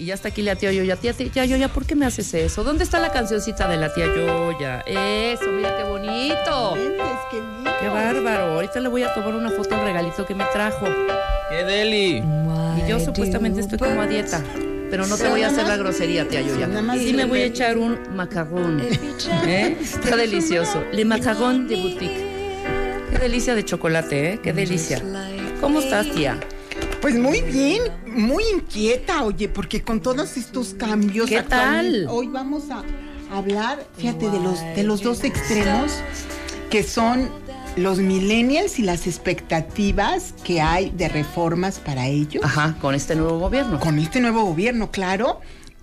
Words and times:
Y 0.00 0.06
ya 0.06 0.14
está 0.14 0.28
aquí 0.28 0.40
la 0.40 0.56
tía 0.56 0.72
Yoya. 0.72 0.96
Tía, 0.96 1.12
tía 1.12 1.44
Yoya, 1.44 1.68
¿por 1.68 1.84
qué 1.84 1.94
me 1.94 2.06
haces 2.06 2.32
eso? 2.32 2.64
¿Dónde 2.64 2.84
está 2.84 2.98
la 3.00 3.12
cancioncita 3.12 3.68
de 3.68 3.76
la 3.76 3.92
tía 3.92 4.06
Yoya? 4.06 4.80
Eso, 4.86 5.52
mira 5.52 5.76
qué 5.76 5.84
bonito. 5.84 6.74
Qué 7.80 7.86
bárbaro. 7.86 8.54
Ahorita 8.54 8.80
le 8.80 8.88
voy 8.88 9.02
a 9.02 9.12
tomar 9.12 9.34
una 9.34 9.50
foto 9.50 9.74
al 9.74 9.84
regalito 9.84 10.24
que 10.24 10.34
me 10.34 10.46
trajo. 10.54 10.86
¡Qué 11.50 11.64
deli! 11.64 12.22
Y 12.78 12.88
yo 12.88 12.98
supuestamente 12.98 13.60
estoy 13.60 13.76
como 13.76 14.00
a 14.00 14.06
dieta. 14.06 14.42
Pero 14.90 15.06
no 15.06 15.18
te 15.18 15.28
voy 15.28 15.42
a 15.42 15.48
hacer 15.48 15.68
la 15.68 15.76
grosería, 15.76 16.26
tía 16.26 16.40
Yoya. 16.40 16.66
Sí 16.94 17.12
me 17.12 17.26
voy 17.26 17.42
a 17.42 17.44
echar 17.44 17.76
un 17.76 17.98
macarrón. 18.16 18.80
¿Eh? 19.46 19.76
Está 19.82 20.16
delicioso. 20.16 20.82
Le 20.92 21.04
macarrón 21.04 21.68
de 21.68 21.76
boutique. 21.76 22.26
Qué 23.10 23.18
delicia 23.18 23.54
de 23.54 23.66
chocolate, 23.66 24.32
¿eh? 24.32 24.40
Qué 24.42 24.54
delicia. 24.54 25.02
¿Cómo 25.60 25.80
estás, 25.80 26.10
tía? 26.10 26.40
Pues 27.02 27.16
muy 27.16 27.40
bien, 27.40 27.82
muy 28.20 28.44
inquieta, 28.54 29.24
oye, 29.24 29.48
porque 29.48 29.82
con 29.82 30.00
todos 30.00 30.36
estos 30.36 30.74
cambios. 30.74 31.28
¿Qué 31.28 31.42
tal? 31.42 32.06
Hoy 32.08 32.28
vamos 32.28 32.70
a 32.70 32.84
hablar, 33.34 33.86
fíjate, 33.96 34.30
de 34.30 34.40
los, 34.40 34.60
de 34.60 34.82
los 34.82 35.02
dos 35.02 35.24
extremos 35.24 35.92
que 36.70 36.82
son 36.84 37.28
los 37.76 37.98
millennials 37.98 38.78
y 38.78 38.82
las 38.82 39.06
expectativas 39.06 40.34
que 40.44 40.60
hay 40.60 40.90
de 40.90 41.08
reformas 41.08 41.78
para 41.78 42.06
ellos. 42.06 42.44
Ajá, 42.44 42.76
con 42.80 42.94
este 42.94 43.16
nuevo 43.16 43.38
gobierno. 43.38 43.80
Con 43.80 43.98
este 43.98 44.20
nuevo 44.20 44.44
gobierno, 44.44 44.90
claro, 44.90 45.40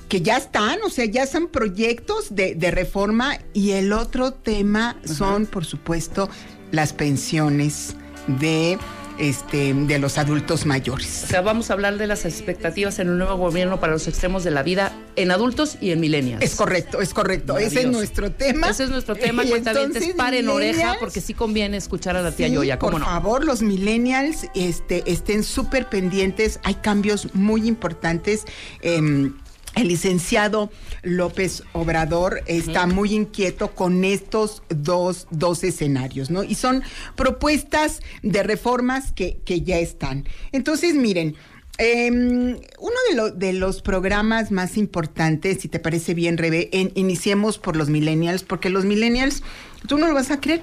que 0.08 0.22
ya 0.22 0.38
están, 0.38 0.80
o 0.86 0.90
sea, 0.90 1.06
ya 1.06 1.28
son 1.28 1.48
proyectos 1.48 2.36
de, 2.36 2.56
de 2.56 2.72
reforma 2.72 3.38
y 3.54 3.72
el 3.72 3.92
otro 3.92 4.32
tema 4.34 4.98
son, 5.04 5.46
por 5.46 5.66
supuesto, 5.66 6.30
las 6.72 6.94
pensiones 6.94 7.96
de 8.28 8.78
este 9.20 9.74
de 9.74 10.00
los 10.00 10.18
adultos 10.18 10.66
mayores. 10.66 11.24
O 11.24 11.28
sea, 11.28 11.42
vamos 11.42 11.70
a 11.70 11.74
hablar 11.74 11.98
de 11.98 12.08
las 12.08 12.26
expectativas 12.26 13.00
en 13.00 13.10
un 13.10 13.18
nuevo 13.18 13.36
gobierno 13.38 13.80
para 13.80 13.94
los 13.94 14.08
extremos 14.08 14.44
de 14.44 14.52
la 14.52 14.64
vida 14.64 14.94
en 15.16 15.32
adultos 15.32 15.78
y 15.82 15.92
en 15.92 16.00
millennials. 16.00 16.44
Es 16.44 16.56
correcto, 16.56 17.02
es 17.02 17.14
correcto. 17.14 17.58
Ese 17.58 17.82
es 17.82 17.88
nuestro 17.88 18.32
tema. 18.32 18.70
Ese 18.70 18.86
es 18.86 18.90
nuestro 18.90 19.16
tema, 19.16 19.44
cuentavientes, 19.50 20.14
paren 20.16 20.48
oreja 20.50 20.98
porque 21.00 21.22
sí 21.22 21.34
conviene 21.34 21.78
escuchar 21.78 22.16
a 22.16 22.22
la 22.22 22.32
tía 22.32 22.48
sí, 22.48 22.54
Yoya, 22.54 22.80
¿cómo 22.80 22.94
por 22.94 23.02
no? 23.02 23.06
favor, 23.06 23.46
los 23.46 23.62
millennials 23.62 24.48
este, 24.56 25.04
estén 25.12 25.44
súper 25.44 25.90
pendientes. 25.90 26.60
Hay 26.64 26.76
cambios 26.76 27.34
muy 27.34 27.68
importantes. 27.68 28.46
em, 28.82 29.34
el 29.78 29.88
licenciado 29.88 30.72
López 31.04 31.64
Obrador 31.74 32.42
está 32.48 32.86
muy 32.88 33.14
inquieto 33.14 33.74
con 33.76 34.04
estos 34.04 34.64
dos, 34.70 35.28
dos 35.32 35.64
escenarios, 35.64 36.30
¿no? 36.30 36.44
Y 36.44 36.56
son 36.56 36.84
propuestas 37.16 38.02
de 38.24 38.44
reformas 38.44 39.12
que, 39.12 39.38
que 39.46 39.62
ya 39.62 39.78
están. 39.80 40.26
Entonces, 40.52 40.96
miren, 40.96 41.36
em, 41.78 42.56
uno 42.80 42.96
de, 43.10 43.16
lo- 43.16 43.32
de 43.32 43.54
los 43.54 43.82
programas 43.82 44.52
más 44.52 44.78
importantes, 44.78 45.60
si 45.62 45.68
te 45.68 45.80
parece 45.80 46.14
bien, 46.14 46.38
Rebe, 46.38 46.70
en- 46.72 46.92
iniciemos 46.96 47.58
por 47.60 47.76
los 47.76 47.90
millennials, 47.90 48.44
porque 48.44 48.70
los 48.70 48.86
millennials, 48.86 49.44
tú 49.88 49.98
no 49.98 50.08
lo 50.08 50.14
vas 50.14 50.32
a 50.32 50.40
creer, 50.42 50.62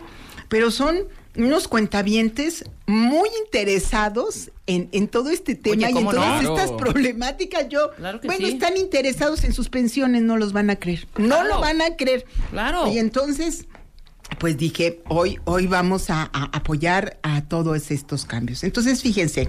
pero 0.49 0.71
son 0.71 1.05
unos 1.37 1.67
cuentavientes 1.69 2.65
muy 2.87 3.29
interesados 3.45 4.51
en, 4.67 4.89
en 4.93 5.09
todo 5.09 5.31
este 5.31 5.55
tema 5.55 5.83
y 5.83 5.85
en 5.87 5.93
¿cómo 5.95 6.11
todas 6.13 6.43
no? 6.43 6.57
estas 6.57 6.73
problemáticas. 6.73 7.69
Yo, 7.69 7.91
Claro 7.97 8.21
que 8.21 8.27
bueno, 8.29 8.47
sí. 8.47 8.53
están 8.53 8.77
interesados 8.77 9.45
en 9.45 9.53
sus 9.53 9.69
pensiones, 9.69 10.23
no 10.23 10.37
los 10.37 10.53
van 10.53 10.71
a 10.71 10.77
creer. 10.77 11.07
No 11.17 11.27
Claro. 11.27 11.49
lo 11.49 11.61
van 11.61 11.83
a 11.83 11.97
creer. 11.97 12.25
Claro. 12.51 12.87
Y 12.93 12.99
entonces, 12.99 13.67
pues 14.39 14.57
dije, 14.57 15.03
hoy, 15.09 15.39
hoy 15.45 15.67
vamos 15.67 16.09
a, 16.11 16.23
a 16.33 16.45
apoyar 16.57 17.19
a 17.23 17.43
todos 17.43 17.91
estos 17.91 18.25
cambios. 18.25 18.63
Entonces, 18.65 19.03
fíjense, 19.03 19.49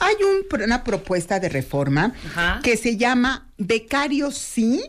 hay 0.00 0.14
un- 0.24 0.62
una 0.62 0.82
propuesta 0.84 1.40
de 1.40 1.48
reforma 1.48 2.14
Ajá. 2.26 2.60
que 2.62 2.76
se 2.76 2.96
llama 2.96 3.48
becarios 3.58 4.36
sí, 4.38 4.82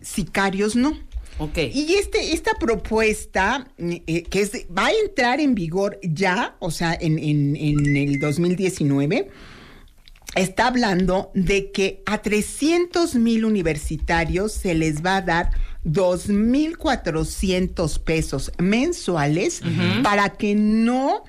sicarios 0.00 0.76
no. 0.76 0.96
Ok. 1.38 1.58
Y 1.72 1.94
este, 1.94 2.32
esta 2.32 2.52
propuesta, 2.58 3.68
eh, 3.78 4.22
que 4.24 4.40
es, 4.40 4.52
va 4.76 4.86
a 4.86 4.90
entrar 5.04 5.40
en 5.40 5.54
vigor 5.54 5.98
ya, 6.02 6.56
o 6.58 6.70
sea, 6.70 6.96
en, 7.00 7.18
en- 7.18 7.54
en 7.56 7.96
el 7.96 8.18
2019, 8.18 9.28
está 10.34 10.66
hablando 10.66 11.30
de 11.34 11.70
que 11.70 12.02
a 12.06 12.22
300 12.22 13.14
mil 13.14 13.44
universitarios 13.44 14.52
se 14.52 14.74
les 14.74 15.04
va 15.04 15.16
a 15.16 15.22
dar 15.22 15.50
2.400 15.84 17.98
pesos 18.00 18.52
mensuales 18.58 19.62
para 20.02 20.30
que 20.30 20.54
no 20.54 21.24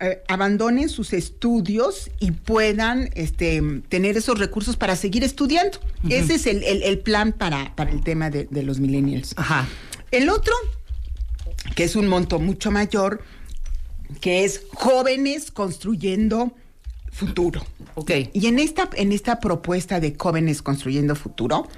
eh, 0.00 0.22
abandonen 0.28 0.88
sus 0.88 1.12
estudios 1.12 2.10
y 2.20 2.32
puedan 2.32 3.10
este, 3.14 3.62
tener 3.88 4.16
esos 4.16 4.38
recursos 4.38 4.76
para 4.76 4.96
seguir 4.96 5.22
estudiando. 5.24 5.78
Ese 6.08 6.34
es 6.34 6.46
el, 6.46 6.62
el- 6.64 6.82
el 6.82 6.98
plan 6.98 7.32
para, 7.32 7.74
para 7.76 7.90
el 7.90 8.02
tema 8.02 8.28
de, 8.30 8.44
de 8.50 8.62
los 8.62 8.80
millennials. 8.80 9.34
Ajá. 9.36 9.66
El 10.10 10.28
otro, 10.30 10.52
que 11.76 11.84
es 11.84 11.96
un 11.96 12.08
monto 12.08 12.38
mucho 12.38 12.70
mayor, 12.70 13.22
que 14.20 14.44
es 14.44 14.62
jóvenes 14.72 15.50
construyendo 15.50 16.52
futuro. 17.10 17.64
Ok. 17.94 18.10
Y 18.32 18.46
en 18.48 18.58
esta, 18.58 18.90
en 18.94 19.12
esta 19.12 19.38
propuesta 19.38 20.00
de 20.00 20.14
jóvenes 20.18 20.60
construyendo 20.62 21.14
futuro, 21.14 21.68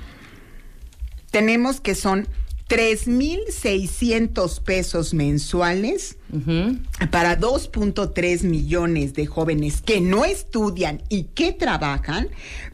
tenemos 1.31 1.81
que 1.81 1.95
son 1.95 2.27
3.600 2.69 4.61
pesos 4.63 5.15
mensuales 5.15 6.17
Ujú. 6.33 6.79
para 7.11 7.39
2.3 7.39 8.43
millones 8.43 9.15
de 9.15 9.27
jóvenes 9.27 9.83
que 9.83 10.01
no 10.01 10.25
estudian 10.25 11.03
y 11.09 11.25
que 11.25 11.53
trabajan, 11.53 12.29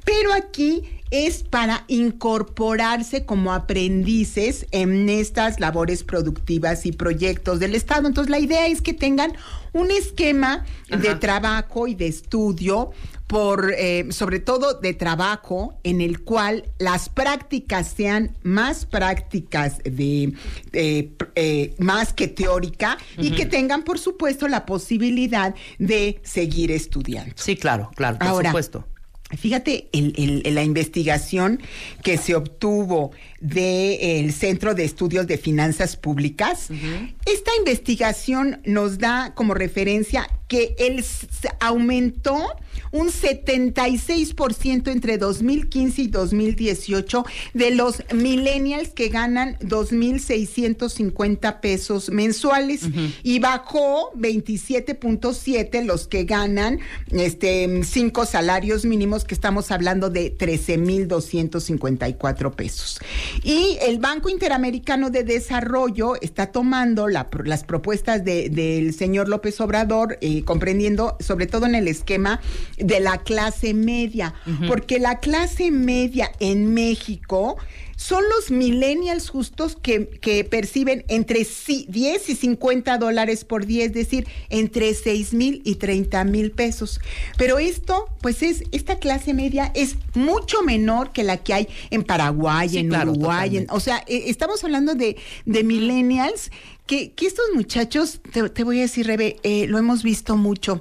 pero 0.04 0.32
aquí 0.32 0.82
es 1.12 1.42
para 1.44 1.84
incorporarse 1.88 3.26
como 3.26 3.52
aprendices 3.52 4.66
en 4.70 5.10
estas 5.10 5.60
labores 5.60 6.04
productivas 6.04 6.86
y 6.86 6.92
proyectos 6.92 7.60
del 7.60 7.74
Estado. 7.74 8.08
Entonces 8.08 8.30
la 8.30 8.38
idea 8.38 8.66
es 8.66 8.80
que 8.80 8.94
tengan 8.94 9.34
un 9.74 9.90
esquema 9.90 10.64
de 10.88 11.14
trabajo 11.16 11.86
y 11.86 11.94
de 11.94 12.06
estudio 12.06 12.92
por 13.26 13.72
eh, 13.78 14.06
sobre 14.10 14.40
todo 14.40 14.74
de 14.74 14.92
trabajo 14.92 15.78
en 15.84 16.00
el 16.02 16.22
cual 16.22 16.64
las 16.78 17.08
prácticas 17.08 17.88
sean 17.88 18.36
más 18.42 18.84
prácticas 18.84 19.78
de 19.84 20.34
eh, 20.72 21.12
eh, 21.34 21.74
más 21.78 22.12
que 22.12 22.28
teórica 22.28 22.98
y 23.16 23.30
que 23.30 23.46
tengan 23.46 23.84
por 23.84 23.98
supuesto 23.98 24.48
la 24.48 24.66
posibilidad 24.66 25.54
de 25.78 26.20
seguir 26.22 26.70
estudiando. 26.70 27.34
Sí, 27.36 27.56
claro, 27.56 27.90
claro, 27.94 28.18
por 28.18 28.28
Ahora, 28.28 28.50
supuesto. 28.50 28.86
Fíjate 29.36 29.88
el- 29.92 30.42
la 30.54 30.62
investigación 30.62 31.60
que 32.02 32.16
se 32.18 32.34
obtuvo 32.34 33.12
del 33.42 34.32
Centro 34.32 34.74
de 34.74 34.84
Estudios 34.84 35.26
de 35.26 35.36
Finanzas 35.36 35.96
Públicas. 35.96 36.68
Esta 37.26 37.50
investigación 37.58 38.60
nos 38.64 38.96
da 38.98 39.34
como 39.34 39.52
referencia 39.54 40.28
que 40.48 40.74
el 40.78 41.00
s- 41.00 41.26
aumentó 41.60 42.38
un 42.92 43.08
76% 43.08 44.90
entre 44.90 45.16
2015 45.18 46.02
y 46.02 46.06
2018 46.08 47.24
de 47.54 47.70
los 47.70 48.02
millennials 48.12 48.90
que 48.90 49.08
ganan 49.08 49.56
2.650 49.60 51.60
pesos 51.60 52.10
mensuales 52.10 52.82
y 53.22 53.38
bajó 53.38 54.12
27.7 54.14 55.84
los 55.84 56.06
que 56.06 56.24
ganan 56.24 56.80
este 57.10 57.82
cinco 57.84 58.26
salarios 58.26 58.84
mínimos 58.84 59.24
que 59.24 59.34
estamos 59.34 59.70
hablando 59.70 60.10
de 60.10 60.36
13.254 60.36 62.54
pesos. 62.54 62.98
Y 63.42 63.78
el 63.82 63.98
Banco 63.98 64.28
Interamericano 64.28 65.10
de 65.10 65.24
Desarrollo 65.24 66.14
está 66.20 66.46
tomando 66.52 67.08
la 67.08 67.28
las 67.44 67.64
propuestas 67.64 68.24
de- 68.24 68.48
del 68.50 68.92
señor 68.94 69.28
López 69.28 69.60
Obrador, 69.60 70.18
eh, 70.20 70.44
comprendiendo 70.44 71.16
sobre 71.20 71.46
todo 71.46 71.66
en 71.66 71.74
el 71.74 71.88
esquema 71.88 72.40
de 72.78 73.00
la 73.00 73.18
clase 73.18 73.74
media, 73.74 74.34
porque 74.68 74.98
la 74.98 75.18
clase 75.20 75.70
media 75.70 76.30
en 76.40 76.72
México 76.74 77.56
son 78.02 78.24
los 78.36 78.50
millennials 78.50 79.28
justos 79.30 79.76
que, 79.80 80.08
que 80.20 80.42
perciben 80.42 81.04
entre 81.08 81.44
si- 81.44 81.86
10 81.88 82.28
y 82.30 82.34
50 82.34 82.98
dólares 82.98 83.44
por 83.44 83.64
día, 83.64 83.84
es 83.84 83.92
decir, 83.92 84.26
entre 84.50 84.92
6 84.94 85.34
mil 85.34 85.62
y 85.64 85.76
30 85.76 86.24
mil 86.24 86.50
pesos. 86.50 87.00
Pero 87.38 87.58
esto, 87.60 88.06
pues 88.20 88.42
es, 88.42 88.64
esta 88.72 88.98
clase 88.98 89.34
media 89.34 89.70
es 89.76 89.96
mucho 90.14 90.62
menor 90.62 91.12
que 91.12 91.22
la 91.22 91.36
que 91.36 91.54
hay 91.54 91.68
en 91.90 92.02
Paraguay, 92.02 92.68
Sí, 92.70 92.78
en 92.78 92.88
claro, 92.88 93.12
Uruguay, 93.12 93.56
en- 93.56 93.66
o 93.70 93.78
sea, 93.78 93.98
eh, 94.08 94.24
estamos 94.26 94.64
hablando 94.64 94.94
de, 94.94 95.16
de 95.46 95.62
millennials, 95.64 96.50
que, 96.86 97.12
que 97.12 97.26
estos 97.26 97.44
muchachos, 97.54 98.20
te, 98.32 98.48
te 98.50 98.64
voy 98.64 98.78
a 98.78 98.82
decir, 98.82 99.06
Rebe, 99.06 99.36
eh, 99.44 99.66
lo 99.68 99.78
hemos 99.78 100.02
visto 100.02 100.36
mucho. 100.36 100.80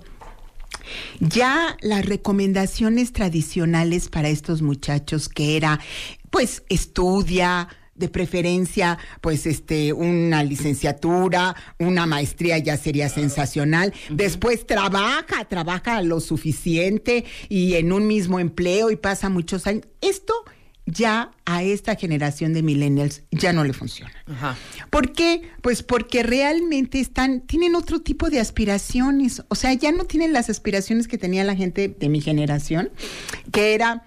Ya 1.19 1.77
las 1.81 2.06
recomendaciones 2.06 3.13
tradicionales 3.13 4.09
para 4.09 4.29
estos 4.29 4.62
muchachos, 4.62 5.29
que 5.29 5.56
era, 5.56 5.79
pues, 6.31 6.63
estudia, 6.69 7.68
de 7.94 8.10
preferencia, 8.10 8.98
pues, 9.22 9.45
este, 9.45 9.94
una 9.94 10.44
licenciatura, 10.44 11.56
una 11.80 12.06
maestría 12.06 12.57
ya 12.57 12.75
sería 12.78 13.10
sensacional. 13.10 13.94
Después 14.10 14.66
trabaja, 14.66 15.45
trabaja 15.45 16.01
lo 16.01 16.19
suficiente 16.19 17.25
y 17.48 17.75
en 17.75 17.94
un 17.94 18.07
mismo 18.07 18.39
empleo 18.39 18.92
y 18.92 18.95
pasa 18.95 19.30
muchos 19.30 19.68
años. 19.68 19.86
Esto 20.01 20.33
ya 20.86 21.31
a 21.45 21.63
esta 21.63 21.95
generación 21.95 22.54
de 22.54 22.63
millennials 22.63 23.24
ya 23.31 23.54
no 23.54 23.63
le 23.63 23.74
funciona. 23.74 24.12
Ajá. 24.25 24.57
¿Por 24.89 25.13
qué? 25.13 25.44
Pues 25.62 25.83
porque 25.83 26.24
realmente 26.24 27.00
están, 27.00 27.42
tienen 27.42 27.75
otro 27.75 28.01
tipo 28.01 28.30
de 28.30 28.39
aspiraciones. 28.39 29.44
O 29.50 29.56
sea, 29.56 29.74
ya 29.74 29.92
no 29.92 30.06
tienen 30.06 30.33
las 30.33 30.50
aspiraciones 30.50 31.07
que 31.07 31.18
tenía 31.18 31.44
la 31.44 31.56
gente 31.56 31.88
de 31.88 32.10
mi 32.10 32.19
generación, 32.19 32.89
que 33.51 33.74
era 33.74 34.04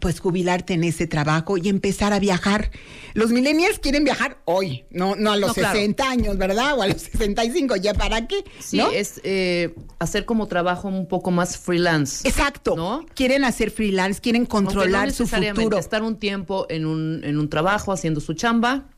pues 0.00 0.20
jubilarte 0.20 0.74
en 0.74 0.84
ese 0.84 1.06
trabajo 1.06 1.56
y 1.56 1.68
empezar 1.68 2.12
a 2.12 2.18
viajar. 2.18 2.70
Los 3.14 3.30
millennials 3.30 3.78
quieren 3.78 4.04
viajar 4.04 4.38
hoy, 4.44 4.84
no, 4.90 5.16
no 5.16 5.32
a 5.32 5.36
los 5.36 5.52
60 5.52 6.08
años, 6.08 6.38
¿verdad? 6.38 6.78
O 6.78 6.82
a 6.82 6.86
los 6.86 7.02
65, 7.12 7.76
¿ya 7.76 7.94
para 7.94 8.26
qué? 8.26 8.44
Sí, 8.58 8.80
es 8.92 9.20
eh, 9.24 9.74
hacer 9.98 10.24
como 10.24 10.46
trabajo 10.46 10.88
un 10.88 11.06
poco 11.06 11.30
más 11.30 11.56
freelance. 11.56 12.26
Exacto. 12.28 12.76
¿no? 12.76 13.06
Quieren 13.14 13.44
hacer 13.44 13.70
freelance, 13.70 14.20
quieren 14.20 14.46
controlar 14.46 15.12
su 15.12 15.26
futuro. 15.26 15.78
Estar 15.78 16.02
un 16.02 16.16
tiempo 16.16 16.66
en 16.68 16.86
un, 16.86 17.22
en 17.24 17.38
un 17.38 17.48
trabajo 17.48 17.92
haciendo 17.92 18.20
su 18.20 18.34
chamba 18.34 18.88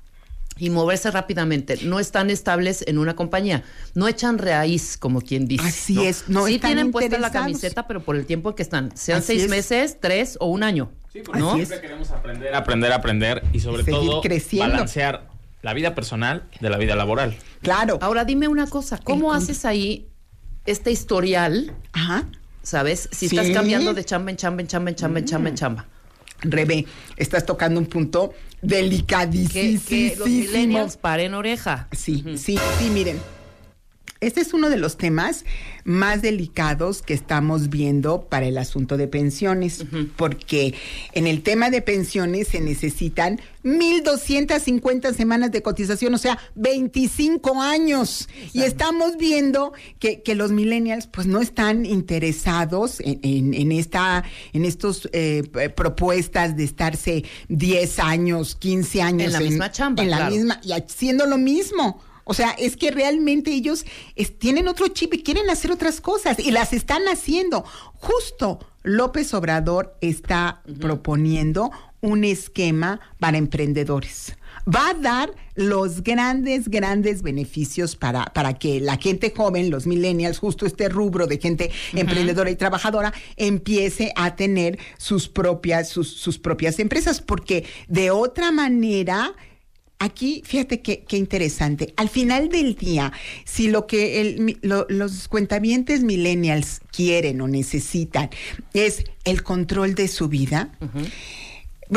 y 0.60 0.68
moverse 0.70 1.10
rápidamente. 1.10 1.78
No 1.82 1.98
están 1.98 2.30
estables 2.30 2.84
en 2.86 2.98
una 2.98 3.16
compañía. 3.16 3.64
No 3.94 4.06
echan 4.06 4.38
raíz, 4.38 4.96
como 4.98 5.22
quien 5.22 5.48
dice. 5.48 5.66
Así 5.66 6.04
es. 6.04 6.28
No 6.28 6.46
sí 6.46 6.58
tienen 6.58 6.92
puesta 6.92 7.18
la 7.18 7.32
camiseta, 7.32 7.86
pero 7.86 8.02
por 8.02 8.14
el 8.14 8.26
tiempo 8.26 8.54
que 8.54 8.62
están. 8.62 8.94
Sean 8.96 9.22
seis 9.22 9.48
meses, 9.48 9.96
tres 10.00 10.36
o 10.38 10.46
un 10.46 10.62
año. 10.62 10.92
Sí, 11.12 11.22
porque 11.24 11.40
siempre 11.40 11.80
queremos 11.80 12.10
aprender, 12.10 12.54
aprender, 12.54 12.92
aprender 12.92 13.42
y 13.52 13.60
sobre 13.60 13.82
todo 13.82 14.22
balancear 14.52 15.28
la 15.62 15.74
vida 15.74 15.94
personal 15.94 16.44
de 16.60 16.70
la 16.70 16.76
vida 16.76 16.94
laboral. 16.94 17.36
Claro. 17.62 17.98
Ahora 18.00 18.24
dime 18.24 18.46
una 18.46 18.66
cosa, 18.66 18.98
¿cómo 18.98 19.32
haces 19.32 19.64
ahí 19.64 20.08
este 20.66 20.92
historial? 20.92 21.74
Ajá. 21.92 22.26
¿Sabes? 22.62 23.08
Si 23.10 23.26
estás 23.26 23.48
cambiando 23.50 23.94
de 23.94 24.04
chamba 24.04 24.30
en 24.30 24.36
chamba 24.36 24.60
en 24.60 24.68
chamba 24.68 24.90
en 24.90 24.96
chamba 24.96 25.18
en 25.18 25.24
chamba 25.24 25.48
en 25.48 25.54
chamba. 25.54 25.86
Rebe, 26.42 26.86
estás 27.16 27.44
tocando 27.44 27.80
un 27.80 27.86
punto 27.86 28.32
delicadísimo. 28.62 29.84
Que, 29.88 30.16
los 30.16 30.28
millennials 30.28 30.96
paren 30.96 31.34
oreja. 31.34 31.88
Sí, 31.92 32.24
sí, 32.36 32.58
sí, 32.78 32.90
miren. 32.90 33.18
Este 34.20 34.42
es 34.42 34.52
uno 34.52 34.68
de 34.68 34.76
los 34.76 34.98
temas 34.98 35.46
más 35.84 36.20
delicados 36.20 37.00
que 37.00 37.14
estamos 37.14 37.70
viendo 37.70 38.26
para 38.28 38.46
el 38.46 38.58
asunto 38.58 38.98
de 38.98 39.08
pensiones, 39.08 39.86
porque 40.16 40.74
en 41.12 41.26
el 41.26 41.42
tema 41.42 41.70
de 41.70 41.80
pensiones 41.80 42.48
se 42.48 42.60
necesitan 42.60 43.40
1.250 43.64 45.14
semanas 45.14 45.52
de 45.52 45.62
cotización, 45.62 46.12
o 46.12 46.18
sea, 46.18 46.38
25 46.54 47.62
años. 47.62 48.28
Y 48.52 48.62
estamos 48.62 49.16
viendo 49.16 49.72
que, 49.98 50.22
los 50.34 50.52
millennials 50.52 51.06
pues 51.06 51.26
no 51.26 51.40
están 51.40 51.84
interesados 51.84 52.98
en, 53.00 53.72
esta, 53.72 54.22
en 54.52 54.64
estos 54.64 55.08
eh, 55.12 55.42
propuestas 55.74 56.56
de 56.56 56.64
estarse 56.64 57.24
10 57.48 57.98
años, 57.98 58.54
15 58.54 59.02
años 59.02 59.26
en 59.28 59.32
la 59.32 59.40
misma 59.40 59.72
chamba. 59.72 60.02
En 60.02 60.10
la 60.10 60.30
misma, 60.30 60.60
y 60.62 60.72
haciendo 60.72 61.26
lo 61.26 61.38
mismo. 61.38 62.00
O 62.30 62.34
sea, 62.34 62.50
es 62.50 62.76
que 62.76 62.92
realmente 62.92 63.50
ellos 63.50 63.84
tienen 64.38 64.68
otro 64.68 64.86
chip 64.86 65.14
y 65.14 65.24
quieren 65.24 65.50
hacer 65.50 65.72
otras 65.72 66.00
cosas 66.00 66.38
y 66.38 66.52
las 66.52 66.72
están 66.72 67.02
haciendo. 67.08 67.64
Justo 67.94 68.60
López 68.84 69.34
Obrador 69.34 69.96
está 70.00 70.62
proponiendo 70.78 71.72
un 72.00 72.22
esquema 72.22 73.00
para 73.18 73.36
emprendedores. 73.36 74.36
Va 74.64 74.90
a 74.90 74.94
dar 74.94 75.32
los 75.56 76.04
grandes, 76.04 76.68
grandes 76.68 77.22
beneficios 77.22 77.96
para, 77.96 78.26
para 78.26 78.54
que 78.54 78.78
la 78.78 78.96
gente 78.96 79.34
joven, 79.36 79.68
los 79.68 79.88
millennials, 79.88 80.38
justo 80.38 80.66
este 80.66 80.88
rubro 80.88 81.26
de 81.26 81.38
gente 81.38 81.72
emprendedora 81.94 82.48
y 82.48 82.54
trabajadora, 82.54 83.12
empiece 83.38 84.12
a 84.14 84.36
tener 84.36 84.78
sus 84.98 85.28
propias, 85.28 85.88
sus, 85.88 86.08
sus 86.08 86.38
propias 86.38 86.78
empresas, 86.78 87.20
porque 87.20 87.64
de 87.88 88.12
otra 88.12 88.52
manera 88.52 89.34
Aquí, 90.02 90.42
fíjate 90.46 90.80
qué, 90.80 91.04
interesante. 91.18 91.92
Al 91.96 92.08
final 92.08 92.48
del 92.48 92.74
día, 92.74 93.12
si 93.44 93.68
lo 93.68 93.86
que 93.86 94.56
los 94.62 95.28
cuentavientes 95.28 96.02
millennials 96.02 96.80
quieren 96.90 97.42
o 97.42 97.48
necesitan 97.48 98.30
es 98.72 99.04
el 99.24 99.42
control 99.42 99.94
de 99.94 100.08
su 100.08 100.28
vida, 100.28 100.72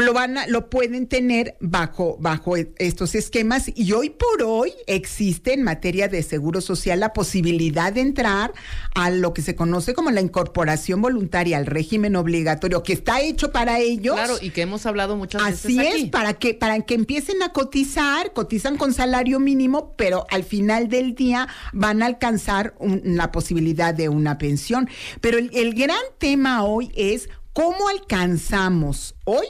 lo 0.02 0.14
van 0.14 0.38
a, 0.38 0.48
lo 0.48 0.70
pueden 0.70 1.08
tener 1.08 1.56
bajo, 1.60 2.18
bajo 2.20 2.56
estos 2.58 3.16
esquemas 3.16 3.72
y 3.76 3.92
hoy 3.94 4.10
por 4.10 4.44
hoy 4.44 4.72
existe 4.88 5.54
en 5.54 5.64
materia 5.64 6.08
de 6.08 6.24
seguro 6.24 6.62
social 6.62 7.00
la 7.00 7.14
posibilidad 7.14 7.94
de 7.94 8.02
entrar 8.02 8.54
a 8.96 9.10
lo 9.12 9.34
que 9.34 9.42
se 9.42 9.56
conoce 9.56 9.94
como 9.94 10.10
la 10.12 10.22
incorporación 10.22 11.02
voluntaria 11.02 11.58
al 11.58 11.66
régimen 11.66 12.16
obligatorio 12.16 12.82
que 12.84 12.94
está 12.94 13.22
hecho 13.22 13.52
para 13.52 13.80
ellos. 13.80 14.16
Claro, 14.16 14.38
y 14.42 14.50
que 14.50 14.62
hemos 14.62 14.86
hablado 14.86 15.16
muchas 15.16 15.44
veces. 15.44 15.66
Así 15.66 15.80
es, 15.80 16.10
para 16.10 16.34
que, 16.34 16.54
para 16.54 16.82
que 16.82 16.96
empiecen 16.96 17.44
a 17.44 17.50
cotizar, 17.50 18.34
cotizan 18.34 18.78
con 18.78 18.94
salario 18.94 19.40
mínimo, 19.40 19.94
pero 19.96 20.26
al 20.32 20.44
final 20.44 20.88
del 20.88 21.16
día 21.16 21.48
van 21.72 22.02
a 22.02 22.08
alcanzar 22.08 22.74
la 22.80 23.32
posibilidad 23.32 23.94
de 23.94 24.10
una 24.10 24.38
pensión. 24.38 24.90
Pero 25.22 25.38
el 25.38 25.74
gran 25.76 26.02
tema 26.18 26.64
hoy 26.64 26.92
es 26.96 27.30
¿Cómo 27.54 27.88
alcanzamos 27.88 29.16
hoy, 29.26 29.46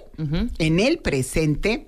en 0.58 0.80
el 0.80 1.00
presente, 1.00 1.88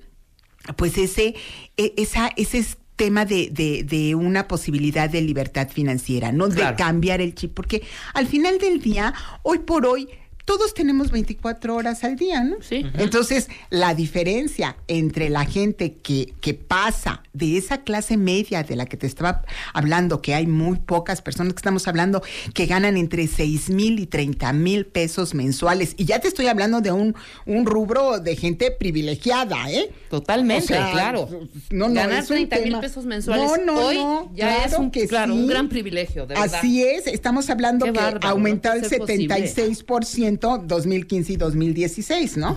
pues 0.78 0.98
ese, 0.98 1.36
e, 1.78 1.94
esa, 1.98 2.30
ese 2.38 2.66
tema 2.96 3.26
de, 3.26 3.50
de, 3.86 4.16
una 4.16 4.48
posibilidad 4.48 5.10
de 5.10 5.22
libertad 5.22 5.70
financiera, 5.70 6.32
¿no? 6.32 6.48
De 6.48 6.64
cambiar 6.76 7.20
el 7.20 7.36
chip, 7.36 7.54
porque 7.54 7.84
al 8.14 8.28
final 8.28 8.58
del 8.60 8.80
día, 8.80 9.14
hoy 9.44 9.60
por 9.60 9.86
hoy, 9.86 10.08
todos 10.46 10.76
tenemos 10.76 11.12
24 11.12 11.76
horas 11.76 12.04
al 12.04 12.16
día, 12.16 12.44
¿no? 12.44 12.58
Sí. 12.62 12.86
Entonces, 12.98 13.50
la 13.72 13.96
diferencia 13.96 14.78
entre 14.88 15.30
la 15.30 15.46
gente 15.46 15.96
que, 15.96 16.34
que 16.40 16.54
pasa 16.54 17.24
de 17.34 17.58
esa 17.58 17.80
clase 17.80 18.16
media 18.16 18.62
de 18.64 18.76
la 18.76 18.86
que 18.86 18.96
te 18.96 19.08
estaba 19.08 19.44
hablando, 19.74 20.22
que 20.22 20.36
hay 20.36 20.46
muy 20.46 20.78
pocas 20.78 21.24
personas 21.24 21.54
que 21.54 21.60
estamos 21.60 21.88
hablando 21.88 22.22
que 22.54 22.68
ganan 22.68 22.96
entre 22.96 23.28
6 23.28 23.72
mil 23.72 24.00
y 24.00 24.06
30 24.06 24.54
mil 24.54 24.86
pesos 24.86 25.34
mensuales. 25.34 25.96
Y 25.98 26.06
ya 26.06 26.20
te 26.20 26.28
estoy 26.28 26.46
hablando 26.46 26.80
de 26.80 26.92
un, 26.92 27.16
un 27.48 27.66
rubro 27.66 28.20
de 28.20 28.36
gente 28.36 28.70
privilegiada, 28.70 29.72
¿eh? 29.72 29.92
Totalmente, 30.12 30.68
claro. 30.68 31.28
No, 31.72 31.90
no, 31.90 31.96
Ganar 31.96 32.24
30 32.24 32.60
mil 32.60 32.80
pesos 32.80 33.06
mensuales 33.06 33.52
hoy 33.68 33.98
ya 34.36 34.66
es 34.66 34.78
un, 34.78 34.92
claro, 34.92 35.34
un 35.34 35.48
gran 35.48 35.70
privilegio, 35.70 36.28
de 36.28 36.36
verdad. 36.36 36.56
Así 36.56 36.84
es, 36.84 37.08
estamos 37.08 37.50
hablando 37.50 37.92
que 37.92 38.00
aumentó 38.22 38.72
el 38.74 38.84
76%. 38.84 40.35
2015 40.40 41.34
y 41.34 41.36
2016, 41.38 42.38
¿no? 42.38 42.56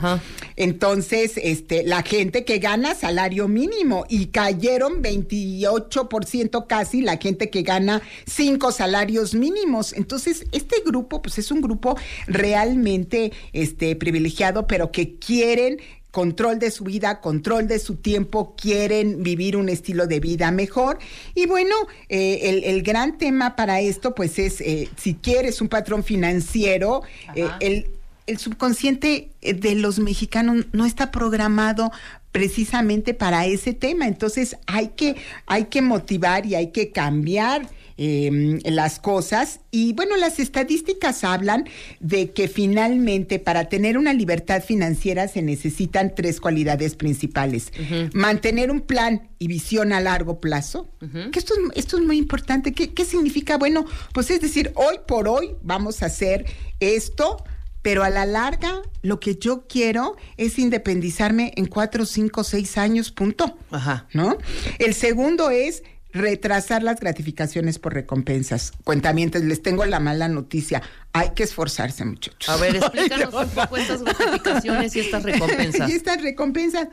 Entonces, 0.57 1.33
este, 1.37 1.83
la 1.85 2.03
gente 2.03 2.45
que 2.45 2.59
gana 2.59 2.95
salario 2.95 3.49
mínimo 3.49 4.05
y 4.09 4.27
cayeron 4.27 5.03
28% 5.03 6.67
casi 6.67 7.03
la 7.03 7.17
gente 7.17 7.51
que 7.51 7.63
gana 7.63 8.03
cinco 8.27 8.73
salarios 8.73 9.35
mínimos. 9.35 9.93
Entonces, 9.93 10.47
este 10.53 10.83
grupo, 10.85 11.23
pues 11.23 11.39
es 11.39 11.51
un 11.51 11.61
grupo 11.61 11.97
realmente 12.27 13.33
este, 13.53 13.97
privilegiado, 13.97 14.67
pero 14.67 14.91
que 14.93 15.17
quieren 15.17 15.79
control 16.11 16.59
de 16.59 16.71
su 16.71 16.85
vida, 16.85 17.21
control 17.21 17.69
de 17.69 17.79
su 17.79 17.97
tiempo, 17.97 18.55
quieren 18.57 19.23
vivir 19.23 19.57
un 19.57 19.69
estilo 19.69 20.07
de 20.07 20.21
vida 20.21 20.51
mejor. 20.51 20.99
Y 21.35 21.47
bueno, 21.47 21.75
eh, 22.09 22.63
el, 22.65 22.83
gran 22.83 23.19
tema 23.19 23.57
para 23.57 23.81
esto, 23.81 24.15
pues 24.15 24.39
es, 24.39 24.61
eh, 24.61 24.89
si 24.97 25.15
quieres 25.15 25.61
un 25.61 25.69
patrón 25.69 26.03
financiero, 26.03 27.03
eh, 27.35 27.49
el, 27.61 27.87
el 28.27 28.39
subconsciente 28.39 29.31
de 29.43 29.75
los 29.75 29.99
mexicanos 29.99 30.67
no 30.73 30.87
está 30.87 31.11
programado 31.11 31.91
precisamente 32.33 33.15
para 33.15 33.47
ese 33.47 33.75
tema. 33.75 34.07
Entonces 34.07 34.57
hay 34.67 34.89
que, 34.89 35.17
hay 35.47 35.67
que 35.67 35.83
motivar 35.83 36.47
y 36.47 36.55
hay 36.55 36.69
que 36.69 36.91
cambiar 36.91 37.69
Em, 38.01 38.61
las 38.65 39.01
cosas. 39.01 39.59
Y 39.73 39.93
bueno, 39.93 40.17
las 40.17 40.39
estadísticas 40.39 41.25
hablan 41.25 41.69
de 41.99 42.31
que 42.31 42.47
finalmente 42.47 43.41
para 43.41 43.69
tener 43.69 43.99
una 43.99 44.13
libertad 44.13 44.63
financiera 44.63 45.27
se 45.27 45.43
necesitan 45.43 46.15
tres 46.15 46.41
cualidades 46.41 46.95
principales. 46.95 47.73
Mantener 48.13 48.71
un 48.71 48.83
plan 48.83 49.31
y 49.41 49.49
visión 49.49 49.93
a 49.93 50.01
largo 50.01 50.41
plazo, 50.41 50.89
que 51.33 51.41
esto, 51.41 51.55
esto 51.75 51.99
es 51.99 52.05
muy 52.05 52.19
importante. 52.19 52.73
¿Qué, 52.73 52.95
¿Qué 52.95 53.05
significa? 53.05 53.59
Bueno, 53.59 53.85
pues 54.15 54.31
es 54.31 54.41
decir, 54.41 54.71
hoy 54.77 54.95
por 55.09 55.27
hoy 55.27 55.57
vamos 55.63 56.05
a 56.05 56.07
hacer 56.07 56.47
esto 56.79 57.43
pero 57.81 58.03
a 58.03 58.11
la 58.11 58.27
larga 58.27 58.83
lo 59.03 59.19
que 59.19 59.37
yo 59.37 59.67
quiero 59.67 60.17
es 60.37 60.59
independizarme 60.59 61.53
en 61.57 61.67
cuatro, 61.67 62.05
cinco, 62.05 62.45
seis 62.45 62.77
años, 62.77 63.13
punto. 63.13 63.57
Ajá. 63.71 64.07
¿No? 64.13 64.37
El 64.79 64.95
segundo 64.95 65.51
es 65.51 65.83
retrasar 66.13 66.83
las 66.83 67.01
gratificaciones 67.01 67.79
por 67.79 67.95
recompensas. 67.95 68.73
Cuentamientos, 68.85 69.43
les 69.43 69.63
tengo 69.63 69.85
la 69.85 70.01
mala 70.01 70.29
noticia. 70.29 70.83
Hay 71.13 71.31
que 71.31 71.43
esforzarse, 71.43 72.05
muchachos. 72.05 72.49
A 72.49 72.57
ver, 72.57 72.77
explícanos 72.77 73.35
un 73.35 73.49
poco 73.51 73.77
estas 73.77 74.03
gratificaciones 74.03 74.97
y 74.97 75.01
estas 75.01 75.23
recompensas. 75.23 75.89
y 75.91 75.93
estas 75.93 76.23
recompensas. 76.23 76.89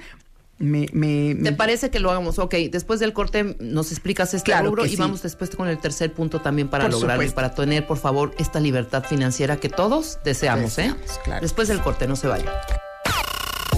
Me, 0.57 0.87
¿Te 0.87 1.51
parece 1.51 1.89
que 1.89 1.99
lo 1.99 2.09
hagamos? 2.11 2.39
Ok, 2.39 2.55
después 2.71 3.01
del 3.01 3.11
corte 3.11 3.57
nos 3.59 3.91
explicas 3.91 4.33
este 4.33 4.51
claro 4.51 4.69
rubro 4.69 4.85
y 4.85 4.95
vamos 4.95 5.21
después 5.21 5.49
con 5.49 5.67
el 5.67 5.77
tercer 5.79 6.13
punto 6.13 6.39
también 6.39 6.69
para 6.69 6.87
lograrlo, 6.87 7.29
para 7.33 7.53
tener, 7.53 7.85
por 7.85 7.97
favor, 7.97 8.33
esta 8.37 8.61
libertad 8.61 9.03
financiera 9.03 9.57
que 9.57 9.67
todos 9.67 10.19
deseamos, 10.23 10.77
¿eh? 10.77 10.95
Después 11.41 11.67
del 11.67 11.81
corte, 11.81 12.07
no 12.07 12.15
se 12.15 12.27
vayan. 12.27 12.53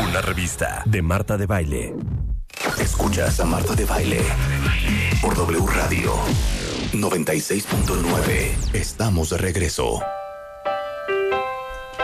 Una 0.00 0.20
revista 0.20 0.82
de 0.86 1.02
Marta 1.02 1.36
de 1.36 1.46
Baile. 1.46 1.94
Escuchas 2.78 3.40
a 3.40 3.44
Marta 3.44 3.74
de 3.74 3.84
Baile 3.84 4.20
por 5.20 5.34
W 5.34 5.66
Radio 5.66 6.14
96.9. 6.92 8.74
Estamos 8.74 9.30
de 9.30 9.38
regreso. 9.38 10.02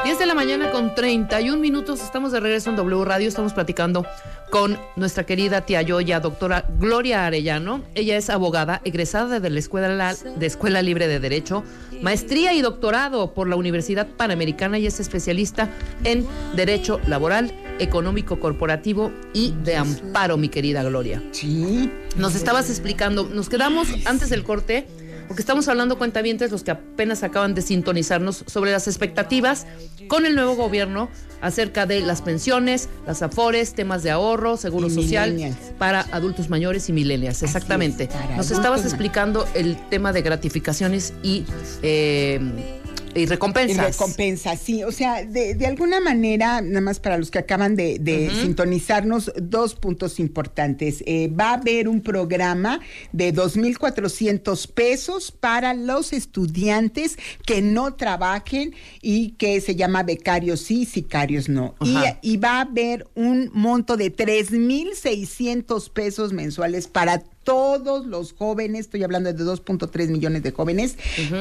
10 0.04 0.18
de 0.18 0.26
la 0.26 0.34
mañana 0.34 0.72
con 0.72 0.96
31 0.96 1.60
minutos. 1.60 2.00
Estamos 2.00 2.32
de 2.32 2.40
regreso 2.40 2.70
en 2.70 2.76
W 2.76 3.04
Radio. 3.04 3.28
Estamos 3.28 3.52
platicando 3.52 4.04
con 4.50 4.76
nuestra 4.96 5.24
querida 5.24 5.60
tía 5.60 5.80
Yoya, 5.80 6.18
doctora 6.18 6.64
Gloria 6.80 7.24
Arellano. 7.24 7.84
Ella 7.94 8.16
es 8.16 8.28
abogada, 8.28 8.80
egresada 8.84 9.38
de 9.38 9.48
la 9.48 9.60
Escuela, 9.60 10.12
de 10.14 10.46
Escuela 10.46 10.82
Libre 10.82 11.06
de 11.06 11.20
Derecho, 11.20 11.62
maestría 12.02 12.52
y 12.52 12.62
doctorado 12.62 13.32
por 13.32 13.48
la 13.48 13.54
Universidad 13.54 14.08
Panamericana 14.08 14.76
y 14.76 14.86
es 14.86 14.98
especialista 14.98 15.70
en 16.02 16.26
Derecho 16.56 17.00
Laboral, 17.06 17.52
Económico 17.78 18.40
Corporativo 18.40 19.12
y 19.32 19.54
de 19.62 19.76
Amparo, 19.76 20.36
mi 20.36 20.48
querida 20.48 20.82
Gloria. 20.82 21.22
Sí. 21.30 21.92
Nos 22.16 22.34
estabas 22.34 22.70
explicando, 22.70 23.28
nos 23.32 23.48
quedamos 23.48 23.88
antes 24.04 24.30
del 24.30 24.42
corte 24.42 24.84
porque 25.28 25.42
estamos 25.42 25.68
hablando 25.68 25.98
cuentavientes 25.98 26.50
los 26.50 26.62
que 26.62 26.70
apenas 26.70 27.22
acaban 27.22 27.54
de 27.54 27.62
sintonizarnos 27.62 28.44
sobre 28.46 28.72
las 28.72 28.88
expectativas 28.88 29.66
con 30.08 30.26
el 30.26 30.34
nuevo 30.34 30.54
gobierno 30.56 31.08
acerca 31.40 31.86
de 31.86 32.00
las 32.00 32.22
pensiones, 32.22 32.88
las 33.06 33.22
afores, 33.22 33.74
temas 33.74 34.02
de 34.02 34.10
ahorro, 34.10 34.56
seguro 34.56 34.90
social 34.90 35.56
para 35.78 36.00
adultos 36.12 36.48
mayores 36.50 36.88
y 36.88 36.92
millennials. 36.92 37.42
Exactamente. 37.42 38.08
Nos 38.36 38.50
estabas 38.50 38.84
explicando 38.84 39.46
el 39.54 39.76
tema 39.88 40.12
de 40.12 40.22
gratificaciones 40.22 41.12
y 41.22 41.44
eh, 41.82 42.80
y 43.14 43.26
recompensas. 43.26 43.76
Y 43.76 43.80
recompensas, 43.92 44.60
sí. 44.60 44.84
O 44.84 44.92
sea, 44.92 45.24
de, 45.24 45.66
alguna 45.66 46.00
manera, 46.00 46.60
nada 46.60 46.80
más 46.80 47.00
para 47.00 47.18
los 47.18 47.30
que 47.30 47.38
acaban 47.38 47.76
de, 47.76 48.30
sintonizarnos, 48.40 49.32
dos 49.36 49.74
puntos 49.74 50.20
importantes. 50.20 51.02
Eh, 51.06 51.28
va 51.28 51.50
a 51.50 51.54
haber 51.54 51.88
un 51.88 52.00
programa 52.00 52.80
de 53.12 53.34
2.400 53.34 54.70
pesos 54.72 55.32
para 55.32 55.74
los 55.74 56.12
estudiantes 56.12 57.18
que 57.46 57.62
no 57.62 57.94
trabajen 57.94 58.74
y 59.00 59.30
que 59.32 59.60
se 59.60 59.76
llama 59.76 60.02
becarios 60.02 60.60
sí, 60.60 60.84
sicarios 60.84 61.48
no. 61.48 61.74
Y, 61.80 61.96
y, 62.22 62.36
va 62.36 62.58
a 62.58 62.60
haber 62.62 63.06
un 63.14 63.50
monto 63.52 63.96
de 63.96 64.14
3.600 64.14 65.90
pesos 65.90 66.32
mensuales 66.32 66.86
para 66.86 67.22
todos 67.44 68.06
los 68.06 68.32
jóvenes, 68.32 68.82
estoy 68.82 69.02
hablando 69.02 69.32
de 69.32 69.44
2.3 69.44 70.08
millones 70.08 70.42
de 70.42 70.52
jóvenes, 70.52 70.96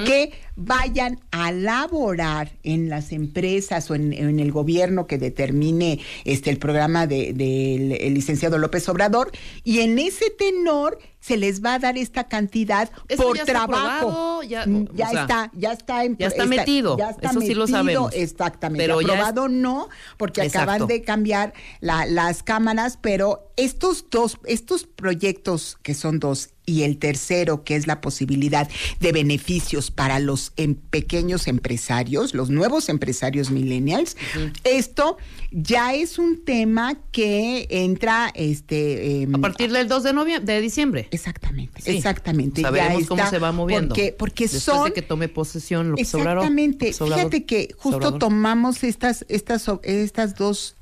que 0.05 0.34
vayan 0.55 1.20
a 1.31 1.51
laborar 1.51 2.51
en 2.63 2.89
las 2.89 3.12
empresas 3.12 3.89
o 3.91 3.96
en, 3.96 4.12
el 4.12 4.51
gobierno 4.51 5.08
que 5.08 5.17
determine 5.17 6.00
este 6.25 6.50
el 6.50 6.58
programa 6.58 7.08
del 7.08 8.13
licenciado 8.13 8.58
López 8.58 8.88
Obrador. 8.89 9.31
Y 9.63 9.79
en 9.79 10.00
ese 10.00 10.29
tenor 10.31 11.00
se 11.22 11.38
les 11.38 11.63
va 11.63 11.75
a 11.75 11.80
dar 11.80 11.98
esta 11.98 12.25
cantidad 12.25 12.90
por 13.16 13.38
trabajo. 13.40 14.44
ya, 14.44 14.66
mm, 14.66 14.88
está, 14.92 15.51
ya 15.54 15.72
está 15.72 16.06
ya 16.06 16.28
está 16.28 16.46
metido. 16.46 16.98
Ya 16.98 17.12
está 17.12 17.30
Eso 17.30 17.40
metido, 17.40 17.54
sí 17.54 17.54
lo 17.54 17.68
sabemos. 17.68 18.13
Exactamente. 18.13 18.84
Pero 18.84 19.00
aprobado 19.00 19.48
no, 19.48 19.88
porque 20.18 20.42
acaban 20.42 20.88
de 20.88 21.04
cambiar 21.04 21.54
las 21.80 22.44
cámaras, 22.44 22.98
pero 23.00 23.51
estos 23.56 24.10
dos, 24.10 24.38
estos 24.46 24.86
proyectos 24.86 25.78
que 25.84 25.94
son 25.94 26.20
dos 26.20 26.50
y 26.65 26.84
el 26.84 26.98
tercero, 26.98 27.63
que 27.63 27.75
es 27.75 27.88
la 27.88 28.01
posibilidad 28.01 28.70
de 29.00 29.12
beneficios 29.12 29.91
para 29.91 30.20
los 30.20 30.53
em, 30.58 30.75
pequeños 30.75 31.48
empresarios, 31.48 32.34
los 32.34 32.50
nuevos 32.50 32.89
empresarios 32.89 33.51
millennials, 33.51 34.15
esto 34.63 35.18
ya 35.51 35.94
es 35.94 36.18
un 36.20 36.44
tema 36.46 36.98
que 37.12 37.68
entra 37.70 38.32
este 38.36 39.24
em, 39.24 39.36
a 39.36 39.39
partir 39.39 39.72
del 39.72 39.88
2 39.88 40.03
de 40.03 40.13
noviembre 40.13 40.53
de 40.53 40.62
diciembre. 40.62 41.08
Exactamente, 41.12 41.82
exactamente. 41.86 42.62
Sabemos 42.62 43.08
cómo 43.08 43.30
se 43.30 43.39
va 43.39 43.51
moviendo. 43.51 43.89
Porque, 43.89 44.15
porque 44.18 44.44
Después 44.46 44.63
son 44.63 44.86
de 44.86 44.94
que 44.94 45.01
tome 45.01 45.27
posesión 45.27 45.91
lo 45.91 45.98
Exactamente. 45.98 46.94
Fíjate 46.94 47.46
que 47.46 47.74
justo 47.77 48.18
tomamos 48.18 48.84
estas 48.84 49.25
estas 49.27 49.65
estas 49.84 50.36
dos 50.36 50.75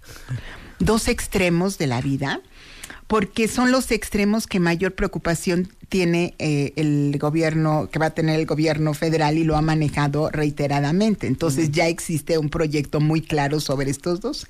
dos 0.79 1.07
extremos 1.07 1.77
de 1.77 1.87
la 1.87 2.01
vida 2.01 2.41
porque 3.09 3.47
son 3.47 3.71
los 3.71 3.89
extremos 3.89 4.45
que 4.45 4.59
mayor 4.59 4.93
preocupación 4.93 5.69
tiene 5.89 6.35
eh, 6.39 6.73
el 6.75 7.17
gobierno, 7.19 7.89
que 7.91 7.99
va 7.99 8.07
a 8.07 8.09
tener 8.11 8.39
el 8.39 8.45
gobierno 8.45 8.93
federal 8.93 9.37
y 9.37 9.43
lo 9.43 9.57
ha 9.57 9.61
manejado 9.61 10.29
reiteradamente. 10.29 11.27
Entonces 11.27 11.71
ya 11.71 11.87
existe 11.87 12.37
un 12.37 12.49
proyecto 12.49 12.99
muy 12.99 13.21
claro 13.21 13.59
sobre 13.59 13.89
estos 13.89 14.21
dos. 14.21 14.47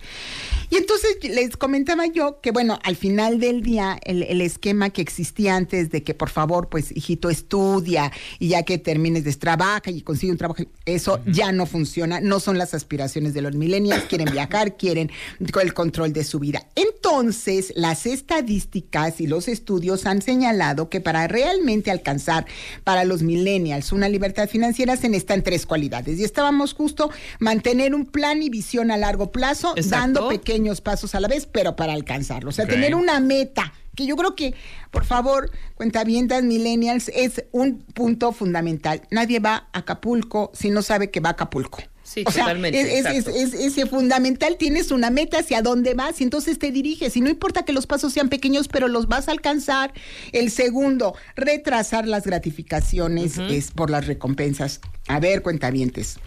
Y 0.70 0.76
entonces 0.76 1.18
les 1.24 1.58
comentaba 1.58 2.06
yo 2.06 2.42
que, 2.42 2.52
bueno, 2.52 2.78
al 2.84 2.96
final 2.96 3.40
del 3.40 3.64
día, 3.64 3.98
el, 4.04 4.42
esquema 4.42 4.90
que 4.90 5.02
existía 5.02 5.56
antes 5.56 5.90
de 5.90 6.04
que, 6.04 6.14
por 6.14 6.30
favor, 6.30 6.70
pues, 6.70 6.96
hijito, 6.96 7.30
estudia 7.30 8.12
y 8.38 8.50
ya 8.50 8.64
que 8.64 8.78
termines 8.78 9.24
de 9.24 9.30
trabaja 9.40 9.90
y 9.90 10.02
consigue 10.02 10.32
un 10.32 10.38
trabajo, 10.38 10.64
eso 10.86 11.22
ya 11.26 11.52
no 11.52 11.66
funciona. 11.66 12.20
No 12.20 12.40
son 12.40 12.58
las 12.58 12.74
aspiraciones 12.74 13.34
de 13.34 13.42
los 13.42 13.56
millennials. 13.56 14.04
Quieren 14.04 14.32
viajar, 14.32 14.78
quieren 14.78 15.10
el 15.40 15.74
control 15.74 16.14
de 16.14 16.24
su 16.24 16.40
vida. 16.40 16.68
Entonces, 16.76 17.74
las 17.76 18.06
estadísticas 18.06 19.22
y 19.22 19.28
los 19.28 19.48
estudios 19.48 20.06
han 20.06 20.22
señalado 20.22 20.90
que 20.90 21.02
para 21.02 21.28
realmente 21.30 21.92
alcanzar 21.92 22.46
para 22.84 23.04
los 23.06 23.22
millennials 23.22 23.92
una 23.92 24.10
libertad 24.10 24.50
financiera 24.50 24.98
se 24.98 25.08
necesitan 25.10 25.44
tres 25.44 25.66
cualidades. 25.66 26.20
Y 26.20 26.24
estábamos 26.24 26.74
justo 26.74 27.10
mantener 27.40 27.96
un 27.96 28.06
plan 28.06 28.44
y 28.44 28.50
visión 28.50 28.92
a 28.92 28.98
largo 28.98 29.32
plazo, 29.32 29.74
dando 29.86 30.28
pequeños 30.30 30.82
pasos 30.82 31.16
a 31.16 31.20
la 31.20 31.28
vez, 31.28 31.46
pero 31.46 31.76
para 31.76 31.94
alcanzarlo. 31.94 32.50
O 32.50 32.54
sea, 32.54 32.68
tener 32.68 32.96
una 32.96 33.20
meta 33.20 33.74
que 33.96 34.06
yo 34.06 34.16
creo 34.16 34.36
que, 34.36 34.54
por 34.92 35.04
favor, 35.04 35.52
cuentavientas 35.76 36.44
millennials, 36.44 37.10
es 37.10 37.44
un 37.52 37.80
punto 37.80 38.32
fundamental. 38.32 39.02
Nadie 39.12 39.40
va 39.40 39.68
a 39.74 39.80
Acapulco 39.80 40.52
si 40.54 40.70
no 40.70 40.82
sabe 40.82 41.12
que 41.12 41.20
va 41.20 41.30
a 41.30 41.32
Acapulco. 41.34 41.80
Sí, 42.28 42.40
totalmente. 42.40 43.00
es, 43.00 43.28
es, 43.28 43.78
es, 43.78 43.90
fundamental, 43.90 44.58
tienes 44.58 44.92
una 44.92 45.10
meta 45.10 45.40
hacia 45.40 45.62
dónde 45.62 45.94
vas 45.94 46.22
y 46.22 46.24
entonces 46.24 46.60
te 46.60 46.72
diriges. 46.72 47.16
Y 47.18 47.22
no 47.22 47.30
importa 47.30 47.64
que 47.64 47.74
los 47.74 47.88
pasos 47.88 48.14
sean 48.14 48.30
pequeños, 48.30 48.68
pero 48.68 48.88
los 48.88 49.08
vas 49.08 49.28
a 49.28 49.32
alcanzar. 49.32 49.94
El 50.32 50.52
segundo, 50.52 51.16
retrasar 51.36 52.08
las 52.08 52.26
gratificaciones 52.26 53.38
es 53.38 53.72
por 53.72 53.90
las 53.90 54.08
recompensas. 54.08 54.82
A 55.08 55.20
ver, 55.20 55.42
cuentavientes 55.42 56.18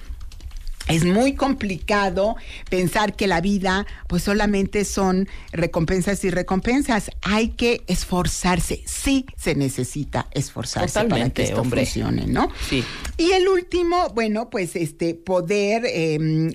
es 0.88 1.04
muy 1.04 1.34
complicado 1.34 2.36
pensar 2.68 3.14
que 3.14 3.26
la 3.26 3.40
vida 3.40 3.86
pues 4.08 4.22
solamente 4.22 4.84
son 4.84 5.28
recompensas 5.52 6.24
y 6.24 6.30
recompensas. 6.30 7.10
Hay 7.22 7.50
que 7.50 7.82
esforzarse. 7.86 8.82
Sí 8.86 9.26
se 9.36 9.54
necesita 9.54 10.26
esforzarse 10.32 11.04
para 11.04 11.30
que 11.30 11.44
esto 11.44 11.64
funcione, 11.64 12.26
¿no? 12.26 12.50
Sí. 12.68 12.84
Y 13.16 13.32
el 13.32 13.48
último, 13.48 14.10
bueno, 14.14 14.50
pues 14.50 14.76
este 14.76 15.14
poder 15.14 15.84
em, 15.86 16.52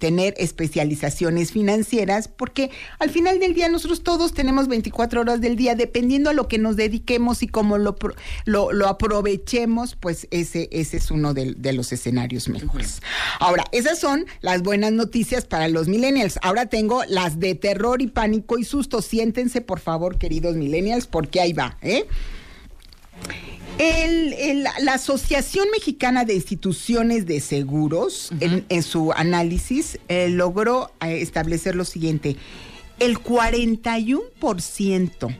tener 0.00 0.34
especializaciones 0.38 1.52
financieras, 1.52 2.28
porque 2.28 2.70
al 2.98 3.10
final 3.10 3.38
del 3.38 3.54
día 3.54 3.68
nosotros 3.68 4.02
todos 4.02 4.32
tenemos 4.32 4.68
24 4.68 5.20
horas 5.20 5.40
del 5.40 5.56
día, 5.56 5.74
dependiendo 5.74 6.30
a 6.30 6.32
lo 6.32 6.48
que 6.48 6.58
nos 6.58 6.76
dediquemos 6.76 7.42
y 7.42 7.48
cómo 7.48 7.78
lo, 7.78 7.96
lo, 8.46 8.88
aprovechemos, 8.88 9.96
pues 9.96 10.26
ese, 10.30 10.68
ese 10.72 10.96
es 10.96 11.10
uno 11.10 11.34
de, 11.34 11.54
de 11.54 11.72
los 11.72 11.92
escenarios 11.92 12.48
mejores. 12.48 13.02
Ahora, 13.38 13.57
esas 13.72 13.98
son 13.98 14.26
las 14.40 14.62
buenas 14.62 14.92
noticias 14.92 15.44
para 15.44 15.68
los 15.68 15.88
millennials. 15.88 16.38
Ahora 16.42 16.66
tengo 16.66 17.02
las 17.08 17.40
de 17.40 17.54
terror 17.54 18.02
y 18.02 18.06
pánico 18.06 18.58
y 18.58 18.64
susto. 18.64 19.02
Siéntense, 19.02 19.60
por 19.60 19.80
favor, 19.80 20.18
queridos 20.18 20.56
millennials, 20.56 21.06
porque 21.06 21.40
ahí 21.40 21.52
va, 21.52 21.76
¿eh? 21.82 22.06
la 24.80 24.94
Asociación 24.94 25.68
Mexicana 25.70 26.24
de 26.24 26.34
Instituciones 26.34 27.26
de 27.26 27.38
Seguros, 27.40 28.30
en, 28.40 28.82
su 28.82 29.12
análisis, 29.12 30.00
eh, 30.08 30.28
logró 30.28 30.90
eh, 31.00 31.22
establecer 31.22 31.76
lo 31.76 31.84
siguiente. 31.84 32.36
El 32.98 33.18
41% 33.18 35.36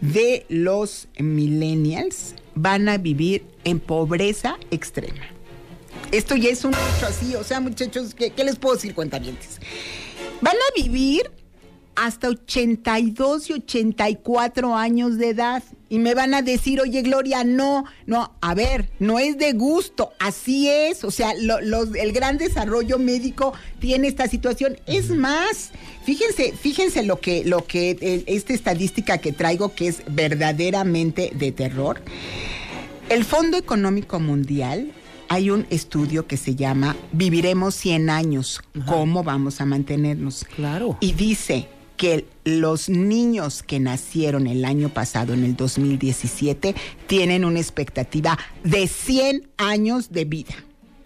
de 0.00 0.46
los 0.48 1.08
millennials 1.18 2.36
van 2.54 2.88
a 2.88 2.98
vivir 2.98 3.44
en 3.64 3.80
pobreza 3.80 4.56
extrema. 4.70 5.39
Esto 6.12 6.34
ya 6.34 6.50
es 6.50 6.64
un 6.64 6.72
hecho 6.72 7.06
así, 7.06 7.36
o 7.36 7.44
sea, 7.44 7.60
muchachos, 7.60 8.14
¿qué, 8.14 8.32
les 8.44 8.56
puedo 8.56 8.74
decir, 8.74 8.94
cuentavientes? 8.94 9.60
Van 10.40 10.56
a 10.56 10.82
vivir 10.82 11.30
hasta 11.94 12.28
82 12.28 13.50
y 13.50 13.52
84 13.52 14.74
años 14.74 15.18
de 15.18 15.28
edad. 15.28 15.62
Y 15.88 15.98
me 15.98 16.14
van 16.14 16.34
a 16.34 16.42
decir, 16.42 16.80
oye 16.80 17.02
Gloria, 17.02 17.44
no, 17.44 17.84
no, 18.06 18.32
a 18.40 18.54
ver, 18.54 18.90
no 18.98 19.18
es 19.18 19.38
de 19.38 19.52
gusto, 19.52 20.12
así 20.18 20.68
es. 20.68 21.04
O 21.04 21.12
sea, 21.12 21.32
el 21.32 22.12
gran 22.12 22.38
desarrollo 22.38 22.98
médico 22.98 23.52
tiene 23.78 24.08
esta 24.08 24.26
situación. 24.26 24.78
Es 24.86 25.10
más, 25.10 25.70
fíjense, 26.04 26.52
fíjense 26.52 27.04
lo 27.04 27.20
que, 27.20 27.44
lo 27.44 27.66
que, 27.66 27.90
eh, 28.00 28.24
esta 28.26 28.52
estadística 28.52 29.18
que 29.18 29.32
traigo 29.32 29.74
que 29.74 29.88
es 29.88 30.02
verdaderamente 30.08 31.30
de 31.34 31.52
terror. 31.52 32.02
El 33.08 33.24
Fondo 33.24 33.56
Económico 33.56 34.20
Mundial 34.20 34.92
hay 35.30 35.48
un 35.50 35.64
estudio 35.70 36.26
que 36.26 36.36
se 36.36 36.56
llama 36.56 36.96
Viviremos 37.12 37.76
100 37.76 38.10
años, 38.10 38.60
¿cómo 38.84 39.22
vamos 39.22 39.60
a 39.60 39.64
mantenernos? 39.64 40.44
Claro. 40.56 40.98
Y 41.00 41.12
dice 41.12 41.68
que 41.96 42.26
los 42.44 42.88
niños 42.88 43.62
que 43.62 43.78
nacieron 43.78 44.48
el 44.48 44.64
año 44.64 44.88
pasado, 44.88 45.32
en 45.32 45.44
el 45.44 45.54
2017, 45.54 46.74
tienen 47.06 47.44
una 47.44 47.60
expectativa 47.60 48.36
de 48.64 48.88
100 48.88 49.48
años 49.56 50.10
de 50.10 50.24
vida. 50.24 50.54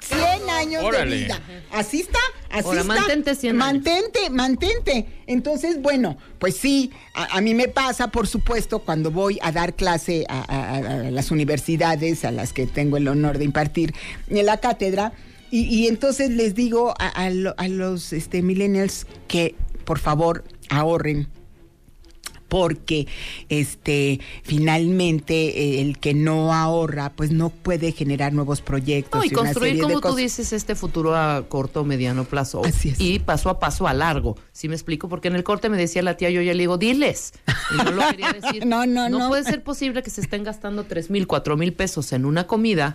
100 0.05 0.51
años 0.51 0.91
de 0.91 1.05
vida. 1.05 1.41
Así 1.73 2.01
está, 2.01 2.19
así 2.51 2.69
está. 2.71 2.85
Mantente 2.85 3.35
100 3.35 3.57
Mantente, 3.57 4.31
mantente. 4.31 5.07
Entonces, 5.27 5.81
bueno, 5.81 6.17
pues 6.39 6.57
sí, 6.57 6.93
a, 7.15 7.41
mí 7.41 7.55
me 7.55 7.69
pasa, 7.69 8.09
por 8.09 8.27
supuesto, 8.27 8.81
cuando 8.81 9.11
voy 9.11 9.39
a 9.43 9.53
dar 9.53 9.75
clase 9.75 10.25
a, 10.29 11.11
las 11.11 11.31
universidades 11.31 12.25
a 12.25 12.31
las 12.31 12.53
que 12.53 12.67
tengo 12.67 12.97
el 12.97 13.09
honor 13.09 13.39
de 13.39 13.45
impartir 13.45 13.95
en 14.29 14.47
la 14.47 14.59
cátedra. 14.59 15.13
Y, 15.51 15.87
entonces 15.87 16.31
les 16.31 16.55
digo 16.55 16.95
a, 16.99 17.31
los 17.69 18.13
este, 18.13 18.43
millennials 18.43 19.07
que 19.29 19.55
por 19.85 19.99
favor 19.99 20.45
ahorren 20.69 21.29
porque 22.55 23.09
este 23.49 24.21
finalmente 24.45 25.35
eh, 25.35 25.81
el 25.81 25.99
que 25.99 26.15
no 26.15 26.55
ahorra 26.55 27.11
pues 27.11 27.33
no 27.33 27.51
puede 27.51 27.91
generar 27.91 28.33
nuevos 28.33 28.61
proyectos 28.61 29.27
y, 29.27 29.31
construir 29.31 29.81
como 29.81 30.01
tú 30.01 30.15
dices 30.15 30.53
este 30.53 30.77
futuro 30.77 31.17
a 31.17 31.49
corto 31.49 31.81
o 31.81 31.85
mediano 31.85 32.23
plazo 32.23 32.63
y 32.99 33.19
paso 33.19 33.51
a 33.51 33.59
paso 33.59 33.89
a 33.89 33.93
largo. 33.93 34.37
¿sí 34.53 34.69
me 34.69 34.77
explico? 34.77 35.09
porque 35.09 35.27
en 35.27 35.35
el 35.35 35.43
corte 35.43 35.69
me 35.69 35.77
decía 35.77 36.01
la 36.03 36.17
tía 36.17 36.31
yo 36.31 36.43
ya 36.43 36.53
le 36.53 36.61
digo 36.61 36.79
diles 36.79 37.33
y 37.73 37.77
no 37.83 37.91
lo 37.91 38.03
quería 38.11 38.33
decir 38.33 38.65
no, 38.65 38.87
no, 38.87 39.09
no, 39.09 39.27
puede 39.27 39.43
ser 39.43 39.65
posible 39.65 40.05
que 40.05 40.11
se 40.11 40.21
estén 40.21 40.45
gastando 40.45 40.85
tres 40.85 41.11
mil 41.11 41.27
cuatro 41.27 41.57
mil 41.57 41.73
pesos 41.73 42.13
en 42.13 42.25
una 42.25 42.47
comida 42.47 42.95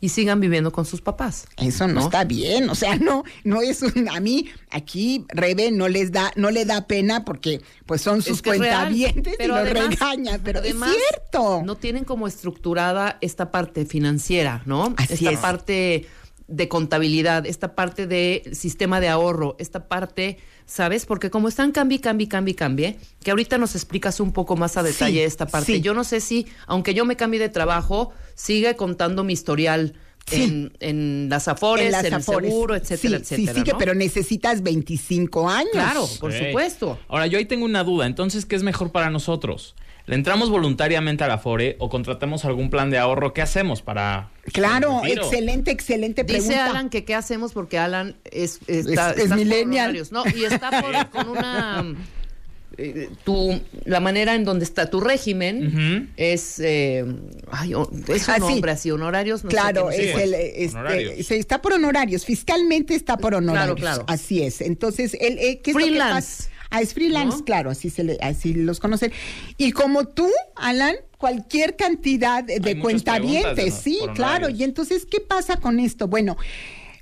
y 0.00 0.10
sigan 0.10 0.38
viviendo 0.38 0.70
con 0.70 0.86
sus 0.86 1.00
papás 1.00 1.48
eso 1.56 1.88
no, 1.88 2.02
está 2.02 2.22
bien 2.22 2.70
o 2.70 2.76
sea 2.76 2.94
no 2.94 3.24
no 3.42 3.62
es 3.62 3.82
un, 3.82 4.08
a 4.08 4.20
mí 4.20 4.48
aquí 4.70 5.24
Rebe 5.28 5.72
no 5.72 5.88
les 5.88 6.12
da 6.12 6.30
no 6.36 6.52
le 6.52 6.64
da 6.64 6.86
pena 6.86 7.24
porque 7.24 7.62
pues 7.84 8.00
son 8.00 8.22
sus 8.22 8.42
cuentas 8.42 8.91
pero 9.38 9.54
y 9.54 9.58
además, 9.58 9.88
regaña, 9.90 10.40
pero 10.42 10.60
es 10.60 10.74
cierto. 10.74 11.62
No 11.64 11.76
tienen 11.76 12.04
como 12.04 12.26
estructurada 12.26 13.18
esta 13.20 13.50
parte 13.50 13.86
financiera, 13.86 14.62
¿no? 14.66 14.94
esta 15.08 15.40
parte 15.40 16.06
de 16.48 16.68
contabilidad, 16.68 17.46
esta 17.46 17.74
parte 17.74 18.06
de 18.06 18.42
sistema 18.52 19.00
de 19.00 19.08
ahorro, 19.08 19.56
esta 19.58 19.88
parte, 19.88 20.38
¿sabes? 20.66 21.06
Porque 21.06 21.30
como 21.30 21.48
están 21.48 21.72
cambie, 21.72 22.00
cambie, 22.00 22.28
cambie, 22.28 22.54
cambie, 22.54 22.98
que 23.22 23.30
ahorita 23.30 23.58
nos 23.58 23.74
explicas 23.74 24.20
un 24.20 24.32
poco 24.32 24.56
más 24.56 24.76
a 24.76 24.82
detalle 24.82 25.24
esta 25.24 25.46
parte. 25.46 25.80
Yo 25.80 25.94
no 25.94 26.04
sé 26.04 26.20
si, 26.20 26.46
aunque 26.66 26.94
yo 26.94 27.04
me 27.04 27.16
cambie 27.16 27.40
de 27.40 27.48
trabajo, 27.48 28.12
sigue 28.34 28.76
contando 28.76 29.24
mi 29.24 29.32
historial 29.32 29.94
en, 30.30 31.28
las 31.28 31.48
afores, 31.48 31.92
en, 31.92 32.14
el 32.14 32.22
seguro, 32.22 32.74
etcétera, 32.74 33.18
etcétera. 33.18 33.54
Sí, 33.54 33.62
sí, 33.64 33.72
pero 33.78 33.94
necesitas 33.94 34.62
25 34.62 35.48
años. 35.48 35.70
Claro, 35.72 36.08
por 36.20 36.32
supuesto. 36.32 36.98
Ahora, 37.08 37.26
yo 37.26 37.38
ahí 37.38 37.44
tengo 37.44 37.64
una 37.64 37.84
duda. 37.84 38.06
Entonces, 38.06 38.46
¿qué 38.46 38.56
es 38.56 38.62
mejor 38.62 38.92
para 38.92 39.10
nosotros? 39.10 39.74
¿Le 40.06 40.16
entramos 40.16 40.50
voluntariamente 40.50 41.22
a 41.22 41.28
la 41.28 41.34
Afore 41.34 41.76
o 41.78 41.88
contratamos 41.88 42.44
algún 42.44 42.70
plan 42.70 42.90
de 42.90 42.98
ahorro? 42.98 43.32
¿Qué 43.32 43.40
hacemos 43.40 43.82
para.? 43.82 44.30
Claro, 44.52 45.02
excelente, 45.04 45.70
excelente 45.70 46.24
pregunta. 46.24 46.48
Dice 46.54 46.60
Alan 46.60 46.90
que 46.90 47.04
qué 47.04 47.14
hacemos 47.14 47.52
porque 47.52 47.78
Alan 47.78 48.16
es, 48.24 48.58
está, 48.66 49.12
es, 49.12 49.30
millennial. 49.30 49.96
No, 50.10 50.24
y 50.34 50.44
está 50.44 50.70
con 51.12 51.28
una 51.28 51.84
eh, 52.78 53.10
tu, 53.24 53.60
la 53.84 54.00
manera 54.00 54.34
en 54.34 54.44
donde 54.44 54.64
está 54.64 54.90
tu 54.90 55.00
régimen 55.00 56.12
es, 56.16 56.58
eh, 56.60 57.04
ay, 57.50 57.74
es 58.08 58.28
un 58.28 58.38
nombre 58.38 58.72
así, 58.72 58.90
honorarios. 58.90 59.44
No 59.44 59.50
claro, 59.50 59.90
es 59.90 60.16
el, 60.16 60.34
este, 60.34 61.38
está 61.38 61.60
por 61.62 61.74
honorarios, 61.74 62.24
fiscalmente 62.24 62.94
está 62.94 63.16
por 63.16 63.34
honorarios. 63.34 63.76
Claro, 63.76 64.04
claro. 64.04 64.12
Así 64.12 64.42
es. 64.42 64.60
Entonces, 64.60 65.16
el, 65.20 65.38
eh, 65.38 65.60
¿qué 65.62 65.72
es 65.72 65.76
freelance. 65.76 66.44
ah, 66.70 66.80
es 66.80 66.94
freelance, 66.94 67.44
claro, 67.44 67.70
así 67.70 67.90
se 67.90 68.04
le, 68.04 68.18
así 68.20 68.54
los 68.54 68.80
conocen. 68.80 69.12
Y 69.56 69.72
como 69.72 70.06
tú, 70.06 70.30
Alan, 70.56 70.96
cualquier 71.18 71.76
cantidad 71.76 72.42
de 72.42 72.80
cuentavientes, 72.80 73.74
sí, 73.74 74.00
claro. 74.14 74.48
Y 74.48 74.64
entonces, 74.64 75.06
¿qué 75.06 75.20
pasa 75.20 75.56
con 75.56 75.78
esto? 75.78 76.08
Bueno, 76.08 76.36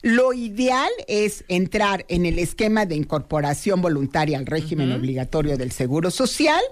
lo 0.03 0.33
ideal 0.33 0.91
es 1.09 1.45
entrar 1.49 2.07
en 2.09 2.25
el 2.25 2.39
esquema 2.39 2.87
de 2.87 2.95
incorporación 2.95 3.83
voluntaria 3.83 4.39
al 4.39 4.47
régimen 4.47 4.93
obligatorio 4.93 5.59
del 5.59 5.73
Seguro 5.73 6.11
Social, 6.11 6.63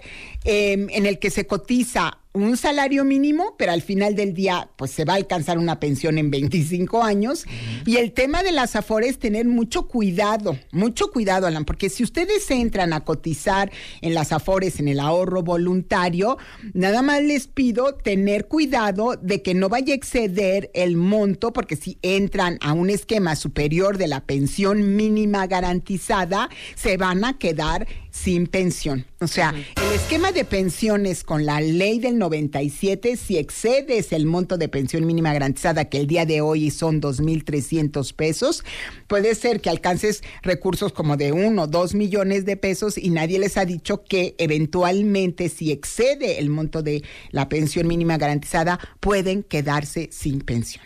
em, 0.44 0.88
en 0.90 1.04
el 1.04 1.18
que 1.18 1.30
se 1.30 1.46
cotiza 1.46 2.18
un 2.42 2.56
salario 2.56 3.04
mínimo, 3.04 3.54
pero 3.58 3.72
al 3.72 3.82
final 3.82 4.14
del 4.14 4.34
día, 4.34 4.70
pues 4.76 4.90
se 4.90 5.04
va 5.04 5.14
a 5.14 5.16
alcanzar 5.16 5.58
una 5.58 5.80
pensión 5.80 6.18
en 6.18 6.30
25 6.30 7.02
años. 7.02 7.44
Y 7.86 7.96
el 7.96 8.12
tema 8.12 8.42
de 8.42 8.52
las 8.52 8.76
afores, 8.76 9.18
tener 9.18 9.46
mucho 9.46 9.88
cuidado, 9.88 10.58
mucho 10.72 11.10
cuidado, 11.10 11.46
Alan, 11.46 11.64
porque 11.64 11.88
si 11.88 12.02
ustedes 12.02 12.50
entran 12.50 12.92
a 12.92 13.04
cotizar 13.04 13.70
en 14.00 14.14
las 14.14 14.32
afores, 14.32 14.80
en 14.80 14.88
el 14.88 15.00
ahorro 15.00 15.42
voluntario, 15.42 16.38
nada 16.74 17.02
más 17.02 17.22
les 17.22 17.46
pido 17.46 17.94
tener 17.94 18.46
cuidado 18.46 19.16
de 19.20 19.42
que 19.42 19.54
no 19.54 19.68
vaya 19.68 19.92
a 19.92 19.96
exceder 19.96 20.70
el 20.74 20.96
monto, 20.96 21.52
porque 21.52 21.76
si 21.76 21.98
entran 22.02 22.58
a 22.60 22.72
un 22.72 22.90
esquema 22.90 23.36
superior 23.36 23.98
de 23.98 24.08
la 24.08 24.24
pensión 24.24 24.96
mínima 24.96 25.46
garantizada, 25.46 26.48
se 26.74 26.96
van 26.96 27.24
a 27.24 27.38
quedar 27.38 27.86
sin 28.18 28.46
pensión. 28.46 29.06
O 29.20 29.26
sea, 29.26 29.54
el 29.76 29.94
esquema 29.94 30.32
de 30.32 30.44
pensiones 30.44 31.22
con 31.24 31.46
la 31.46 31.60
ley 31.60 31.98
del 31.98 32.18
97, 32.18 33.16
si 33.16 33.38
excedes 33.38 34.12
el 34.12 34.26
monto 34.26 34.58
de 34.58 34.68
pensión 34.68 35.06
mínima 35.06 35.32
garantizada, 35.32 35.86
que 35.86 35.98
el 35.98 36.06
día 36.06 36.26
de 36.26 36.40
hoy 36.40 36.70
son 36.70 37.00
2.300 37.00 38.12
pesos, 38.14 38.64
puede 39.06 39.34
ser 39.34 39.60
que 39.60 39.70
alcances 39.70 40.22
recursos 40.42 40.92
como 40.92 41.16
de 41.16 41.32
uno 41.32 41.62
o 41.62 41.66
dos 41.66 41.94
millones 41.94 42.44
de 42.44 42.56
pesos 42.56 42.98
y 42.98 43.10
nadie 43.10 43.38
les 43.38 43.56
ha 43.56 43.64
dicho 43.64 44.04
que 44.04 44.34
eventualmente 44.38 45.48
si 45.48 45.70
excede 45.70 46.38
el 46.38 46.50
monto 46.50 46.82
de 46.82 47.02
la 47.30 47.48
pensión 47.48 47.86
mínima 47.86 48.18
garantizada, 48.18 48.78
pueden 49.00 49.42
quedarse 49.42 50.08
sin 50.12 50.40
pensión. 50.40 50.84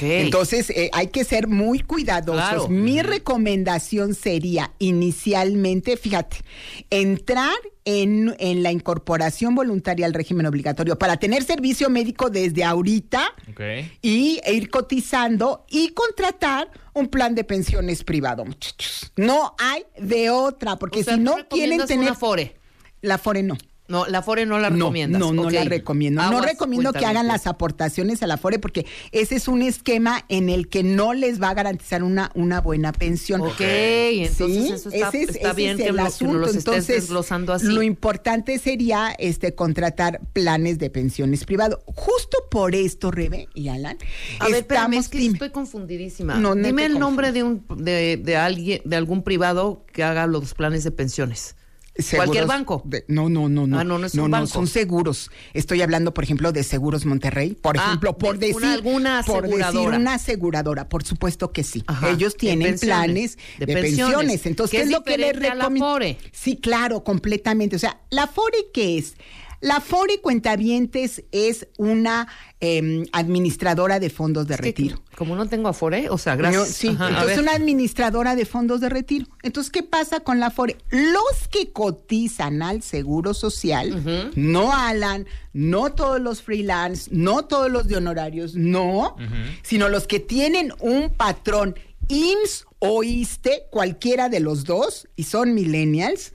Entonces, 0.00 0.70
eh, 0.70 0.90
hay 0.92 1.08
que 1.08 1.24
ser 1.24 1.48
muy 1.48 1.80
cuidadosos. 1.80 2.68
Mi 2.68 3.02
recomendación 3.02 4.14
sería 4.14 4.72
inicialmente, 4.78 5.96
fíjate, 5.96 6.38
entrar 6.90 7.54
en, 7.84 8.34
en, 8.38 8.62
la 8.62 8.72
incorporación 8.72 9.54
voluntaria 9.54 10.04
al 10.04 10.14
régimen 10.14 10.46
obligatorio 10.46 10.98
para 10.98 11.16
tener 11.16 11.42
servicio 11.44 11.88
médico 11.88 12.28
desde 12.28 12.64
ahorita 12.64 13.34
y 14.02 14.40
e 14.44 14.52
ir 14.52 14.68
cotizando 14.68 15.64
y 15.70 15.88
contratar 15.90 16.70
un 16.92 17.08
plan 17.08 17.34
de 17.34 17.44
pensiones 17.44 18.04
privado, 18.04 18.44
muchachos. 18.44 19.12
No 19.16 19.54
hay 19.58 19.84
de 19.98 20.30
otra, 20.30 20.76
porque 20.76 21.04
si 21.04 21.18
no 21.18 21.36
quieren 21.48 21.86
tener... 21.86 22.14
Fore. 22.14 22.56
La 23.00 23.16
Fore 23.16 23.42
no. 23.42 23.56
No, 23.88 24.06
la 24.06 24.20
FORE 24.20 24.44
no 24.44 24.58
la 24.58 24.68
recomiendas. 24.68 25.18
No, 25.18 25.32
no, 25.32 25.48
la 25.48 25.64
recomiendo. 25.64 26.22
no 26.30 26.42
recomiendo 26.42 26.92
que 26.92 27.06
hagan 27.06 27.26
las 27.26 27.46
aportaciones 27.46 28.22
a 28.22 28.26
la 28.26 28.36
FORE 28.36 28.58
porque 28.58 28.84
ese 29.12 29.36
es 29.36 29.48
un 29.48 29.62
esquema 29.62 30.26
en 30.28 30.50
el 30.50 30.68
que 30.68 30.82
no 30.82 31.14
les 31.14 31.40
va 31.40 31.48
a 31.48 31.54
garantizar 31.54 32.02
una, 32.02 32.30
una 32.34 32.60
buena 32.60 32.92
pensión. 32.92 33.40
Ok, 33.40 33.60
entonces 33.60 34.72
eso 34.72 34.90
está, 34.90 35.10
está 35.16 35.52
bien 35.54 35.78
que, 35.78 35.90
los 35.90 36.54
estés 36.54 36.86
desglosando 36.86 37.54
así. 37.54 37.66
Lo 37.66 37.82
importante 37.82 38.58
sería 38.58 39.14
este 39.18 39.54
contratar 39.54 40.20
planes 40.34 40.78
de 40.78 40.90
pensiones 40.90 41.46
privados. 41.46 41.80
Justo 41.86 42.36
por 42.50 42.74
esto, 42.74 43.10
Rebe 43.10 43.48
y 43.54 43.68
Alan. 43.68 43.96
A 44.38 44.48
ver, 44.48 44.56
espérame, 44.56 44.94
es 44.94 45.08
que 45.08 45.24
estoy 45.26 45.50
confundidísima. 45.50 46.34
No, 46.34 46.54
Dime 46.54 46.84
el 46.84 46.98
nombre 46.98 47.32
de 47.32 47.42
un 47.42 47.64
de, 47.74 48.18
de 48.18 48.36
alguien, 48.36 48.82
de 48.84 48.96
algún 48.96 49.22
privado 49.22 49.86
que 49.92 50.04
haga 50.04 50.26
los 50.26 50.52
planes 50.52 50.84
de 50.84 50.90
pensiones. 50.90 51.56
¿Cualquier 52.14 52.46
banco? 52.46 52.82
no, 53.08 53.28
no, 53.28 53.48
no, 53.48 53.66
no. 53.66 53.78
Ah, 53.78 53.84
no, 53.84 53.98
no 53.98 54.06
es 54.06 54.14
un 54.14 54.30
banco. 54.30 54.46
son 54.46 54.66
seguros. 54.66 55.30
Estoy 55.52 55.82
hablando, 55.82 56.14
por 56.14 56.24
ejemplo, 56.24 56.52
de 56.52 56.62
Seguros 56.62 57.04
Monterrey. 57.04 57.54
Por 57.54 57.78
ah, 57.78 57.86
ejemplo, 57.86 58.16
por 58.16 58.38
decir. 58.38 58.64
alguna 58.64 59.22
por 59.26 59.48
decir 59.48 59.88
una 59.88 60.14
aseguradora. 60.14 60.88
Por 60.88 61.04
supuesto 61.04 61.52
que 61.52 61.64
sí. 61.64 61.84
Ellos 62.08 62.36
tienen 62.36 62.78
planes 62.78 63.38
de, 63.58 63.66
pensiones. 63.66 64.46
Entonces, 64.46 64.78
¿qué 64.78 64.84
es, 64.84 64.90
lo 64.90 65.02
que 65.02 65.18
les 65.18 65.36
recomiendo? 65.36 65.98
Sí, 66.32 66.56
claro, 66.56 67.02
completamente. 67.02 67.76
O 67.76 67.78
sea, 67.78 68.00
la 68.10 68.26
FORE, 68.26 68.68
¿qué 68.72 68.98
es? 68.98 69.14
La 69.60 69.80
Fore 69.80 70.20
Cuentavientes 70.20 71.24
es 71.32 71.66
una 71.78 72.28
em, 72.60 73.06
administradora 73.12 73.98
de 73.98 74.08
fondos 74.08 74.46
de 74.46 74.54
Es 74.54 74.60
que 74.60 74.66
retiro. 74.66 75.02
como 75.16 75.34
no 75.34 75.48
tengo 75.48 75.68
afore, 75.68 76.08
o 76.10 76.18
sea, 76.18 76.36
gracias. 76.36 76.62
No, 76.62 76.72
sí, 76.72 76.88
Ajá, 76.88 77.08
entonces 77.08 77.38
una 77.38 77.52
administradora 77.52 78.36
de 78.36 78.44
fondos 78.46 78.80
de 78.80 78.88
retiro. 78.88 79.26
Entonces, 79.42 79.72
¿qué 79.72 79.82
pasa 79.82 80.20
con 80.20 80.38
la 80.38 80.50
FORE? 80.50 80.76
Los 80.90 81.48
que 81.50 81.72
cotizan 81.72 82.62
al 82.62 82.82
Seguro 82.82 83.34
Social, 83.34 84.32
no 84.36 84.72
Alan, 84.74 85.26
no 85.52 85.92
todos 85.92 86.20
los 86.20 86.42
freelance, 86.42 87.10
no 87.12 87.44
todos 87.46 87.70
los 87.70 87.88
de 87.88 87.96
honorarios, 87.96 88.54
no, 88.54 89.16
sino 89.62 89.88
los 89.88 90.06
que 90.06 90.20
tienen 90.20 90.72
un 90.80 91.10
patrón 91.10 91.74
IMSS 92.08 92.64
o 92.78 93.02
ISTE, 93.02 93.64
cualquiera 93.70 94.28
de 94.28 94.40
los 94.40 94.64
dos, 94.64 95.08
y 95.16 95.24
son 95.24 95.52
millennials, 95.52 96.32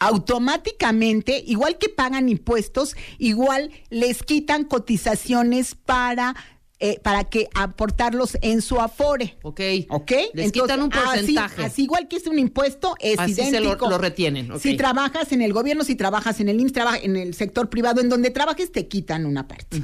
automáticamente, 0.00 1.44
igual 1.46 1.78
que 1.78 1.88
pagan 1.88 2.28
impuestos, 2.28 2.96
igual 3.18 3.70
les 3.90 4.22
quitan 4.22 4.64
cotizaciones 4.64 5.76
para, 5.76 6.34
eh, 6.80 6.98
para 7.02 7.24
que 7.24 7.48
aportarlos 7.54 8.36
en 8.42 8.62
su 8.62 8.80
afore. 8.80 9.36
Ok. 9.42 9.60
¿Ok? 9.90 10.10
Les 10.10 10.46
Entonces, 10.46 10.52
quitan 10.52 10.82
un 10.82 10.92
así- 10.92 11.04
porcentaje. 11.04 11.64
Así, 11.64 11.82
igual 11.84 12.08
que 12.08 12.16
es 12.16 12.26
un 12.26 12.38
impuesto, 12.38 12.94
es 13.00 13.18
Así 13.18 13.34
se 13.34 13.42
idéntico. 13.48 13.84
lo- 13.86 13.90
lo 13.92 13.98
retienen. 13.98 14.48
Si 14.60 14.76
trabajas 14.76 15.30
en 15.32 15.42
el 15.42 15.52
gobierno, 15.52 15.84
si 15.84 15.94
trabajas 15.94 16.40
en 16.40 16.48
el 16.48 16.58
IMSS, 16.60 16.72
trabajas 16.72 17.00
en 17.04 17.16
el 17.16 17.34
sector 17.34 17.68
privado, 17.68 18.00
en 18.00 18.08
donde 18.08 18.30
trabajes, 18.30 18.72
te 18.72 18.88
quitan 18.88 19.26
una 19.26 19.46
parte. 19.46 19.80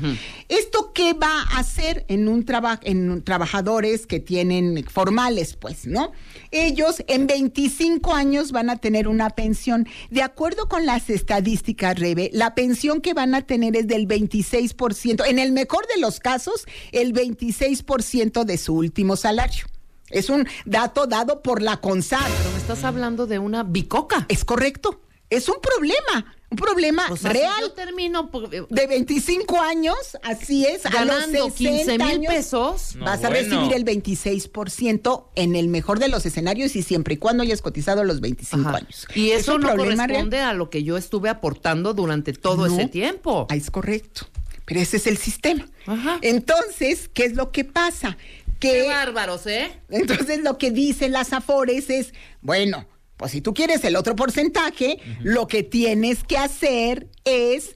¿Esto 0.48 0.92
qué 0.94 1.12
va 1.12 1.42
a 1.52 1.58
hacer 1.58 2.04
en 2.08 2.28
un 2.28 2.44
trabajo, 2.44 2.80
en 2.84 3.22
trabajadores 3.22 4.06
que 4.06 4.20
tienen 4.20 4.84
formales, 4.88 5.54
pues, 5.56 5.86
¿no? 5.86 6.12
Ellos 6.50 7.02
en 7.08 7.26
25 7.26 8.14
años 8.14 8.52
van 8.52 8.70
a 8.70 8.76
tener 8.76 9.08
una 9.08 9.30
pensión. 9.30 9.86
De 10.10 10.22
acuerdo 10.22 10.68
con 10.68 10.86
las 10.86 11.10
estadísticas, 11.10 11.98
Rebe, 11.98 12.30
la 12.32 12.54
pensión 12.54 13.00
que 13.00 13.12
van 13.14 13.34
a 13.34 13.42
tener 13.42 13.76
es 13.76 13.86
del 13.86 14.06
26%, 14.06 15.24
en 15.26 15.38
el 15.38 15.52
mejor 15.52 15.86
de 15.94 16.00
los 16.00 16.20
casos, 16.20 16.66
el 16.92 17.12
26% 17.12 18.44
de 18.44 18.58
su 18.58 18.74
último 18.74 19.16
salario. 19.16 19.66
Es 20.10 20.30
un 20.30 20.46
dato 20.64 21.06
dado 21.06 21.42
por 21.42 21.62
la 21.62 21.78
CONSAR. 21.78 22.30
Pero 22.38 22.50
me 22.52 22.58
estás 22.58 22.84
hablando 22.84 23.26
de 23.26 23.38
una 23.40 23.64
bicoca. 23.64 24.24
Es 24.28 24.44
correcto. 24.44 25.00
Es 25.28 25.48
un 25.48 25.56
problema, 25.60 26.36
un 26.50 26.56
problema 26.56 27.04
O 27.10 27.16
sea, 27.16 27.32
real. 27.32 27.52
si 27.56 27.62
yo 27.62 27.72
termino 27.72 28.30
por- 28.30 28.54
eh, 28.54 28.64
De 28.70 28.86
25 28.86 29.60
años, 29.60 29.96
así 30.22 30.64
es, 30.64 30.86
a 30.86 30.90
ganando 30.90 31.46
los 31.46 31.52
15 31.54 31.84
60 31.84 32.04
mil 32.06 32.20
pesos. 32.28 32.94
No, 32.94 33.06
vas 33.06 33.24
a 33.24 33.30
bueno. 33.30 33.42
recibir 33.58 33.72
el 33.74 33.84
26% 33.84 35.30
en 35.34 35.56
el 35.56 35.66
mejor 35.66 35.98
de 35.98 36.06
los 36.08 36.24
escenarios 36.26 36.76
y 36.76 36.84
siempre 36.84 37.14
y 37.14 37.16
cuando 37.16 37.42
hayas 37.42 37.60
cotizado 37.60 38.04
los 38.04 38.20
25 38.20 38.68
Ajá. 38.68 38.78
años. 38.78 39.08
Y 39.16 39.30
¿Es 39.30 39.40
eso 39.40 39.58
no 39.58 39.74
corresponde 39.74 40.38
a 40.38 40.52
lo 40.52 40.70
que 40.70 40.84
yo 40.84 40.96
estuve 40.96 41.28
aportando 41.28 41.92
durante 41.92 42.32
todo 42.32 42.68
No. 42.68 42.72
ese 42.78 42.86
tiempo. 42.86 43.48
Ah, 43.50 43.56
es 43.56 43.68
correcto. 43.72 44.26
Pero 44.66 44.80
ese 44.80 44.98
es 44.98 45.06
el 45.06 45.16
sistema. 45.16 45.66
Ajá. 45.86 46.18
Entonces, 46.22 47.08
¿qué 47.14 47.24
es 47.24 47.34
lo 47.34 47.50
que 47.52 47.64
pasa? 47.64 48.18
Qué 48.60 48.82
Que 48.82 48.88
bárbaros, 48.88 49.46
¿eh? 49.46 49.70
Entonces 49.90 50.42
lo 50.42 50.58
que 50.58 50.70
dicen 50.70 51.12
las 51.12 51.32
Afores 51.32 51.88
es, 51.90 52.12
bueno, 52.42 52.86
pues 53.16 53.32
si 53.32 53.40
tú 53.40 53.54
quieres 53.54 53.82
el 53.84 53.96
otro 53.96 54.14
porcentaje, 54.16 54.98
lo 55.22 55.46
que 55.46 55.62
tienes 55.62 56.22
que 56.24 56.36
hacer 56.36 57.08
es 57.24 57.74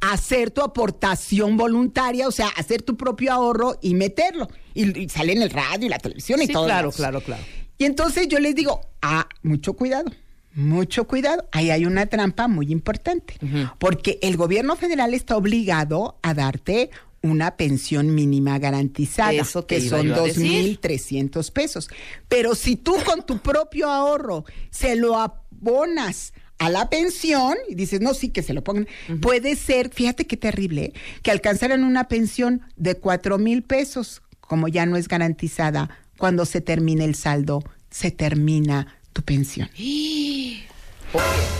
hacer 0.00 0.50
tu 0.50 0.60
aportación 0.62 1.56
voluntaria, 1.56 2.28
o 2.28 2.30
sea, 2.32 2.48
hacer 2.48 2.82
tu 2.82 2.96
propio 2.96 3.32
ahorro 3.32 3.78
y 3.82 3.94
meterlo. 3.94 4.48
Y, 4.74 4.96
y 4.98 5.08
sale 5.08 5.32
en 5.32 5.42
el 5.42 5.50
radio 5.50 5.86
y 5.86 5.88
la 5.88 5.98
televisión 5.98 6.40
y 6.40 6.46
Sí, 6.46 6.52
todo. 6.52 6.66
claro, 6.66 6.92
claro, 6.92 7.20
claro. 7.20 7.42
Y 7.78 7.84
entonces 7.84 8.28
yo 8.28 8.38
les 8.38 8.54
digo, 8.54 8.80
ah, 9.02 9.28
mucho 9.42 9.72
cuidado. 9.74 10.10
Mucho 10.58 11.06
cuidado, 11.06 11.48
ahí 11.52 11.70
hay 11.70 11.86
una 11.86 12.06
trampa 12.06 12.48
muy 12.48 12.72
importante, 12.72 13.34
porque 13.78 14.18
el 14.22 14.36
gobierno 14.36 14.74
federal 14.74 15.14
está 15.14 15.36
obligado 15.36 16.18
a 16.20 16.34
darte 16.34 16.90
una 17.22 17.56
pensión 17.56 18.12
mínima 18.12 18.58
garantizada, 18.58 19.30
Eso 19.32 19.68
que 19.68 19.80
son 19.80 20.08
yo 20.08 20.16
a 20.16 20.22
decir. 20.22 20.80
2.300 20.80 21.52
pesos. 21.52 21.88
Pero 22.28 22.56
si 22.56 22.74
tú 22.74 22.96
con 23.06 23.24
tu 23.24 23.38
propio 23.38 23.88
ahorro 23.88 24.44
se 24.70 24.96
lo 24.96 25.16
abonas 25.16 26.32
a 26.58 26.70
la 26.70 26.90
pensión 26.90 27.54
y 27.68 27.76
dices, 27.76 28.00
no, 28.00 28.12
sí, 28.12 28.30
que 28.30 28.42
se 28.42 28.52
lo 28.52 28.64
pongan, 28.64 28.88
puede 29.20 29.54
ser, 29.54 29.90
fíjate 29.90 30.26
qué 30.26 30.36
terrible, 30.36 30.86
¿eh? 30.86 30.92
que 31.22 31.30
alcanzaran 31.30 31.84
una 31.84 32.08
pensión 32.08 32.62
de 32.74 32.96
cuatro 32.96 33.38
mil 33.38 33.62
pesos, 33.62 34.22
como 34.40 34.66
ya 34.66 34.86
no 34.86 34.96
es 34.96 35.06
garantizada, 35.06 35.88
cuando 36.16 36.44
se 36.46 36.60
termine 36.60 37.04
el 37.04 37.14
saldo, 37.14 37.62
se 37.90 38.10
termina 38.10 38.97
tu 39.12 39.22
pensión. 39.22 39.68
Ok, 39.68 39.78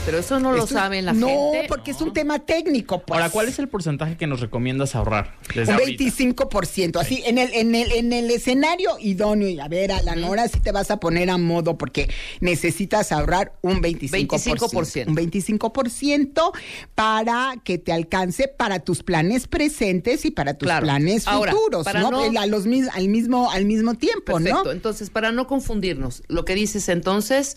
Pero 0.05 0.19
eso 0.19 0.41
no 0.41 0.53
lo 0.53 0.65
Esto- 0.65 0.75
sabe 0.75 1.03
la 1.03 1.13
no, 1.13 1.27
gente. 1.53 1.67
porque 1.69 1.91
es 1.91 2.01
un 2.01 2.13
tema 2.15 2.39
técnico. 2.39 3.03
Pues. 3.03 3.19
Ahora, 3.19 3.31
¿cuál 3.31 3.49
es 3.49 3.59
el 3.59 3.69
porcentaje 3.69 4.17
que 4.17 4.27
nos 4.27 4.41
recomiendas 4.41 4.95
ahorrar? 4.95 5.35
Desde 5.55 5.73
Un 5.75 5.81
ahorita? 5.81 6.03
25%, 6.05 6.99
así, 6.99 7.23
en 7.27 7.37
el, 7.39 7.53
en 7.55 7.75
el, 7.75 7.93
en 7.93 8.13
el 8.15 8.31
escenario 8.31 8.93
idóneo, 9.01 9.49
y 9.49 9.61
a 9.61 9.69
ver, 9.69 9.93
a 9.93 10.03
la 10.03 10.17
Nora 10.17 10.49
sí 10.49 10.61
te 10.61 10.73
vas 10.73 10.91
a 10.91 10.99
poner 10.99 11.29
a 11.31 11.37
modo 11.37 11.77
porque 11.77 12.09
necesitas 12.41 13.13
ahorrar 13.13 13.53
un 13.61 13.83
25%. 13.83 14.29
25%. 14.59 15.09
Un 15.09 15.15
25% 15.17 16.53
para 16.95 17.55
que 17.65 17.77
te 17.79 17.93
alcance 17.93 18.49
para 18.49 18.81
tus 18.81 19.03
planes 19.03 19.47
presentes 19.47 20.25
y 20.25 20.31
para 20.31 20.55
tus 20.55 20.67
Claro. 20.67 20.85
planes 20.85 21.27
Ahora, 21.27 21.53
futuros, 21.53 21.85
para 21.85 22.01
¿no? 22.01 22.11
no- 22.11 22.41
A 22.41 22.47
los 22.47 22.67
mis- 22.67 22.89
al, 22.95 23.09
mismo, 23.09 23.51
al 23.51 23.65
mismo 23.67 23.95
tiempo, 23.95 24.35
Perfecto. 24.35 24.65
¿no? 24.65 24.73
Entonces, 24.73 25.11
para 25.11 25.33
no 25.33 25.47
confundirnos, 25.47 26.23
lo 26.29 26.45
que 26.45 26.55
dices 26.55 26.89
entonces 26.89 27.57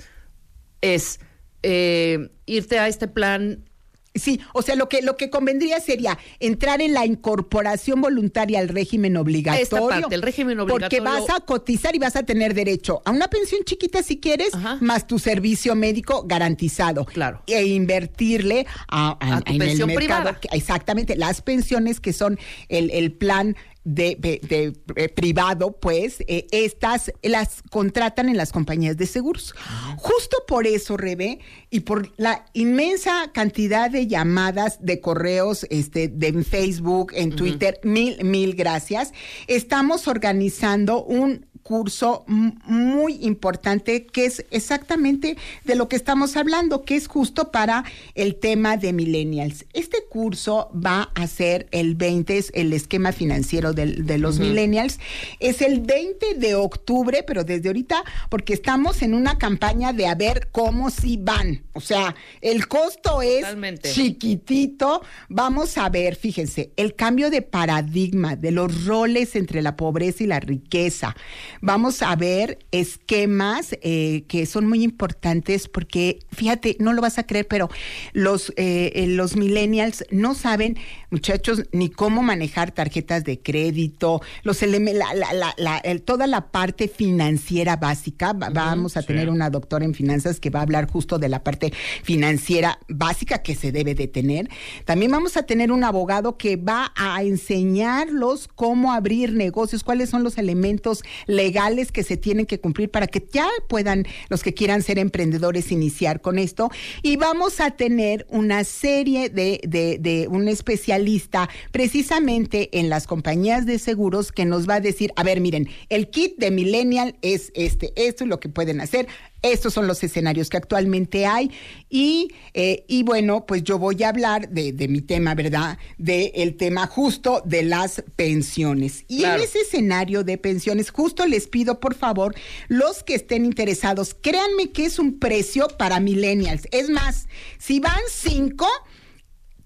es 0.82 1.20
eh, 1.64 2.30
irte 2.46 2.80
a 2.80 2.88
este 2.88 3.08
plan. 3.08 3.66
Sí, 4.14 4.42
o 4.54 4.62
sea, 4.62 4.76
lo 4.76 4.90
que, 4.90 5.02
lo 5.02 5.16
que 5.16 5.30
convendría 5.30 5.80
sería 5.80 6.20
entrar 6.42 6.82
en 6.82 6.94
la 6.94 7.06
incorporación 7.06 8.02
voluntaria 8.02 8.60
al 8.60 8.68
régimen 8.68 9.16
obligatorio. 9.16 9.64
Esta 9.64 9.80
parte, 9.88 10.14
el 10.14 10.22
régimen 10.22 10.58
Porque 10.58 10.74
obligatorio. 10.74 11.04
vas 11.04 11.30
a 11.30 11.40
cotizar 11.46 11.96
y 11.96 12.00
vas 12.00 12.18
a 12.18 12.24
tener 12.24 12.54
derecho 12.54 13.02
a 13.06 13.12
una 13.12 13.30
pensión 13.30 13.62
chiquita 13.64 14.04
si 14.04 14.20
quieres, 14.20 14.54
Ajá. 14.54 14.78
más 14.82 15.08
tu 15.08 15.18
servicio 15.18 15.76
médico 15.76 16.26
garantizado. 16.28 17.06
Claro. 17.06 17.42
E 17.48 17.64
invertirle 17.68 18.66
a, 18.90 19.12
a- 19.18 19.38
A 19.38 19.42
tu 19.42 19.54
en 19.54 19.60
pensión 19.60 19.90
el 19.90 19.96
mercado. 19.96 20.24
privada. 20.24 20.40
exactamente, 20.52 21.16
las 21.16 21.42
pensiones 21.42 22.02
que 22.02 22.12
son 22.12 22.38
el, 22.68 22.90
el 22.92 23.14
plan 23.14 23.56
de, 23.84 24.16
de- 24.20 24.40
de, 24.48 24.74
eh, 24.96 25.10
privado, 25.10 25.72
pues 25.80 26.18
eh, 26.28 26.46
estas 26.52 27.12
las 27.24 27.64
contratan 27.70 28.30
en 28.30 28.38
las 28.38 28.52
compañías 28.52 28.98
de 28.98 29.06
seguros. 29.08 29.56
Justo 29.98 30.38
por 30.48 30.68
eso, 30.68 30.98
Rebe, 30.98 31.40
y 31.70 31.82
por 31.82 32.12
la 32.18 32.46
inmensa 32.54 33.32
cantidad 33.34 33.90
de 33.90 34.08
llamadas, 34.08 34.78
de 34.86 35.00
correos, 35.00 35.66
este, 35.70 36.08
de 36.08 36.28
en 36.28 36.46
Facebook, 36.46 37.12
en 37.16 37.36
Twitter, 37.36 37.80
mil, 37.84 38.24
mil 38.24 38.56
gracias. 38.56 39.14
Estamos 39.48 40.08
organizando 40.08 41.04
un 41.04 41.48
curso 41.82 42.26
muy 42.28 43.14
importante 43.22 44.06
que 44.06 44.26
es 44.26 44.46
exactamente 44.52 45.38
de 45.64 45.76
lo 45.76 45.88
que 45.88 45.96
estamos 45.96 46.36
hablando, 46.36 46.84
que 46.84 46.98
es 46.98 47.08
justo 47.08 47.50
para 47.50 47.86
el 48.14 48.36
tema 48.36 48.76
de 48.76 48.92
millennials. 48.92 49.64
Este 49.72 50.00
curso 50.10 50.70
va 50.76 51.12
a 51.16 51.28
ser 51.28 51.68
el 51.72 51.96
20, 51.96 52.38
es 52.38 52.52
el 52.56 52.74
esquema 52.74 53.14
financiero 53.14 53.72
del- 53.72 54.06
de 54.06 54.18
los 54.18 54.38
millennials, 54.40 55.00
es 55.40 55.62
el 55.62 55.80
20 55.80 56.34
de 56.36 56.56
octubre, 56.56 57.24
pero 57.26 57.46
desde 57.46 57.70
ahorita, 57.70 58.04
porque 58.30 58.52
estamos 58.54 59.02
en 59.02 59.14
una 59.14 59.38
campaña 59.38 59.94
de 59.94 60.08
a 60.08 60.16
ver 60.16 60.50
cómo 60.52 60.90
si 60.90 61.16
van. 61.16 61.64
O 61.72 61.80
sea, 61.80 62.16
el 62.42 62.68
costo 62.68 63.22
es 63.22 63.40
Totalmente. 63.44 63.94
chiquitito. 63.94 65.02
Vamos 65.30 65.78
a 65.78 65.88
ver, 65.88 66.18
fíjense, 66.18 66.74
el 66.76 66.96
cambio 66.96 67.30
de 67.30 67.42
paradigma 67.42 68.36
de 68.36 68.52
los 68.52 68.84
roles 68.86 69.38
entre 69.38 69.62
la 69.62 69.78
pobreza 69.78 70.24
y 70.24 70.28
la 70.28 70.42
riqueza. 70.42 71.16
Vamos 71.64 72.02
a 72.02 72.16
ver 72.16 72.58
esquemas 72.72 73.78
eh, 73.84 74.24
que 74.28 74.48
son 74.48 74.68
muy 74.68 74.84
importantes 74.84 75.68
porque, 75.68 76.18
fíjate, 76.32 76.76
no 76.80 76.92
lo 76.92 77.04
vas 77.04 77.20
a 77.20 77.28
creer, 77.28 77.48
pero 77.48 77.70
los, 78.14 78.50
eh, 78.58 78.92
eh, 78.96 79.06
los 79.08 79.36
millennials 79.36 80.04
no 80.10 80.34
saben, 80.34 80.78
muchachos, 81.12 81.64
ni 81.72 81.90
cómo 81.90 82.24
manejar 82.24 82.72
tarjetas 82.72 83.24
de 83.26 83.40
crédito, 83.40 84.22
los 84.42 84.62
la- 84.64 85.14
la- 85.14 85.34
la- 85.34 85.54
la- 85.58 85.78
el- 85.78 86.02
toda 86.02 86.26
la 86.26 86.50
parte 86.52 86.88
financiera 86.88 87.76
básica. 87.76 88.34
Va- 88.34 88.50
Vamos 88.50 88.98
a 88.98 89.02
sí. 89.02 89.08
tener 89.08 89.30
una 89.30 89.52
doctora 89.52 89.86
en 89.86 89.94
finanzas 89.94 90.40
que 90.40 90.50
va 90.50 90.62
a 90.62 90.64
hablar 90.64 90.90
justo 90.90 91.20
de 91.20 91.30
la 91.30 91.44
parte 91.44 91.72
financiera 92.04 92.80
básica 92.90 93.44
que 93.44 93.54
se 93.54 93.72
debe 93.72 93.94
de 93.94 94.08
tener. 94.08 94.50
También 94.86 95.12
vamos 95.12 95.38
a 95.38 95.44
tener 95.44 95.72
un 95.72 95.84
abogado 95.84 96.38
que 96.38 96.56
va 96.56 96.92
a 96.96 97.22
enseñarlos 97.22 98.48
cómo 98.56 98.94
abrir 98.94 99.34
negocios, 99.34 99.84
cuáles 99.84 100.10
son 100.10 100.24
los 100.24 100.40
elementos 100.40 101.04
legales 101.28 101.51
que 101.92 102.04
se 102.04 102.18
tienen 102.18 102.46
que 102.46 102.60
cumplir 102.60 102.90
para 102.90 103.08
que 103.08 103.26
ya 103.32 103.48
puedan 103.68 104.06
los 104.30 104.44
que 104.44 104.54
quieran 104.54 104.82
ser 104.82 105.00
emprendedores 105.00 105.72
iniciar 105.72 106.22
con 106.22 106.40
esto. 106.40 106.70
Y 107.02 107.18
vamos 107.18 107.60
a 107.60 107.72
tener 107.72 108.26
una 108.30 108.64
serie 108.64 109.30
de, 109.30 109.60
de, 109.68 109.98
de 110.00 110.28
un 110.28 110.48
especialista 110.48 111.50
precisamente 111.72 112.70
en 112.80 112.90
las 112.90 113.08
compañías 113.08 113.66
de 113.66 113.80
seguros 113.80 114.32
que 114.32 114.46
nos 114.46 114.68
va 114.68 114.76
a 114.76 114.80
decir, 114.82 115.12
a 115.16 115.24
ver, 115.24 115.42
miren, 115.42 115.70
el 115.90 116.10
kit 116.10 116.38
de 116.38 116.52
millennial 116.52 117.16
es 117.22 117.52
este, 117.56 117.94
esto 117.96 118.24
es 118.24 118.30
lo 118.30 118.40
que 118.40 118.50
pueden 118.50 118.82
hacer. 118.82 119.08
Estos 119.42 119.74
son 119.74 119.88
los 119.88 120.04
escenarios 120.04 120.50
que 120.50 120.58
actualmente 120.58 121.26
hay 121.26 121.52
y, 121.90 122.30
eh, 122.54 122.86
y 122.88 123.04
bueno, 123.04 123.46
pues 123.46 123.64
yo 123.64 123.80
voy 123.80 124.04
a 124.04 124.10
hablar 124.10 124.50
de, 124.50 124.72
de 124.72 124.88
mi 124.88 125.02
tema, 125.02 125.34
¿verdad? 125.34 125.80
De 125.98 126.32
el 126.36 126.58
tema 126.58 126.86
justo 126.88 127.42
de 127.46 127.64
las 127.64 128.04
pensiones. 128.16 129.04
Y 129.08 129.20
Claro. 129.20 129.42
en 129.42 129.48
ese 129.48 129.62
escenario 129.62 130.24
de 130.24 130.38
pensiones, 130.38 130.92
justo 130.92 131.26
les 131.26 131.48
pido, 131.48 131.80
por 131.80 131.96
favor, 131.96 132.36
los 132.68 133.04
que 133.04 133.16
estén 133.16 133.46
interesados, 133.46 134.14
créanme 134.14 134.72
que 134.72 134.86
es 134.86 135.00
un 135.00 135.20
precio 135.20 135.68
para 135.78 136.00
millennials. 136.00 136.68
Es 136.72 136.90
más, 136.90 137.28
si 137.58 137.80
van 137.80 138.00
cinco, 138.10 138.68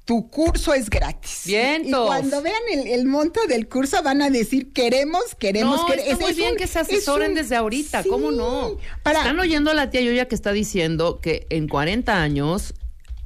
tu 0.06 0.30
curso 0.30 0.74
es 0.74 0.90
gratis. 0.90 1.42
Vientos. 1.46 2.04
Y 2.04 2.08
cuando 2.08 2.42
vean 2.44 2.62
el, 2.72 2.88
el 2.88 3.06
monto 3.06 3.40
del 3.48 3.68
curso 3.68 4.02
van 4.04 4.22
a 4.22 4.30
decir, 4.30 4.72
queremos, 4.72 5.34
queremos, 5.40 5.82
No, 5.82 5.86
queremos. 5.88 6.12
está 6.12 6.22
muy 6.26 6.32
Es 6.32 6.38
bien 6.38 6.52
un- 6.52 6.58
que 6.58 6.68
se 6.68 6.80
es 6.82 6.88
asesoren 6.88 7.30
un- 7.32 7.36
desde 7.36 7.56
ahorita, 7.56 8.04
Sí, 8.04 8.10
¿cómo 8.10 8.32
no? 8.32 8.78
Para, 9.02 9.20
Están 9.20 9.40
oyendo 9.40 9.72
a 9.72 9.74
la 9.74 9.90
tía 9.90 10.02
Yoya 10.02 10.28
que 10.28 10.36
está 10.36 10.52
diciendo 10.52 11.20
que 11.22 11.48
en 11.50 11.68
40 11.68 12.22
años 12.22 12.76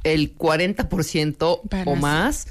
el 0.05 0.33
40% 0.37 1.61
Van 1.69 1.87
o 1.87 1.95
más 1.95 2.47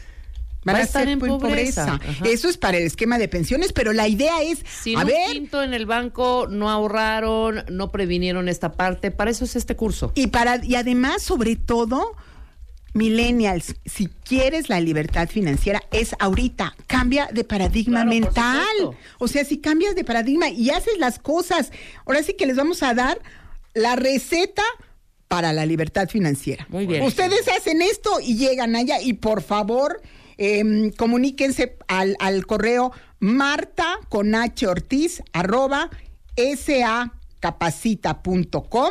van 0.64 0.74
va 0.74 0.80
a 0.80 0.82
estar 0.82 1.08
en 1.08 1.18
pobreza. 1.20 1.98
Eso 2.24 2.48
es 2.50 2.58
para 2.58 2.76
el 2.76 2.82
esquema 2.84 3.16
de 3.18 3.28
pensiones, 3.28 3.72
pero 3.72 3.94
la 3.94 4.06
idea 4.08 4.42
es, 4.42 4.58
Sin 4.82 4.98
a 4.98 5.02
un 5.02 5.06
ver, 5.06 5.32
quinto 5.32 5.62
en 5.62 5.72
el 5.72 5.86
banco, 5.86 6.46
no 6.50 6.68
ahorraron, 6.68 7.64
no 7.70 7.90
previnieron 7.90 8.48
esta 8.50 8.72
parte. 8.72 9.10
Para 9.10 9.30
eso 9.30 9.46
es 9.46 9.56
este 9.56 9.76
curso. 9.76 10.12
y 10.14 10.26
para 10.26 10.62
y 10.62 10.74
además, 10.74 11.22
sobre 11.22 11.56
todo, 11.56 12.14
millennials, 12.94 13.74
si 13.84 14.08
quieres 14.24 14.68
la 14.68 14.80
libertad 14.80 15.28
financiera 15.28 15.82
es 15.90 16.14
ahorita, 16.18 16.74
cambia 16.86 17.28
de 17.32 17.44
paradigma 17.44 18.02
Claro, 18.02 18.10
mental. 18.10 18.96
O 19.18 19.28
sea, 19.28 19.44
si 19.44 19.58
cambias 19.58 19.94
de 19.94 20.04
paradigma 20.04 20.48
y 20.48 20.70
haces 20.70 20.98
las 20.98 21.18
cosas, 21.18 21.70
ahora 22.06 22.22
sí 22.22 22.34
que 22.34 22.46
les 22.46 22.56
vamos 22.56 22.82
a 22.82 22.94
dar 22.94 23.20
la 23.74 23.96
receta 23.96 24.62
para 25.28 25.52
la 25.52 25.66
libertad 25.66 26.08
financiera. 26.08 26.66
Muy 26.70 26.86
bien. 26.86 27.04
Ustedes 27.04 27.46
hacen 27.48 27.82
esto 27.82 28.18
y 28.20 28.36
llegan 28.36 28.74
allá 28.74 29.00
y 29.00 29.12
por 29.12 29.42
favor 29.42 30.00
em, 30.38 30.90
comuníquense 30.90 31.76
al, 31.86 32.16
al 32.18 32.46
correo 32.46 32.92
marta 33.20 33.98
con 34.08 34.34
h 34.34 34.66
ortiz 34.66 35.22
arroba 35.32 35.90
sacapacita.com 36.36 38.90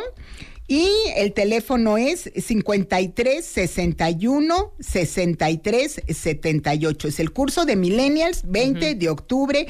y 0.68 0.90
el 1.16 1.32
teléfono 1.32 1.96
es 1.96 2.30
53 2.36 3.44
61 3.44 4.74
63 4.78 6.02
78. 6.06 7.08
Es 7.08 7.20
el 7.20 7.32
curso 7.32 7.64
de 7.64 7.74
Millennials 7.74 8.42
20 8.44 8.94
de 8.94 9.08
octubre 9.08 9.66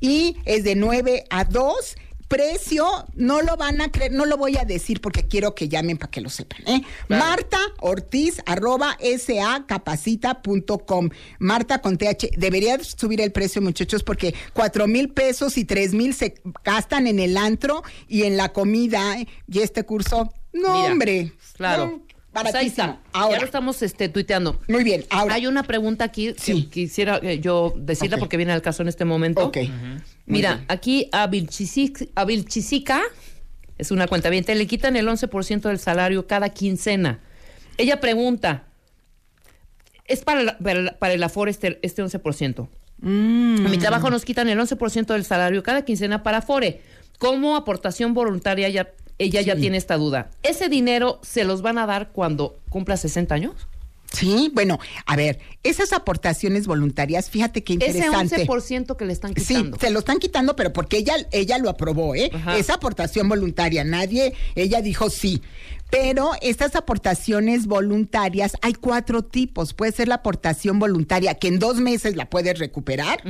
y 0.00 0.36
es 0.44 0.62
de 0.62 0.76
9 0.76 1.24
a 1.30 1.44
2 1.44 1.96
precio, 2.32 2.86
no 3.14 3.42
lo 3.42 3.58
van 3.58 3.82
a 3.82 3.90
creer, 3.90 4.12
no 4.12 4.24
lo 4.24 4.38
voy 4.38 4.56
a 4.56 4.64
decir 4.64 5.02
porque 5.02 5.28
quiero 5.28 5.54
que 5.54 5.68
llamen 5.68 5.98
para 5.98 6.10
que 6.10 6.22
lo 6.22 6.30
sepan. 6.30 6.62
¿eh? 6.66 6.80
Marta 7.08 7.58
Ortiz, 7.78 8.40
arroba 8.46 8.96
sacapacita.com. 8.98 11.10
Marta 11.40 11.82
con 11.82 11.98
TH. 11.98 12.30
Debería 12.38 12.82
subir 12.82 13.20
el 13.20 13.32
precio, 13.32 13.60
muchachos, 13.60 14.02
porque 14.02 14.34
cuatro 14.54 14.86
mil 14.86 15.10
pesos 15.10 15.58
y 15.58 15.66
tres 15.66 15.92
mil 15.92 16.14
se 16.14 16.36
gastan 16.64 17.06
en 17.06 17.18
el 17.18 17.36
antro 17.36 17.82
y 18.08 18.22
en 18.22 18.38
la 18.38 18.54
comida. 18.54 19.20
¿eh? 19.20 19.28
Y 19.46 19.58
este 19.58 19.84
curso, 19.84 20.32
no, 20.52 20.74
Mira, 20.80 20.92
hombre. 20.92 21.32
Claro. 21.56 21.86
no, 21.86 21.98
Pues 22.32 22.46
ahí 22.46 22.52
baratísimo. 22.52 22.68
está. 22.68 23.00
Ahora, 23.12 23.34
Ya 23.36 23.40
lo 23.40 23.44
estamos 23.46 23.82
este, 23.82 24.08
tuiteando. 24.08 24.58
muy 24.68 24.84
bien, 24.84 25.04
ahora. 25.10 25.34
Hay 25.34 25.46
una 25.46 25.62
pregunta 25.62 26.04
aquí 26.04 26.34
Sí. 26.38 26.64
que 26.64 26.70
quisiera 26.70 27.18
eh, 27.22 27.40
yo 27.40 27.74
decirla 27.76 28.16
porque 28.18 28.36
viene 28.36 28.52
al 28.52 28.62
caso 28.62 28.82
en 28.82 28.88
este 28.88 29.04
momento. 29.04 29.46
Ok. 29.46 29.58
Mira, 30.26 30.54
bien. 30.54 30.64
aquí 30.68 31.08
a 31.12 31.28
Vilchisic- 31.28 32.10
a 32.14 32.24
Vilchisica, 32.24 33.02
es 33.78 33.90
una 33.90 34.06
cuenta 34.06 34.30
bien, 34.30 34.44
le 34.46 34.66
quitan 34.66 34.96
el 34.96 35.08
11% 35.08 35.68
del 35.68 35.78
salario 35.78 36.26
cada 36.26 36.48
quincena. 36.50 37.20
Ella 37.76 38.00
pregunta, 38.00 38.64
¿es 40.06 40.22
para, 40.22 40.42
la- 40.42 40.58
para, 40.58 40.80
la- 40.82 40.98
para 40.98 41.14
el 41.14 41.22
Afore 41.22 41.50
este, 41.50 41.78
este 41.82 42.02
11%? 42.02 42.68
Mm. 42.98 43.66
En 43.66 43.70
mi 43.70 43.78
trabajo 43.78 44.10
nos 44.10 44.24
quitan 44.24 44.48
el 44.48 44.58
11% 44.60 45.12
del 45.14 45.24
salario 45.24 45.62
cada 45.62 45.84
quincena 45.84 46.22
para 46.22 46.38
Afore. 46.38 46.80
Como 47.18 47.56
aportación 47.56 48.14
voluntaria, 48.14 48.68
ya, 48.68 48.88
ella 49.22 49.40
ya 49.40 49.56
tiene 49.56 49.76
esta 49.76 49.96
duda. 49.96 50.30
¿Ese 50.42 50.68
dinero 50.68 51.18
se 51.22 51.44
los 51.44 51.62
van 51.62 51.78
a 51.78 51.86
dar 51.86 52.10
cuando 52.12 52.58
cumpla 52.68 52.96
60 52.96 53.34
años? 53.34 53.54
Sí, 54.12 54.50
bueno, 54.52 54.78
a 55.06 55.16
ver, 55.16 55.38
esas 55.62 55.94
aportaciones 55.94 56.66
voluntarias, 56.66 57.30
fíjate 57.30 57.64
qué 57.64 57.78
Ese 57.80 57.98
interesante. 57.98 58.46
11% 58.46 58.96
que 58.96 59.06
le 59.06 59.12
están 59.14 59.34
Sí, 59.34 59.54
quitando. 59.54 59.78
se 59.78 59.90
lo 59.90 60.00
están 60.00 60.18
quitando, 60.18 60.54
pero 60.54 60.70
porque 60.74 60.98
ella, 60.98 61.14
ella 61.30 61.56
lo 61.56 61.70
aprobó, 61.70 62.14
¿eh? 62.14 62.30
Ajá. 62.34 62.58
Esa 62.58 62.74
aportación 62.74 63.26
voluntaria, 63.30 63.84
nadie, 63.84 64.34
ella 64.54 64.82
dijo 64.82 65.08
sí. 65.08 65.40
Pero 65.92 66.30
estas 66.40 66.74
aportaciones 66.74 67.66
voluntarias, 67.66 68.54
hay 68.62 68.72
cuatro 68.72 69.22
tipos. 69.22 69.74
Puede 69.74 69.92
ser 69.92 70.08
la 70.08 70.14
aportación 70.14 70.78
voluntaria, 70.78 71.34
que 71.34 71.48
en 71.48 71.58
dos 71.58 71.76
meses 71.80 72.16
la 72.16 72.30
puedes 72.30 72.58
recuperar. 72.58 73.22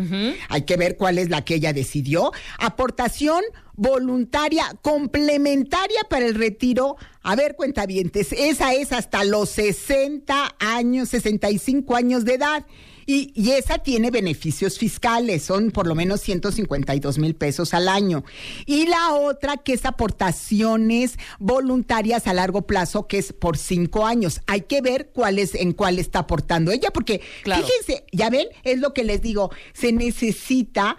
Hay 0.48 0.62
que 0.62 0.76
ver 0.76 0.96
cuál 0.96 1.18
es 1.18 1.28
la 1.28 1.44
que 1.44 1.56
ella 1.56 1.72
decidió. 1.72 2.30
Aportación 2.60 3.42
voluntaria 3.74 4.64
complementaria 4.80 6.02
para 6.08 6.24
el 6.24 6.36
retiro. 6.36 6.94
A 7.24 7.34
ver, 7.34 7.56
cuentavientes, 7.56 8.30
esa 8.30 8.72
es 8.74 8.92
hasta 8.92 9.24
los 9.24 9.50
60 9.50 10.54
años, 10.60 11.08
65 11.08 11.96
años 11.96 12.24
de 12.24 12.34
edad. 12.34 12.64
Y, 13.06 13.32
y 13.34 13.50
esa 13.52 13.78
tiene 13.78 14.10
beneficios 14.10 14.78
fiscales, 14.78 15.42
son 15.42 15.70
por 15.70 15.86
lo 15.86 15.94
menos 15.94 16.20
152 16.20 17.18
mil 17.18 17.34
pesos 17.34 17.74
al 17.74 17.88
año. 17.88 18.24
Y 18.66 18.86
la 18.86 19.14
otra 19.14 19.56
que 19.56 19.72
es 19.74 19.84
aportaciones 19.84 21.18
voluntarias 21.38 22.26
a 22.26 22.34
largo 22.34 22.62
plazo, 22.62 23.06
que 23.06 23.18
es 23.18 23.32
por 23.32 23.56
cinco 23.58 24.06
años. 24.06 24.40
Hay 24.46 24.62
que 24.62 24.80
ver 24.80 25.10
cuál 25.12 25.38
es, 25.38 25.54
en 25.54 25.72
cuál 25.72 25.98
está 25.98 26.20
aportando 26.20 26.70
ella, 26.72 26.90
porque 26.92 27.20
Claro. 27.42 27.64
fíjense, 27.66 28.04
ya 28.12 28.30
ven, 28.30 28.46
es 28.64 28.78
lo 28.78 28.92
que 28.92 29.04
les 29.04 29.20
digo, 29.22 29.50
se 29.72 29.92
necesita 29.92 30.96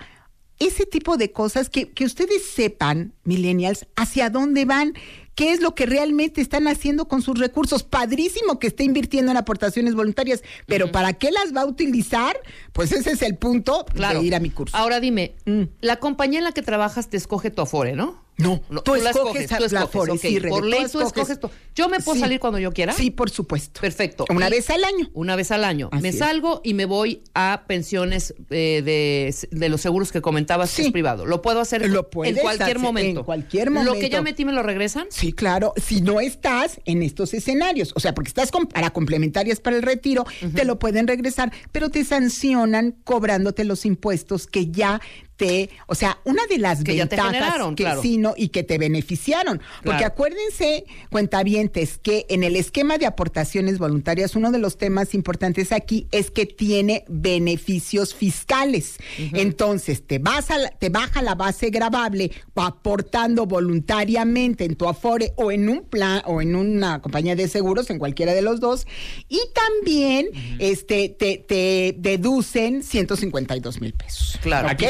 ese 0.59 0.85
tipo 0.85 1.17
de 1.17 1.31
cosas 1.31 1.69
que, 1.69 1.91
que 1.91 2.05
ustedes 2.05 2.45
sepan, 2.45 3.13
millennials, 3.23 3.85
hacia 3.95 4.29
dónde 4.29 4.65
van, 4.65 4.93
qué 5.35 5.51
es 5.51 5.61
lo 5.61 5.75
que 5.75 5.85
realmente 5.85 6.41
están 6.41 6.67
haciendo 6.67 7.07
con 7.07 7.21
sus 7.21 7.39
recursos. 7.39 7.83
Padrísimo 7.83 8.59
que 8.59 8.67
esté 8.67 8.83
invirtiendo 8.83 9.31
en 9.31 9.37
aportaciones 9.37 9.95
voluntarias, 9.95 10.43
pero 10.67 10.91
¿para 10.91 11.13
qué 11.13 11.31
las 11.31 11.55
va 11.55 11.61
a 11.61 11.65
utilizar? 11.65 12.35
Pues 12.71 12.91
ese 12.91 13.11
es 13.11 13.21
el 13.21 13.35
punto 13.37 13.85
Claro. 13.93 14.19
de 14.19 14.25
ir 14.25 14.35
a 14.35 14.39
mi 14.39 14.49
curso. 14.49 14.75
Ahora 14.77 14.99
dime, 14.99 15.35
Mm. 15.45 15.63
la 15.81 15.97
compañía 15.97 16.39
en 16.39 16.45
la 16.45 16.51
que 16.51 16.61
trabajas 16.61 17.09
te 17.09 17.17
escoge 17.17 17.49
tu 17.51 17.61
Afore, 17.61 17.93
¿no? 17.93 18.22
No, 18.37 18.61
No, 18.69 18.81
tú 18.81 18.95
la 18.95 19.11
escoges 19.11 19.47
tú 19.47 19.53
la 19.59 19.65
escoges, 19.65 19.73
Afore, 19.73 20.11
ok. 20.13 20.19
sí, 20.19 20.39
Por 20.39 20.61
tú 20.61 20.65
ley 20.67 20.79
tú 20.91 21.01
escoges. 21.01 21.29
escoges 21.29 21.59
¿Yo 21.75 21.87
me 21.89 21.99
puedo 21.99 22.15
Sí. 22.15 22.21
salir 22.21 22.39
cuando 22.39 22.57
yo 22.59 22.71
quiera? 22.71 22.93
Sí, 22.93 23.09
por 23.11 23.29
supuesto. 23.29 23.79
Perfecto. 23.81 24.25
Una 24.29 24.47
Y- 24.47 24.51
vez 24.51 24.69
al 24.69 24.83
año. 24.83 25.09
Una 25.13 25.35
vez 25.35 25.51
al 25.51 25.63
año. 25.63 25.89
Así 25.91 26.01
me 26.01 26.09
es. 26.09 26.17
salgo 26.17 26.61
y 26.63 26.73
me 26.73 26.85
voy 26.85 27.23
a 27.35 27.63
pensiones 27.67 28.33
eh, 28.49 28.81
de, 28.83 29.35
de 29.51 29.69
los 29.69 29.81
seguros 29.81 30.11
que 30.11 30.21
comentabas 30.21 30.73
que 30.75 30.83
es 30.83 30.91
privado. 30.91 31.25
Lo 31.25 31.41
puedo 31.41 31.59
hacer 31.59 31.87
Lo 31.89 32.07
en 32.23 32.35
cualquier 32.35 32.61
hacer 32.63 32.79
momento. 32.79 33.19
en 33.21 33.25
cualquier 33.25 33.67
Lo 33.71 33.79
que 33.81 33.85
momento. 33.85 34.07
ya 34.07 34.21
metí 34.21 34.45
me 34.45 34.51
lo 34.51 34.63
regresan. 34.63 35.07
Sí, 35.09 35.33
claro, 35.33 35.73
si 35.77 36.01
no 36.01 36.19
estás 36.19 36.79
en 36.85 37.01
estos 37.03 37.33
escenarios, 37.33 37.91
o 37.95 37.99
sea, 37.99 38.13
porque 38.13 38.29
estás 38.29 38.51
para 38.71 38.89
complementarias 38.91 39.59
para 39.59 39.75
el 39.75 39.81
retiro, 39.83 40.25
te 40.55 40.65
lo 40.65 40.79
pueden 40.79 41.07
regresar, 41.07 41.51
pero 41.71 41.89
te 41.89 42.03
sancionan 42.05 42.95
cobrándote 43.03 43.63
los 43.63 43.85
impuestos 43.85 44.47
que 44.47 44.67
ya 44.71 45.01
te, 45.35 45.69
o 45.87 45.95
sea, 45.95 46.19
una 46.25 46.45
de 46.47 46.57
las 46.59 46.83
Que 46.83 46.93
ventajas 46.93 47.55
que 47.75 47.83
claro. 47.83 48.01
sí, 48.01 48.17
no, 48.17 48.33
y 48.37 48.49
que 48.49 48.63
te 48.63 48.77
beneficiaron, 48.77 49.61
porque 49.83 50.05
acuérdense, 50.05 50.85
cuentavientes, 51.09 51.97
que 51.97 52.25
en 52.29 52.43
el 52.43 52.55
esquema 52.55 52.97
de 52.97 53.05
aportaciones 53.05 53.79
voluntarias, 53.79 54.35
uno 54.35 54.51
de 54.51 54.59
los 54.59 54.77
temas 54.77 55.13
importantes 55.13 55.71
aquí 55.71 56.07
es 56.11 56.29
que 56.31 56.45
tiene 56.45 57.03
beneficios 57.07 58.13
fiscales. 58.13 58.97
Entonces, 59.33 60.05
te 60.05 60.19
vas 60.19 60.51
a 60.51 60.57
la- 60.57 60.69
te 60.69 60.89
baja 60.89 61.21
la 61.21 61.35
base 61.35 61.69
gravable 61.69 62.31
aportando 62.55 63.45
voluntariamente 63.45 64.65
en 64.65 64.75
tu 64.75 64.87
Afore 64.87 65.33
o 65.35 65.51
en 65.51 65.69
un 65.69 65.83
plan 65.83 66.21
o 66.25 66.41
en 66.41 66.55
una 66.55 67.01
compañía 67.01 67.35
de 67.35 67.47
seguros, 67.47 67.89
en 67.89 67.99
cualquiera 67.99 68.33
de 68.33 68.41
los 68.41 68.59
dos, 68.59 68.85
y 69.29 69.39
también 69.53 70.27
este 70.59 71.09
te, 71.09 71.37
te 71.37 71.95
deducen 71.97 72.83
152 72.83 73.81
mil 73.81 73.93
pesos. 73.93 74.39
Claro. 74.41 74.67
Aquí 74.69 74.85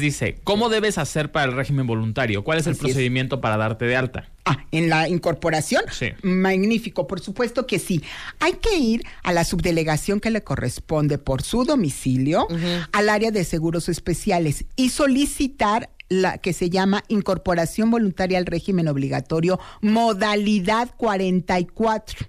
Dice, 0.00 0.38
¿cómo 0.44 0.68
debes 0.68 0.98
hacer 0.98 1.30
para 1.32 1.46
el 1.46 1.52
régimen 1.52 1.86
voluntario? 1.86 2.44
¿Cuál 2.44 2.58
es 2.58 2.66
el 2.66 2.72
Así 2.72 2.78
es. 2.78 2.82
procedimiento 2.92 3.40
para 3.40 3.56
darte 3.56 3.84
de 3.84 3.96
alta? 3.96 4.30
Ah, 4.44 4.64
en 4.70 4.88
la 4.88 5.08
incorporación. 5.08 5.82
Sí. 5.90 6.08
Magnífico, 6.22 7.06
por 7.06 7.20
supuesto 7.20 7.66
que 7.66 7.78
sí. 7.78 8.02
Hay 8.40 8.54
que 8.54 8.76
ir 8.78 9.02
a 9.22 9.32
la 9.32 9.44
subdelegación 9.44 10.20
que 10.20 10.30
le 10.30 10.42
corresponde 10.42 11.18
por 11.18 11.42
su 11.42 11.64
domicilio 11.64 12.46
al 12.92 13.08
área 13.08 13.30
de 13.30 13.44
seguros 13.44 13.88
especiales 13.88 14.64
y 14.76 14.90
solicitar 14.90 15.90
la 16.08 16.38
que 16.38 16.52
se 16.52 16.70
llama 16.70 17.02
incorporación 17.08 17.90
voluntaria 17.90 18.38
al 18.38 18.46
régimen 18.46 18.86
obligatorio 18.86 19.58
modalidad 19.80 20.94
44. 20.96 22.28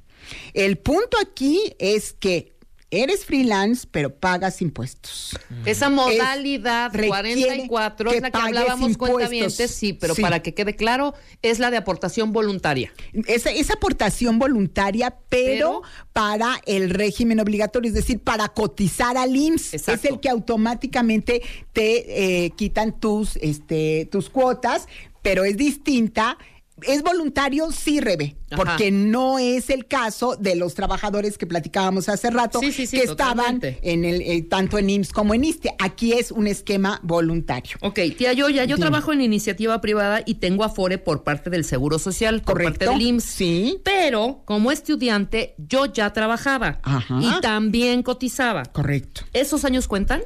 El 0.54 0.78
punto 0.78 1.18
aquí 1.22 1.60
es 1.80 2.14
que 2.14 2.57
eres 2.89 3.26
freelance, 3.26 3.86
pero 3.91 4.15
pagas 4.15 4.62
impuestos. 4.62 5.38
Esa 5.65 5.89
modalidad 5.89 6.91
requiere 6.93 7.67
44 7.67 8.12
es 8.12 8.21
la 8.21 8.32
que 8.32 8.38
hablábamos 8.38 8.91
impuestos. 8.91 9.15
cuentavientes, 9.17 9.71
sí, 9.71 9.91
pero 9.93 10.15
Sí. 10.15 10.21
para 10.21 10.41
que 10.41 10.54
quede 10.54 10.76
claro, 10.76 11.13
es 11.41 11.60
la 11.60 11.69
de 11.69 11.78
aportación 11.78 12.32
voluntaria. 12.32 12.93
Esa, 13.28 13.52
esa 13.52 13.73
aportación 13.73 14.39
voluntaria, 14.39 15.15
pero, 15.30 15.82
Pero- 15.82 15.82
para 16.13 16.62
el 16.65 16.89
régimen 16.89 17.39
obligatorio, 17.41 17.89
es 17.89 17.95
decir, 17.95 18.19
para 18.21 18.47
cotizar 18.47 19.17
al 19.17 19.36
IMSS. 19.36 19.73
Exacto. 19.73 20.08
Es 20.08 20.13
el 20.13 20.19
que 20.21 20.30
automáticamente 20.30 21.41
te 21.73 22.45
eh, 22.45 22.52
quitan 22.52 23.00
tus, 23.00 23.36
este, 23.38 24.08
tus 24.12 24.30
cuotas, 24.30 24.88
pero 25.21 25.43
es 25.43 25.58
distinta. 25.58 26.38
Es 26.84 27.02
voluntario, 27.02 27.72
sí, 27.72 28.00
Rebe, 28.00 28.36
Ajá. 28.52 28.56
porque 28.63 28.92
no 28.92 29.40
es 29.40 29.70
el 29.72 29.88
caso 29.88 30.36
de 30.36 30.56
los 30.56 30.76
trabajadores 30.76 31.38
que 31.38 31.48
platicábamos 31.48 32.08
hace 32.08 32.30
rato, 32.30 32.60
Sí, 32.60 32.72
sí, 32.72 32.86
sí, 32.86 32.98
que 32.98 33.04
estaban 33.04 33.60
en 33.63 34.06
el, 34.06 34.22
eh, 34.22 34.44
tanto 34.44 34.78
en 34.78 34.90
IMSS 34.90 35.12
como 35.12 35.34
en 35.34 35.44
ISTE. 35.44 35.74
Aquí 35.80 36.13
es 36.13 36.32
un 36.32 36.46
esquema 36.46 37.00
voluntario. 37.04 37.78
Ok, 37.82 38.00
tía 38.18 38.34
Yoya, 38.34 38.66
yo 38.66 38.76
Dime. 38.76 38.90
trabajo 38.90 39.12
en 39.12 39.22
iniciativa 39.22 39.82
privada 39.82 40.22
y 40.26 40.36
tengo 40.36 40.63
Afore 40.63 40.98
por 41.00 41.24
parte 41.24 41.50
del 41.50 41.63
Seguro 41.66 41.98
Social, 41.98 42.42
por 42.42 42.54
¿Correcto? 42.54 42.86
parte 42.86 42.90
del 42.92 43.02
IMSS. 43.02 43.24
Sí. 43.26 43.78
Pero 43.84 44.44
como 44.46 44.72
estudiante, 44.72 45.56
yo 45.58 45.88
ya 45.88 46.13
trabajaba 46.13 46.80
Ajá. 46.84 47.20
y 47.22 47.42
también 47.42 48.04
cotizaba. 48.04 48.63
Correcto. 48.66 49.22
¿Esos 49.34 49.66
años 49.66 49.88
cuentan? 49.88 50.22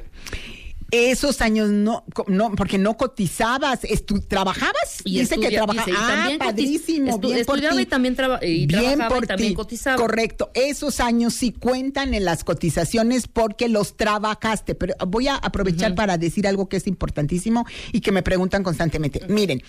Esos 0.94 1.40
años 1.40 1.70
no, 1.70 2.04
no 2.26 2.54
porque 2.54 2.76
no 2.76 2.98
cotizabas, 2.98 3.80
trabajabas. 4.28 5.00
Y 5.04 5.20
dice 5.20 5.38
que 5.40 5.50
trabajaba. 5.50 5.86
Ah, 5.96 6.30
padrísimo, 6.38 7.16
estu- 7.16 7.32
bien 7.32 7.46
por 7.46 7.56
estudiaba 7.56 7.76
ti. 7.76 7.82
y 7.82 7.86
también 7.86 8.14
traba- 8.14 8.44
y 8.44 8.66
trabajaba 8.66 9.18
y 9.18 9.26
también 9.26 9.54
cotizaba. 9.54 9.96
Correcto. 9.96 10.50
Esos 10.52 11.00
años 11.00 11.32
sí 11.32 11.50
cuentan 11.52 12.12
en 12.12 12.26
las 12.26 12.44
cotizaciones 12.44 13.26
porque 13.26 13.68
los 13.70 13.96
trabajaste. 13.96 14.74
Pero 14.74 14.94
voy 15.08 15.28
a 15.28 15.36
aprovechar 15.36 15.94
para 15.94 16.18
decir 16.18 16.46
algo 16.46 16.68
que 16.68 16.76
es 16.76 16.86
importantísimo 16.86 17.64
y 17.90 18.00
que 18.00 18.12
me 18.12 18.22
preguntan 18.22 18.62
constantemente. 18.62 19.22
Miren, 19.28 19.62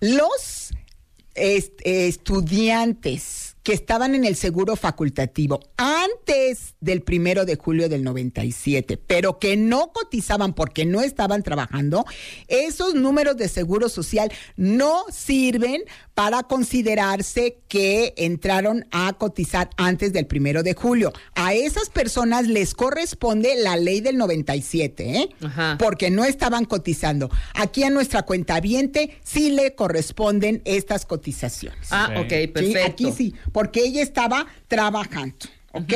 los 0.00 0.70
est- 1.34 1.80
estudiantes 1.84 3.41
que 3.62 3.72
estaban 3.72 4.14
en 4.14 4.24
el 4.24 4.36
seguro 4.36 4.76
facultativo 4.76 5.60
antes 5.76 6.74
del 6.80 7.02
primero 7.02 7.44
de 7.44 7.56
julio 7.56 7.88
del 7.88 8.02
97, 8.04 8.96
pero 8.96 9.38
que 9.38 9.56
no 9.56 9.92
cotizaban 9.92 10.54
porque 10.54 10.84
no 10.84 11.00
estaban 11.00 11.42
trabajando, 11.42 12.04
esos 12.48 12.94
números 12.94 13.36
de 13.36 13.48
seguro 13.48 13.88
social 13.88 14.32
no 14.56 15.04
sirven 15.10 15.82
para 16.14 16.42
considerarse 16.42 17.58
que 17.68 18.12
entraron 18.16 18.86
a 18.90 19.12
cotizar 19.14 19.70
antes 19.76 20.12
del 20.12 20.26
primero 20.26 20.62
de 20.62 20.74
julio. 20.74 21.12
A 21.34 21.54
esas 21.54 21.88
personas 21.88 22.46
les 22.48 22.74
corresponde 22.74 23.54
la 23.62 23.76
ley 23.76 24.00
del 24.00 24.18
97, 24.18 25.18
¿eh? 25.18 25.28
Ajá. 25.42 25.76
porque 25.78 26.10
no 26.10 26.24
estaban 26.24 26.64
cotizando. 26.66 27.30
Aquí 27.54 27.82
a 27.84 27.90
nuestra 27.90 28.22
cuenta 28.22 28.60
viente 28.60 29.18
sí 29.24 29.50
le 29.50 29.74
corresponden 29.74 30.60
estas 30.64 31.06
cotizaciones. 31.06 31.88
Ah, 31.90 32.10
Ok. 32.20 32.28
Sí, 32.30 32.46
perfecto. 32.48 32.86
aquí 32.86 33.12
sí, 33.12 33.34
porque 33.52 33.80
ella 33.84 34.02
estaba 34.02 34.46
trabajando, 34.68 35.36
¿ok? 35.72 35.92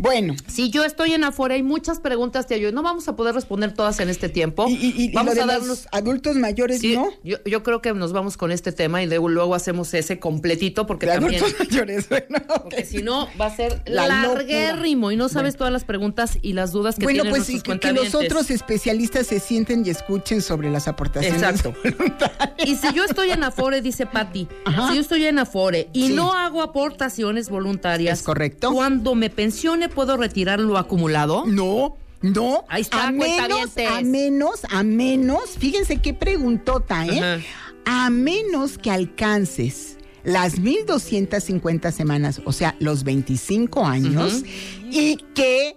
Bueno, 0.00 0.34
Si 0.46 0.70
yo 0.70 0.84
estoy 0.84 1.12
en 1.12 1.24
Afore, 1.24 1.54
hay 1.56 1.62
muchas 1.62 2.00
preguntas, 2.00 2.46
tía 2.46 2.56
Yoya. 2.56 2.72
No 2.72 2.82
vamos 2.82 3.06
a 3.08 3.16
poder 3.16 3.34
responder 3.34 3.74
todas 3.74 4.00
en 4.00 4.08
este 4.08 4.28
tiempo. 4.28 4.66
y, 4.68 4.72
y- 4.74 4.94
y 5.04 5.12
vamos 5.12 5.34
lo 5.36 5.46
de 5.46 5.52
a 5.52 5.58
los 5.58 5.86
adultos 5.92 6.36
mayores, 6.36 6.80
Sí, 6.80 6.94
¿no? 6.96 7.08
yo, 7.22 7.36
yo 7.44 7.62
creo 7.62 7.82
que 7.82 7.92
nos 7.92 8.12
vamos 8.12 8.36
con 8.36 8.50
este 8.50 8.72
tema 8.72 9.02
y 9.02 9.06
luego, 9.06 9.28
luego 9.28 9.54
hacemos 9.54 9.92
ese 9.94 10.18
completito 10.18 10.86
porque 10.86 11.06
De 11.06 11.12
también, 11.12 11.42
adultos 11.44 11.66
mayores, 11.70 12.08
bueno, 12.08 12.38
ok. 12.48 12.62
porque 12.62 12.84
si 12.86 13.02
no 13.02 13.28
va 13.40 13.46
a 13.46 13.56
ser 13.56 13.82
La 13.86 14.06
larguérrimo 14.08 15.10
y 15.12 15.16
no 15.16 15.28
sabes 15.28 15.52
Bueno. 15.52 15.58
todas 15.58 15.72
las 15.74 15.84
preguntas 15.84 16.38
y 16.40 16.54
las 16.54 16.72
dudas 16.72 16.96
que 16.96 17.04
Bueno, 17.04 17.22
tienen 17.22 17.32
pues 17.42 17.50
y 17.50 17.60
que, 17.60 17.78
que 17.78 17.92
los 17.92 18.14
otros 18.14 18.50
especialistas 18.50 19.26
se 19.26 19.38
sienten 19.38 19.84
y 19.86 19.90
escuchen 19.90 20.40
sobre 20.40 20.70
las 20.70 20.88
aportaciones. 20.88 21.42
Exacto. 21.42 21.74
voluntarias. 21.84 22.50
Y 22.64 22.76
si 22.76 22.92
yo 22.94 23.04
estoy 23.04 23.30
en 23.32 23.44
Afore, 23.44 23.82
dice 23.82 24.06
Patti, 24.06 24.48
si 24.88 24.94
yo 24.94 25.00
estoy 25.00 25.26
en 25.26 25.38
Afore 25.38 25.88
y 25.92 26.08
Sí. 26.08 26.14
no 26.14 26.32
hago 26.32 26.62
aportaciones 26.62 27.50
voluntarias, 27.50 28.20
Es 28.20 28.24
correcto. 28.24 28.72
Cuando 28.72 29.14
me 29.14 29.28
pensione, 29.30 29.88
¿puedo 29.90 30.16
retirar 30.16 30.60
lo 30.60 30.78
acumulado? 30.78 31.44
No, 31.46 31.96
no. 32.22 32.64
Ahí 32.68 32.82
está, 32.82 33.08
a 33.08 33.12
menos, 33.12 33.70
a 33.90 34.00
menos, 34.02 34.60
a 34.70 34.82
menos, 34.82 35.50
fíjense 35.58 35.98
qué 35.98 36.14
preguntota, 36.14 37.06
¿eh? 37.06 37.44
A 37.84 38.10
menos 38.10 38.78
que 38.78 38.90
alcances 38.90 39.96
las 40.22 40.58
1250 40.58 41.92
semanas, 41.92 42.40
o 42.44 42.52
sea, 42.52 42.76
los 42.78 43.04
25 43.04 43.84
años, 43.86 44.44
y 44.90 45.16
que 45.34 45.76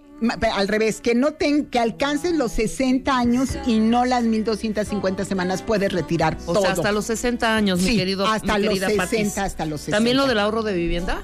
al 0.52 0.68
revés, 0.68 1.00
que 1.00 1.14
no 1.14 1.32
ten, 1.32 1.66
que 1.66 1.78
alcances 1.78 2.32
los 2.34 2.52
60 2.52 3.16
años 3.16 3.50
y 3.66 3.78
no 3.80 4.04
las 4.04 4.24
1250 4.24 5.24
semanas 5.24 5.62
puedes 5.62 5.92
retirar 5.92 6.36
O 6.46 6.52
todo. 6.52 6.62
sea, 6.62 6.72
hasta 6.72 6.92
los 6.92 7.04
60 7.06 7.56
años, 7.56 7.80
mi 7.80 7.88
Sí, 7.90 7.96
querido 7.96 8.26
hasta 8.26 8.58
mi 8.58 8.64
los 8.64 8.74
querida 8.80 8.88
60, 8.88 9.04
Patis. 9.04 9.38
hasta 9.38 9.66
los 9.66 9.84
¿También 9.86 10.16
lo 10.16 10.22
60. 10.24 10.28
del 10.28 10.38
ahorro 10.44 10.62
de 10.62 10.74
vivienda? 10.74 11.22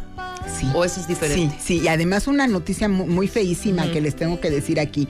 Sí. 0.58 0.66
¿O 0.74 0.84
ese 0.84 1.00
es 1.00 1.08
diferente? 1.08 1.56
Sí, 1.60 1.78
sí, 1.78 1.84
y 1.84 1.88
además 1.88 2.26
una 2.26 2.46
noticia 2.46 2.88
mu- 2.88 3.06
muy 3.06 3.28
feísima 3.28 3.90
que 3.92 4.00
les 4.00 4.16
tengo 4.16 4.40
que 4.40 4.50
decir 4.50 4.80
aquí. 4.80 5.06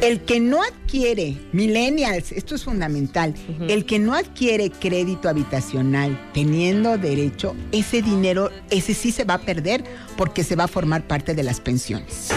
El 0.00 0.22
que 0.22 0.40
no 0.40 0.62
adquiere, 0.62 1.36
millennials, 1.52 2.32
esto 2.32 2.54
es 2.54 2.64
fundamental, 2.64 3.34
el 3.68 3.84
que 3.84 3.98
no 3.98 4.14
adquiere 4.14 4.70
crédito 4.70 5.28
habitacional 5.28 6.18
teniendo 6.32 6.96
derecho, 6.96 7.54
ese 7.70 8.00
dinero, 8.00 8.50
ese 8.70 8.94
sí 8.94 9.12
se 9.12 9.24
va 9.24 9.34
a 9.34 9.38
perder 9.42 9.84
porque 10.16 10.42
se 10.42 10.56
va 10.56 10.64
a 10.64 10.68
formar 10.68 11.06
parte 11.06 11.34
de 11.34 11.42
las 11.42 11.60
pensiones. 11.60 12.28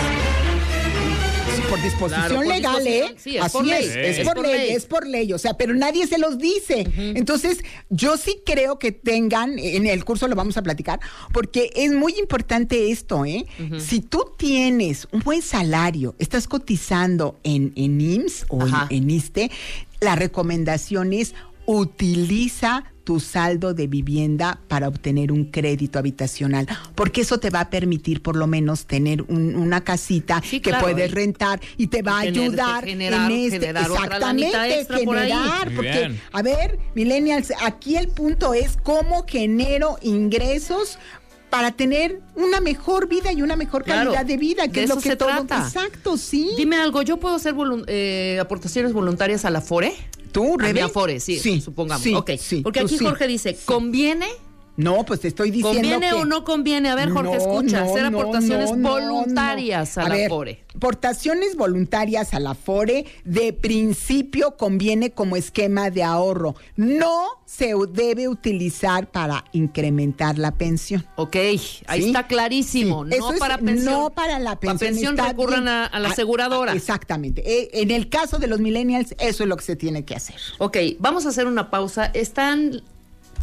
Por 1.74 1.82
disposición 1.82 2.20
Claro, 2.28 2.36
por 2.36 2.46
legal, 2.48 2.86
¿eh? 2.88 3.16
sí, 3.18 3.38
es 3.38 3.44
Así 3.44 3.58
por 3.58 3.66
ley, 3.66 3.84
es, 3.86 3.94
Sí. 3.94 4.00
es 4.00 4.18
es 4.20 4.26
por 4.28 4.36
por 4.36 4.46
ley, 4.46 4.58
ley. 4.58 4.70
es 4.76 4.86
por 4.86 5.08
ley, 5.08 5.34
o 5.34 5.40
sea, 5.40 5.56
pero 5.56 5.74
nadie 5.74 6.06
se 6.06 6.20
los 6.20 6.38
dice. 6.38 6.86
Entonces, 7.16 7.64
yo 7.90 8.16
sí 8.18 8.42
creo 8.46 8.78
que 8.78 8.92
tengan, 8.92 9.58
en 9.58 9.88
el 9.88 10.06
curso 10.06 10.28
lo 10.28 10.36
vamos 10.36 10.56
a 10.58 10.62
platicar, 10.62 11.00
porque 11.32 11.72
es 11.76 11.92
muy 11.92 12.14
importante 12.20 12.92
esto, 12.92 13.26
¿eh? 13.26 13.48
Si 13.80 14.02
tú 14.02 14.24
tienes 14.38 15.08
un 15.12 15.22
buen 15.22 15.42
salario, 15.42 16.14
estás 16.20 16.48
cotizando 16.48 17.40
en, 17.44 17.74
en 17.76 18.00
IMSS 18.00 18.46
o 18.50 18.62
en, 18.68 18.74
en 18.92 19.10
ISTE, 19.10 19.50
la 20.00 20.16
recomendación 20.16 21.12
es 21.12 21.34
utiliza 21.66 22.84
tu 23.04 23.20
saldo 23.20 23.74
de 23.74 23.88
vivienda 23.88 24.62
para 24.70 24.88
obtener 24.88 25.34
un 25.34 25.44
crédito 25.52 26.00
habitacional, 26.00 26.68
porque 26.96 27.20
eso 27.22 27.38
te 27.38 27.50
va 27.50 27.60
a 27.60 27.70
permitir 27.70 28.22
por 28.22 28.38
lo 28.38 28.48
menos 28.48 28.86
tener 28.86 29.24
un- 29.24 29.56
una 29.58 29.82
casita 29.84 30.42
Sí, 30.42 30.62
que 30.62 30.70
claro, 30.70 30.86
puedes 30.86 31.12
rentar 31.12 31.60
y 31.76 31.88
te 31.88 32.02
va 32.02 32.14
a 32.14 32.20
ayudar 32.22 32.86
generar- 32.86 33.30
en 33.30 33.38
este 33.42 33.60
generar 33.60 33.92
exactamente 33.92 34.80
extra 34.80 35.00
por 35.04 35.18
ahí. 35.18 35.32
generar, 35.34 35.76
porque 35.76 35.92
bien. 35.92 36.22
a 36.32 36.42
ver, 36.42 36.80
millennials, 36.96 37.52
aquí 37.62 37.98
el 37.98 38.08
punto 38.08 38.54
es 38.54 38.78
cómo 38.82 39.26
genero 39.28 39.98
ingresos 40.02 40.98
para 41.54 41.72
tener 41.72 42.20
una 42.34 42.60
mejor 42.62 43.08
vida 43.08 43.32
y 43.32 43.44
una 43.44 43.56
mejor 43.56 43.84
Claro, 43.84 44.10
calidad 44.12 44.26
de 44.26 44.38
vida, 44.38 44.68
que 44.70 44.80
de 44.80 44.84
es 44.86 44.90
lo 44.90 44.96
eso 44.96 45.04
que 45.04 45.10
se 45.10 45.16
todo 45.18 45.30
trata. 45.30 45.60
exacto, 45.68 46.18
sí. 46.18 46.50
Dime 46.58 46.78
algo, 46.78 47.04
¿yo 47.04 47.18
puedo 47.18 47.36
hacer 47.36 47.54
eh, 47.86 48.40
aportaciones 48.42 48.92
voluntarias 48.92 49.46
a 49.46 49.52
la 49.52 49.62
FORE? 49.62 49.94
tú, 50.32 50.56
A 50.56 50.58
mi 50.58 50.64
Rebe? 50.64 50.82
Afore, 50.82 51.20
sí, 51.20 51.62
supongamos. 51.62 52.02
sí, 52.02 52.16
ok. 52.16 52.32
sí, 52.40 52.62
Porque 52.62 52.80
aquí 52.80 52.98
sí. 52.98 53.06
Jorge 53.06 53.28
dice, 53.28 53.56
¿conviene? 53.66 54.26
No, 54.76 55.06
pues 55.06 55.20
te 55.20 55.28
estoy 55.28 55.52
diciendo 55.52 55.82
¿Conviene 55.82 56.08
que- 56.10 56.14
o 56.16 56.26
no 56.26 56.44
conviene? 56.44 56.90
A 56.90 56.96
ver, 56.96 57.10
Jorge, 57.12 57.32
No, 57.32 57.38
escucha, 57.38 57.84
no, 57.84 57.92
hacer 57.92 58.06
aportaciones 58.06 58.72
no, 58.76 58.90
voluntarias 58.90 59.98
no. 59.98 60.04
a, 60.04 60.10
la 60.10 60.16
ver, 60.16 60.30
FORE. 60.30 60.64
Aportaciones 60.76 61.56
voluntarias 61.56 62.34
a 62.34 62.40
la 62.40 62.56
FORE 62.56 63.06
de 63.24 63.54
principio 63.54 64.58
conviene 64.58 65.12
como 65.12 65.36
esquema 65.36 65.90
de 65.92 66.04
ahorro. 66.04 66.56
No 66.76 67.26
se 67.46 67.74
debe 67.92 68.28
utilizar 68.28 69.12
para 69.12 69.46
incrementar 69.52 70.40
la 70.40 70.52
pensión. 70.58 71.06
Ok, 71.18 71.36
ahí 71.36 71.58
¿Sí? 71.60 72.06
está 72.08 72.26
clarísimo. 72.26 73.06
Sí, 73.06 73.16
No 73.20 73.32
es- 73.34 73.40
para 73.40 73.58
pensión. 73.60 73.94
No 73.94 74.10
para 74.10 74.40
la 74.40 74.60
pensión. 74.60 74.78
Para 74.80 74.90
pensión 74.90 75.18
recurran 75.18 75.68
a, 75.68 75.86
a 75.86 76.00
la 76.00 76.10
Ah, 76.10 76.12
aseguradora. 76.14 76.72
ah, 76.72 76.76
Exactamente. 76.76 77.44
Eh, 77.46 77.70
en 77.74 77.92
el 77.92 78.10
caso 78.10 78.40
de 78.40 78.48
los 78.48 78.60
millennials, 78.60 79.14
eso 79.20 79.44
es 79.44 79.50
lo 79.50 79.56
que 79.56 79.64
se 79.64 79.76
tiene 79.76 80.04
que 80.04 80.16
hacer. 80.16 80.36
Ok, 80.58 80.78
vamos 81.00 81.26
a 81.26 81.30
hacer 81.30 81.46
una 81.46 81.70
pausa. 81.70 82.06
Están, 82.08 82.82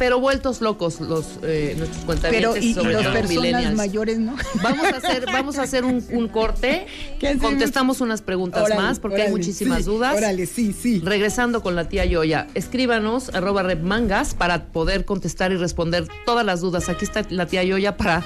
pero 0.01 0.19
vueltos 0.19 0.61
locos 0.61 0.99
los 0.99 1.27
eh, 1.43 1.75
nuestros 1.77 1.99
Pero 1.99 2.07
cuentavientes 2.07 2.63
y, 2.63 2.69
y 2.71 2.73
sobre 2.73 2.93
las 2.93 3.03
los 3.03 3.13
personas 3.13 3.43
millennials. 3.43 3.75
mayores, 3.75 4.17
¿no? 4.17 4.35
Vamos 4.63 4.85
a 4.87 4.97
hacer, 4.97 5.25
vamos 5.27 5.59
a 5.59 5.61
hacer 5.61 5.85
un, 5.85 6.03
un 6.11 6.27
corte. 6.27 6.87
Contestamos 7.39 8.01
unas 8.01 8.23
preguntas 8.23 8.67
más 8.75 8.99
porque 8.99 9.21
hay 9.21 9.29
muchísimas 9.29 9.77
sí, 9.77 9.83
dudas. 9.83 10.17
Órale, 10.17 10.47
sí, 10.47 10.73
sí. 10.73 11.01
Regresando 11.05 11.61
con 11.61 11.75
la 11.75 11.87
tía 11.87 12.03
Yoya, 12.05 12.47
escríbanos 12.55 13.29
arroba 13.29 13.61
repmangas 13.61 14.33
para 14.33 14.63
poder 14.71 15.05
contestar 15.05 15.51
y 15.51 15.57
responder 15.57 16.07
todas 16.25 16.47
las 16.47 16.61
dudas. 16.61 16.89
Aquí 16.89 17.05
está 17.05 17.23
la 17.29 17.45
tía 17.45 17.63
Yoya 17.63 17.95
para 17.95 18.23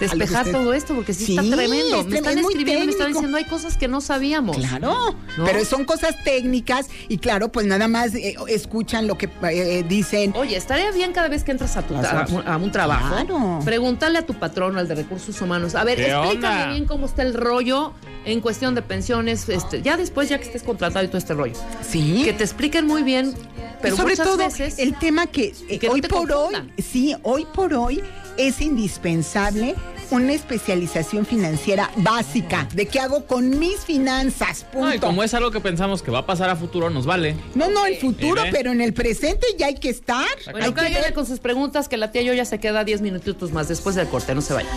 despejar 0.00 0.50
todo 0.50 0.72
esto, 0.72 0.94
porque 0.94 1.14
sí, 1.14 1.36
está 1.36 1.56
tremendo. 1.56 2.04
Me 2.04 2.16
están 2.16 2.38
escribiendo, 2.38 2.86
me 2.86 2.92
están 2.92 3.12
diciendo, 3.12 3.36
hay 3.36 3.44
cosas 3.44 3.76
que 3.76 3.86
no 3.86 4.00
sabíamos. 4.00 4.56
Claro, 4.56 5.14
pero 5.44 5.64
son 5.64 5.84
cosas 5.84 6.22
técnicas 6.24 6.88
y 7.08 7.18
claro, 7.18 7.52
pues 7.52 7.66
nada 7.66 7.86
más 7.88 8.14
eh, 8.14 8.36
escuchan 8.48 9.06
lo 9.06 9.16
que 9.16 9.28
eh, 9.42 9.84
dicen. 9.88 10.32
Oye, 10.36 10.56
estaría 10.56 10.90
bien 10.90 11.12
cada 11.12 11.28
vez 11.28 11.44
que 11.44 11.52
entras 11.52 11.76
a, 11.76 11.82
tu, 11.82 11.94
a, 11.94 12.56
un 12.56 12.72
trabajo, 12.72 13.14
claro. 13.14 13.60
pregúntale 13.64 14.18
a 14.18 14.26
tu 14.26 14.34
patrón, 14.34 14.78
al 14.78 14.88
de 14.88 14.94
recursos 14.94 15.40
humanos, 15.40 15.74
a 15.74 15.84
ver, 15.84 16.00
explícame 16.00 16.72
bien 16.72 16.86
cómo 16.86 17.06
está 17.06 17.22
el 17.22 17.34
rollo 17.34 17.92
en 18.24 18.40
cuestión 18.40 18.74
de 18.74 18.82
pensiones, 18.82 19.48
este, 19.48 19.82
ya 19.82 19.96
después, 19.96 20.28
ya 20.28 20.38
que 20.38 20.44
estés 20.44 20.62
contratado 20.62 21.04
y 21.04 21.08
todo 21.08 21.18
este 21.18 21.34
rollo. 21.34 21.54
Sí. 21.86 22.22
Que 22.24 22.32
te 22.32 22.44
expliquen 22.44 22.86
muy 22.86 23.02
bien, 23.02 23.34
pero 23.82 23.96
sobre 23.96 24.12
muchas 24.12 24.26
todo 24.26 24.36
veces, 24.38 24.78
el 24.78 24.98
tema 24.98 25.26
que, 25.26 25.54
eh, 25.68 25.80
hoy 25.90 26.02
por 26.02 26.30
hoy, 26.32 26.54
sí, 26.78 27.14
hoy 27.22 27.46
por 27.54 27.74
hoy 27.74 28.02
es 28.46 28.62
indispensable 28.62 29.74
una 30.10 30.32
especialización 30.32 31.26
financiera 31.26 31.90
básica 31.96 32.66
de 32.74 32.86
qué 32.86 32.98
hago 32.98 33.26
con 33.26 33.58
mis 33.58 33.80
finanzas. 33.80 34.64
Punto. 34.72 34.94
y 34.94 34.98
como 34.98 35.22
es 35.22 35.34
algo 35.34 35.50
que 35.50 35.60
pensamos 35.60 36.02
que 36.02 36.10
va 36.10 36.20
a 36.20 36.26
pasar 36.26 36.50
a 36.50 36.56
futuro, 36.56 36.90
nos 36.90 37.06
vale. 37.06 37.36
No, 37.54 37.70
no, 37.70 37.86
el 37.86 37.96
futuro, 37.96 38.42
pero 38.50 38.72
en 38.72 38.80
el 38.80 38.92
presente 38.92 39.46
ya 39.58 39.66
hay 39.66 39.76
que 39.76 39.90
estar. 39.90 40.26
Bueno, 40.50 40.74
cállate 40.74 41.12
con 41.12 41.26
sus 41.26 41.38
preguntas 41.38 41.86
que 41.88 41.96
la 41.96 42.10
tía 42.10 42.22
yo 42.22 42.32
ya 42.32 42.44
se 42.44 42.58
queda 42.58 42.82
10 42.82 43.02
minutitos 43.02 43.52
más 43.52 43.68
después 43.68 43.94
del 43.94 44.08
corte, 44.08 44.34
no 44.34 44.40
se 44.40 44.54
vaya. 44.54 44.70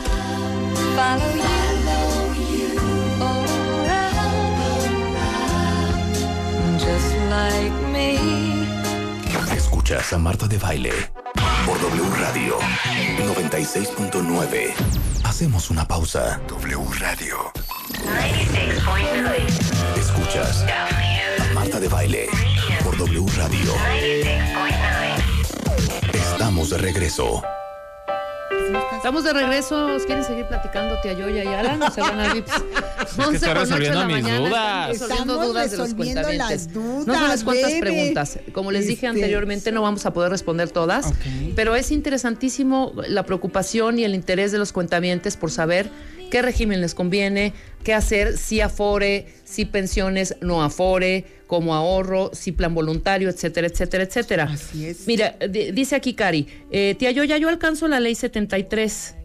Escuchas 9.83 10.13
a 10.13 10.17
Marta 10.17 10.47
de 10.47 10.57
Baile 10.57 10.93
por 11.65 11.77
W 11.81 12.09
Radio 12.17 12.57
96.9. 13.17 14.73
Hacemos 15.25 15.69
una 15.71 15.85
pausa. 15.85 16.39
W 16.47 16.85
Radio 16.99 17.51
96.9. 17.91 19.99
Escuchas 19.99 20.63
a 20.63 20.87
Marta 21.53 21.81
de 21.81 21.89
Baile 21.89 22.29
por 22.81 22.97
W 22.97 23.25
Radio 23.35 23.73
96.9. 23.73 26.13
Estamos 26.13 26.69
de 26.69 26.77
regreso. 26.77 27.43
Estamos 28.95 29.23
de 29.23 29.33
regreso. 29.33 29.97
¿Quieren 30.05 30.23
seguir 30.23 30.45
platicando, 30.45 30.99
tía 31.01 31.13
Yoya 31.13 31.43
y 31.43 31.47
Alan? 31.47 31.81
¿O 31.81 31.91
se 31.91 32.01
van 32.01 32.19
a 32.19 32.33
VIPs? 32.33 32.51
Es 33.03 33.27
que 33.27 33.35
estoy 33.35 33.53
resolviendo 33.53 34.05
mis 34.05 34.23
dudas. 34.23 34.89
Resolviendo 34.89 35.45
dudas 35.45 35.71
de 35.71 35.77
los 35.77 35.93
cuentavientes. 35.93 36.73
Dudas, 36.73 37.07
no 37.07 37.13
sabes 37.13 37.43
cuántas 37.43 37.73
preguntas. 37.73 38.39
Como 38.53 38.71
les 38.71 38.87
dije 38.87 39.05
este, 39.05 39.07
anteriormente, 39.07 39.71
no 39.71 39.81
vamos 39.81 40.05
a 40.05 40.13
poder 40.13 40.31
responder 40.31 40.71
todas. 40.71 41.13
Pero 41.55 41.75
es 41.75 41.91
interesantísimo 41.91 42.93
la 43.07 43.25
preocupación 43.25 43.99
y 43.99 44.03
el 44.03 44.15
interés 44.15 44.51
de 44.51 44.57
los 44.57 44.71
cuentavientes 44.71 45.37
por 45.37 45.51
saber 45.51 45.89
qué 46.31 46.41
régimen 46.41 46.81
les 46.81 46.95
conviene, 46.95 47.53
qué 47.83 47.93
hacer, 47.93 48.37
si 48.37 48.61
afore, 48.61 49.27
si 49.43 49.65
pensiones 49.65 50.35
no 50.41 50.63
afore, 50.63 51.25
como 51.53 51.75
ahorro, 51.75 52.31
si 52.33 52.51
plan 52.51 52.73
voluntario, 52.73 53.29
etcétera, 53.29 53.67
etcétera, 53.67 54.05
etcétera. 54.05 54.43
Así 54.45 54.87
es. 54.87 55.05
Mira, 55.05 55.35
dice 55.71 55.95
aquí 55.95 56.15
Cari, 56.15 56.47
eh, 56.71 56.95
tía, 56.97 57.11
yo 57.11 57.23
ya 57.23 57.37
yo 57.37 57.47
alcanzo 57.47 57.87
la 57.87 57.99
ley 57.99 58.15
73 58.15 59.17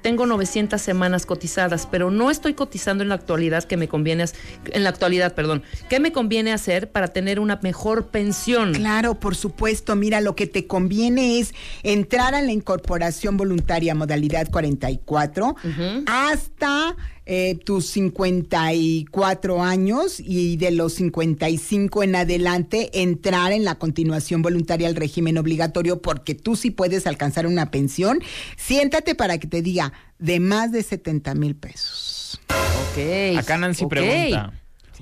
tengo 0.00 0.26
900 0.26 0.80
semanas 0.80 1.26
cotizadas, 1.26 1.88
pero 1.90 2.10
no 2.10 2.30
estoy 2.30 2.54
cotizando 2.54 3.02
en 3.02 3.08
la 3.08 3.14
actualidad 3.14 3.64
que 3.64 3.76
me 3.76 3.88
conviene, 3.88 4.24
en 4.72 4.84
la 4.84 4.90
actualidad, 4.90 5.34
perdón, 5.34 5.62
¿qué 5.88 6.00
me 6.00 6.12
conviene 6.12 6.52
hacer 6.52 6.90
para 6.90 7.08
tener 7.08 7.40
una 7.40 7.58
mejor 7.62 8.08
pensión? 8.08 8.74
Claro, 8.74 9.18
por 9.18 9.36
supuesto, 9.36 9.96
mira, 9.96 10.20
lo 10.20 10.34
que 10.36 10.46
te 10.46 10.66
conviene 10.66 11.38
es 11.38 11.54
entrar 11.82 12.34
a 12.34 12.42
la 12.42 12.52
incorporación 12.52 13.36
voluntaria 13.36 13.94
modalidad 13.94 14.50
44 14.50 15.56
hasta 16.06 16.96
eh, 17.24 17.56
tus 17.64 17.86
54 17.86 19.62
años 19.62 20.18
y 20.18 20.56
de 20.56 20.72
los 20.72 20.94
55 20.94 22.02
en 22.02 22.16
adelante 22.16 23.02
entrar 23.02 23.52
en 23.52 23.64
la 23.64 23.76
continuación 23.76 24.42
voluntaria 24.42 24.88
al 24.88 24.96
régimen 24.96 25.38
obligatorio 25.38 26.02
porque 26.02 26.34
tú 26.34 26.56
sí 26.56 26.70
puedes 26.70 27.06
alcanzar 27.06 27.46
una 27.46 27.70
pensión. 27.70 28.20
Siéntate 28.56 29.14
para 29.14 29.38
que 29.38 29.46
te 29.46 29.62
diga 29.62 29.92
de 30.18 30.40
más 30.40 30.72
de 30.72 30.82
70 30.82 31.34
mil 31.34 31.54
pesos. 31.54 32.40
Ok. 32.48 33.38
Acá 33.38 33.56
Nancy 33.56 33.86
pregunta. 33.86 34.52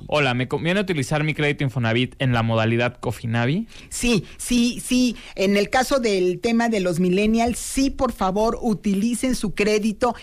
Hola, 0.06 0.34
¿me 0.34 0.48
conviene 0.48 0.80
utilizar 0.80 1.24
mi 1.24 1.34
crédito 1.34 1.64
Infonavit 1.64 2.14
en 2.18 2.32
la 2.32 2.42
modalidad 2.42 2.96
Cofinavi? 2.98 3.66
Sí, 3.88 4.24
sí, 4.38 4.80
sí. 4.84 5.16
En 5.34 5.56
el 5.56 5.68
caso 5.70 6.00
del 6.00 6.40
tema 6.40 6.68
de 6.68 6.80
los 6.80 7.00
millennials, 7.00 7.58
sí, 7.58 7.90
por 7.90 8.12
favor, 8.12 8.58
utilicen 8.60 9.34
su 9.34 9.54
crédito. 9.54 10.14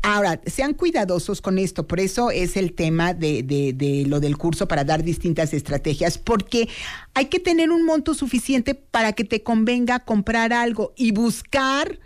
Ahora, 0.00 0.40
sean 0.46 0.74
cuidadosos 0.74 1.40
con 1.40 1.58
esto, 1.58 1.86
por 1.86 2.00
eso 2.00 2.30
es 2.30 2.56
el 2.56 2.72
tema 2.72 3.14
de, 3.14 3.42
de, 3.42 3.72
de, 3.72 4.04
lo 4.06 4.20
del 4.20 4.38
curso 4.38 4.66
para 4.66 4.84
dar 4.84 5.02
distintas 5.02 5.52
estrategias, 5.52 6.18
porque 6.18 6.68
hay 7.14 7.26
que 7.26 7.40
tener 7.40 7.70
un 7.70 7.84
monto 7.84 8.14
suficiente 8.14 8.74
para 8.74 9.12
que 9.12 9.24
te 9.24 9.42
convenga 9.42 10.00
comprar 10.00 10.52
algo 10.52 10.92
y 10.96 11.12
buscar 11.12 11.98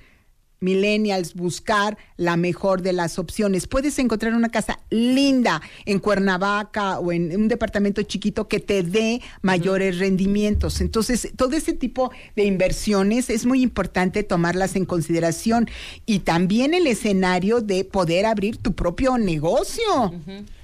millennials 0.66 1.34
buscar 1.34 1.96
la 2.16 2.36
mejor 2.36 2.82
de 2.82 2.92
las 2.92 3.18
opciones. 3.20 3.68
Puedes 3.68 3.98
encontrar 4.00 4.34
una 4.34 4.48
casa 4.48 4.80
linda 4.90 5.62
en 5.84 6.00
Cuernavaca 6.00 6.98
o 6.98 7.12
en 7.12 7.34
un 7.34 7.46
departamento 7.46 8.02
chiquito 8.02 8.48
que 8.48 8.58
te 8.58 8.82
dé 8.82 9.22
mayores 9.42 9.98
rendimientos. 9.98 10.80
Entonces, 10.80 11.30
todo 11.36 11.56
ese 11.56 11.72
tipo 11.72 12.10
de 12.34 12.44
inversiones 12.44 13.30
es 13.30 13.46
muy 13.46 13.62
importante 13.62 14.24
tomarlas 14.24 14.74
en 14.74 14.86
consideración 14.86 15.68
y 16.04 16.20
también 16.20 16.74
el 16.74 16.88
escenario 16.88 17.60
de 17.60 17.84
poder 17.84 18.26
abrir 18.26 18.56
tu 18.56 18.74
propio 18.74 19.18
negocio. 19.18 20.12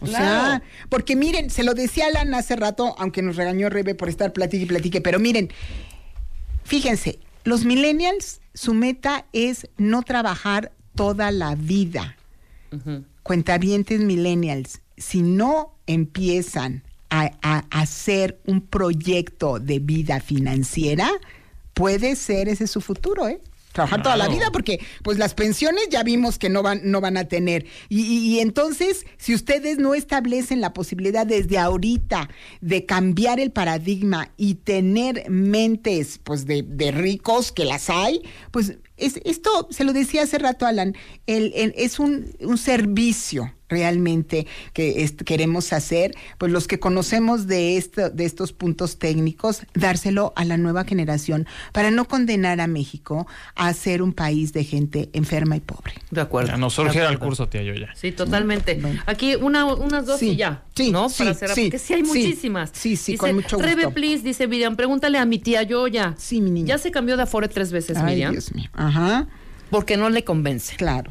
O 0.01 0.07
sea, 0.07 0.63
porque 0.89 1.15
miren, 1.15 1.49
se 1.49 1.63
lo 1.63 1.75
decía 1.75 2.07
Alan 2.07 2.35
hace 2.35 2.57
rato, 2.57 2.97
aunque 2.99 3.23
nos 3.23 3.37
regañó 3.37 3.69
Rebe 3.69 3.95
por 3.95 4.09
estar 4.09 4.33
platique 4.33 4.65
y 4.65 4.67
platique, 4.67 5.01
pero 5.01 5.21
miren, 5.21 5.51
fíjense, 6.65 7.21
los 7.45 7.65
millennials, 7.65 8.42
su 8.55 8.75
meta 8.75 9.27
es 9.33 9.69
no 9.77 10.03
trabajar 10.03 10.73
toda 10.95 11.31
la 11.31 11.55
vida. 11.55 12.17
Cuentavientes 13.23 14.01
millennials, 14.01 14.81
si 14.97 15.21
no 15.23 15.75
empiezan 15.87 16.83
a, 17.11 17.31
a, 17.43 17.65
hacer 17.71 18.41
un 18.47 18.63
proyecto 18.63 19.59
de 19.59 19.79
vida 19.79 20.21
financiera, 20.21 21.11
puede 21.75 22.17
ser 22.17 22.49
ese 22.49 22.67
su 22.67 22.81
futuro, 22.81 23.29
¿eh? 23.29 23.43
Trabajar 23.73 24.03
toda 24.03 24.17
la 24.17 24.29
vida 24.29 24.51
porque 24.53 24.81
pues 25.03 25.19
las 25.19 25.35
pensiones 25.35 25.89
ya 25.91 26.03
vimos 26.03 26.39
que 26.39 26.49
no 26.49 26.63
van 26.63 26.81
no 26.85 27.01
van 27.01 27.17
a 27.17 27.25
tener. 27.25 27.67
Y, 27.89 28.03
y, 28.03 28.41
entonces 28.41 29.07
si 29.17 29.35
ustedes 29.35 29.79
no 29.79 29.95
establecen 29.95 30.61
la 30.61 30.73
posibilidad 30.73 31.27
desde 31.27 31.59
ahorita 31.59 32.29
de 32.61 32.87
cambiar 32.87 33.41
el 33.41 33.51
paradigma 33.51 34.31
y 34.37 34.55
tener 34.55 35.29
mentes 35.29 36.21
pues 36.23 36.47
de, 36.47 36.63
de 36.63 36.91
ricos 36.91 37.53
que 37.53 37.65
las 37.65 37.91
hay 37.91 38.23
pues 38.51 38.79
es, 38.97 39.21
esto 39.25 39.69
se 39.71 39.85
lo 39.85 39.93
decía 39.93 40.23
hace 40.23 40.39
rato 40.39 40.67
Alan 40.67 40.95
el, 41.27 41.53
el, 41.55 41.75
es 41.77 41.99
un, 41.99 42.35
un 42.41 42.59
servicio 42.59 43.53
realmente 43.73 44.47
que 44.73 45.11
queremos 45.25 45.73
hacer, 45.73 46.15
pues 46.39 46.53
los 46.53 46.69
que 46.69 46.79
conocemos 46.79 47.47
de, 47.47 47.77
esto, 47.77 48.11
de 48.11 48.25
estos 48.25 48.53
puntos 48.53 48.99
técnicos, 48.99 49.63
dárselo 49.75 50.33
a 50.37 50.45
la 50.45 50.57
nueva 50.57 50.85
generación 50.85 51.47
para 51.73 51.91
no 51.91 52.07
condenar 52.07 52.61
a 52.61 52.67
México 52.67 53.27
a 53.55 53.73
ser 53.73 54.03
un 54.03 54.13
país 54.13 54.53
de 54.53 54.65
gente 54.65 55.09
enferma 55.15 55.57
y 55.57 55.61
pobre. 55.61 55.95
De 56.11 56.21
acuerdo. 56.21 56.51
Ya 56.51 56.57
nos 56.57 56.75
surge 56.75 57.01
el 57.05 57.19
curso, 57.19 57.49
tía 57.49 57.63
Yoya. 57.63 57.91
Sí, 57.95 58.13
totalmente. 58.13 58.81
Aquí 59.07 59.35
una, 59.37 59.65
unas 59.65 60.07
dos 60.07 60.21
sí, 60.21 60.31
y 60.31 60.37
ya. 60.37 60.63
Sí, 60.75 60.91
¿no? 60.93 61.09
sí, 61.09 61.25
Para 61.25 61.35
cerrar, 61.35 61.55
sí, 61.55 61.63
porque 61.65 61.79
sí 61.79 61.95
hay 61.95 62.03
muchísimas. 62.03 62.71
Sí, 62.73 62.97
sí, 62.97 63.13
dice, 63.13 63.19
con 63.19 63.35
mucho 63.35 63.57
gusto. 63.57 63.69
Rebe, 63.69 63.89
please, 63.89 64.23
dice 64.23 64.47
Miriam, 64.47 64.77
pregúntale 64.77 65.19
a 65.19 65.25
mi 65.25 65.39
tía 65.39 65.63
Yoya. 65.63 66.15
Sí, 66.19 66.41
mi 66.41 66.51
niña. 66.51 66.69
Ya 66.69 66.79
se 66.79 66.91
cambió 66.91 67.17
de 67.17 67.23
Afore 67.23 67.49
tres 67.49 67.73
veces, 67.73 67.97
Ay, 67.97 68.05
Miriam. 68.05 68.33
Dios 68.33 68.55
mío. 68.55 68.69
Ajá. 68.75 69.27
Porque 69.71 69.97
no 69.97 70.11
le 70.11 70.23
convence. 70.25 70.77
Claro. 70.77 71.11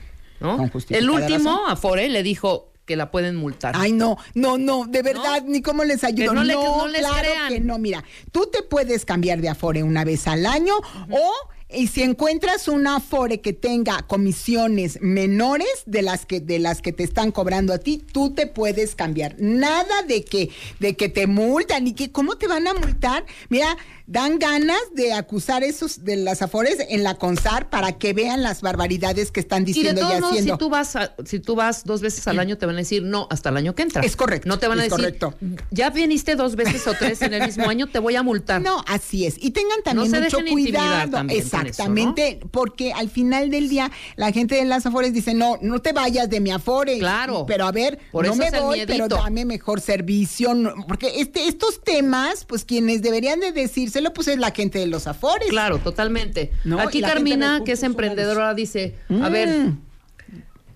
El 0.89 1.10
último, 1.10 1.52
razón. 1.52 1.60
Afore, 1.70 2.10
le 2.10 2.24
dijo 2.24 2.72
que 2.86 2.96
la 2.96 3.12
pueden 3.12 3.36
multar. 3.36 3.74
Ay, 3.78 3.92
no, 3.92 4.18
no, 4.34 4.58
no, 4.58 4.86
de 4.88 5.02
verdad, 5.04 5.44
ni 5.46 5.62
cómo 5.62 5.84
les 5.84 6.04
ayudo. 6.04 6.30
Que 6.32 6.36
no 6.36 6.44
le- 6.44 6.54
no 6.56 6.88
les 6.88 7.02
claro 7.02 7.18
crean. 7.30 7.48
que 7.50 7.60
no. 7.60 7.78
Mira, 7.78 8.04
tú 8.32 8.50
te 8.52 8.64
puedes 8.64 9.06
cambiar 9.06 9.39
de 9.39 9.50
Afore 9.50 9.84
una 9.84 10.04
vez 10.04 10.28
al 10.28 10.46
año 10.46 10.74
o 11.10 11.32
y 11.74 11.88
si 11.88 12.03
encuentras 12.03 12.67
un 12.67 12.86
Afore 12.88 13.41
que 13.41 13.53
tenga 13.53 14.01
comisiones 14.03 14.99
menores 15.01 15.67
de 15.86 16.01
las 16.01 16.26
que 16.26 16.39
de 16.39 16.59
las 16.59 16.82
que 16.82 16.91
te 16.93 17.03
están 17.03 17.32
cobrando 17.32 17.74
a 17.74 17.78
ti, 17.78 18.03
tú 18.11 18.34
te 18.34 18.47
puedes 18.47 18.95
cambiar. 18.95 19.36
Nada 19.39 20.03
de 20.07 20.24
que 20.24 20.49
de 20.80 20.95
que 20.95 21.09
te 21.09 21.28
multan 21.28 21.88
y 21.88 21.93
que 21.93 22.11
cómo 22.11 22.36
te 22.38 22.47
van 22.47 22.67
a 22.67 22.74
multar. 22.74 23.26
Mira, 23.49 23.78
dan 24.07 24.39
ganas 24.39 24.80
de 24.93 25.13
acusar 25.13 25.63
esos 25.63 26.03
de 26.03 26.17
las 26.17 26.41
Afores 26.41 26.78
en 26.89 27.03
la 27.03 27.15
CONSAR 27.15 27.69
para 27.69 27.93
que 27.97 28.13
vean 28.13 28.43
las 28.43 28.61
barbaridades 28.61 29.32
que 29.32 29.39
están 29.39 29.61
y 29.63 29.65
de 29.67 29.74
diciendo 29.74 30.01
y 30.01 30.03
todos 30.03 30.19
modos, 30.19 30.32
haciendo. 30.32 30.53
si 30.55 30.59
tú 30.59 30.69
vas 30.69 30.95
a- 30.97 31.15
si 31.26 31.39
tú 31.39 31.55
vas 31.55 31.84
dos 31.86 32.01
veces 32.01 32.28
al 32.28 32.39
año, 32.39 32.57
te 32.57 32.65
van 32.65 32.76
a 32.76 32.80
decir 32.80 33.03
no 33.03 33.28
hasta 33.30 33.49
el 33.49 33.57
año 33.57 33.74
que 33.76 33.84
entra. 33.84 34.01
Es 34.01 34.15
correcto, 34.15 34.49
No 34.49 34.59
te 34.59 34.67
van 34.67 34.80
a 34.80 34.84
decir 34.84 34.97
correcto. 34.97 35.34
ya 35.69 35.89
viniste 35.91 36.36
dos 36.36 36.55
veces 36.55 36.86
o 36.88 36.93
tres 36.93 37.22
en 37.22 37.34
el 37.34 37.45
mismo 37.45 37.69
año, 37.69 37.88
te 37.88 37.99
voy 37.99 38.15
a 38.15 38.24
multar. 38.24 38.61
No, 38.61 38.84
así 38.88 39.26
es. 39.26 39.36
Y 39.39 39.51
tengan 39.51 39.82
también 39.84 40.11
No 40.11 40.19
mucho 40.22 40.39
cuidado. 40.49 41.11
también, 41.11 41.39
Exacto. 41.41 41.61
Exactamente, 41.70 42.39
porque 42.51 42.93
al 42.93 43.09
final 43.09 43.49
del 43.49 43.70
día 43.70 43.91
la 44.16 44.32
gente 44.32 44.55
de 44.55 44.66
las 44.66 44.86
Afores 44.86 45.14
dice, 45.14 45.34
no, 45.34 45.57
no 45.62 45.80
te 45.82 45.93
vayas 45.93 46.30
de 46.30 46.39
mi 46.39 46.51
Afore. 46.51 46.99
Claro. 46.99 47.45
Pero 47.47 47.66
a 47.66 47.72
ver, 47.72 47.99
Por 48.12 48.26
no 48.26 48.36
me 48.36 48.51
voy, 48.51 48.84
pero 48.88 49.07
dame 49.07 49.45
mejor 49.45 49.82
servicio. 49.82 50.51
porque 50.88 51.20
este, 51.22 51.47
estos 51.47 51.84
temas, 51.84 52.45
pues 52.45 52.66
quienes 52.66 53.01
deberían 53.01 53.39
de 53.39 53.51
decírselo, 53.51 54.14
pues 54.14 54.28
es 54.28 54.38
la 54.38 54.51
gente 54.51 54.80
de 54.80 54.88
los 54.88 55.07
Afores. 55.07 55.49
Claro, 55.49 55.78
totalmente. 55.80 56.51
No, 56.64 56.80
Aquí 56.80 57.01
Carmina, 57.01 57.62
que 57.66 57.74
es 57.74 57.84
emprendedora, 57.84 58.53
dice, 58.53 58.95
a 59.09 59.14
Mm. 59.30 59.32
ver, 59.32 59.72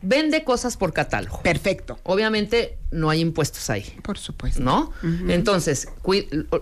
vende 0.06 0.44
cosas 0.44 0.78
por 0.78 0.94
catálogo. 0.94 1.42
Perfecto. 1.42 2.00
Obviamente 2.04 2.78
no 2.92 3.10
hay 3.10 3.20
impuestos 3.20 3.70
ahí, 3.70 3.84
Por 4.04 4.18
supuesto. 4.18 4.62
¿no? 4.62 4.92
Entonces, 5.28 5.88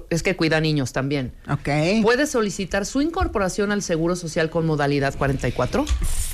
es 0.10 0.24
que 0.24 0.36
cuida 0.36 0.60
niños 0.60 0.94
también. 0.94 1.34
Ok. 1.50 2.02
¿Puede 2.02 2.26
solicitar 2.26 2.86
su 2.86 3.02
incorporación 3.02 3.72
al 3.72 3.82
Seguro 3.84 4.16
Social 4.16 4.50
con 4.50 4.66
modalidad 4.66 5.16
44? 5.16 5.86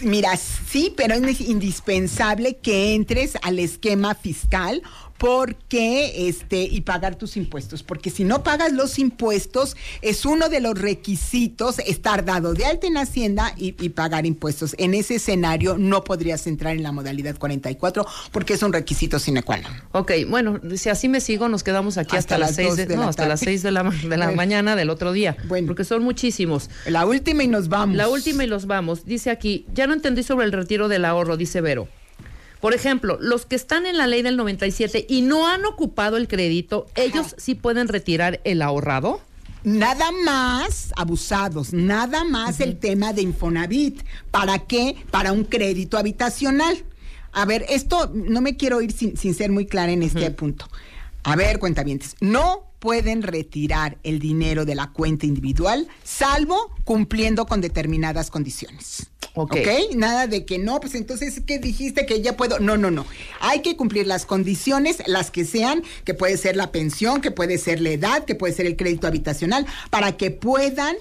Mira, 0.01 0.37
sí, 0.37 0.93
pero 0.95 1.15
es 1.15 1.41
indispensable 1.41 2.57
que 2.57 2.93
entres 2.95 3.33
al 3.41 3.59
esquema 3.59 4.15
fiscal 4.15 4.81
porque 5.19 6.27
este 6.29 6.63
y 6.63 6.81
pagar 6.81 7.15
tus 7.15 7.37
impuestos, 7.37 7.83
porque 7.83 8.09
si 8.09 8.23
no 8.23 8.41
pagas 8.41 8.73
los 8.73 8.97
impuestos 8.97 9.77
es 10.01 10.25
uno 10.25 10.49
de 10.49 10.61
los 10.61 10.79
requisitos 10.79 11.77
estar 11.79 12.25
dado 12.25 12.53
de 12.53 12.65
alta 12.65 12.87
en 12.87 12.97
Hacienda 12.97 13.53
y, 13.55 13.75
y 13.83 13.89
pagar 13.89 14.25
impuestos. 14.25 14.75
En 14.79 14.93
ese 14.95 15.15
escenario 15.15 15.77
no 15.77 16.03
podrías 16.03 16.47
entrar 16.47 16.75
en 16.75 16.81
la 16.81 16.91
modalidad 16.91 17.37
44 17.37 18.05
porque 18.31 18.53
es 18.53 18.63
un 18.63 18.73
requisito 18.73 19.19
sine 19.19 19.43
qua 19.43 19.57
non. 19.57 19.73
Ok, 19.91 20.11
bueno, 20.27 20.59
si 20.75 20.89
así 20.89 21.09
me 21.09 21.21
sigo, 21.21 21.49
nos 21.49 21.63
quedamos 21.63 21.97
aquí 21.97 22.15
hasta, 22.15 22.35
Hasta 22.35 22.37
las 22.37 22.49
las 22.49 22.55
6 22.55 22.67
dos 22.69 22.77
de, 22.77 22.85
de 22.85 22.95
no, 22.95 23.03
la 23.03 23.09
hasta 23.09 23.27
las 23.27 23.41
6 23.41 23.61
de 23.61 23.71
la, 23.71 23.83
de 23.83 24.17
la 24.17 24.31
mañana 24.31 24.75
del 24.75 24.89
otro 24.89 25.11
día. 25.11 25.35
Bueno. 25.47 25.67
Porque 25.67 25.83
son 25.83 26.03
muchísimos. 26.03 26.69
La 26.85 27.05
última 27.05 27.43
y 27.43 27.47
nos 27.47 27.67
vamos. 27.67 27.95
La 27.95 28.07
última 28.07 28.43
y 28.45 28.47
los 28.47 28.65
vamos. 28.65 29.05
Dice 29.05 29.29
aquí, 29.29 29.65
ya 29.73 29.85
no 29.85 29.93
entendí 29.93 30.23
sobre 30.23 30.45
el 30.45 30.51
retiro 30.51 30.87
del 30.87 31.05
ahorro, 31.05 31.37
dice 31.37 31.61
Vero. 31.61 31.87
Por 32.59 32.73
ejemplo, 32.73 33.17
los 33.21 33.45
que 33.45 33.55
están 33.55 33.85
en 33.85 33.97
la 33.97 34.07
ley 34.07 34.21
del 34.21 34.35
97 34.37 35.05
y 35.07 35.21
no 35.21 35.47
han 35.47 35.65
ocupado 35.65 36.17
el 36.17 36.27
crédito, 36.27 36.87
¿ellos 36.95 37.35
sí 37.37 37.55
pueden 37.55 37.87
retirar 37.87 38.41
el 38.43 38.61
ahorrado? 38.61 39.21
Nada 39.63 40.11
más 40.11 40.91
abusados, 40.95 41.73
nada 41.73 42.23
más 42.23 42.59
el 42.59 42.77
tema 42.77 43.13
de 43.13 43.21
Infonavit. 43.21 44.01
¿Para 44.31 44.59
qué? 44.59 44.95
Para 45.11 45.31
un 45.31 45.43
crédito 45.43 45.97
habitacional. 45.97 46.83
A 47.31 47.45
ver, 47.45 47.65
esto 47.69 48.11
no 48.13 48.41
me 48.41 48.57
quiero 48.57 48.81
ir 48.81 48.91
sin, 48.91 49.17
sin 49.17 49.33
ser 49.33 49.51
muy 49.51 49.65
clara 49.65 49.91
en 49.91 50.03
este 50.03 50.31
punto. 50.31 50.67
A 51.23 51.35
ver, 51.35 51.59
cuentavientes, 51.59 52.15
no 52.21 52.69
pueden 52.79 53.21
retirar 53.21 53.97
el 54.03 54.19
dinero 54.19 54.65
de 54.65 54.75
la 54.75 54.91
cuenta 54.91 55.25
individual, 55.25 55.87
salvo 56.03 56.73
cumpliendo 56.85 57.45
con 57.45 57.61
determinadas 57.61 58.31
condiciones. 58.31 59.07
Ok. 59.35 59.57
Nada 59.95 60.27
de 60.27 60.45
que 60.45 60.57
no, 60.57 60.79
pues 60.79 60.95
entonces, 60.95 61.41
¿qué 61.45 61.59
dijiste 61.59 62.05
que 62.05 62.21
ya 62.21 62.35
puedo? 62.35 62.59
No, 62.59 62.77
no, 62.77 62.91
no. 62.91 63.05
Hay 63.39 63.61
que 63.61 63.75
cumplir 63.75 64.07
las 64.07 64.25
condiciones, 64.25 65.03
las 65.05 65.31
que 65.31 65.45
sean, 65.45 65.83
que 66.03 66.13
puede 66.13 66.37
ser 66.37 66.55
la 66.55 66.71
pensión, 66.71 67.21
que 67.21 67.31
puede 67.31 67.57
ser 67.57 67.81
la 67.81 67.89
edad, 67.89 68.25
que 68.25 68.35
puede 68.35 68.53
ser 68.53 68.65
el 68.65 68.75
crédito 68.75 69.07
habitacional, 69.07 69.65
para 69.89 70.17
que 70.17 70.31
puedan 70.31 70.95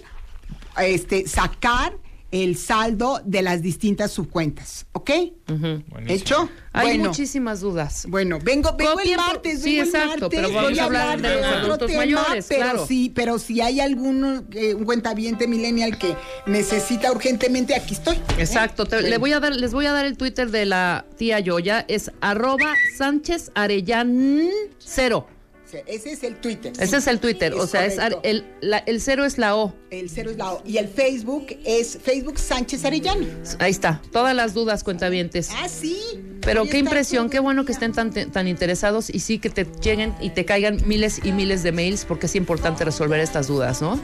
este, 0.79 1.26
sacar 1.26 1.95
el 2.31 2.57
saldo 2.59 3.20
de 3.24 3.41
las 3.43 3.62
distintas 3.62 4.11
subcuentas. 4.11 4.87
¿Ok? 4.93 5.11
Buenísimo. 5.47 5.87
¿Hecho? 6.09 6.49
Hay 6.74 6.89
bueno, 6.99 7.05
muchísimas 7.09 7.61
dudas. 7.61 8.05
bueno, 8.09 8.39
vengo, 8.43 8.74
vengo 8.76 9.01
el 9.01 9.09
por- 9.09 9.16
martes, 9.16 9.62
sí, 9.62 9.76
vengo 9.76 9.83
el 9.83 9.89
exacto, 9.89 10.09
martes, 10.20 10.29
pero 10.31 10.49
vamos 10.53 10.70
voy 10.70 10.79
a 10.79 10.85
hablar 10.85 11.20
de 11.22 11.41
los 11.41 11.70
otro 11.70 11.87
tema, 11.87 11.99
mayores, 12.01 12.47
pero 12.49 12.61
claro. 12.62 12.87
sí, 12.87 13.11
pero 13.14 13.39
si 13.39 13.61
hay 13.62 13.81
algún 13.81 14.47
eh, 14.53 14.74
un 14.74 14.85
cuentaviente 14.85 15.49
millennial 15.49 15.97
que 15.99 16.14
necesita 16.47 17.11
urgentemente, 17.11 17.74
aquí 17.74 17.95
estoy. 17.95 18.18
Exacto. 18.39 18.85
te- 18.85 19.03
le 19.03 19.16
voy 19.18 19.33
a 19.33 19.41
dar, 19.41 19.57
les 19.57 19.72
voy 19.72 19.87
a 19.87 19.93
dar 19.93 20.05
el 20.05 20.16
Twitter 20.18 20.51
de 20.51 20.66
la 20.66 21.07
tía 21.16 21.41
Yoya. 21.41 21.85
Es 21.89 22.12
arroba 22.20 22.74
Sánchez 22.97 23.51
Arellán 23.55 24.49
cero. 24.79 25.26
O 25.69 25.71
sea, 25.71 25.83
Ese 25.87 26.12
es 26.12 26.23
el 26.25 26.37
Twitter. 26.37 26.73
Ese 26.81 26.97
es 26.97 27.07
el 27.07 27.21
Twitter. 27.21 27.53
Es 27.53 27.59
o 27.61 27.66
sea, 27.66 27.85
es 27.85 27.99
el, 28.23 28.47
la- 28.62 28.79
el 28.79 29.03
cero 29.03 29.27
es 29.27 29.37
la 29.37 29.55
O. 29.55 29.75
El 29.91 30.09
cero 30.09 30.31
es 30.31 30.39
la 30.39 30.55
O. 30.55 30.62
Y 30.64 30.79
el 30.79 30.89
Facebook 30.89 31.49
es 31.62 31.99
Facebook 32.03 32.39
Sánchez 32.39 32.87
Arellano. 32.87 33.27
Ahí 33.59 33.71
está. 33.71 34.01
Todas 34.11 34.35
las 34.35 34.55
dudas, 34.55 34.83
cuentavientes. 34.83 35.51
Ah, 35.55 35.69
sí. 35.69 35.99
Pero 36.41 36.62
Ahí 36.62 36.71
qué 36.71 36.79
impresión, 36.79 37.29
qué 37.29 37.39
bueno 37.39 37.66
que 37.66 37.73
estén 37.73 37.93
tan, 37.93 38.11
tan 38.12 38.49
interesados 38.49 39.11
y 39.11 39.21
sí 39.21 39.39
que 39.39 39.51
te 39.51 39.66
lleguen 39.83 40.14
y 40.23 40.31
te 40.31 40.47
caigan 40.47 40.79
miles 40.87 41.21
y 41.23 41.33
miles 41.33 41.62
de 41.62 41.73
mails 41.73 42.07
porque 42.07 42.25
es 42.27 42.35
importante 42.35 42.87
resolver 42.87 43.21
estas 43.21 43.47
dudas, 43.49 43.83
¿no? 43.83 44.01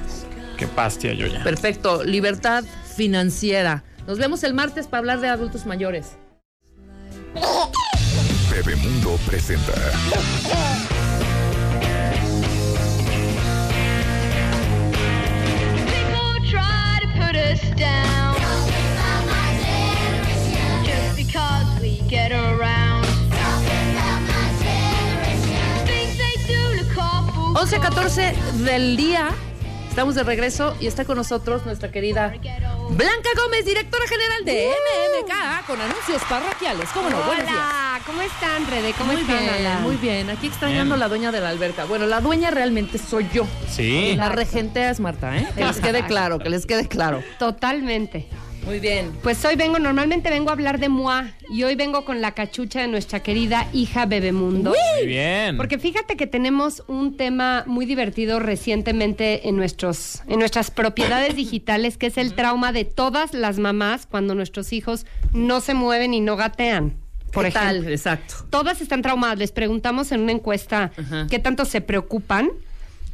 Qué 0.58 0.66
paz, 0.66 0.98
tía 0.98 1.14
Yoya. 1.14 1.42
Perfecto, 1.44 2.04
libertad 2.04 2.64
financiera. 2.94 3.84
Nos 4.06 4.18
vemos 4.18 4.44
el 4.44 4.52
martes 4.52 4.86
para 4.86 4.98
hablar 4.98 5.20
de 5.22 5.28
adultos 5.28 5.64
mayores. 5.64 6.08
Bebemundo 8.50 9.18
presenta. 9.26 9.72
Put 17.34 17.42
us 17.42 17.60
down 17.76 18.36
just 20.84 21.16
because 21.16 21.66
we 21.80 21.98
get 22.08 22.30
around. 22.30 23.04
Things 25.84 26.16
they 26.16 26.36
do 26.46 26.60
look 26.76 26.96
awful 26.96 27.54
11.14 27.54 28.64
del 28.64 28.96
día. 28.96 29.53
Estamos 29.94 30.16
de 30.16 30.24
regreso 30.24 30.76
y 30.80 30.88
está 30.88 31.04
con 31.04 31.16
nosotros 31.16 31.64
nuestra 31.64 31.92
querida 31.92 32.34
Blanca 32.90 33.28
Gómez, 33.36 33.64
directora 33.64 34.04
general 34.08 34.44
de 34.44 34.66
MMK, 34.66 35.66
con 35.68 35.80
anuncios 35.80 36.20
parroquiales. 36.28 36.88
¿Cómo 36.92 37.10
no? 37.10 37.16
Buenos 37.22 37.44
días. 37.44 37.56
Hola, 37.56 38.00
¿cómo 38.04 38.20
están, 38.22 38.66
Rede? 38.66 38.92
¿Cómo 38.98 39.12
muy 39.12 39.20
están, 39.22 39.38
bien, 39.38 39.54
Ala? 39.54 39.78
muy 39.78 39.94
bien. 39.94 40.30
Aquí 40.30 40.48
extrañando 40.48 40.96
Bien. 40.96 40.98
la 40.98 41.08
dueña 41.08 41.30
de 41.30 41.40
la 41.40 41.50
alberca. 41.50 41.84
Bueno, 41.84 42.06
la 42.08 42.20
dueña 42.20 42.50
realmente 42.50 42.98
soy 42.98 43.28
yo. 43.32 43.46
Sí. 43.70 44.16
La 44.16 44.30
regentea 44.30 44.90
es 44.90 44.98
Marta, 44.98 45.36
¿eh? 45.36 45.46
Que 45.54 45.64
les 45.64 45.78
quede 45.78 46.04
claro, 46.04 46.40
que 46.40 46.50
les 46.50 46.66
quede 46.66 46.88
claro. 46.88 47.22
Totalmente. 47.38 48.26
Muy 48.64 48.80
bien. 48.80 49.12
Pues 49.22 49.44
hoy 49.44 49.56
vengo, 49.56 49.78
normalmente 49.78 50.30
vengo 50.30 50.48
a 50.48 50.52
hablar 50.54 50.78
de 50.80 50.88
Moa 50.88 51.32
y 51.50 51.64
hoy 51.64 51.74
vengo 51.74 52.04
con 52.04 52.20
la 52.22 52.32
cachucha 52.32 52.80
de 52.80 52.88
nuestra 52.88 53.20
querida 53.20 53.68
hija 53.74 54.06
Bebemundo. 54.06 54.70
Muy 54.70 55.06
bien. 55.06 55.56
Porque 55.58 55.78
fíjate 55.78 56.16
que 56.16 56.26
tenemos 56.26 56.82
un 56.86 57.16
tema 57.16 57.64
muy 57.66 57.84
divertido 57.84 58.40
recientemente 58.40 59.48
en, 59.48 59.56
nuestros, 59.56 60.22
en 60.28 60.38
nuestras 60.38 60.70
propiedades 60.70 61.36
digitales, 61.36 61.98
que 61.98 62.06
es 62.06 62.16
el 62.16 62.34
trauma 62.34 62.72
de 62.72 62.84
todas 62.86 63.34
las 63.34 63.58
mamás 63.58 64.06
cuando 64.06 64.34
nuestros 64.34 64.72
hijos 64.72 65.04
no 65.32 65.60
se 65.60 65.74
mueven 65.74 66.14
y 66.14 66.20
no 66.20 66.36
gatean. 66.36 66.94
Por 67.32 67.46
ejemplo. 67.46 67.90
Exacto. 67.90 68.46
Todas 68.48 68.80
están 68.80 69.02
traumadas. 69.02 69.38
Les 69.38 69.52
preguntamos 69.52 70.12
en 70.12 70.20
una 70.20 70.32
encuesta 70.32 70.92
Ajá. 70.96 71.26
qué 71.28 71.38
tanto 71.38 71.64
se 71.64 71.80
preocupan. 71.80 72.50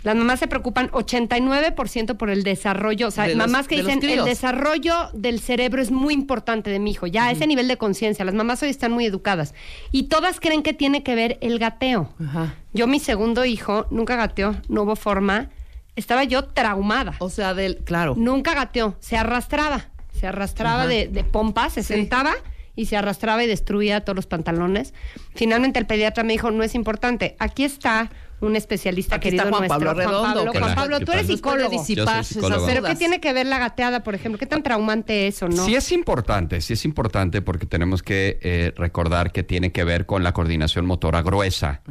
Las 0.02 0.16
mamás 0.16 0.38
se 0.38 0.46
preocupan 0.48 0.88
89% 0.92 2.16
por 2.16 2.30
el 2.30 2.42
desarrollo, 2.42 3.08
o 3.08 3.10
sea, 3.10 3.24
De 3.26 3.34
los- 3.34 3.46
mamás 3.46 3.68
que 3.68 3.76
dicen 3.76 4.02
el 4.02 4.24
desarrollo 4.24 4.94
del 5.12 5.40
cerebro 5.40 5.82
es 5.82 5.90
muy 5.90 6.14
importante 6.14 6.70
de 6.70 6.78
mi 6.78 6.92
hijo, 6.92 7.06
ya 7.06 7.30
ese 7.30 7.46
nivel 7.46 7.68
de 7.68 7.76
conciencia, 7.76 8.24
las 8.24 8.34
mamás 8.34 8.62
hoy 8.62 8.70
están 8.70 8.92
muy 8.92 9.04
educadas 9.04 9.54
y 9.92 10.04
todas 10.04 10.40
creen 10.40 10.62
que 10.62 10.72
tiene 10.72 11.02
que 11.02 11.14
ver 11.14 11.38
el 11.42 11.58
gateo. 11.58 12.12
Ajá. 12.24 12.54
Yo 12.72 12.86
mi 12.86 12.98
segundo 13.00 13.44
hijo 13.44 13.86
nunca 13.90 14.16
gateó, 14.16 14.56
no 14.68 14.82
hubo 14.82 14.96
forma, 14.96 15.50
estaba 15.96 16.24
yo 16.24 16.44
traumada. 16.44 17.14
O 17.18 17.28
sea, 17.28 17.52
del. 17.52 17.76
Claro. 17.78 18.14
Nunca 18.16 18.54
gateó, 18.54 18.96
se 19.00 19.18
arrastraba, 19.18 19.88
se 20.18 20.26
arrastraba 20.26 20.86
de, 20.86 21.08
de 21.08 21.24
pompa, 21.24 21.68
se 21.68 21.82
Sí. 21.82 21.92
sentaba 21.94 22.32
y 22.74 22.86
se 22.86 22.96
arrastraba 22.96 23.44
y 23.44 23.46
destruía 23.46 24.00
todos 24.02 24.16
los 24.16 24.26
pantalones. 24.26 24.94
Finalmente 25.34 25.78
el 25.78 25.86
pediatra 25.86 26.24
me 26.24 26.32
dijo, 26.32 26.50
no 26.50 26.62
es 26.62 26.74
importante, 26.74 27.36
aquí 27.38 27.64
está 27.64 28.10
un 28.40 28.56
especialista 28.56 29.16
Aquí 29.16 29.24
querido 29.24 29.44
está 29.44 29.56
Juan 29.56 29.68
nuestro, 29.68 29.86
Pablo 29.86 29.94
Redondo, 29.94 30.20
Juan 30.20 30.34
Pablo, 30.34 30.52
Juan 30.52 30.74
Pablo, 30.74 30.98
¿qué 30.98 31.04
tú 31.04 31.12
eres 31.12 31.26
psicólogo. 31.26 31.70
Yo 31.72 32.22
psicólogo. 32.24 32.66
Pero. 32.66 32.82
¿qué 32.82 32.94
tiene 32.96 33.20
que 33.20 33.32
ver 33.32 33.46
la 33.46 33.58
gateada, 33.58 34.02
por 34.02 34.14
ejemplo? 34.14 34.38
¿Qué 34.38 34.46
tan 34.46 34.62
traumante 34.62 35.26
es 35.26 35.42
o 35.42 35.48
no? 35.48 35.64
Sí 35.64 35.74
es 35.74 35.92
importante, 35.92 36.60
sí 36.60 36.72
es 36.72 36.84
importante 36.84 37.42
porque 37.42 37.66
tenemos 37.66 38.02
que 38.02 38.38
eh, 38.42 38.72
recordar 38.76 39.32
que 39.32 39.42
tiene 39.42 39.72
que 39.72 39.84
ver 39.84 40.06
con 40.06 40.22
la 40.22 40.32
coordinación 40.32 40.86
motora 40.86 41.22
gruesa 41.22 41.82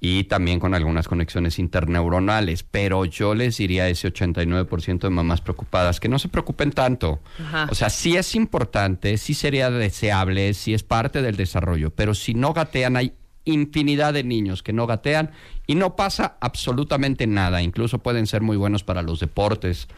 y 0.00 0.24
también 0.24 0.60
con 0.60 0.74
algunas 0.74 1.08
conexiones 1.08 1.58
interneuronales, 1.58 2.62
pero 2.62 3.04
yo 3.04 3.34
les 3.34 3.56
diría 3.56 3.84
a 3.84 3.88
ese 3.88 4.12
89% 4.12 5.00
de 5.00 5.10
mamás 5.10 5.40
preocupadas 5.40 6.00
que 6.00 6.08
no 6.08 6.18
se 6.18 6.28
preocupen 6.28 6.72
tanto. 6.72 7.20
Ajá. 7.40 7.68
O 7.70 7.74
sea, 7.74 7.90
sí 7.90 8.16
es 8.16 8.34
importante, 8.34 9.18
sí 9.18 9.34
sería 9.34 9.70
deseable, 9.70 10.54
sí 10.54 10.74
es 10.74 10.82
parte 10.82 11.22
del 11.22 11.36
desarrollo, 11.36 11.90
pero 11.90 12.14
si 12.14 12.34
no 12.34 12.52
gatean 12.52 12.96
hay 12.96 13.12
infinidad 13.46 14.12
de 14.12 14.22
niños 14.24 14.62
que 14.62 14.74
no 14.74 14.86
gatean 14.86 15.30
y 15.66 15.74
no 15.74 15.96
pasa 15.96 16.36
absolutamente 16.40 17.26
nada. 17.26 17.62
Incluso 17.62 17.98
pueden 17.98 18.26
ser 18.26 18.42
muy 18.42 18.56
buenos 18.58 18.84
para 18.84 19.00
los 19.02 19.18
deportes 19.20 19.88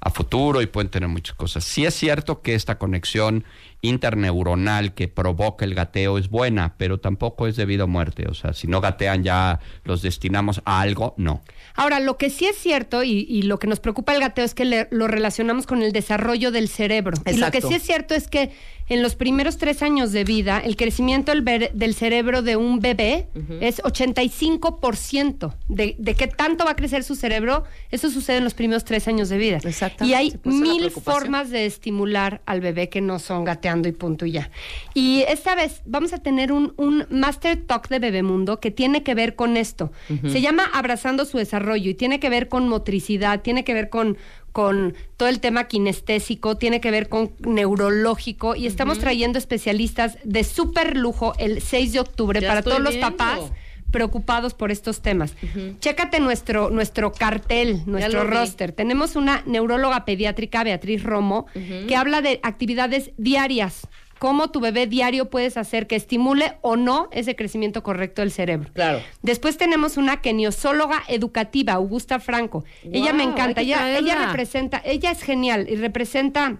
a 0.00 0.10
futuro 0.10 0.62
y 0.62 0.66
pueden 0.66 0.90
tener 0.90 1.08
muchas 1.08 1.34
cosas. 1.34 1.64
Sí 1.64 1.84
es 1.84 1.94
cierto 1.94 2.40
que 2.40 2.54
esta 2.54 2.78
conexión 2.78 3.44
interneuronal 4.02 4.94
que 4.94 5.08
provoca 5.08 5.64
el 5.64 5.74
gateo 5.74 6.18
es 6.18 6.28
buena, 6.30 6.74
pero 6.78 6.98
tampoco 6.98 7.46
es 7.46 7.56
debido 7.56 7.84
a 7.84 7.86
muerte. 7.86 8.26
O 8.28 8.34
sea, 8.34 8.52
si 8.52 8.66
no 8.66 8.80
gatean 8.80 9.24
ya 9.24 9.60
los 9.84 10.02
destinamos 10.02 10.62
a 10.64 10.80
algo, 10.80 11.14
no. 11.16 11.42
Ahora, 11.74 12.00
lo 12.00 12.16
que 12.16 12.30
sí 12.30 12.46
es 12.46 12.56
cierto 12.56 13.02
y, 13.02 13.26
y 13.28 13.42
lo 13.42 13.58
que 13.58 13.66
nos 13.66 13.80
preocupa 13.80 14.14
el 14.14 14.20
gateo 14.20 14.44
es 14.44 14.54
que 14.54 14.64
le- 14.64 14.88
lo 14.90 15.08
relacionamos 15.08 15.66
con 15.66 15.82
el 15.82 15.92
desarrollo 15.92 16.50
del 16.52 16.68
cerebro. 16.68 17.16
Y 17.26 17.36
lo 17.36 17.50
que 17.50 17.60
sí 17.60 17.74
es 17.74 17.82
cierto 17.82 18.14
es 18.14 18.28
que 18.28 18.50
en 18.88 19.02
los 19.02 19.14
primeros 19.14 19.58
tres 19.58 19.82
años 19.82 20.12
de 20.12 20.24
vida, 20.24 20.58
el 20.58 20.76
crecimiento 20.76 21.32
del, 21.32 21.94
cerebro 21.94 22.42
de 22.42 22.56
un 22.56 22.80
bebé 22.80 23.28
es 23.60 23.82
85%. 23.82 25.54
De, 25.68 25.96
de 25.98 26.14
qué 26.14 26.26
tanto 26.26 26.64
va 26.64 26.72
a 26.72 26.76
crecer 26.76 27.04
su 27.04 27.14
cerebro, 27.14 27.64
eso 27.90 28.10
sucede 28.10 28.38
en 28.38 28.44
los 28.44 28.54
primeros 28.54 28.84
tres 28.84 29.08
años 29.08 29.28
de 29.28 29.38
vida. 29.38 29.58
Exactamente, 29.62 30.10
Y 30.10 30.14
hay 30.14 30.30
la 30.42 30.52
mil 30.52 30.90
formas 30.90 31.50
de 31.50 31.66
estimular 31.66 32.40
al 32.46 32.60
bebé 32.60 32.88
que 32.88 33.00
no 33.00 33.18
son 33.18 33.44
gateando 33.44 33.88
y 33.88 33.92
punto 33.92 34.26
y 34.26 34.32
ya. 34.32 34.50
Y 34.94 35.24
esta 35.28 35.54
vez 35.54 35.82
vamos 35.84 36.12
a 36.12 36.18
tener 36.18 36.52
un, 36.52 36.72
un 36.76 37.06
Master 37.10 37.60
Talk 37.66 37.88
de 37.88 37.98
Bebemundo 37.98 38.60
que 38.60 38.70
tiene 38.70 39.02
que 39.02 39.14
ver 39.14 39.34
con 39.34 39.56
esto. 39.56 39.92
Se 40.26 40.40
llama 40.40 40.64
Abrazando 40.72 41.24
su 41.24 41.38
desarrollo 41.38 41.90
y 41.90 41.94
tiene 41.94 42.20
que 42.20 42.30
ver 42.30 42.48
con 42.48 42.68
motricidad, 42.68 43.42
tiene 43.42 43.64
que 43.64 43.74
ver 43.74 43.88
con 43.88 44.16
con 44.52 44.94
todo 45.16 45.28
el 45.28 45.40
tema 45.40 45.68
kinestésico, 45.68 46.56
tiene 46.56 46.80
que 46.80 46.90
ver 46.90 47.08
con 47.08 47.32
neurológico 47.40 48.56
y 48.56 48.66
estamos 48.66 48.98
trayendo 48.98 49.38
especialistas 49.38 50.18
de 50.24 50.44
súper 50.44 50.96
lujo 50.96 51.34
el 51.38 51.62
6 51.62 51.92
de 51.92 52.00
octubre 52.00 52.40
Ya 52.40 52.48
para 52.48 52.62
todos 52.62 52.80
los 52.80 52.96
papás 52.96 53.40
preocupados 53.90 54.54
por 54.54 54.70
estos 54.70 55.00
temas. 55.00 55.34
Chécate 55.80 56.20
nuestro, 56.20 56.70
nuestro 56.70 57.12
cartel, 57.12 57.82
nuestro 57.86 58.24
vi. 58.24 58.30
roster. 58.30 58.72
Tenemos 58.72 59.16
una 59.16 59.42
neuróloga 59.46 60.04
pediátrica, 60.04 60.62
Beatriz 60.64 61.02
Romo, 61.02 61.46
que 61.86 61.96
habla 61.96 62.20
de 62.20 62.40
actividades 62.42 63.12
diarias. 63.16 63.88
Cómo 64.18 64.50
tu 64.50 64.60
bebé 64.60 64.86
diario 64.86 65.30
puedes 65.30 65.56
hacer 65.56 65.86
que 65.86 65.96
estimule 65.96 66.58
o 66.60 66.76
no 66.76 67.08
ese 67.12 67.36
crecimiento 67.36 67.82
correcto 67.82 68.22
del 68.22 68.30
cerebro. 68.30 68.70
Claro. 68.72 69.00
Después 69.22 69.56
tenemos 69.56 69.96
una 69.96 70.20
keniosóloga 70.20 71.02
educativa, 71.08 71.74
Augusta 71.74 72.18
Franco. 72.18 72.64
ella 72.84 73.12
me 73.12 73.24
encanta. 73.24 73.60
Ella, 73.60 74.26
representa, 74.26 74.82
ella 74.84 75.10
es 75.10 75.22
genial 75.22 75.66
y 75.68 75.76
representa 75.76 76.58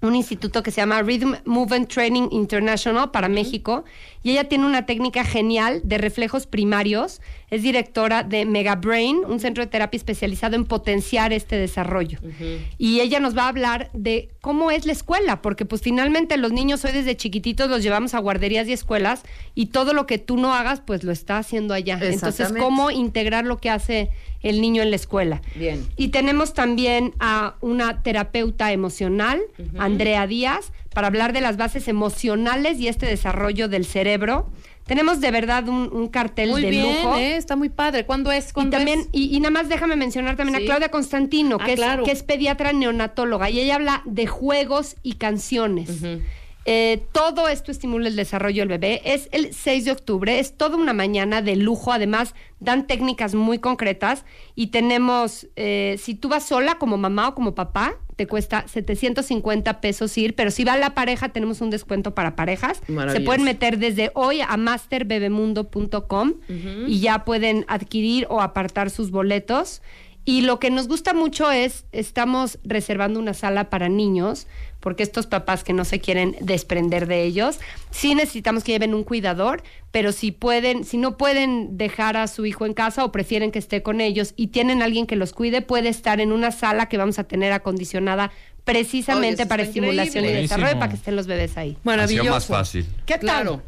un 0.00 0.14
instituto 0.14 0.62
que 0.62 0.70
se 0.70 0.80
llama 0.80 1.02
Rhythm 1.02 1.34
Movement 1.44 1.92
Training 1.92 2.28
International 2.30 3.10
para 3.10 3.28
México 3.28 3.84
y 4.22 4.30
ella 4.32 4.44
tiene 4.44 4.66
una 4.66 4.86
técnica 4.86 5.24
genial 5.24 5.80
de 5.84 5.98
reflejos 5.98 6.46
primarios. 6.46 7.20
Es 7.50 7.62
directora 7.62 8.22
de 8.22 8.44
Mega 8.44 8.76
Brain, 8.76 9.18
un 9.26 9.40
centro 9.40 9.64
de 9.64 9.70
terapia 9.70 9.96
especializado 9.96 10.56
en 10.56 10.64
potenciar 10.64 11.32
este 11.32 11.56
desarrollo. 11.56 12.18
Y 12.76 13.00
ella 13.00 13.20
nos 13.20 13.36
va 13.36 13.44
a 13.44 13.48
hablar 13.48 13.90
de 13.92 14.30
cómo 14.40 14.70
es 14.70 14.86
la 14.86 14.92
escuela, 14.92 15.40
porque 15.40 15.64
pues 15.64 15.82
finalmente 15.82 16.36
los 16.36 16.52
niños 16.52 16.84
hoy 16.84 16.92
desde 16.92 17.16
chiquititos 17.16 17.70
los 17.70 17.82
llevamos 17.82 18.14
a 18.14 18.18
guarderías 18.18 18.68
y 18.68 18.72
escuelas 18.72 19.22
y 19.54 19.66
todo 19.66 19.92
lo 19.92 20.06
que 20.06 20.18
tú 20.18 20.36
no 20.36 20.54
hagas 20.54 20.80
pues 20.80 21.04
lo 21.04 21.12
está 21.12 21.38
haciendo 21.38 21.74
allá. 21.74 21.98
Entonces, 22.02 22.52
cómo 22.58 22.90
integrar 22.90 23.44
lo 23.44 23.58
que 23.58 23.70
hace 23.70 24.10
el 24.42 24.60
niño 24.60 24.82
en 24.82 24.90
la 24.90 24.96
escuela. 24.96 25.42
Bien. 25.54 25.86
Y 25.96 26.08
tenemos 26.08 26.54
también 26.54 27.14
a 27.18 27.56
una 27.60 28.02
terapeuta 28.02 28.72
emocional, 28.72 29.40
Andrea 29.78 30.26
Díaz, 30.26 30.72
para 30.98 31.06
hablar 31.06 31.32
de 31.32 31.40
las 31.40 31.56
bases 31.56 31.86
emocionales 31.86 32.80
y 32.80 32.88
este 32.88 33.06
desarrollo 33.06 33.68
del 33.68 33.84
cerebro. 33.84 34.48
Tenemos 34.84 35.20
de 35.20 35.30
verdad 35.30 35.68
un, 35.68 35.88
un 35.92 36.08
cartel 36.08 36.50
Muy 36.50 36.60
de 36.62 36.70
bien, 36.70 37.04
lujo. 37.04 37.16
¿eh? 37.16 37.36
está 37.36 37.54
muy 37.54 37.68
padre. 37.68 38.04
¿Cuándo 38.04 38.32
es? 38.32 38.50
Y 38.50 38.52
¿Cuándo 38.52 38.76
también, 38.78 38.98
es? 39.02 39.08
y, 39.12 39.36
y 39.36 39.38
nada 39.38 39.52
más 39.52 39.68
déjame 39.68 39.94
mencionar 39.94 40.34
también 40.34 40.58
Sí. 40.58 40.64
a 40.64 40.66
Claudia 40.66 40.88
Constantino, 40.90 41.58
Ah, 41.60 41.64
que, 41.66 41.76
claro. 41.76 42.02
es, 42.02 42.06
que 42.06 42.10
es 42.10 42.24
pediatra 42.24 42.72
neonatóloga, 42.72 43.48
y 43.48 43.60
ella 43.60 43.76
habla 43.76 44.02
de 44.06 44.26
juegos 44.26 44.96
y 45.04 45.12
canciones. 45.12 45.88
Eh, 46.64 47.04
todo 47.12 47.46
esto 47.46 47.70
estimula 47.70 48.08
el 48.08 48.16
desarrollo 48.16 48.62
del 48.62 48.68
bebé. 48.70 49.00
Es 49.04 49.28
el 49.30 49.54
6 49.54 49.84
de 49.84 49.92
octubre, 49.92 50.40
es 50.40 50.56
toda 50.56 50.76
una 50.76 50.94
mañana 50.94 51.42
de 51.42 51.54
lujo. 51.54 51.92
Además, 51.92 52.34
dan 52.58 52.88
técnicas 52.88 53.36
muy 53.36 53.60
concretas. 53.60 54.24
Y 54.56 54.66
tenemos, 54.68 55.46
eh, 55.54 55.94
si 56.02 56.16
tú 56.16 56.28
vas 56.28 56.42
sola 56.44 56.74
como 56.76 56.96
mamá 56.96 57.28
o 57.28 57.34
como 57.36 57.54
papá, 57.54 57.94
te 58.18 58.26
cuesta 58.26 58.64
750 58.66 59.80
pesos 59.80 60.18
ir, 60.18 60.34
pero 60.34 60.50
si 60.50 60.64
va 60.64 60.76
la 60.76 60.92
pareja, 60.92 61.28
tenemos 61.28 61.60
un 61.60 61.70
descuento 61.70 62.16
para 62.16 62.34
parejas. 62.34 62.82
Se 63.12 63.20
pueden 63.20 63.44
meter 63.44 63.78
desde 63.78 64.10
hoy 64.14 64.40
a 64.40 64.56
masterbebemundo.com 64.56 66.32
y 66.88 66.98
ya 66.98 67.24
pueden 67.24 67.64
adquirir 67.68 68.26
o 68.28 68.40
apartar 68.40 68.90
sus 68.90 69.12
boletos. 69.12 69.82
Y 70.28 70.42
lo 70.42 70.60
que 70.60 70.68
nos 70.68 70.88
gusta 70.88 71.14
mucho 71.14 71.50
es, 71.50 71.86
estamos 71.90 72.58
reservando 72.62 73.18
una 73.18 73.32
sala 73.32 73.70
para 73.70 73.88
niños, 73.88 74.46
porque 74.78 75.02
estos 75.02 75.26
papás 75.26 75.64
que 75.64 75.72
no 75.72 75.86
se 75.86 76.00
quieren 76.00 76.36
desprender 76.42 77.06
de 77.06 77.22
ellos, 77.22 77.58
sí 77.90 78.14
necesitamos 78.14 78.62
que 78.62 78.72
lleven 78.72 78.92
un 78.92 79.04
cuidador, 79.04 79.62
pero 79.90 80.12
si 80.12 80.30
pueden, 80.30 80.84
si 80.84 80.98
no 80.98 81.16
pueden 81.16 81.78
dejar 81.78 82.18
a 82.18 82.26
su 82.26 82.44
hijo 82.44 82.66
en 82.66 82.74
casa 82.74 83.06
o 83.06 83.10
prefieren 83.10 83.50
que 83.50 83.58
esté 83.58 83.82
con 83.82 84.02
ellos 84.02 84.34
y 84.36 84.48
tienen 84.48 84.82
alguien 84.82 85.06
que 85.06 85.16
los 85.16 85.32
cuide, 85.32 85.62
puede 85.62 85.88
estar 85.88 86.20
en 86.20 86.32
una 86.32 86.50
sala 86.52 86.90
que 86.90 86.98
vamos 86.98 87.18
a 87.18 87.24
tener 87.24 87.50
acondicionada 87.52 88.30
precisamente 88.64 89.46
para 89.46 89.62
estimulación 89.62 90.26
y 90.26 90.28
desarrollo 90.28 90.64
Buenísimo. 90.64 90.78
para 90.78 90.90
que 90.90 90.96
estén 90.96 91.16
los 91.16 91.26
bebés 91.26 91.56
ahí. 91.56 91.78
Maravilloso. 91.84 92.28
más 92.28 92.44
fácil. 92.44 92.84
¿Qué 93.06 93.14
tal? 93.14 93.20
Claro. 93.20 93.62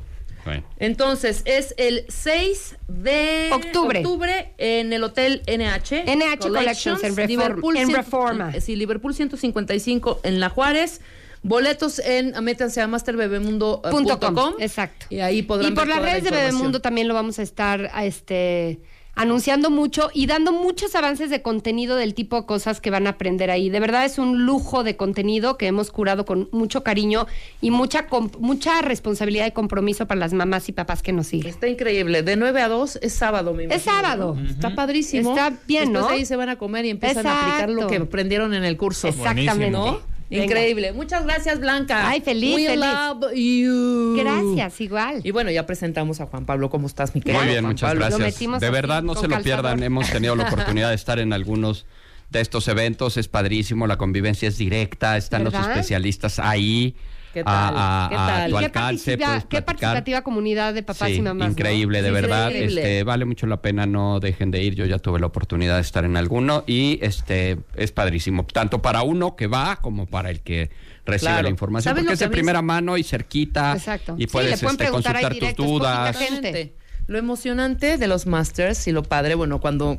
Bueno. 0.45 0.65
Entonces, 0.79 1.43
es 1.45 1.75
el 1.77 2.05
6 2.09 2.77
de 2.89 3.51
Octubre. 3.53 4.53
en 4.59 4.93
el 4.93 5.05
Hotel 5.05 5.43
NH. 5.47 6.05
NH 6.07 6.39
Collections 6.49 7.03
en 7.05 7.17
Reform- 7.17 7.27
Liverpool 7.29 7.77
en 7.77 7.93
Reforma. 7.93 8.53
Sí, 8.61 8.77
Liverpool 8.77 9.15
155 9.15 10.21
en 10.23 10.41
La 10.41 10.49
Juárez. 10.49 11.01
Boletos 11.43 11.99
en, 12.01 12.35
métanse 12.45 12.83
a 12.83 12.87
masterbebemundo.com. 12.87 14.55
Exacto. 14.59 15.07
Y 15.09 15.21
ahí 15.21 15.43
podrán 15.43 15.73
Y 15.73 15.75
por 15.75 15.87
ver 15.87 15.97
las 15.97 16.05
la 16.05 16.11
redes 16.13 16.25
de. 16.25 16.31
Bebemundo 16.31 16.81
también 16.81 17.09
lo 17.09 17.15
vamos 17.15 17.39
a 17.39 17.43
estar 17.43 17.91
a 17.95 18.05
este 18.05 18.81
anunciando 19.15 19.71
mucho 19.71 20.11
y 20.15 20.27
dando 20.27 20.53
muchos 20.53 20.95
avances 20.95 21.31
de 21.31 21.43
contenido 21.43 21.97
del 21.97 22.15
tipo 22.15 22.37
de 22.37 22.47
cosas 22.47 22.81
que 22.81 22.91
van 22.91 23.07
a 23.07 23.11
aprender 23.11 23.51
ahí. 23.51 23.69
De 23.69 23.81
verdad 23.81 24.05
es 24.05 24.19
un 24.19 24.45
lujo 24.47 24.83
de 24.85 24.97
contenido 24.97 25.59
que 25.59 25.67
hemos 25.67 25.91
curado 25.91 26.25
con 26.25 26.49
mucho 26.53 26.83
cariño 26.83 27.27
y 27.61 27.71
mucha 27.71 28.07
com- 28.07 28.31
mucha 28.39 28.81
responsabilidad 28.83 29.47
y 29.47 29.51
compromiso 29.53 30.07
para 30.07 30.21
las 30.21 30.33
mamás 30.33 30.69
y 30.69 30.73
papás 30.73 31.03
que 31.03 31.13
nos 31.13 31.27
siguen. 31.27 31.49
Está 31.53 31.69
increíble. 31.69 32.23
De 32.23 32.37
9 32.37 32.63
a 32.63 32.69
2 32.69 32.99
es 33.03 33.13
sábado, 33.13 33.53
me 33.53 33.65
Es 33.65 33.71
imagino, 33.71 33.93
sábado. 33.93 34.37
¿no? 34.39 34.49
Está 34.51 34.75
padrísimo. 34.75 35.31
Está 35.31 35.51
bien, 35.67 35.93
Después 35.93 36.03
¿no? 36.05 36.09
de 36.09 36.15
ahí 36.15 36.25
se 36.25 36.37
van 36.37 36.49
a 36.49 36.57
comer 36.57 36.85
y 36.87 36.91
empiezan 36.91 37.27
a 37.27 37.41
aplicar 37.43 37.71
lo 37.71 37.87
que 37.89 37.97
aprendieron 37.97 38.55
en 38.55 38.65
el 38.65 38.77
curso. 38.77 39.09
Exactamente. 39.09 39.71
¿No? 39.71 40.01
Venga. 40.31 40.45
Increíble. 40.45 40.93
Muchas 40.93 41.25
gracias, 41.25 41.59
Blanca. 41.59 42.09
Ay, 42.09 42.21
feliz, 42.21 42.55
We 42.55 42.67
feliz. 42.67 42.85
love 42.85 43.35
you. 43.35 44.17
Gracias, 44.17 44.81
igual. 44.81 45.21
Y 45.25 45.33
bueno, 45.33 45.51
ya 45.51 45.67
presentamos 45.67 46.21
a 46.21 46.27
Juan 46.27 46.47
Pablo. 46.47 46.71
¿Cómo 46.71 46.87
estás, 46.87 47.15
mi 47.15 47.21
querido 47.21 47.41
Muy 47.41 47.49
bien, 47.51 47.63
Juan 47.65 47.73
muchas 47.73 47.91
Pablo? 47.91 48.17
Gracias. 48.19 48.61
De 48.61 48.71
verdad, 48.71 49.03
no 49.03 49.15
se 49.17 49.23
lo 49.27 49.35
calzador. 49.35 49.43
pierdan. 49.43 49.83
Hemos 49.83 50.09
tenido 50.11 50.37
la 50.37 50.45
oportunidad 50.49 50.91
de 50.91 50.95
estar 50.95 51.19
en 51.19 51.33
algunos 51.33 51.85
de 52.31 52.41
estos 52.41 52.69
eventos. 52.69 53.17
Es 53.17 53.27
padrísimo, 53.29 53.87
la 53.89 53.99
convivencia 53.99 54.47
es 54.49 54.57
directa, 54.57 55.17
están 55.17 55.43
los 55.45 55.53
especialistas 55.55 56.39
ahí. 56.39 56.95
¿Qué 57.33 57.45
tal? 57.45 57.77
A, 57.77 58.07
a- 58.07 58.09
¿Qué 58.09 58.15
a 58.17 58.27
tal? 58.27 58.51
tu 58.51 58.59
qué, 58.59 58.65
alcance, 58.65 59.19
participa- 59.19 59.49
qué 59.49 59.63
participativa 59.63 60.23
comunidad 60.23 60.75
de 60.75 60.83
papás 60.83 61.09
Sí, 61.11 61.15
y 61.17 61.21
mamás. 61.23 61.47
¿no? 61.49 61.53
increíble, 61.53 62.03
de 62.03 62.09
Sí, 62.09 62.15
verdad. 62.15 62.49
increíble. 62.51 62.81
Este, 62.83 63.05
vale 63.05 63.25
mucho 63.25 63.47
la 63.47 63.63
pena, 63.63 63.87
no 63.87 64.19
dejen 64.21 64.51
de 64.51 64.63
ir. 64.65 64.75
Yo 64.75 64.85
ya 64.87 64.99
tuve 64.99 65.21
la 65.21 65.27
oportunidad 65.27 65.77
de 65.77 65.83
estar 65.83 66.05
en 66.05 66.17
alguno 66.17 66.65
y 66.67 66.99
este 67.03 67.59
es 67.77 67.93
padrísimo, 67.93 68.45
tanto 68.47 68.83
para 68.83 69.03
uno 69.03 69.37
que 69.37 69.47
va 69.47 69.77
como 69.77 70.07
para 70.07 70.31
el 70.31 70.41
que 70.41 70.71
recibe 71.07 71.31
Claro. 71.31 71.43
la 71.45 71.51
información, 71.51 71.93
¿Sabes 71.93 72.03
porque 72.05 72.15
es 72.15 72.21
de 72.21 72.29
primera 72.29 72.63
mano 72.63 72.97
y 72.97 73.05
cerquita 73.05 73.73
Exacto. 73.75 74.15
y 74.19 74.23
Sí, 74.23 74.27
puedes 74.27 74.51
le 74.51 74.57
pueden 74.59 74.81
este, 74.81 74.91
consultar 74.93 75.35
tus 75.37 75.55
dudas. 75.57 76.17
gente. 76.17 76.75
Lo 77.07 77.19
emocionante 77.19 77.97
de 77.97 78.07
los 78.09 78.27
masters 78.27 78.87
y 78.87 78.93
lo 78.93 79.03
padre, 79.03 79.35
bueno, 79.35 79.61
cuando 79.61 79.97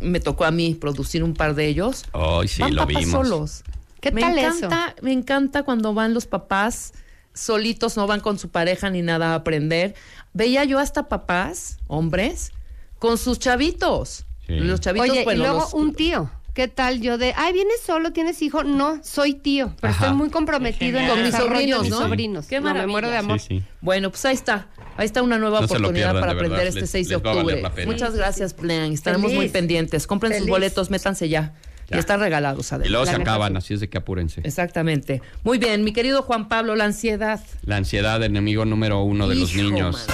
me 0.00 0.18
tocó 0.20 0.44
a 0.44 0.50
mí 0.50 0.74
producir 0.74 1.22
un 1.24 1.34
par 1.34 1.54
de 1.54 1.66
ellos, 1.66 2.04
Ay, 2.12 2.48
sí, 2.48 2.60
van 2.60 2.74
lo 2.74 2.82
papás 2.86 3.04
vimos. 3.04 3.12
solos. 3.28 3.62
¿Qué 4.02 4.10
me 4.12 4.20
tal 4.20 4.36
eso? 4.38 4.66
encanta, 4.66 4.94
Me 5.00 5.12
encanta 5.12 5.62
cuando 5.62 5.94
van 5.94 6.12
los 6.12 6.26
papás 6.26 6.92
solitos, 7.32 7.96
no 7.96 8.06
van 8.06 8.20
con 8.20 8.38
su 8.38 8.50
pareja 8.50 8.90
ni 8.90 9.00
nada 9.00 9.32
a 9.32 9.34
aprender. 9.36 9.94
Veía 10.34 10.64
yo 10.64 10.78
hasta 10.78 11.08
papás, 11.08 11.78
hombres, 11.86 12.52
con 12.98 13.16
sus 13.16 13.38
chavitos. 13.38 14.26
Sí. 14.46 14.56
Los 14.60 14.80
chavitos, 14.80 15.08
Oye, 15.08 15.24
bueno, 15.24 15.40
y 15.40 15.46
luego 15.46 15.60
los- 15.60 15.72
un 15.74 15.94
tío. 15.94 16.30
¿Qué 16.52 16.68
tal 16.68 17.00
yo 17.00 17.16
de, 17.16 17.32
ay, 17.34 17.54
vienes 17.54 17.80
solo, 17.80 18.12
tienes 18.12 18.42
hijo? 18.42 18.62
No, 18.62 19.00
soy 19.02 19.32
tío, 19.32 19.72
pero 19.80 19.94
Ajá. 19.94 20.04
estoy 20.04 20.18
muy 20.18 20.28
comprometido 20.28 20.98
en 20.98 21.08
Con 21.08 21.22
mis 21.22 21.34
sobrinos, 21.34 21.88
¿no? 21.88 21.96
sobrinos. 22.00 22.46
Qué 22.46 22.56
No, 22.56 22.64
me 22.64 22.70
maravilla. 22.74 22.92
muero 22.92 23.08
de 23.08 23.16
amor. 23.16 23.40
Sí, 23.40 23.46
sí. 23.60 23.62
Bueno, 23.80 24.10
pues 24.10 24.22
ahí 24.26 24.34
está. 24.34 24.66
Ahí 24.98 25.06
está 25.06 25.22
una 25.22 25.38
nueva 25.38 25.60
No 25.60 25.64
oportunidad 25.64 26.10
pierdan, 26.12 26.20
para 26.20 26.34
de 26.34 26.40
aprender 26.40 26.66
este 26.66 26.80
Les- 26.82 26.90
6 26.90 27.08
de 27.08 27.14
les 27.14 27.24
va 27.24 27.30
a 27.30 27.34
valer 27.36 27.44
octubre. 27.46 27.62
la 27.62 27.74
pena. 27.74 27.90
Muchas 27.90 28.14
gracias, 28.14 28.52
Plan. 28.52 28.92
Estaremos 28.92 29.30
Feliz. 29.30 29.36
muy 29.36 29.48
pendientes. 29.48 30.06
Compren 30.06 30.36
sus 30.36 30.46
boletos, 30.46 30.90
métanse 30.90 31.30
ya. 31.30 31.54
Ya. 31.92 31.96
Y 31.96 32.00
están 32.00 32.20
regalados, 32.20 32.72
Y 32.72 32.74
Adela. 32.74 32.90
luego 32.90 33.06
se 33.06 33.14
acaban, 33.16 33.52
sí. 33.52 33.58
así 33.58 33.74
es 33.74 33.80
de 33.80 33.88
que 33.88 33.98
apúrense. 33.98 34.40
Exactamente. 34.44 35.22
Muy 35.44 35.58
bien, 35.58 35.84
mi 35.84 35.92
querido 35.92 36.22
Juan 36.22 36.48
Pablo, 36.48 36.74
la 36.74 36.84
ansiedad. 36.84 37.40
La 37.64 37.76
ansiedad, 37.76 38.22
enemigo 38.22 38.64
número 38.64 39.02
uno 39.02 39.28
de 39.28 39.34
los 39.36 39.54
niños. 39.54 40.06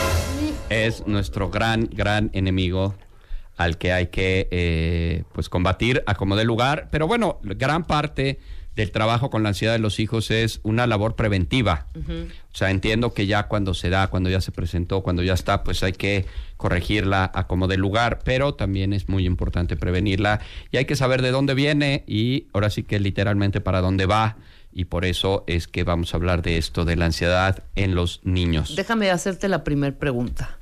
es 0.71 1.07
nuestro 1.07 1.51
gran, 1.51 1.89
gran 1.93 2.31
enemigo 2.35 2.95
al 3.57 3.77
que 3.79 3.93
hay 3.93 4.07
que 4.09 4.49
eh, 4.51 5.25
pues 5.33 5.49
combatir 5.49 6.03
a 6.07 6.15
como 6.15 6.37
de 6.37 6.45
lugar. 6.45 6.89
Pero 6.91 7.07
bueno, 7.07 7.39
gran 7.43 7.85
parte 7.87 8.39
del 8.79 8.93
trabajo 8.93 9.29
con 9.29 9.43
la 9.43 9.49
ansiedad 9.49 9.73
de 9.73 9.81
los 9.81 9.99
hijos 9.99 10.31
es 10.31 10.61
una 10.63 10.87
labor 10.87 11.17
preventiva. 11.17 11.89
O 11.97 12.57
sea, 12.57 12.71
entiendo 12.71 13.13
que 13.13 13.27
ya 13.27 13.49
cuando 13.49 13.75
se 13.75 13.91
da, 13.91 14.07
cuando 14.07 14.31
ya 14.31 14.41
se 14.41 14.53
presentó, 14.53 15.03
cuando 15.03 15.25
ya 15.25 15.35
está, 15.35 15.65
pues 15.65 15.83
hay 15.83 15.95
que 15.95 16.27
corregirla 16.57 17.29
a 17.35 17.49
como 17.49 17.67
de 17.67 17.77
lugar, 17.77 18.21
pero 18.25 18.55
también 18.55 18.93
es 18.93 19.09
muy 19.09 19.27
importante 19.27 19.77
prevenirla 19.77 20.41
y 20.71 20.77
hay 20.77 20.85
que 20.85 20.95
saber 20.95 21.23
de 21.23 21.33
dónde 21.33 21.55
viene 21.55 22.05
y 22.07 22.47
ahora 22.53 22.71
sí 22.71 22.85
que 22.85 23.01
literalmente 23.01 23.61
para 23.61 23.81
dónde 23.81 24.07
va 24.07 24.37
y 24.73 24.85
por 24.85 25.05
eso 25.05 25.43
es 25.49 25.67
que 25.67 25.83
vamos 25.83 26.15
a 26.15 26.19
hablar 26.19 26.43
de 26.43 26.57
esto, 26.57 26.85
de 26.85 26.95
la 26.95 27.07
ansiedad 27.07 27.65
en 27.75 27.97
los 27.97 28.21
niños. 28.23 28.77
Déjame 28.77 29.11
hacerte 29.11 29.49
la 29.49 29.65
primera 29.65 29.99
pregunta. 29.99 30.57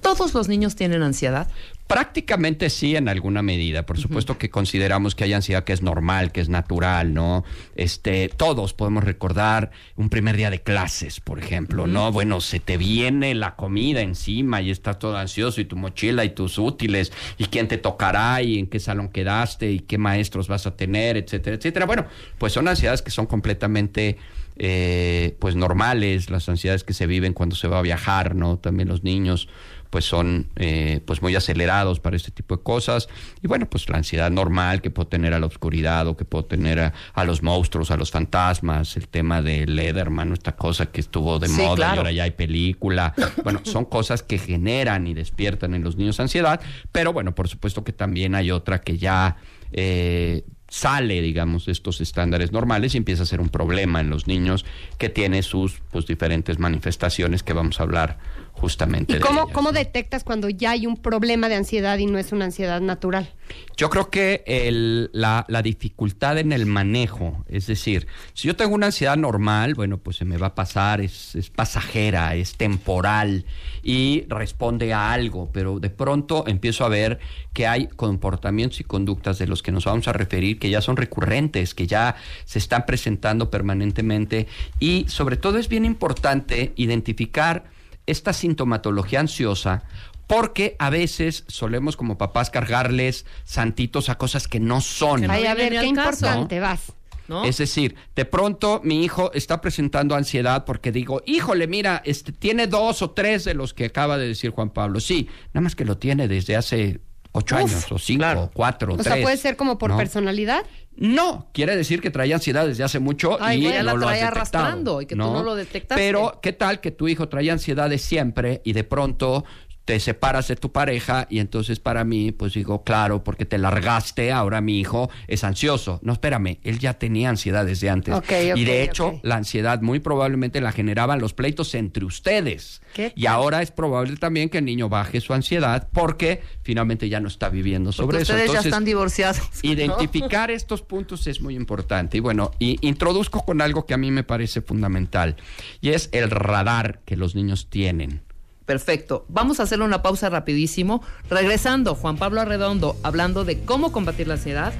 ¿Todos 0.00 0.34
los 0.34 0.46
niños 0.46 0.76
tienen 0.76 1.02
ansiedad? 1.02 1.48
Prácticamente 1.90 2.70
sí, 2.70 2.94
en 2.94 3.08
alguna 3.08 3.42
medida. 3.42 3.84
Por 3.84 3.98
supuesto 3.98 4.38
que 4.38 4.48
consideramos 4.48 5.16
que 5.16 5.24
hay 5.24 5.32
ansiedad 5.32 5.64
que 5.64 5.72
es 5.72 5.82
normal, 5.82 6.30
que 6.30 6.40
es 6.40 6.48
natural, 6.48 7.12
¿no? 7.12 7.42
Este, 7.74 8.28
todos 8.28 8.74
podemos 8.74 9.02
recordar 9.02 9.72
un 9.96 10.08
primer 10.08 10.36
día 10.36 10.50
de 10.50 10.62
clases, 10.62 11.18
por 11.18 11.40
ejemplo, 11.40 11.88
¿no? 11.88 12.12
Bueno, 12.12 12.40
se 12.40 12.60
te 12.60 12.76
viene 12.76 13.34
la 13.34 13.56
comida 13.56 14.02
encima 14.02 14.62
y 14.62 14.70
estás 14.70 15.00
todo 15.00 15.16
ansioso 15.16 15.60
y 15.60 15.64
tu 15.64 15.74
mochila 15.74 16.24
y 16.24 16.30
tus 16.30 16.58
útiles 16.58 17.12
y 17.38 17.46
quién 17.46 17.66
te 17.66 17.76
tocará 17.76 18.40
y 18.40 18.60
en 18.60 18.68
qué 18.68 18.78
salón 18.78 19.08
quedaste 19.08 19.72
y 19.72 19.80
qué 19.80 19.98
maestros 19.98 20.46
vas 20.46 20.68
a 20.68 20.76
tener, 20.76 21.16
etcétera, 21.16 21.56
etcétera. 21.56 21.86
Bueno, 21.86 22.06
pues 22.38 22.52
son 22.52 22.68
ansiedades 22.68 23.02
que 23.02 23.10
son 23.10 23.26
completamente 23.26 24.16
eh, 24.62 25.36
pues 25.38 25.56
normales, 25.56 26.28
las 26.28 26.48
ansiedades 26.48 26.84
que 26.84 26.92
se 26.92 27.06
viven 27.06 27.32
cuando 27.32 27.56
se 27.56 27.66
va 27.66 27.78
a 27.78 27.82
viajar, 27.82 28.34
¿no? 28.34 28.58
También 28.58 28.88
los 28.88 29.02
niños 29.02 29.48
pues 29.90 30.04
son 30.04 30.48
eh, 30.56 31.00
pues 31.04 31.20
muy 31.20 31.34
acelerados 31.36 32.00
para 32.00 32.16
este 32.16 32.30
tipo 32.30 32.56
de 32.56 32.62
cosas. 32.62 33.08
Y 33.42 33.48
bueno 33.48 33.68
pues 33.68 33.88
la 33.88 33.98
ansiedad 33.98 34.30
normal 34.30 34.80
que 34.80 34.90
puedo 34.90 35.08
tener 35.08 35.34
a 35.34 35.38
la 35.40 35.46
oscuridad 35.46 36.06
o 36.06 36.16
que 36.16 36.24
puedo 36.24 36.44
tener 36.44 36.78
a, 36.80 36.92
a 37.12 37.24
los 37.24 37.42
monstruos 37.42 37.90
a 37.90 37.96
los 37.96 38.10
fantasmas 38.10 38.96
el 38.96 39.08
tema 39.08 39.42
de 39.42 39.66
Lederman 39.66 40.32
esta 40.32 40.56
cosa 40.56 40.86
que 40.86 41.00
estuvo 41.00 41.38
de 41.38 41.48
Sí, 41.48 41.60
moda 41.60 41.74
claro. 41.76 41.94
y 41.94 41.98
ahora 41.98 42.12
ya 42.12 42.22
hay 42.24 42.30
película. 42.32 43.14
Bueno 43.44 43.60
son 43.64 43.84
cosas 43.84 44.22
que 44.22 44.38
generan 44.38 45.06
y 45.06 45.14
despiertan 45.14 45.74
en 45.74 45.82
los 45.84 45.96
niños 45.96 46.20
ansiedad 46.20 46.60
pero 46.92 47.12
bueno 47.12 47.34
por 47.34 47.48
supuesto 47.48 47.84
que 47.84 47.92
también 47.92 48.34
hay 48.34 48.50
otra 48.50 48.80
que 48.80 48.96
ya 48.98 49.36
eh, 49.72 50.44
sale, 50.68 51.20
digamos, 51.20 51.66
de 51.66 51.72
estos 51.72 52.00
estándares 52.00 52.52
normales 52.52 52.94
y 52.94 52.98
empieza 52.98 53.24
a 53.24 53.26
ser 53.26 53.40
un 53.40 53.48
problema 53.48 54.00
en 54.00 54.08
los 54.08 54.28
niños 54.28 54.64
que 54.98 55.08
tiene 55.08 55.42
sus 55.42 55.80
pues, 55.90 56.06
diferentes 56.06 56.60
manifestaciones 56.60 57.42
que 57.42 57.52
vamos 57.52 57.80
a 57.80 57.82
hablar 57.82 58.18
justamente 58.52 59.12
¿Y 59.12 59.16
de 59.16 59.20
cómo, 59.22 59.42
ellas. 59.42 59.52
cómo 59.54 59.72
detectas 59.72 60.24
cuando 60.24 60.48
ya 60.48 60.72
hay 60.72 60.86
un 60.86 60.96
problema 60.96 61.48
de 61.48 61.54
ansiedad 61.56 61.96
y 61.98 62.06
no 62.06 62.18
es 62.18 62.32
una 62.32 62.46
ansiedad 62.46 62.80
natural? 62.80 63.30
Yo 63.76 63.90
creo 63.90 64.10
que 64.10 64.44
el- 64.46 65.10
la, 65.12 65.44
la 65.48 65.62
dificultad 65.62 66.38
en 66.38 66.52
el 66.52 66.66
manejo, 66.66 67.44
es 67.48 67.66
decir, 67.66 68.06
si 68.34 68.46
yo 68.46 68.54
tengo 68.54 68.74
una 68.74 68.86
ansiedad 68.86 69.16
normal, 69.16 69.74
bueno, 69.74 69.98
pues 69.98 70.16
se 70.18 70.24
me 70.24 70.36
va 70.36 70.48
a 70.48 70.54
pasar, 70.54 71.00
es, 71.00 71.34
es 71.34 71.50
pasajera, 71.50 72.34
es 72.36 72.56
temporal 72.56 73.44
y 73.82 74.24
responde 74.28 74.92
a 74.92 75.12
algo, 75.12 75.50
pero 75.52 75.80
de 75.80 75.90
pronto 75.90 76.44
empiezo 76.46 76.84
a 76.84 76.88
ver 76.90 77.18
que 77.52 77.66
hay 77.66 77.88
comportamientos 77.88 78.78
y 78.80 78.84
conductas 78.84 79.38
de 79.38 79.46
los 79.48 79.62
que 79.62 79.72
nos 79.72 79.84
vamos 79.86 80.06
a 80.06 80.12
referir 80.12 80.58
que 80.58 80.70
ya 80.70 80.80
son 80.80 80.96
recurrentes, 80.96 81.74
que 81.74 81.86
ya 81.88 82.14
se 82.44 82.58
están 82.58 82.84
presentando 82.86 83.50
permanentemente 83.50 84.46
y 84.78 85.06
sobre 85.08 85.36
todo 85.38 85.58
es 85.58 85.68
bien 85.68 85.84
importante 85.84 86.72
identificar 86.76 87.64
esta 88.06 88.32
sintomatología 88.32 89.20
ansiosa 89.20 89.82
porque 90.26 90.76
a 90.78 90.90
veces 90.90 91.44
solemos 91.48 91.96
como 91.96 92.16
papás 92.16 92.50
cargarles 92.50 93.26
santitos 93.44 94.08
a 94.08 94.16
cosas 94.16 94.46
que 94.46 94.60
no 94.60 94.80
son. 94.80 95.28
Ay, 95.28 95.46
a 95.46 95.54
ver, 95.54 95.72
qué 95.72 95.86
importante, 95.86 96.60
vas. 96.60 96.92
¿No? 97.26 97.44
Es 97.44 97.58
decir, 97.58 97.94
de 98.16 98.24
pronto 98.24 98.80
mi 98.82 99.04
hijo 99.04 99.30
está 99.34 99.60
presentando 99.60 100.16
ansiedad 100.16 100.64
porque 100.64 100.90
digo, 100.90 101.22
híjole, 101.26 101.68
mira, 101.68 102.02
este 102.04 102.32
tiene 102.32 102.66
dos 102.66 103.02
o 103.02 103.10
tres 103.10 103.44
de 103.44 103.54
los 103.54 103.72
que 103.74 103.84
acaba 103.86 104.18
de 104.18 104.28
decir 104.28 104.50
Juan 104.50 104.70
Pablo. 104.70 104.98
Sí, 105.00 105.28
nada 105.52 105.62
más 105.62 105.76
que 105.76 105.84
lo 105.84 105.96
tiene 105.96 106.26
desde 106.26 106.56
hace 106.56 107.00
ocho 107.32 107.54
Uf, 107.56 107.60
años, 107.62 107.92
o 107.92 107.98
cinco, 107.98 108.18
claro. 108.18 108.42
o 108.42 108.50
cuatro, 108.52 108.94
O 108.94 108.96
tres. 108.96 109.12
sea, 109.12 109.22
puede 109.22 109.36
ser 109.36 109.56
como 109.56 109.78
por 109.78 109.90
¿no? 109.90 109.96
personalidad. 109.96 110.64
No, 111.00 111.48
quiere 111.54 111.76
decir 111.76 112.02
que 112.02 112.10
traía 112.10 112.34
ansiedad 112.34 112.66
desde 112.66 112.84
hace 112.84 112.98
mucho 112.98 113.38
Ay, 113.40 113.66
y 113.66 113.70
ya 113.70 113.82
la 113.82 113.92
no 113.92 113.96
lo 113.96 114.06
has 114.06 114.16
detectado, 114.16 114.36
arrastrando 114.36 115.00
y 115.00 115.06
que 115.06 115.16
tú 115.16 115.22
no 115.22 115.42
lo 115.42 115.54
detectaste. 115.54 116.00
Pero, 116.00 116.38
¿qué 116.42 116.52
tal 116.52 116.80
que 116.80 116.90
tu 116.90 117.08
hijo 117.08 117.26
traía 117.26 117.54
ansiedad 117.54 117.88
de 117.88 117.96
siempre 117.96 118.60
y 118.64 118.74
de 118.74 118.84
pronto 118.84 119.46
te 119.90 119.98
separas 119.98 120.46
de 120.46 120.54
tu 120.54 120.70
pareja 120.70 121.26
y 121.28 121.40
entonces 121.40 121.80
para 121.80 122.04
mí, 122.04 122.30
pues 122.30 122.54
digo, 122.54 122.84
claro, 122.84 123.24
porque 123.24 123.44
te 123.44 123.58
largaste, 123.58 124.30
ahora 124.30 124.60
mi 124.60 124.78
hijo 124.78 125.10
es 125.26 125.42
ansioso. 125.42 125.98
No, 126.04 126.12
espérame, 126.12 126.60
él 126.62 126.78
ya 126.78 126.94
tenía 126.94 127.28
ansiedad 127.28 127.66
desde 127.66 127.90
antes. 127.90 128.14
Y 128.54 128.62
de 128.62 128.84
hecho, 128.84 129.18
la 129.24 129.34
ansiedad 129.34 129.82
muy 129.82 129.98
probablemente 129.98 130.60
la 130.60 130.70
generaban 130.70 131.18
los 131.18 131.34
pleitos 131.34 131.74
entre 131.74 132.04
ustedes. 132.04 132.82
¿Qué 132.94 133.12
Y 133.16 133.26
ahora 133.26 133.62
es 133.62 133.72
probable 133.72 134.16
también 134.16 134.48
que 134.48 134.58
el 134.58 134.64
niño 134.64 134.88
baje 134.88 135.20
su 135.20 135.34
ansiedad 135.34 135.88
porque 135.92 136.40
finalmente 136.62 137.08
ya 137.08 137.18
no 137.18 137.26
está 137.26 137.48
viviendo 137.48 137.90
sobre 137.90 138.18
Porque 138.18 138.22
eso. 138.22 138.34
ustedes 138.34 138.52
ya 138.52 138.60
están 138.60 138.84
divorciados. 138.84 139.40
¿no? 139.40 139.70
Identificar 139.72 140.52
estos 140.52 140.82
puntos 140.82 141.26
es 141.26 141.40
muy 141.40 141.56
importante. 141.56 142.16
Y 142.16 142.20
bueno, 142.20 142.52
y 142.60 142.78
introduzco 142.86 143.44
con 143.44 143.60
algo 143.60 143.86
que 143.86 143.94
a 143.94 143.96
mí 143.96 144.12
me 144.12 144.22
parece 144.22 144.62
fundamental, 144.62 145.34
y 145.80 145.88
es 145.88 146.10
el 146.12 146.30
radar 146.30 147.00
que 147.04 147.16
los 147.16 147.34
niños 147.34 147.70
tienen. 147.70 148.22
Perfecto. 148.70 149.24
Vamos 149.26 149.58
a 149.58 149.64
hacer 149.64 149.82
una 149.82 150.00
pausa 150.00 150.30
rapidísimo. 150.30 151.02
Regresando, 151.28 151.96
Juan 151.96 152.16
Pablo 152.16 152.40
Arredondo 152.40 152.96
hablando 153.02 153.44
de 153.44 153.58
cómo 153.64 153.90
combatir 153.90 154.28
la 154.28 154.34
ansiedad, 154.34 154.72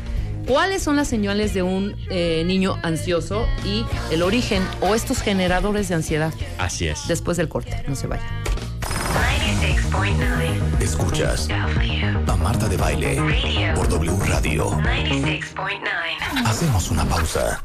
cuáles 0.47 0.85
son 0.85 0.95
las 0.95 1.09
señales 1.09 1.55
de 1.55 1.65
un 1.65 1.97
eh, 2.09 2.45
niño 2.47 2.79
ansioso 2.85 3.49
y 3.65 3.85
el 4.13 4.23
origen 4.23 4.63
o 4.81 4.95
estos 4.95 5.21
generadores 5.23 5.89
de 5.89 5.97
ansiedad. 5.97 6.33
Así 6.57 6.87
es. 6.87 7.09
Después 7.09 7.37
del 7.37 7.49
corte, 7.49 7.83
no 7.89 7.97
se 7.97 8.07
vaya. 8.07 8.23
96.9 9.43 10.83
Escuchas 10.83 11.49
a 11.51 12.37
Marta 12.37 12.69
de 12.69 12.77
Baile 12.77 13.17
por 13.75 13.89
W 13.89 14.17
Radio. 14.29 14.71
96.9 14.71 16.47
Hacemos 16.47 16.93
una 16.93 17.05
pausa. 17.07 17.65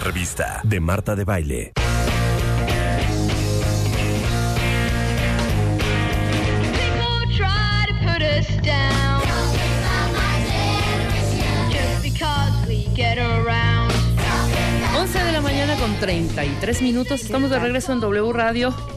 Revista 0.00 0.60
de 0.64 0.80
Marta 0.80 1.16
de 1.16 1.24
Baile. 1.24 1.72
11 14.98 15.24
de 15.24 15.32
la 15.32 15.40
mañana 15.40 15.76
con 15.76 15.94
33 16.00 16.82
minutos. 16.82 17.22
Estamos 17.22 17.50
de 17.50 17.58
regreso 17.58 17.92
en 17.92 18.00
W 18.00 18.32
Radio. 18.32 18.95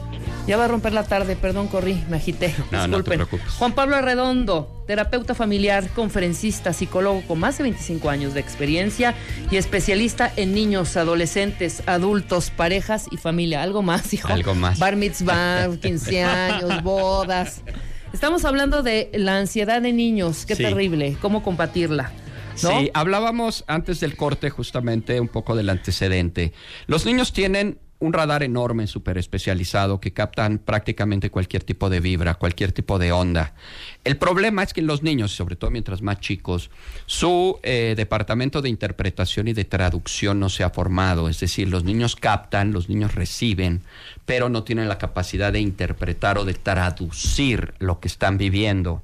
Ya 0.50 0.56
va 0.56 0.64
a 0.64 0.68
romper 0.68 0.92
la 0.92 1.04
tarde, 1.04 1.36
perdón, 1.36 1.68
corrí, 1.68 2.02
me 2.10 2.16
agité. 2.16 2.52
No, 2.72 2.88
no 2.88 3.04
te 3.04 3.16
Disculpen. 3.16 3.46
Juan 3.56 3.72
Pablo 3.72 3.94
Arredondo, 3.94 4.82
terapeuta 4.84 5.32
familiar, 5.36 5.88
conferencista, 5.90 6.72
psicólogo 6.72 7.22
con 7.28 7.38
más 7.38 7.56
de 7.58 7.62
25 7.62 8.10
años 8.10 8.34
de 8.34 8.40
experiencia 8.40 9.14
y 9.48 9.58
especialista 9.58 10.32
en 10.34 10.52
niños, 10.52 10.96
adolescentes, 10.96 11.84
adultos, 11.86 12.50
parejas 12.50 13.06
y 13.12 13.16
familia. 13.16 13.62
¿Algo 13.62 13.82
más, 13.82 14.12
hijo? 14.12 14.26
Algo 14.26 14.56
más. 14.56 14.80
Bar 14.80 14.96
mitzvah, 14.96 15.68
15 15.80 16.24
años, 16.24 16.82
bodas. 16.82 17.62
Estamos 18.12 18.44
hablando 18.44 18.82
de 18.82 19.08
la 19.14 19.36
ansiedad 19.38 19.80
de 19.80 19.92
niños. 19.92 20.46
Qué 20.46 20.56
Sí. 20.56 20.64
terrible. 20.64 21.16
¿Cómo 21.22 21.44
combatirla? 21.44 22.10
¿No? 22.64 22.80
Sí, 22.80 22.90
hablábamos 22.92 23.62
antes 23.68 24.00
del 24.00 24.16
corte 24.16 24.50
justamente 24.50 25.20
un 25.20 25.28
poco 25.28 25.54
del 25.54 25.70
antecedente. 25.70 26.52
Los 26.88 27.06
niños 27.06 27.32
tienen 27.32 27.78
un 28.00 28.12
radar 28.12 28.42
enorme, 28.42 28.86
súper 28.86 29.18
especializado, 29.18 30.00
que 30.00 30.12
captan 30.12 30.58
prácticamente 30.58 31.30
cualquier 31.30 31.62
tipo 31.62 31.90
de 31.90 32.00
vibra, 32.00 32.34
cualquier 32.34 32.72
tipo 32.72 32.98
de 32.98 33.12
onda. 33.12 33.54
El 34.04 34.16
problema 34.16 34.62
es 34.62 34.72
que 34.72 34.82
los 34.82 35.02
niños, 35.02 35.32
sobre 35.32 35.54
todo 35.54 35.70
mientras 35.70 36.00
más 36.00 36.18
chicos, 36.20 36.70
su 37.06 37.58
eh, 37.62 37.94
departamento 37.96 38.62
de 38.62 38.70
interpretación 38.70 39.48
y 39.48 39.52
de 39.52 39.64
traducción 39.64 40.40
no 40.40 40.48
se 40.48 40.64
ha 40.64 40.70
formado. 40.70 41.28
Es 41.28 41.38
decir, 41.40 41.68
los 41.68 41.84
niños 41.84 42.16
captan, 42.16 42.72
los 42.72 42.88
niños 42.88 43.14
reciben, 43.14 43.82
pero 44.24 44.48
no 44.48 44.64
tienen 44.64 44.88
la 44.88 44.98
capacidad 44.98 45.52
de 45.52 45.60
interpretar 45.60 46.38
o 46.38 46.44
de 46.44 46.54
traducir 46.54 47.74
lo 47.78 48.00
que 48.00 48.08
están 48.08 48.38
viviendo. 48.38 49.02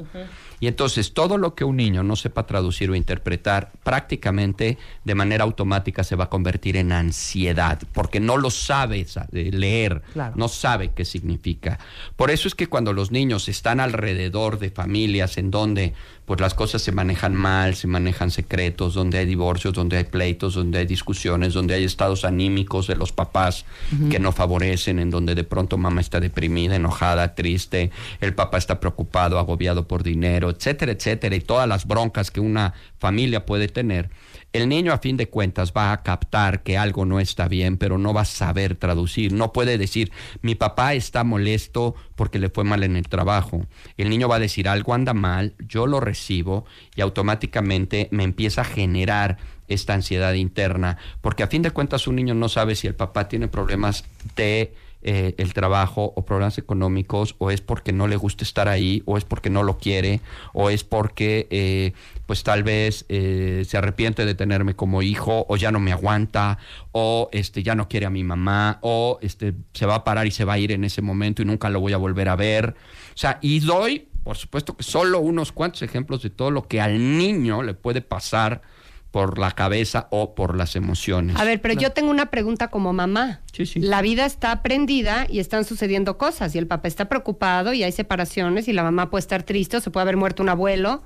Y 0.60 0.68
entonces 0.68 1.12
todo 1.12 1.36
lo 1.38 1.54
que 1.54 1.64
un 1.64 1.76
niño 1.76 2.02
no 2.02 2.16
sepa 2.16 2.46
traducir 2.46 2.90
o 2.90 2.94
interpretar 2.94 3.72
prácticamente 3.82 4.78
de 5.04 5.14
manera 5.14 5.44
automática 5.44 6.04
se 6.04 6.16
va 6.16 6.24
a 6.24 6.30
convertir 6.30 6.76
en 6.76 6.92
ansiedad, 6.92 7.80
porque 7.92 8.20
no 8.20 8.36
lo 8.36 8.50
sabe 8.50 9.04
sa- 9.04 9.26
eh, 9.32 9.50
leer, 9.52 10.02
Claro. 10.12 10.34
no 10.36 10.48
sabe 10.48 10.92
qué 10.94 11.04
significa. 11.04 11.78
Por 12.16 12.30
eso 12.30 12.48
es 12.48 12.54
que 12.54 12.68
cuando 12.68 12.92
los 12.92 13.10
niños 13.10 13.48
están 13.48 13.80
alrededor 13.80 14.58
de 14.58 14.70
familias 14.70 15.36
en 15.38 15.50
donde 15.50 15.94
pues 16.26 16.40
las 16.40 16.54
cosas 16.54 16.82
se 16.82 16.90
manejan 16.90 17.34
mal, 17.34 17.76
se 17.76 17.86
manejan 17.86 18.32
secretos, 18.32 18.94
donde 18.94 19.18
hay 19.18 19.26
divorcios, 19.26 19.72
donde 19.72 19.96
hay 19.96 20.04
pleitos, 20.04 20.54
donde 20.54 20.80
hay 20.80 20.86
discusiones, 20.86 21.54
donde 21.54 21.74
hay 21.74 21.84
estados 21.84 22.24
anímicos 22.24 22.88
de 22.88 22.96
los 22.96 23.12
papás 23.12 23.64
que 24.10 24.18
no 24.18 24.32
favorecen, 24.32 24.98
en 24.98 25.10
donde 25.10 25.36
de 25.36 25.44
pronto 25.44 25.78
mamá 25.78 26.00
está 26.00 26.18
deprimida, 26.18 26.74
enojada, 26.74 27.36
triste, 27.36 27.92
el 28.20 28.34
papá 28.34 28.58
está 28.58 28.80
preocupado, 28.80 29.38
agobiado 29.38 29.86
por 29.86 30.02
dinero, 30.02 30.50
etcétera, 30.50 30.92
etcétera, 30.92 31.36
y 31.36 31.40
todas 31.40 31.68
las 31.68 31.86
broncas 31.86 32.32
que 32.32 32.40
una 32.40 32.74
familia 32.98 33.46
puede 33.46 33.68
tener. 33.68 34.10
El 34.56 34.70
niño 34.70 34.94
a 34.94 34.98
fin 34.98 35.18
de 35.18 35.28
cuentas 35.28 35.74
va 35.76 35.92
a 35.92 36.02
captar 36.02 36.62
que 36.62 36.78
algo 36.78 37.04
no 37.04 37.20
está 37.20 37.46
bien, 37.46 37.76
pero 37.76 37.98
no 37.98 38.14
va 38.14 38.22
a 38.22 38.24
saber 38.24 38.74
traducir. 38.74 39.34
No 39.34 39.52
puede 39.52 39.76
decir, 39.76 40.12
mi 40.40 40.54
papá 40.54 40.94
está 40.94 41.24
molesto 41.24 41.94
porque 42.14 42.38
le 42.38 42.48
fue 42.48 42.64
mal 42.64 42.82
en 42.82 42.96
el 42.96 43.06
trabajo. 43.06 43.66
El 43.98 44.08
niño 44.08 44.28
va 44.28 44.36
a 44.36 44.40
decir, 44.40 44.66
algo 44.66 44.94
anda 44.94 45.12
mal, 45.12 45.54
yo 45.58 45.86
lo 45.86 46.00
recibo 46.00 46.64
y 46.94 47.02
automáticamente 47.02 48.08
me 48.12 48.24
empieza 48.24 48.62
a 48.62 48.64
generar 48.64 49.36
esta 49.68 49.92
ansiedad 49.92 50.32
interna, 50.32 50.96
porque 51.20 51.42
a 51.42 51.48
fin 51.48 51.60
de 51.60 51.72
cuentas 51.72 52.06
un 52.06 52.16
niño 52.16 52.34
no 52.34 52.48
sabe 52.48 52.76
si 52.76 52.86
el 52.86 52.94
papá 52.94 53.28
tiene 53.28 53.48
problemas 53.48 54.04
de 54.36 54.72
eh, 55.08 55.36
el 55.38 55.54
trabajo 55.54 56.12
o 56.16 56.24
problemas 56.24 56.58
económicos 56.58 57.36
o 57.38 57.52
es 57.52 57.60
porque 57.60 57.92
no 57.92 58.08
le 58.08 58.16
gusta 58.16 58.42
estar 58.42 58.68
ahí 58.68 59.04
o 59.06 59.16
es 59.16 59.24
porque 59.24 59.50
no 59.50 59.62
lo 59.62 59.78
quiere 59.78 60.20
o 60.52 60.68
es 60.68 60.82
porque 60.82 61.46
eh, 61.50 61.92
pues 62.26 62.42
tal 62.42 62.64
vez 62.64 63.04
eh, 63.08 63.62
se 63.68 63.78
arrepiente 63.78 64.26
de 64.26 64.34
tenerme 64.34 64.74
como 64.74 65.02
hijo 65.02 65.46
o 65.48 65.56
ya 65.56 65.70
no 65.70 65.78
me 65.78 65.92
aguanta 65.92 66.58
o 66.90 67.28
este 67.30 67.62
ya 67.62 67.76
no 67.76 67.88
quiere 67.88 68.06
a 68.06 68.10
mi 68.10 68.24
mamá 68.24 68.80
o 68.82 69.20
este 69.22 69.54
se 69.74 69.86
va 69.86 69.94
a 69.94 70.02
parar 70.02 70.26
y 70.26 70.32
se 70.32 70.44
va 70.44 70.54
a 70.54 70.58
ir 70.58 70.72
en 70.72 70.82
ese 70.82 71.02
momento 71.02 71.40
y 71.40 71.44
nunca 71.44 71.70
lo 71.70 71.78
voy 71.78 71.92
a 71.92 71.98
volver 71.98 72.28
a 72.28 72.34
ver. 72.34 72.74
O 73.14 73.16
sea, 73.16 73.38
y 73.42 73.60
doy, 73.60 74.08
por 74.24 74.36
supuesto 74.36 74.76
que 74.76 74.82
solo 74.82 75.20
unos 75.20 75.52
cuantos 75.52 75.82
ejemplos 75.82 76.20
de 76.24 76.30
todo 76.30 76.50
lo 76.50 76.66
que 76.66 76.80
al 76.80 77.16
niño 77.16 77.62
le 77.62 77.74
puede 77.74 78.00
pasar 78.02 78.62
por 79.10 79.38
la 79.38 79.52
cabeza 79.52 80.08
o 80.10 80.34
por 80.34 80.56
las 80.56 80.76
emociones. 80.76 81.36
A 81.36 81.44
ver, 81.44 81.60
pero 81.60 81.74
yo 81.74 81.92
tengo 81.92 82.10
una 82.10 82.26
pregunta 82.26 82.68
como 82.68 82.92
mamá. 82.92 83.40
Sí, 83.52 83.64
sí. 83.64 83.80
La 83.80 84.02
vida 84.02 84.26
está 84.26 84.62
prendida 84.62 85.26
y 85.28 85.38
están 85.38 85.64
sucediendo 85.64 86.18
cosas 86.18 86.54
y 86.54 86.58
el 86.58 86.66
papá 86.66 86.88
está 86.88 87.08
preocupado 87.08 87.72
y 87.72 87.82
hay 87.82 87.92
separaciones 87.92 88.68
y 88.68 88.72
la 88.72 88.82
mamá 88.82 89.10
puede 89.10 89.20
estar 89.20 89.42
triste 89.42 89.78
o 89.78 89.80
se 89.80 89.90
puede 89.90 90.02
haber 90.02 90.16
muerto 90.16 90.42
un 90.42 90.48
abuelo. 90.48 91.02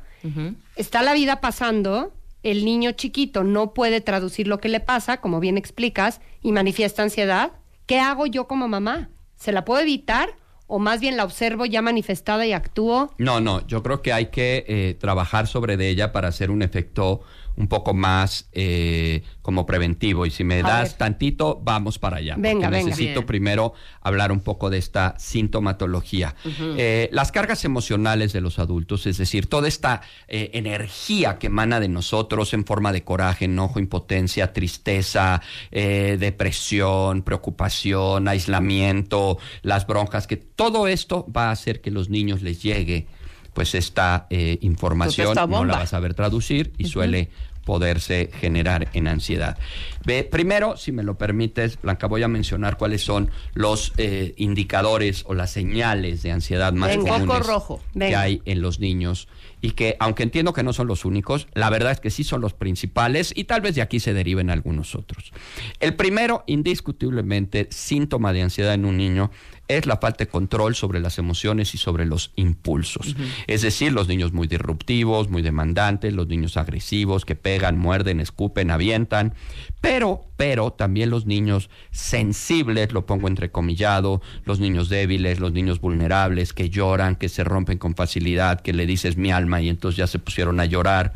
Está 0.77 1.03
la 1.03 1.15
vida 1.15 1.41
pasando, 1.41 2.13
el 2.43 2.65
niño 2.65 2.93
chiquito 2.93 3.45
no 3.45 3.73
puede 3.75 4.01
traducir 4.01 4.49
lo 4.49 4.59
que 4.59 4.69
le 4.69 4.81
pasa, 4.81 5.19
como 5.19 5.41
bien 5.41 5.57
explicas, 5.57 6.21
y 6.43 6.53
manifiesta 6.53 7.03
ansiedad. 7.03 7.53
¿Qué 7.87 8.01
hago 8.01 8.27
yo 8.27 8.47
como 8.47 8.69
mamá? 8.69 9.11
¿Se 9.37 9.53
la 9.53 9.65
puedo 9.65 9.81
evitar 9.81 10.29
o 10.67 10.79
más 10.79 11.01
bien 11.01 11.17
la 11.17 11.25
observo 11.25 11.67
ya 11.67 11.83
manifestada 11.83 12.47
y 12.47 12.53
actúo? 12.53 13.13
No, 13.19 13.41
no, 13.41 13.67
yo 13.67 13.83
creo 13.83 14.03
que 14.03 14.13
hay 14.13 14.27
que 14.27 14.65
eh, 14.69 14.97
trabajar 14.99 15.49
sobre 15.49 15.77
de 15.77 15.89
ella 15.89 16.13
para 16.13 16.29
hacer 16.29 16.51
un 16.51 16.63
efecto 16.63 17.23
un 17.61 17.69
poco 17.69 17.93
más 17.93 18.49
eh, 18.53 19.23
como 19.43 19.67
preventivo. 19.67 20.25
Y 20.25 20.31
si 20.31 20.45
me 20.45 20.63
das 20.63 20.91
ver. 20.91 20.99
tantito, 20.99 21.61
vamos 21.63 21.99
para 21.99 22.17
allá. 22.17 22.35
Venga, 22.39 22.67
porque 22.67 22.77
venga. 22.77 22.91
Necesito 22.91 23.21
Bien. 23.21 23.27
primero 23.27 23.75
hablar 24.01 24.33
un 24.33 24.41
poco 24.41 24.71
de 24.71 24.79
esta 24.79 25.15
sintomatología. 25.19 26.35
Eh, 26.59 27.11
las 27.13 27.31
cargas 27.33 27.65
emocionales 27.65 28.33
de 28.33 28.41
los 28.41 28.59
adultos, 28.59 29.07
es 29.07 29.19
decir, 29.19 29.47
toda 29.47 29.69
esta 29.69 30.01
eh, 30.27 30.51
energía 30.55 31.39
que 31.39 31.49
emana 31.49 31.81
de 31.81 31.89
nosotros 31.89 32.55
en 32.55 32.65
forma 32.65 32.93
de 32.93 33.05
coraje, 33.05 33.45
enojo, 33.45 33.79
impotencia, 33.79 34.53
tristeza, 34.53 35.43
eh, 35.71 36.17
depresión, 36.19 37.23
preocupación, 37.23 38.27
aislamiento, 38.27 39.39
las 39.63 39.87
broncas, 39.87 40.27
que 40.27 40.37
todo 40.37 40.87
esto 40.87 41.27
va 41.31 41.49
a 41.49 41.51
hacer 41.53 41.83
que 41.83 41.91
los 41.91 42.09
niños 42.09 42.41
les 42.41 42.63
llegue 42.63 43.07
pues 43.53 43.75
esta 43.75 44.27
eh, 44.31 44.59
información 44.63 45.29
esta 45.29 45.47
no 45.47 45.53
la 45.53 45.59
bomba. 45.59 45.75
va 45.75 45.83
a 45.83 45.87
saber 45.87 46.15
traducir 46.15 46.73
y 46.79 46.87
suele 46.87 47.31
poderse 47.71 48.31
generar 48.35 48.89
en 48.95 49.07
ansiedad. 49.07 49.57
Ve, 50.05 50.25
primero, 50.25 50.77
si 50.77 50.91
me 50.91 51.05
lo 51.05 51.17
permites, 51.17 51.81
Blanca, 51.81 52.09
voy 52.09 52.25
a 52.25 52.27
mencionar 52.27 52.77
cuáles 52.77 53.01
son 53.01 53.31
los 53.55 53.93
eh, 53.97 54.35
indicadores 54.39 55.23
o 55.29 55.35
las 55.35 55.53
señales 55.53 56.25
de 56.25 56.33
ansiedad 56.33 56.73
más 56.73 56.97
Venga. 56.97 57.13
comunes 57.13 57.47
rojo. 57.47 57.81
que 57.97 58.17
hay 58.17 58.43
en 58.45 58.61
los 58.61 58.81
niños 58.81 59.29
y 59.61 59.73
que, 59.73 59.95
aunque 60.01 60.25
entiendo 60.25 60.53
que 60.53 60.65
no 60.65 60.73
son 60.73 60.89
los 60.89 61.05
únicos, 61.05 61.47
la 61.55 61.71
verdad 61.71 61.93
es 61.93 62.01
que 62.01 62.11
sí 62.11 62.25
son 62.25 62.41
los 62.41 62.55
principales 62.55 63.33
y 63.37 63.45
tal 63.45 63.61
vez 63.61 63.77
de 63.77 63.83
aquí 63.83 64.01
se 64.01 64.15
deriven 64.15 64.51
algunos 64.51 64.97
otros. 64.97 65.33
El 65.79 65.95
primero, 65.95 66.43
indiscutiblemente, 66.49 67.69
síntoma 67.71 68.33
de 68.33 68.43
ansiedad 68.43 68.75
en 68.75 68.85
un 68.85 68.97
niño 68.97 69.31
es 69.77 69.87
la 69.87 69.99
falta 69.99 70.25
de 70.25 70.31
control 70.31 70.75
sobre 70.75 71.01
las 71.01 71.19
emociones 71.19 71.75
y 71.75 71.79
sobre 71.79 72.05
los 72.05 72.33
impulsos. 72.37 73.15
Es 73.47 73.63
decir, 73.63 73.93
los 73.93 74.09
niños 74.09 74.33
muy 74.33 74.49
disruptivos, 74.49 75.31
muy 75.31 75.43
demandantes, 75.43 76.13
los 76.13 76.27
niños 76.27 76.57
agresivos 76.57 77.25
que 77.25 77.37
pegan, 77.37 77.79
muerden, 77.79 78.21
escupen, 78.21 78.71
avientan, 78.71 79.35
pero, 79.81 80.27
pero 80.37 80.73
también 80.73 81.11
los 81.11 81.27
niños 81.27 81.71
sensibles, 81.91 82.93
lo 82.93 83.07
pongo 83.07 83.29
entrecomillado, 83.29 84.21
los 84.45 84.59
niños 84.59 84.89
débiles, 84.89 85.39
los 85.39 85.53
niños 85.53 85.81
vulnerables 85.81 86.53
que 86.53 86.69
lloran, 86.69 87.17
que 87.17 87.29
se 87.29 87.45
rompen 87.45 87.79
con 87.79 87.95
facilidad, 87.95 88.61
que 88.61 88.73
le 88.73 88.87
dices 88.87 89.17
mi 89.17 89.31
alma 89.31 89.61
y 89.63 89.69
entonces 89.69 89.97
ya 89.97 90.07
se 90.07 90.19
pusieron 90.19 90.61
a 90.61 90.65
llorar 90.65 91.15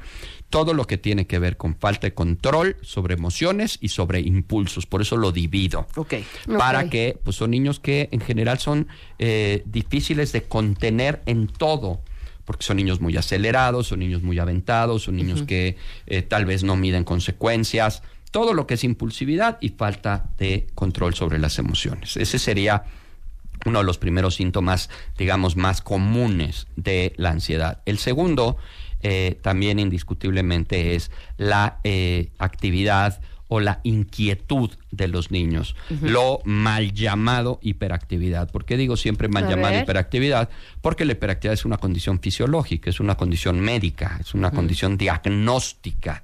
todo 0.54 0.72
lo 0.72 0.86
que 0.86 0.98
tiene 0.98 1.26
que 1.26 1.40
ver 1.40 1.56
con 1.56 1.74
falta 1.74 2.06
de 2.06 2.14
control 2.14 2.76
sobre 2.80 3.14
emociones 3.14 3.76
y 3.80 3.88
sobre 3.88 4.20
impulsos. 4.20 4.86
Por 4.86 5.02
eso 5.02 5.16
lo 5.16 5.32
divido. 5.32 5.88
Ok. 5.96 6.14
Para 6.56 6.88
que, 6.88 7.18
pues 7.24 7.34
son 7.34 7.50
niños 7.50 7.80
que 7.80 8.08
en 8.12 8.20
general 8.20 8.60
son 8.60 8.86
eh, 9.18 9.64
difíciles 9.66 10.30
de 10.30 10.44
contener 10.44 11.22
en 11.26 11.48
todo. 11.48 12.02
Porque 12.44 12.64
son 12.64 12.76
niños 12.76 13.00
muy 13.00 13.16
acelerados, 13.16 13.88
son 13.88 13.98
niños 13.98 14.22
muy 14.22 14.38
aventados, 14.38 15.02
son 15.02 15.16
niños 15.16 15.42
que 15.42 15.76
eh, 16.06 16.22
tal 16.22 16.44
vez 16.44 16.62
no 16.62 16.76
miden 16.76 17.02
consecuencias. 17.02 18.04
Todo 18.30 18.54
lo 18.54 18.68
que 18.68 18.74
es 18.74 18.84
impulsividad 18.84 19.58
y 19.60 19.70
falta 19.70 20.30
de 20.38 20.68
control 20.76 21.14
sobre 21.14 21.40
las 21.40 21.58
emociones. 21.58 22.16
Ese 22.16 22.38
sería 22.38 22.84
uno 23.64 23.80
de 23.80 23.84
los 23.84 23.98
primeros 23.98 24.36
síntomas, 24.36 24.88
digamos, 25.18 25.56
más 25.56 25.82
comunes 25.82 26.68
de 26.76 27.12
la 27.16 27.30
ansiedad. 27.30 27.80
El 27.86 27.98
segundo, 27.98 28.56
eh, 29.04 29.38
también 29.42 29.78
indiscutiblemente, 29.78 30.94
es 30.94 31.10
la 31.36 31.78
eh, 31.84 32.30
actividad 32.38 33.20
o 33.48 33.60
la 33.60 33.80
inquietud 33.82 34.70
de 34.90 35.08
los 35.08 35.30
niños, 35.30 35.76
lo 36.00 36.40
mal 36.44 36.92
llamado 36.94 37.58
hiperactividad. 37.62 38.50
¿Por 38.50 38.64
qué 38.64 38.78
digo 38.78 38.96
siempre 38.96 39.28
mal 39.28 39.44
A 39.44 39.50
llamada 39.50 39.72
ver. 39.72 39.82
hiperactividad? 39.82 40.48
Porque 40.80 41.04
la 41.04 41.12
hiperactividad 41.12 41.52
es 41.52 41.66
una 41.66 41.76
condición 41.76 42.18
fisiológica, 42.18 42.88
es 42.88 42.98
una 42.98 43.16
condición 43.16 43.60
médica, 43.60 44.16
es 44.18 44.32
una 44.32 44.50
condición 44.50 44.96
diagnóstica. 44.96 46.22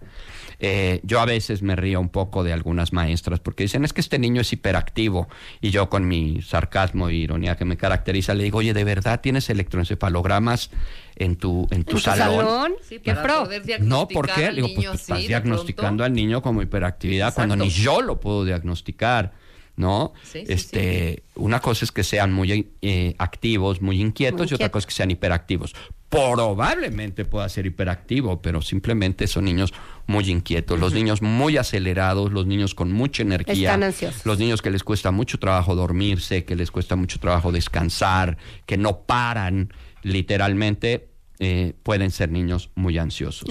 Eh, 0.63 1.01
yo 1.05 1.21
a 1.21 1.25
veces 1.25 1.63
me 1.63 1.75
río 1.75 2.01
un 2.01 2.11
poco 2.11 2.45
de 2.45 2.53
algunas 2.53 2.93
maestras 2.93 3.41
porque 3.41 3.63
dicen 3.65 3.83
es 3.85 3.95
que 3.95 4.03
este 4.03 4.19
niño 4.19 4.43
es 4.43 4.53
hiperactivo 4.53 5.27
y 5.63 5.71
yo 5.71 5.89
con 5.89 6.07
mi 6.07 6.43
sarcasmo 6.43 7.09
e 7.09 7.15
ironía 7.15 7.57
que 7.57 7.65
me 7.65 7.79
caracteriza 7.79 8.35
le 8.35 8.45
digo, 8.45 8.59
oye, 8.59 8.75
¿de 8.75 8.85
verdad 8.85 9.21
tienes 9.23 9.49
electroencefalogramas 9.49 10.71
en 11.17 11.37
tu, 11.37 11.63
en 11.63 11.69
tu 11.69 11.75
¿En 11.77 11.85
tu 11.85 11.99
salón? 11.99 12.37
salón? 12.45 12.73
Sí, 12.83 12.99
¿Qué 12.99 13.15
para 13.15 13.23
pro? 13.23 13.45
poder 13.45 13.81
No, 13.83 14.07
¿por 14.09 14.31
qué? 14.31 14.53
Le 14.53 14.63
digo, 14.63 14.69
pues 14.75 14.87
tú 14.89 14.93
estás 14.97 15.27
diagnosticando 15.27 16.05
al 16.05 16.13
niño 16.13 16.43
como 16.43 16.63
hiperactividad 16.63 17.35
cuando 17.35 17.57
ni 17.57 17.69
yo 17.71 18.01
lo 18.03 18.21
puedo 18.21 18.45
diagnosticar, 18.45 19.33
¿no? 19.77 20.13
Sí, 20.25 20.41
sí, 20.47 20.53
este, 20.53 21.23
Una 21.37 21.61
cosa 21.61 21.85
es 21.87 21.93
que 21.93 22.05
sean 22.05 22.33
muy 22.33 22.71
eh, 22.83 23.15
activos, 23.19 23.81
muy 23.81 24.01
inquietos, 24.01 24.41
Muy 24.41 24.45
y 24.51 24.55
otra 24.55 24.67
inquietos. 24.67 24.73
cosa 24.73 24.79
es 24.81 24.87
que 24.87 24.93
sean 24.95 25.11
hiperactivos. 25.11 25.75
Probablemente 26.11 27.25
pueda 27.25 27.49
ser 27.49 27.67
hiperactivo, 27.67 28.43
pero 28.43 28.63
simplemente 28.63 29.29
son 29.29 29.45
niños 29.45 29.73
muy 30.09 30.29
inquietos. 30.29 30.79
Los 30.81 30.93
niños 30.93 31.23
muy 31.23 31.57
acelerados, 31.57 32.33
los 32.33 32.47
niños 32.47 32.75
con 32.75 32.91
mucha 32.91 33.23
energía. 33.23 33.71
Están 33.71 33.85
ansiosos. 33.85 34.27
Los 34.27 34.41
niños 34.41 34.61
que 34.61 34.71
les 34.71 34.83
cuesta 34.83 35.13
mucho 35.13 35.39
trabajo 35.39 35.77
dormirse, 35.77 36.45
que 36.45 36.57
les 36.57 36.73
cuesta 36.73 36.97
mucho 36.97 37.21
trabajo 37.21 37.53
descansar, 37.53 38.39
que 38.67 38.77
no 38.77 39.03
paran 39.03 39.73
literalmente, 40.03 41.11
eh, 41.39 41.75
pueden 41.85 42.11
ser 42.11 42.33
niños 42.33 42.71
muy 42.75 42.99
ansiosos. 42.99 43.49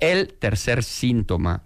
El 0.00 0.32
tercer 0.32 0.82
síntoma 0.82 1.62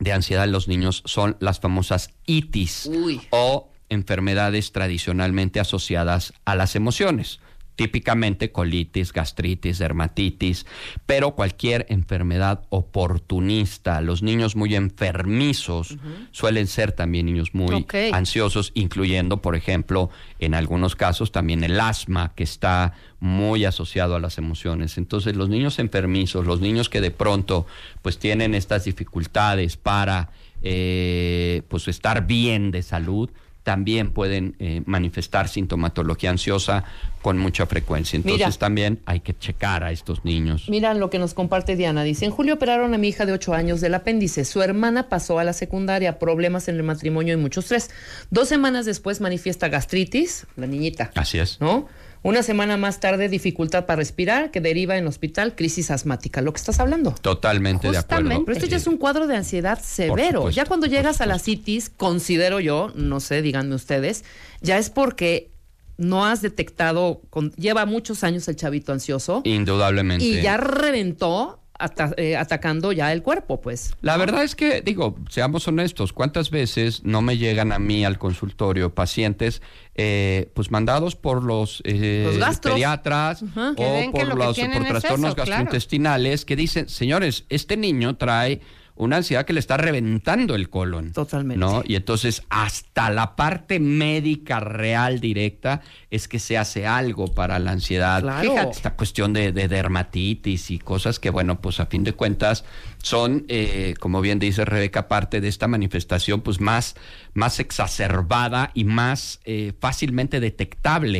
de 0.00 0.12
ansiedad 0.12 0.44
en 0.44 0.52
los 0.52 0.66
niños 0.66 1.02
son 1.06 1.36
las 1.38 1.60
famosas 1.60 2.10
itis 2.26 2.86
Uy. 2.86 3.20
o 3.30 3.70
enfermedades 3.88 4.72
tradicionalmente 4.72 5.60
asociadas 5.60 6.32
a 6.44 6.56
las 6.56 6.74
emociones. 6.74 7.38
Típicamente 7.76 8.50
colitis, 8.50 9.12
gastritis, 9.12 9.78
dermatitis, 9.78 10.66
pero 11.04 11.34
cualquier 11.34 11.86
enfermedad 11.90 12.64
oportunista. 12.70 14.00
Los 14.00 14.22
niños 14.22 14.56
muy 14.56 14.74
enfermizos 14.74 15.96
suelen 16.32 16.66
ser 16.66 16.92
también 16.92 17.26
niños 17.26 17.54
muy 17.54 17.86
ansiosos, 18.12 18.72
incluyendo, 18.74 19.42
por 19.42 19.54
ejemplo, 19.54 20.10
en 20.38 20.54
algunos 20.54 20.96
casos 20.96 21.32
también 21.32 21.62
el 21.62 21.78
asma, 21.78 22.32
que 22.34 22.44
está 22.44 22.94
muy 23.20 23.64
asociado 23.64 24.16
a 24.16 24.20
las 24.20 24.38
emociones. 24.38 24.98
Entonces, 24.98 25.36
los 25.36 25.48
niños 25.48 25.78
enfermizos, 25.78 26.46
los 26.46 26.60
niños 26.60 26.88
que 26.88 27.00
de 27.00 27.10
pronto 27.10 27.66
pues 28.02 28.18
tienen 28.18 28.54
estas 28.54 28.84
dificultades 28.84 29.76
para 29.76 30.30
eh, 30.62 31.62
pues 31.68 31.88
estar 31.88 32.26
bien 32.26 32.70
de 32.70 32.82
salud, 32.82 33.30
también 33.66 34.12
pueden 34.12 34.54
eh, 34.60 34.82
manifestar 34.86 35.48
sintomatología 35.48 36.30
ansiosa 36.30 36.84
con 37.20 37.36
mucha 37.36 37.66
frecuencia. 37.66 38.16
Entonces 38.16 38.46
Mira. 38.46 38.58
también 38.58 39.00
hay 39.06 39.18
que 39.18 39.36
checar 39.36 39.82
a 39.82 39.90
estos 39.90 40.24
niños. 40.24 40.68
Miran 40.68 41.00
lo 41.00 41.10
que 41.10 41.18
nos 41.18 41.34
comparte 41.34 41.74
Diana. 41.74 42.04
Dice, 42.04 42.26
en 42.26 42.30
julio 42.30 42.54
operaron 42.54 42.94
a 42.94 42.98
mi 42.98 43.08
hija 43.08 43.26
de 43.26 43.32
8 43.32 43.54
años 43.54 43.80
del 43.80 43.94
apéndice. 43.94 44.44
Su 44.44 44.62
hermana 44.62 45.08
pasó 45.08 45.40
a 45.40 45.44
la 45.44 45.52
secundaria, 45.52 46.20
problemas 46.20 46.68
en 46.68 46.76
el 46.76 46.84
matrimonio 46.84 47.34
y 47.34 47.38
mucho 47.38 47.58
estrés. 47.58 47.90
Dos 48.30 48.46
semanas 48.46 48.86
después 48.86 49.20
manifiesta 49.20 49.66
gastritis, 49.66 50.46
la 50.54 50.68
niñita. 50.68 51.10
Así 51.16 51.40
es. 51.40 51.60
¿No? 51.60 51.88
Una 52.26 52.42
semana 52.42 52.76
más 52.76 52.98
tarde, 52.98 53.28
dificultad 53.28 53.86
para 53.86 53.98
respirar, 53.98 54.50
que 54.50 54.60
deriva 54.60 54.96
en 54.98 55.06
hospital, 55.06 55.54
crisis 55.54 55.90
asmática. 55.92 56.40
Lo 56.42 56.52
que 56.52 56.58
estás 56.58 56.80
hablando. 56.80 57.12
Totalmente 57.12 57.88
de 57.90 57.98
acuerdo. 57.98 58.16
Justamente. 58.24 58.44
Pero 58.46 58.58
esto 58.58 58.68
ya 58.68 58.76
es 58.78 58.86
un 58.88 58.96
cuadro 58.96 59.26
de 59.28 59.36
ansiedad 59.36 59.80
severo. 59.80 60.38
supuesto, 60.40 60.50
ya 60.50 60.64
cuando 60.64 60.86
llegas 60.86 61.20
a 61.20 61.26
la 61.26 61.38
citis, 61.38 61.88
considero 61.88 62.58
yo, 62.58 62.90
no 62.96 63.20
sé, 63.20 63.42
díganme 63.42 63.74
ustedes, 63.76 64.24
ya 64.60 64.76
es 64.78 64.90
porque 64.90 65.52
no 65.98 66.26
has 66.26 66.42
detectado, 66.42 67.22
con- 67.30 67.52
lleva 67.52 67.86
muchos 67.86 68.24
años 68.24 68.48
el 68.48 68.56
chavito 68.56 68.92
ansioso 68.92 69.42
Indudablemente. 69.44 70.24
y 70.24 70.42
ya 70.42 70.56
reventó 70.56 71.60
ata- 71.78 72.14
eh, 72.16 72.36
atacando 72.36 72.92
ya 72.92 73.12
el 73.12 73.22
cuerpo, 73.22 73.60
pues. 73.60 73.94
La 74.00 74.16
verdad 74.16 74.42
es 74.42 74.54
que, 74.54 74.80
digo, 74.82 75.16
seamos 75.28 75.66
honestos, 75.68 76.12
¿cuántas 76.12 76.50
veces 76.50 77.02
no 77.04 77.22
me 77.22 77.36
llegan 77.38 77.72
a 77.72 77.78
mí 77.78 78.04
al 78.04 78.18
consultorio 78.18 78.94
pacientes 78.94 79.62
eh, 79.94 80.50
pues 80.54 80.70
mandados 80.70 81.16
por 81.16 81.42
los, 81.42 81.82
eh, 81.84 82.36
Los 82.38 82.58
pediatras 82.60 83.42
o 83.42 83.74
por 84.12 84.28
lo 84.28 84.34
los 84.34 84.58
por 84.58 84.86
trastornos 84.88 85.28
eso, 85.28 85.34
claro. 85.34 85.36
gastrointestinales 85.36 86.44
que 86.44 86.56
dicen, 86.56 86.88
señores, 86.88 87.44
este 87.48 87.76
niño 87.76 88.16
trae 88.16 88.60
una 88.96 89.16
ansiedad 89.16 89.44
que 89.44 89.52
le 89.52 89.60
está 89.60 89.76
reventando 89.76 90.54
el 90.54 90.68
colon. 90.68 91.12
Totalmente. 91.12 91.58
¿no? 91.58 91.82
Y 91.84 91.96
entonces 91.96 92.42
hasta 92.48 93.10
la 93.10 93.36
parte 93.36 93.78
médica 93.80 94.60
real 94.60 95.20
directa 95.20 95.82
es 96.10 96.28
que 96.28 96.38
se 96.38 96.58
hace 96.58 96.86
algo 96.86 97.26
para 97.34 97.58
la 97.58 97.72
ansiedad. 97.72 98.22
Claro. 98.22 98.50
Fíjate, 98.50 98.70
esta 98.70 98.94
cuestión 98.94 99.32
de, 99.32 99.52
de 99.52 99.68
dermatitis 99.68 100.70
y 100.70 100.78
cosas 100.78 101.18
que, 101.18 101.30
bueno, 101.30 101.60
pues 101.60 101.80
a 101.80 101.86
fin 101.86 102.04
de 102.04 102.12
cuentas 102.12 102.64
son, 103.02 103.44
eh, 103.48 103.94
como 104.00 104.20
bien 104.20 104.38
dice 104.38 104.64
Rebeca, 104.64 105.08
parte 105.08 105.40
de 105.40 105.48
esta 105.48 105.68
manifestación 105.68 106.40
pues 106.40 106.60
más, 106.60 106.96
más 107.34 107.60
exacerbada 107.60 108.70
y 108.74 108.84
más 108.84 109.40
eh, 109.44 109.72
fácilmente 109.78 110.40
detectable 110.40 110.66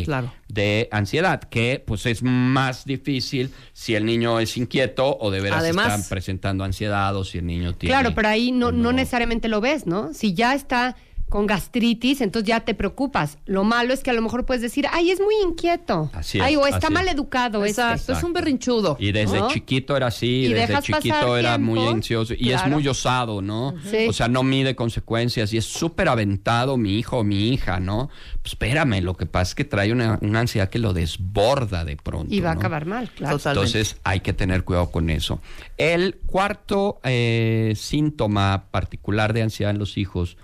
Claro. 0.05 0.33
De 0.49 0.89
ansiedad, 0.93 1.43
que 1.43 1.83
pues 1.85 2.07
es 2.07 2.23
más 2.23 2.85
difícil 2.85 3.51
si 3.73 3.95
el 3.95 4.05
niño 4.05 4.39
es 4.41 4.57
inquieto 4.57 5.17
o 5.19 5.31
de 5.31 5.41
veras 5.41 5.61
Además- 5.61 5.87
están 5.87 6.09
presentando 6.09 6.65
ansiedad 6.65 7.15
o 7.17 7.25
si 7.25 7.39
el 7.39 7.47
niño 7.47 7.75
tiene... 7.75 7.93
Claro, 7.95 8.15
pero 8.15 8.29
ahí 8.29 8.53
no, 8.53 8.73
no 8.73 8.93
necesariamente 8.93 9.49
lo 9.49 9.61
ves, 9.61 9.87
¿no? 9.87 10.13
Si 10.15 10.35
ya 10.35 10.55
está 10.55 10.97
con 11.29 11.47
gastritis, 11.47 12.21
entonces 12.21 12.47
ya 12.47 12.61
te 12.61 12.75
preocupas. 12.75 13.39
Lo 13.47 13.65
malo 13.65 13.93
es 13.93 14.05
que 14.05 14.11
a 14.11 14.13
lo 14.13 14.23
mejor 14.23 14.47
puedes 14.47 14.63
decir, 14.63 14.87
ay, 14.93 15.11
es 15.11 15.21
muy 15.21 15.35
inquieto. 15.45 16.09
Así 16.13 16.39
es, 16.39 16.45
ay, 16.45 16.55
o 16.55 16.67
está 16.67 16.87
así 16.87 16.95
mal 16.95 17.09
es. 17.09 17.15
educado 17.15 17.65
este. 17.65 17.83
Exacto, 17.83 18.13
es 18.13 18.23
un 18.23 18.33
berrinchudo. 18.33 18.97
Y 19.01 19.11
desde 19.11 19.41
¿no? 19.41 19.49
chiquito 19.49 19.97
era 19.97 20.07
así, 20.07 20.45
Y 20.45 20.49
desde 20.49 20.69
dejas 20.69 20.85
chiquito 20.85 21.15
pasar 21.15 21.39
era 21.39 21.59
muy 21.59 21.85
ansioso 21.85 22.33
y 22.39 22.53
es 22.53 22.65
muy 22.69 22.87
osado, 22.87 23.43
¿no? 23.43 23.75
Sí. 23.91 24.07
O 24.09 24.13
sea, 24.13 24.29
no 24.29 24.45
mide 24.45 24.77
consecuencias 24.77 25.53
y 25.53 25.57
es 25.57 25.65
súper 25.65 26.09
aventado 26.09 26.77
mi 26.77 26.97
hijo 26.97 27.19
o 27.19 27.25
mi 27.25 27.49
hija, 27.49 27.81
¿no? 27.81 28.09
Pues 28.43 28.53
espérame, 28.53 29.01
lo 29.03 29.17
que 29.17 29.27
pasa 29.27 29.51
es 29.51 29.55
que 29.57 29.65
trae 29.65 29.93
una, 29.93 30.19
una 30.23 30.41
ansiedad 30.41 30.69
que 30.69 30.79
lo 30.79 30.93
desborda 30.93 31.85
de 31.85 31.97
pronto. 31.97 32.33
Y 32.33 32.41
va 32.41 32.51
a 32.51 32.55
acabar 32.55 32.87
mal, 32.87 33.11
claro. 33.11 33.37
Totalmente. 33.37 33.67
Entonces 33.67 34.01
hay 34.05 34.21
que 34.21 34.33
tener 34.33 34.63
cuidado 34.63 34.93
con 34.93 35.11
eso. 35.11 35.41
El 35.77 36.21
cuarto 36.27 37.01
eh, 37.03 37.73
síntoma 37.77 38.67
particular 38.71 39.33
de 39.33 39.43
ansiedad 39.43 39.73
en 39.73 39.79
los 39.79 39.99
hijos 39.99 40.37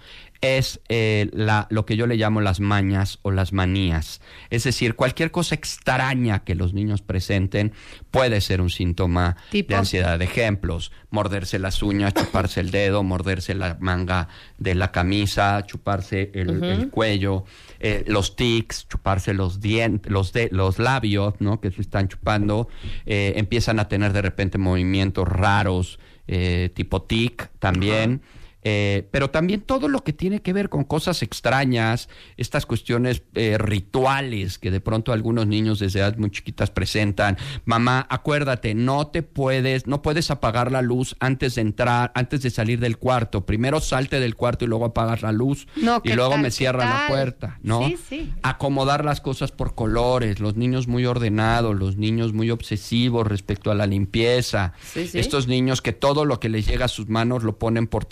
es 0.43 0.81
eh, 0.89 1.31
la, 1.33 1.69
lo 1.71 1.87
que 1.87 1.97
yo 1.97 2.07
le 2.09 2.17
llamo 2.17 2.41
las 2.41 2.59
mañas 2.59 3.21
o 3.23 3.31
las 3.31 3.53
manías. 3.53 4.21
Es 4.51 4.65
decir, 4.65 4.97
cualquier 4.97 5.31
cosa 5.31 5.55
extraña 5.55 6.41
que 6.41 6.57
los 6.57 6.75
niños 6.75 7.01
presenten 7.01 7.73
puede 8.11 8.41
ser 8.41 8.61
un 8.61 8.69
síntoma 8.69 9.37
¿Tipo? 9.51 9.69
de 9.69 9.77
ansiedad. 9.77 10.21
Ejemplos, 10.21 10.91
morderse 11.11 11.61
las 11.61 11.81
uñas, 11.83 12.13
chuparse 12.13 12.59
el 12.61 12.73
dedo, 12.73 13.05
morderse 13.05 13.55
la 13.55 13.77
manga 13.81 14.29
de 14.59 14.75
la 14.75 14.91
camisa, 14.91 15.65
chuparse 15.65 16.33
el, 16.35 16.63
el 16.65 16.91
cuello, 16.91 17.45
eh, 17.79 18.05
los 18.09 18.35
tics, 18.35 18.89
chuparse 18.89 19.35
los 19.35 19.61
dientes, 19.61 20.11
los, 20.11 20.33
de, 20.33 20.49
los 20.51 20.81
labios, 20.81 21.35
¿no? 21.39 21.61
Que 21.61 21.71
se 21.71 21.81
están 21.81 22.09
chupando, 22.09 22.69
eh, 23.07 23.35
empiezan 23.37 23.79
a 23.79 23.87
tener 23.87 24.13
de 24.13 24.23
repente 24.23 24.59
movimientos 24.59 25.29
raros, 25.29 26.01
eh, 26.27 26.71
tipo 26.75 27.03
tic 27.03 27.51
también. 27.61 28.23
Eh, 28.65 29.09
pero 29.11 29.31
también 29.31 29.61
todo 29.63 29.89
lo 29.89 30.05
que 30.05 30.13
tiene 30.13 30.41
que 30.41 30.53
ver 30.53 30.69
con 30.69 30.85
cosas 30.85 31.23
extrañas, 31.23 32.09
estas 32.37 32.65
cuestiones 32.65 33.23
eh, 33.35 33.59
rituales 33.59 34.59
que 34.59 34.71
de 34.71 34.81
pronto 34.81 35.13
algunos 35.13 35.47
niños 35.47 35.81
desde 35.81 35.99
edad 36.01 36.17
muy 36.17 36.31
chiquitas 36.31 36.71
presentan. 36.71 37.37
Mamá, 37.65 38.07
acuérdate, 38.09 38.75
no 38.75 39.09
te 39.09 39.23
puedes, 39.23 39.87
no 39.87 40.01
puedes 40.03 40.31
apagar 40.31 40.71
la 40.71 40.83
luz 40.83 41.17
antes 41.21 41.57
de 41.57 41.63
entrar, 41.63 42.13
antes 42.15 42.43
de 42.43 42.51
salir 42.51 42.79
del 42.79 42.99
cuarto. 42.99 43.45
Primero 43.47 43.81
salte 43.81 44.21
del 44.21 44.37
cuarto 44.37 44.65
y 44.65 44.69
luego 44.69 44.85
apagas 44.85 45.23
la 45.23 45.33
luz 45.33 45.67
No, 45.77 46.01
y 46.05 46.11
¿qué 46.11 46.17
luego 46.17 46.33
tal? 46.33 46.43
me 46.43 46.49
¿Qué 46.49 46.53
cierran 46.53 46.89
la 46.89 47.07
puerta, 47.09 47.59
¿no? 47.63 47.87
Sí, 47.89 47.97
sí. 48.09 48.33
Acomodar 48.43 49.05
las 49.05 49.21
cosas 49.21 49.51
por 49.51 49.75
colores, 49.75 50.39
los 50.39 50.57
niños 50.57 50.87
muy 50.87 51.05
ordenados, 51.07 51.75
los 51.77 51.97
niños 51.97 52.33
muy 52.33 52.51
obsesivos 52.51 53.27
respecto 53.27 53.71
a 53.71 53.75
la 53.75 53.87
limpieza. 53.87 54.73
Sí. 54.83 55.11
Estos 55.15 55.49
niños 55.49 55.83
que 55.83 55.93
todo 55.93 56.25
lo 56.25 56.39
que 56.39 56.49
les 56.49 56.67
llega 56.67 56.85
a 56.85 56.89
sus 56.89 57.09
manos 57.09 57.43
lo 57.43 57.59
ponen 57.59 57.87
por 57.87 58.05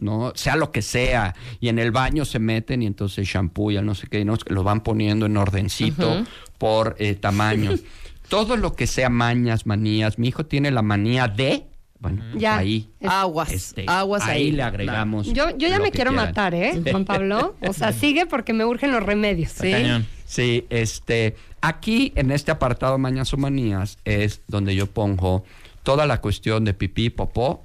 ¿no? 0.00 0.32
Sea 0.34 0.56
lo 0.56 0.70
que 0.72 0.82
sea. 0.82 1.34
Y 1.60 1.68
en 1.68 1.78
el 1.78 1.90
baño 1.92 2.24
se 2.24 2.38
meten 2.38 2.82
y 2.82 2.86
entonces 2.86 3.26
shampoo 3.28 3.70
y 3.70 3.80
no 3.82 3.94
sé 3.94 4.06
qué, 4.08 4.24
¿no? 4.24 4.36
lo 4.46 4.62
van 4.62 4.82
poniendo 4.82 5.26
en 5.26 5.36
ordencito 5.36 6.24
por 6.58 6.96
eh, 6.98 7.14
tamaños. 7.14 7.80
todo 8.28 8.56
lo 8.56 8.74
que 8.74 8.86
sea 8.86 9.08
mañas, 9.08 9.66
manías. 9.66 10.18
Mi 10.18 10.28
hijo 10.28 10.46
tiene 10.46 10.70
la 10.70 10.82
manía 10.82 11.28
de... 11.28 11.66
Bueno, 11.98 12.22
Ya. 12.36 12.58
ahí. 12.58 12.90
Es- 13.00 13.08
Aguas, 13.10 13.50
este, 13.52 13.84
aguas 13.88 14.22
ahí. 14.26 14.52
le 14.52 14.62
agregamos. 14.62 15.28
Yo, 15.32 15.50
yo 15.56 15.66
ya 15.68 15.78
lo 15.78 15.84
me 15.84 15.90
que 15.90 15.96
quiero 15.96 16.10
quieran. 16.10 16.28
matar, 16.28 16.54
¿eh, 16.54 16.82
Juan 16.90 17.04
Pablo? 17.06 17.56
O 17.66 17.72
sea, 17.72 17.92
sigue 17.92 18.26
porque 18.26 18.52
me 18.52 18.64
urgen 18.66 18.92
los 18.92 19.02
remedios. 19.02 19.50
Sí. 19.52 19.72
Sí, 20.26 20.66
este, 20.70 21.36
aquí 21.62 22.12
en 22.16 22.32
este 22.32 22.50
apartado 22.50 22.98
Mañas 22.98 23.32
o 23.32 23.36
Manías 23.38 23.96
es 24.04 24.42
donde 24.48 24.74
yo 24.74 24.86
pongo 24.86 25.44
toda 25.84 26.04
la 26.06 26.20
cuestión 26.20 26.64
de 26.64 26.74
pipí, 26.74 27.10
popó, 27.10 27.64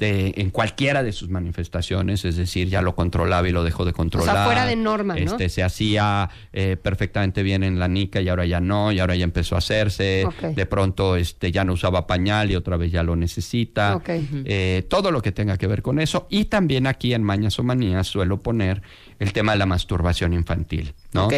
de, 0.00 0.32
en 0.38 0.50
cualquiera 0.50 1.02
de 1.04 1.12
sus 1.12 1.28
manifestaciones, 1.28 2.24
es 2.24 2.36
decir, 2.36 2.68
ya 2.68 2.80
lo 2.82 2.96
controlaba 2.96 3.46
y 3.48 3.52
lo 3.52 3.62
dejó 3.62 3.84
de 3.84 3.92
controlar. 3.92 4.46
fuera 4.46 4.66
de 4.66 4.74
norma, 4.74 5.14
¿no? 5.14 5.20
Este, 5.20 5.48
se 5.50 5.62
hacía 5.62 6.30
eh, 6.52 6.76
perfectamente 6.82 7.42
bien 7.42 7.62
en 7.62 7.78
la 7.78 7.86
nica 7.86 8.20
y 8.20 8.28
ahora 8.28 8.46
ya 8.46 8.60
no, 8.60 8.90
y 8.90 8.98
ahora 8.98 9.14
ya 9.14 9.24
empezó 9.24 9.54
a 9.54 9.58
hacerse. 9.58 10.26
De 10.56 10.66
pronto 10.66 11.16
este, 11.16 11.52
ya 11.52 11.64
no 11.64 11.74
usaba 11.74 12.06
pañal 12.06 12.50
y 12.50 12.56
otra 12.56 12.76
vez 12.76 12.90
ya 12.90 13.02
lo 13.02 13.14
necesita. 13.14 14.02
Eh, 14.08 14.86
todo 14.88 15.12
lo 15.12 15.20
que 15.20 15.32
tenga 15.32 15.58
que 15.58 15.66
ver 15.66 15.82
con 15.82 16.00
eso. 16.00 16.26
Y 16.30 16.46
también 16.46 16.86
aquí 16.86 17.12
en 17.12 17.22
Mañas 17.22 17.58
o 17.58 17.62
Manías 17.62 18.06
suelo 18.06 18.42
poner 18.42 18.82
el 19.18 19.32
tema 19.34 19.52
de 19.52 19.58
la 19.58 19.66
masturbación 19.66 20.32
infantil, 20.32 20.94
¿no? 21.12 21.28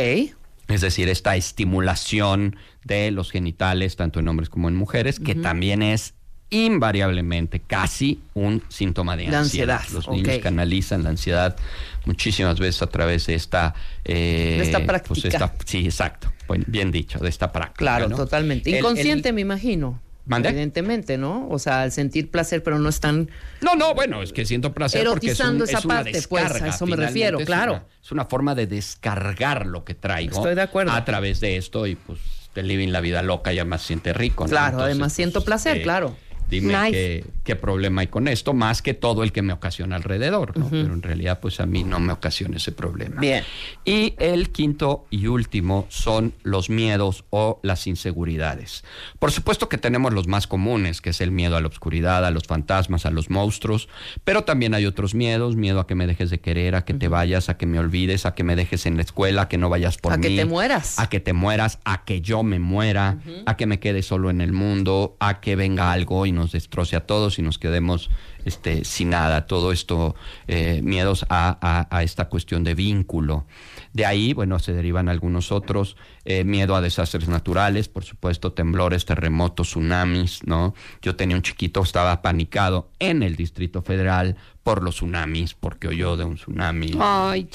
Es 0.69 0.81
decir, 0.81 1.09
esta 1.09 1.35
estimulación 1.35 2.57
de 2.85 3.11
los 3.11 3.33
genitales, 3.33 3.97
tanto 3.97 4.21
en 4.21 4.29
hombres 4.29 4.49
como 4.49 4.69
en 4.69 4.77
mujeres, 4.77 5.19
que 5.19 5.35
también 5.35 5.83
es 5.83 6.15
invariablemente 6.53 7.61
casi 7.61 8.21
un 8.35 8.63
síntoma 8.69 9.17
de 9.17 9.27
De 9.29 9.37
ansiedad. 9.37 9.79
ansiedad, 9.81 10.05
Los 10.07 10.09
niños 10.09 10.39
canalizan 10.43 11.03
la 11.03 11.11
ansiedad 11.11 11.57
muchísimas 12.05 12.59
veces 12.61 12.83
a 12.83 12.87
través 12.87 13.27
de 13.27 13.35
esta... 13.35 13.75
eh, 14.05 14.57
De 14.59 14.65
esta 14.65 14.79
pues, 14.79 14.87
práctica. 14.87 15.29
esta- 15.29 15.55
sí, 15.65 15.85
exacto. 15.85 16.33
Buen- 16.47 16.65
bien 16.67 16.91
dicho, 16.93 17.19
de 17.19 17.29
esta 17.29 17.51
práctica. 17.53 17.79
Claro, 17.79 18.09
¿no? 18.09 18.17
totalmente. 18.17 18.69
El- 18.71 18.77
el- 18.77 18.81
Inconsciente, 18.81 19.33
me 19.33 19.41
imagino. 19.41 20.01
Evidentemente, 20.31 21.19
¿no? 21.19 21.49
O 21.51 21.59
sea, 21.59 21.83
al 21.83 21.91
sentir 21.91 22.31
placer, 22.31 22.63
pero 22.63 22.79
no 22.79 22.89
están 22.89 23.29
No, 23.61 23.75
no, 23.75 23.93
bueno, 23.93 24.23
es 24.23 24.33
que 24.33 24.45
siento 24.45 24.73
placer 24.73 25.05
porque 25.09 25.33
es, 25.33 25.41
un- 25.41 25.61
esa 25.63 25.79
es 25.79 25.85
una 25.85 25.95
parte, 25.97 26.23
pues, 26.29 26.45
a 26.45 26.47
eso 26.69 26.87
me 26.87 26.93
finalmente 26.93 27.07
refiero, 27.07 27.39
es 27.41 27.47
claro. 27.47 27.73
una- 27.73 27.85
es 28.05 28.13
una 28.13 28.25
forma 28.27 28.55
de 28.55 28.67
descargar 28.69 29.67
lo 29.67 29.85
que 29.85 29.95
traigo. 29.95 30.37
Estoy 30.37 30.55
de 30.55 30.63
acuerdo. 30.63 30.93
A 30.93 31.05
través 31.05 31.41
de 31.41 31.57
esto 31.57 31.87
y 31.89 31.97
pues 31.97 32.21
te 32.53 32.63
living 32.63 32.89
la 32.91 33.01
vida 33.01 33.23
loca 33.23 33.53
y 33.53 33.59
además 33.59 33.83
siente 33.83 34.13
rico. 34.13 34.45
¿no? 34.45 34.51
Claro, 34.51 34.67
Entonces, 34.75 34.91
además 34.93 35.13
siento 35.13 35.45
placer, 35.45 35.79
eh, 35.79 35.83
claro. 35.83 36.17
Dime 36.53 36.73
Nice. 36.75 36.93
qué, 36.93 37.25
qué 37.45 37.57
problema 37.57 38.03
hay 38.03 38.07
con 38.09 38.29
esto, 38.29 38.53
más 38.53 38.83
que 38.83 38.95
todo 38.95 39.23
el 39.25 39.33
que 39.33 39.43
me 39.43 39.53
ocasiona 39.53 39.97
alrededor, 39.97 40.57
¿no? 40.59 40.69
Pero 40.69 40.93
en 40.93 41.03
realidad, 41.03 41.41
pues 41.41 41.59
a 41.61 41.67
mí 41.67 41.83
no 41.83 41.99
me 41.99 42.13
ocasiona 42.13 42.59
ese 42.59 42.73
problema. 42.73 43.21
Bien. 43.21 43.43
Y 43.85 44.15
el 44.19 44.51
quinto 44.51 45.07
y 45.11 45.27
último 45.27 45.87
son 45.89 46.35
los 46.43 46.71
miedos 46.71 47.25
o 47.31 47.59
las 47.63 47.87
inseguridades. 47.87 48.85
Por 49.19 49.33
supuesto 49.33 49.69
que 49.69 49.79
tenemos 49.79 50.13
los 50.13 50.29
más 50.29 50.47
comunes, 50.47 51.01
que 51.01 51.11
es 51.11 51.21
el 51.21 51.31
miedo 51.31 51.57
a 51.57 51.61
la 51.61 51.69
oscuridad, 51.69 52.25
a 52.25 52.31
los 52.31 52.45
fantasmas, 52.45 53.07
a 53.07 53.11
los 53.11 53.31
monstruos, 53.31 53.89
pero 54.25 54.45
también 54.45 54.75
hay 54.75 54.87
otros 54.87 55.15
miedos, 55.15 55.57
miedo 55.57 55.81
a 55.81 55.87
que 55.87 55.95
me 55.95 56.07
dejes 56.07 56.31
de 56.31 56.41
querer, 56.41 56.75
a 56.75 56.85
que 56.85 56.95
te 56.95 57.09
vayas, 57.09 57.49
a 57.49 57.57
que 57.57 57.67
me 57.67 57.79
olvides, 57.79 58.27
a 58.27 58.35
que 58.35 58.45
me 58.45 58.57
dejes 58.57 58.87
en 58.87 58.97
la 58.97 59.03
escuela, 59.03 59.43
a 59.43 59.49
que 59.49 59.59
no 59.59 59.69
vayas 59.69 59.97
por 59.99 60.13
A 60.13 60.17
mí. 60.19 60.29
que 60.29 60.37
te 60.37 60.45
mueras. 60.45 60.99
A 60.99 61.09
que 61.09 61.21
te 61.21 61.33
mueras, 61.33 61.79
a 61.85 62.05
que 62.05 62.21
yo 62.21 62.43
me 62.43 62.59
muera, 62.59 63.19
a 63.47 63.57
que 63.57 63.67
me 63.67 63.81
quede 63.81 64.03
solo 64.03 64.29
en 64.31 64.41
el 64.41 64.53
mundo, 64.53 65.17
a 65.19 65.41
que 65.41 65.57
venga 65.57 65.93
algo 65.93 66.27
y 66.27 66.33
nos 66.43 66.53
destroce 66.53 66.97
a 66.97 67.07
todos 67.07 67.39
y 67.39 67.43
nos 67.43 67.59
quedemos 67.59 68.11
este, 68.45 68.85
sin 68.85 69.11
nada. 69.11 69.47
Todo 69.47 69.73
esto, 69.73 70.15
eh, 70.49 70.81
miedos 70.83 71.25
a, 71.29 71.57
a- 71.61 71.87
a 71.97 72.03
esta 72.03 72.29
cuestión 72.29 72.65
de 72.65 72.75
vínculo. 72.75 73.47
De 73.93 74.05
ahí, 74.07 74.33
bueno, 74.33 74.59
se 74.59 74.73
derivan 74.73 75.09
algunos 75.09 75.53
otros, 75.53 75.97
eh, 76.25 76.45
miedo 76.45 76.75
a 76.75 76.81
desastres 76.81 77.29
naturales, 77.29 77.89
por 77.89 78.05
supuesto, 78.05 78.53
temblores, 78.53 79.05
terremotos, 79.05 79.69
tsunamis, 79.69 80.41
¿no? 80.47 80.75
Yo 81.03 81.15
tenía 81.15 81.37
un 81.37 81.43
chiquito, 81.43 81.83
estaba 81.83 82.23
panicado 82.23 82.91
en 82.99 83.23
el 83.23 83.37
Distrito 83.37 83.83
Federal 83.83 84.37
por 84.63 84.83
los 84.83 84.97
tsunamis, 84.97 85.55
porque 85.55 85.89
oyó 85.89 86.17
de 86.17 86.25
un 86.25 86.37
tsunami 86.37 86.93
Ay, 87.01 87.49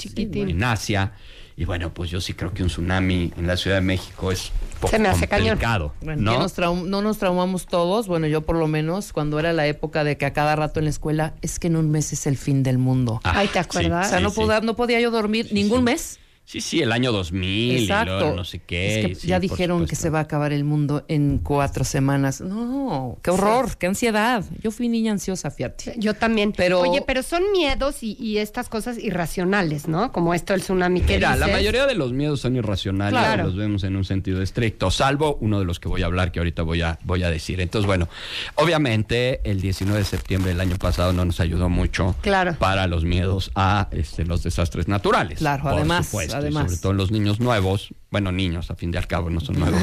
en 0.50 0.62
Asia. 0.64 1.12
Y 1.58 1.64
bueno, 1.64 1.92
pues 1.92 2.08
yo 2.08 2.20
sí 2.20 2.34
creo 2.34 2.54
que 2.54 2.62
un 2.62 2.68
tsunami 2.68 3.32
en 3.36 3.48
la 3.48 3.56
Ciudad 3.56 3.78
de 3.78 3.82
México 3.82 4.30
es 4.30 4.52
poco 4.78 4.92
Se 4.92 5.00
me 5.00 5.08
hace 5.08 5.26
cañón. 5.26 5.48
complicado, 5.48 5.92
Bueno, 6.00 6.22
¿no? 6.22 6.30
¿qué 6.30 6.38
nos 6.38 6.56
no 6.86 7.02
nos 7.02 7.18
traumamos 7.18 7.66
todos, 7.66 8.06
bueno, 8.06 8.28
yo 8.28 8.42
por 8.42 8.54
lo 8.54 8.68
menos, 8.68 9.12
cuando 9.12 9.40
era 9.40 9.52
la 9.52 9.66
época 9.66 10.04
de 10.04 10.16
que 10.16 10.24
a 10.24 10.32
cada 10.32 10.54
rato 10.54 10.78
en 10.78 10.84
la 10.84 10.90
escuela, 10.90 11.34
es 11.42 11.58
que 11.58 11.66
en 11.66 11.74
un 11.74 11.90
mes 11.90 12.12
es 12.12 12.28
el 12.28 12.36
fin 12.36 12.62
del 12.62 12.78
mundo. 12.78 13.20
Ah, 13.24 13.32
Ay, 13.38 13.48
¿te 13.48 13.58
acuerdas? 13.58 14.06
o 14.06 14.08
sea, 14.08 14.18
sí, 14.18 14.24
no, 14.24 14.30
sí. 14.30 14.36
podía, 14.36 14.60
no 14.60 14.76
podía 14.76 15.00
yo 15.00 15.10
dormir 15.10 15.48
ningún 15.50 15.82
mes. 15.82 16.20
Sí, 16.48 16.62
sí, 16.62 16.80
el 16.80 16.92
año 16.92 17.12
2000 17.12 17.82
Exacto. 17.82 18.16
y 18.16 18.20
luego 18.20 18.34
no 18.36 18.42
sé 18.42 18.60
qué. 18.60 19.00
Es 19.00 19.06
que 19.08 19.14
sí, 19.16 19.26
ya 19.28 19.38
dijeron 19.38 19.84
que 19.86 19.94
se 19.96 20.08
va 20.08 20.20
a 20.20 20.22
acabar 20.22 20.54
el 20.54 20.64
mundo 20.64 21.04
en 21.06 21.40
cuatro 21.42 21.84
semanas. 21.84 22.40
No, 22.40 23.18
qué 23.22 23.30
horror, 23.32 23.76
qué 23.76 23.86
ansiedad. 23.86 24.42
Yo 24.62 24.70
fui 24.70 24.88
niña 24.88 25.12
ansiosa, 25.12 25.50
fíjate. 25.50 25.96
Yo 25.98 26.14
también. 26.14 26.52
Pero- 26.56 26.80
Oye, 26.80 27.02
pero 27.06 27.22
son 27.22 27.42
miedos 27.52 28.02
y, 28.02 28.16
y 28.18 28.38
estas 28.38 28.70
cosas 28.70 28.96
irracionales, 28.96 29.88
¿no? 29.88 30.10
Como 30.10 30.32
esto 30.32 30.54
del 30.54 30.62
tsunami 30.62 31.02
que 31.02 31.16
Mira, 31.16 31.36
la 31.36 31.48
mayoría 31.48 31.84
de 31.86 31.94
los 31.94 32.14
miedos 32.14 32.40
son 32.40 32.56
irracionales, 32.56 33.18
Claro. 33.20 33.44
los 33.44 33.54
vemos 33.54 33.84
en 33.84 33.94
un 33.96 34.06
sentido 34.06 34.40
estricto, 34.40 34.90
salvo 34.90 35.36
uno 35.42 35.58
de 35.58 35.66
los 35.66 35.78
que 35.78 35.88
voy 35.88 36.00
a 36.02 36.06
hablar 36.06 36.32
que 36.32 36.38
ahorita 36.40 36.62
voy 36.62 36.80
a, 36.80 36.98
voy 37.04 37.24
a 37.24 37.30
decir. 37.30 37.60
Entonces, 37.60 37.86
bueno, 37.86 38.08
obviamente 38.54 39.40
el 39.44 39.60
19 39.60 39.98
de 39.98 40.04
septiembre 40.06 40.50
del 40.52 40.60
año 40.62 40.76
pasado 40.76 41.12
no 41.12 41.26
nos 41.26 41.40
ayudó 41.40 41.68
mucho 41.68 42.14
Claro. 42.22 42.56
para 42.58 42.86
los 42.86 43.04
miedos 43.04 43.50
a 43.54 43.88
este, 43.90 44.24
los 44.24 44.42
desastres 44.42 44.88
naturales. 44.88 45.38
Claro, 45.40 45.64
por 45.64 45.72
además, 45.74 46.06
supuesto, 46.06 46.37
además. 46.38 46.64
sobre 46.64 46.76
todo 46.78 46.92
los 46.92 47.10
niños 47.10 47.40
nuevos, 47.40 47.94
bueno, 48.10 48.32
niños 48.32 48.70
a 48.70 48.74
fin 48.76 48.90
de 48.90 48.98
al 48.98 49.06
cabo 49.06 49.30
no 49.30 49.40
son 49.40 49.58
nuevos, 49.60 49.80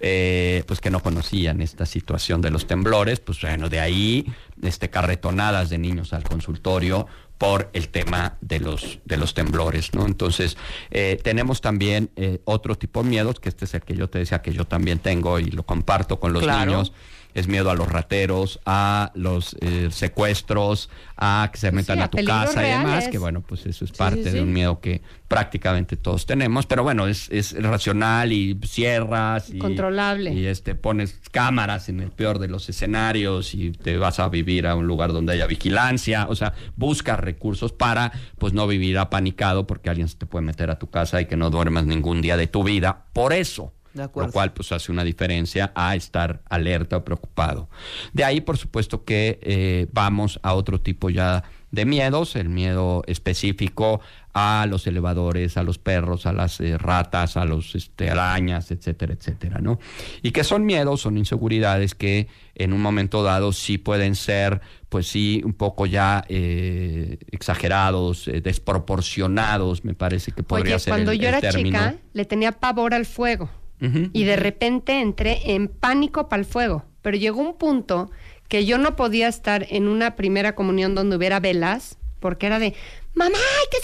eh, 0.00 0.64
pues 0.66 0.80
que 0.80 0.90
no 0.90 1.00
conocían 1.02 1.60
esta 1.60 1.86
situación 1.86 2.40
de 2.40 2.50
los 2.50 2.66
temblores, 2.66 3.20
pues 3.20 3.40
bueno, 3.40 3.68
de 3.68 3.80
ahí 3.80 4.26
este, 4.62 4.90
carretonadas 4.90 5.70
de 5.70 5.78
niños 5.78 6.12
al 6.12 6.22
consultorio 6.24 7.06
por 7.38 7.68
el 7.74 7.88
tema 7.90 8.38
de 8.40 8.60
los, 8.60 8.98
de 9.04 9.18
los 9.18 9.34
temblores, 9.34 9.92
¿no? 9.92 10.06
Entonces, 10.06 10.56
eh, 10.90 11.18
tenemos 11.22 11.60
también 11.60 12.10
eh, 12.16 12.40
otro 12.46 12.76
tipo 12.76 13.02
de 13.02 13.10
miedos, 13.10 13.40
que 13.40 13.50
este 13.50 13.66
es 13.66 13.74
el 13.74 13.82
que 13.82 13.94
yo 13.94 14.08
te 14.08 14.18
decía 14.18 14.40
que 14.40 14.54
yo 14.54 14.64
también 14.64 15.00
tengo 15.00 15.38
y 15.38 15.44
lo 15.50 15.62
comparto 15.64 16.18
con 16.18 16.32
los 16.32 16.42
Claro. 16.42 16.70
niños, 16.70 16.92
es 17.36 17.48
miedo 17.48 17.70
a 17.70 17.74
los 17.74 17.88
rateros, 17.88 18.60
a 18.64 19.12
los 19.14 19.56
eh, 19.60 19.88
secuestros, 19.90 20.88
a 21.18 21.50
que 21.52 21.58
se 21.58 21.70
metan 21.70 21.98
sí, 21.98 22.02
a 22.02 22.08
tu 22.08 22.24
casa 22.24 22.66
y 22.66 22.70
demás, 22.70 22.84
reales. 22.84 23.08
que 23.10 23.18
bueno, 23.18 23.42
pues 23.42 23.66
eso 23.66 23.84
es 23.84 23.92
parte 23.92 24.24
sí, 24.24 24.30
de 24.30 24.40
un 24.40 24.54
miedo 24.54 24.80
que 24.80 25.02
prácticamente 25.28 25.98
todos 25.98 26.24
tenemos, 26.24 26.64
pero 26.64 26.82
bueno, 26.82 27.06
es, 27.06 27.28
es 27.30 27.52
racional 27.62 28.32
y 28.32 28.58
cierras 28.64 29.50
y 29.50 29.58
Controlable. 29.58 30.32
y 30.32 30.46
este 30.46 30.74
pones 30.74 31.20
cámaras 31.30 31.90
en 31.90 32.00
el 32.00 32.10
peor 32.10 32.38
de 32.38 32.48
los 32.48 32.70
escenarios 32.70 33.54
y 33.54 33.72
te 33.72 33.98
vas 33.98 34.18
a 34.18 34.30
vivir 34.30 34.66
a 34.66 34.74
un 34.74 34.86
lugar 34.86 35.12
donde 35.12 35.34
haya 35.34 35.46
vigilancia, 35.46 36.28
o 36.30 36.34
sea, 36.34 36.54
buscas 36.74 37.20
recursos 37.20 37.70
para 37.70 38.12
pues 38.38 38.54
no 38.54 38.66
vivir 38.66 38.96
apanicado 38.96 39.66
porque 39.66 39.90
alguien 39.90 40.08
se 40.08 40.16
te 40.16 40.24
puede 40.24 40.46
meter 40.46 40.70
a 40.70 40.78
tu 40.78 40.88
casa 40.88 41.20
y 41.20 41.26
que 41.26 41.36
no 41.36 41.50
duermas 41.50 41.84
ningún 41.84 42.22
día 42.22 42.38
de 42.38 42.46
tu 42.46 42.64
vida 42.64 43.04
por 43.12 43.34
eso. 43.34 43.75
De 43.96 44.02
acuerdo. 44.02 44.28
Lo 44.28 44.32
cual 44.32 44.52
pues 44.52 44.70
hace 44.72 44.92
una 44.92 45.02
diferencia 45.04 45.72
a 45.74 45.96
estar 45.96 46.42
alerta 46.50 46.98
o 46.98 47.04
preocupado. 47.04 47.70
De 48.12 48.24
ahí, 48.24 48.42
por 48.42 48.58
supuesto 48.58 49.04
que 49.04 49.38
eh, 49.42 49.86
vamos 49.92 50.38
a 50.42 50.52
otro 50.54 50.80
tipo 50.80 51.08
ya 51.08 51.42
de 51.70 51.84
miedos, 51.84 52.36
el 52.36 52.48
miedo 52.48 53.02
específico 53.06 54.00
a 54.34 54.66
los 54.68 54.86
elevadores, 54.86 55.56
a 55.56 55.62
los 55.62 55.78
perros, 55.78 56.26
a 56.26 56.32
las 56.32 56.60
eh, 56.60 56.76
ratas, 56.78 57.36
a 57.38 57.44
los 57.46 57.74
este, 57.74 58.10
arañas, 58.10 58.70
etcétera, 58.70 59.14
etcétera, 59.14 59.60
¿no? 59.60 59.78
Y 60.22 60.30
que 60.30 60.44
son 60.44 60.64
miedos, 60.66 61.00
son 61.00 61.16
inseguridades 61.18 61.94
que 61.94 62.28
en 62.54 62.72
un 62.74 62.80
momento 62.82 63.22
dado 63.22 63.52
sí 63.52 63.78
pueden 63.78 64.14
ser, 64.14 64.60
pues 64.90 65.06
sí, 65.08 65.42
un 65.44 65.54
poco 65.54 65.86
ya 65.86 66.24
eh, 66.28 67.18
exagerados, 67.30 68.28
eh, 68.28 68.40
desproporcionados, 68.42 69.84
me 69.84 69.94
parece 69.94 70.32
que 70.32 70.42
podría 70.42 70.74
Oye, 70.76 70.78
ser 70.84 70.90
cuando 70.92 71.12
el- 71.12 71.18
yo 71.18 71.28
era 71.28 71.40
chica, 71.50 71.96
le 72.12 72.24
tenía 72.26 72.52
pavor 72.52 72.94
al 72.94 73.06
fuego. 73.06 73.50
Y 73.80 74.24
de 74.24 74.36
repente 74.36 75.00
entré 75.00 75.52
en 75.54 75.68
pánico 75.68 76.28
para 76.28 76.40
el 76.40 76.46
fuego. 76.46 76.84
Pero 77.02 77.16
llegó 77.16 77.40
un 77.40 77.56
punto 77.56 78.10
que 78.48 78.64
yo 78.64 78.78
no 78.78 78.96
podía 78.96 79.28
estar 79.28 79.66
en 79.70 79.88
una 79.88 80.16
primera 80.16 80.54
comunión 80.54 80.94
donde 80.94 81.16
hubiera 81.16 81.40
velas, 81.40 81.98
porque 82.20 82.46
era 82.46 82.58
de, 82.58 82.74
mamá, 83.14 83.36
hay 83.36 83.66
que 83.70 83.78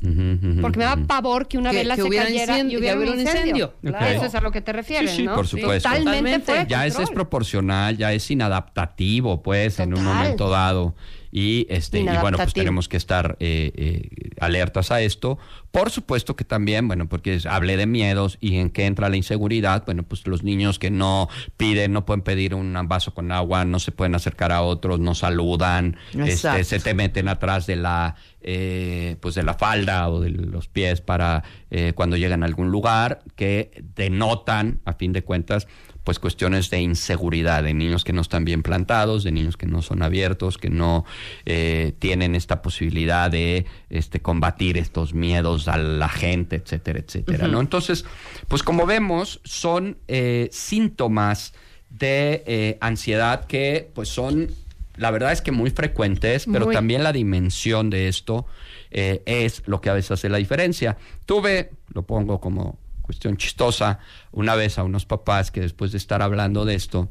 salirnos. 0.00 0.60
Porque 0.62 0.78
me 0.78 0.84
daba 0.84 0.98
ujú. 1.00 1.06
pavor 1.06 1.48
que 1.48 1.58
una 1.58 1.70
Que- 1.70 1.78
vela 1.78 1.96
que 1.96 2.02
se 2.02 2.08
hubiera 2.08 2.26
cayera 2.26 2.58
y 2.60 2.76
hubiera 2.76 2.96
un 2.96 3.02
hubiera 3.02 3.14
un 3.14 3.20
incendio. 3.20 3.74
incendio. 3.82 4.08
Eso 4.16 4.24
es 4.26 4.34
a 4.34 4.40
lo 4.40 4.50
que 4.52 4.60
te 4.60 4.72
refieres, 4.72 5.10
Sí, 5.10 5.16
sí, 5.18 5.22
¿no? 5.24 5.34
por 5.34 5.46
supuesto. 5.46 5.88
Totalmente, 5.88 6.38
Totalmente. 6.38 6.70
ya 6.70 6.86
es 6.86 6.96
desproporcional, 6.96 7.96
ya 7.96 8.12
es 8.12 8.30
inadaptativo, 8.30 9.42
pues, 9.42 9.78
en 9.80 9.94
un 9.94 10.04
momento 10.04 10.48
dado. 10.48 10.94
Y 11.30 11.66
este, 11.68 12.00
y 12.00 12.06
bueno, 12.20 12.38
pues 12.38 12.54
tenemos 12.54 12.88
que 12.88 12.96
estar 12.96 13.36
eh, 13.40 13.72
eh, 13.74 14.30
alertas 14.40 14.90
a 14.90 15.00
esto. 15.00 15.38
Por 15.70 15.90
supuesto 15.90 16.34
que 16.34 16.44
también, 16.44 16.88
bueno, 16.88 17.08
porque 17.08 17.38
hablé 17.48 17.76
de 17.76 17.86
miedos 17.86 18.38
y 18.40 18.56
en 18.56 18.70
qué 18.70 18.86
entra 18.86 19.08
la 19.08 19.16
inseguridad, 19.16 19.84
bueno, 19.84 20.02
pues 20.02 20.26
los 20.26 20.42
niños 20.42 20.78
que 20.78 20.90
no 20.90 21.28
piden, 21.56 21.92
no 21.92 22.06
pueden 22.06 22.22
pedir 22.22 22.54
un 22.54 22.74
vaso 22.88 23.12
con 23.12 23.30
agua, 23.32 23.64
no 23.64 23.78
se 23.78 23.92
pueden 23.92 24.14
acercar 24.14 24.50
a 24.50 24.62
otros, 24.62 24.98
no 24.98 25.14
saludan, 25.14 25.96
este, 26.24 26.64
se 26.64 26.80
te 26.80 26.94
meten 26.94 27.28
atrás 27.28 27.66
de 27.66 27.76
la, 27.76 28.16
eh, 28.40 29.16
pues 29.20 29.34
de 29.34 29.42
la 29.42 29.54
falda 29.54 30.08
o 30.08 30.20
de 30.20 30.30
los 30.30 30.68
pies 30.68 31.00
para 31.00 31.44
eh, 31.70 31.92
cuando 31.94 32.16
llegan 32.16 32.42
a 32.42 32.46
algún 32.46 32.70
lugar, 32.70 33.20
que 33.36 33.82
denotan, 33.94 34.80
a 34.84 34.94
fin 34.94 35.12
de 35.12 35.22
cuentas, 35.22 35.68
pues 36.08 36.18
cuestiones 36.18 36.70
de 36.70 36.80
inseguridad, 36.80 37.62
de 37.62 37.74
niños 37.74 38.02
que 38.02 38.14
no 38.14 38.22
están 38.22 38.46
bien 38.46 38.62
plantados, 38.62 39.24
de 39.24 39.30
niños 39.30 39.58
que 39.58 39.66
no 39.66 39.82
son 39.82 40.02
abiertos, 40.02 40.56
que 40.56 40.70
no 40.70 41.04
eh, 41.44 41.92
tienen 41.98 42.34
esta 42.34 42.62
posibilidad 42.62 43.30
de 43.30 43.66
este, 43.90 44.22
combatir 44.22 44.78
estos 44.78 45.12
miedos 45.12 45.68
a 45.68 45.76
la 45.76 46.08
gente, 46.08 46.56
etcétera, 46.56 47.00
etcétera, 47.00 47.46
¿no? 47.48 47.60
Entonces, 47.60 48.06
pues 48.48 48.62
como 48.62 48.86
vemos, 48.86 49.42
son 49.44 49.98
eh, 50.08 50.48
síntomas 50.50 51.52
de 51.90 52.42
eh, 52.46 52.78
ansiedad 52.80 53.44
que 53.44 53.90
pues 53.92 54.08
son, 54.08 54.48
la 54.96 55.10
verdad 55.10 55.32
es 55.32 55.42
que 55.42 55.52
muy 55.52 55.68
frecuentes, 55.68 56.46
pero 56.50 56.64
Muy. 56.64 56.74
también 56.74 57.02
la 57.02 57.12
dimensión 57.12 57.90
de 57.90 58.08
esto 58.08 58.46
eh, 58.90 59.22
es 59.26 59.62
lo 59.66 59.82
que 59.82 59.90
a 59.90 59.92
veces 59.92 60.12
hace 60.12 60.30
la 60.30 60.38
diferencia. 60.38 60.96
Tuve, 61.26 61.72
lo 61.92 62.00
pongo 62.04 62.40
como 62.40 62.78
cuestión 63.08 63.38
chistosa, 63.38 64.00
una 64.32 64.54
vez 64.54 64.78
a 64.78 64.84
unos 64.84 65.06
papás 65.06 65.50
que 65.50 65.62
después 65.62 65.92
de 65.92 65.96
estar 65.96 66.20
hablando 66.20 66.66
de 66.66 66.74
esto, 66.74 67.08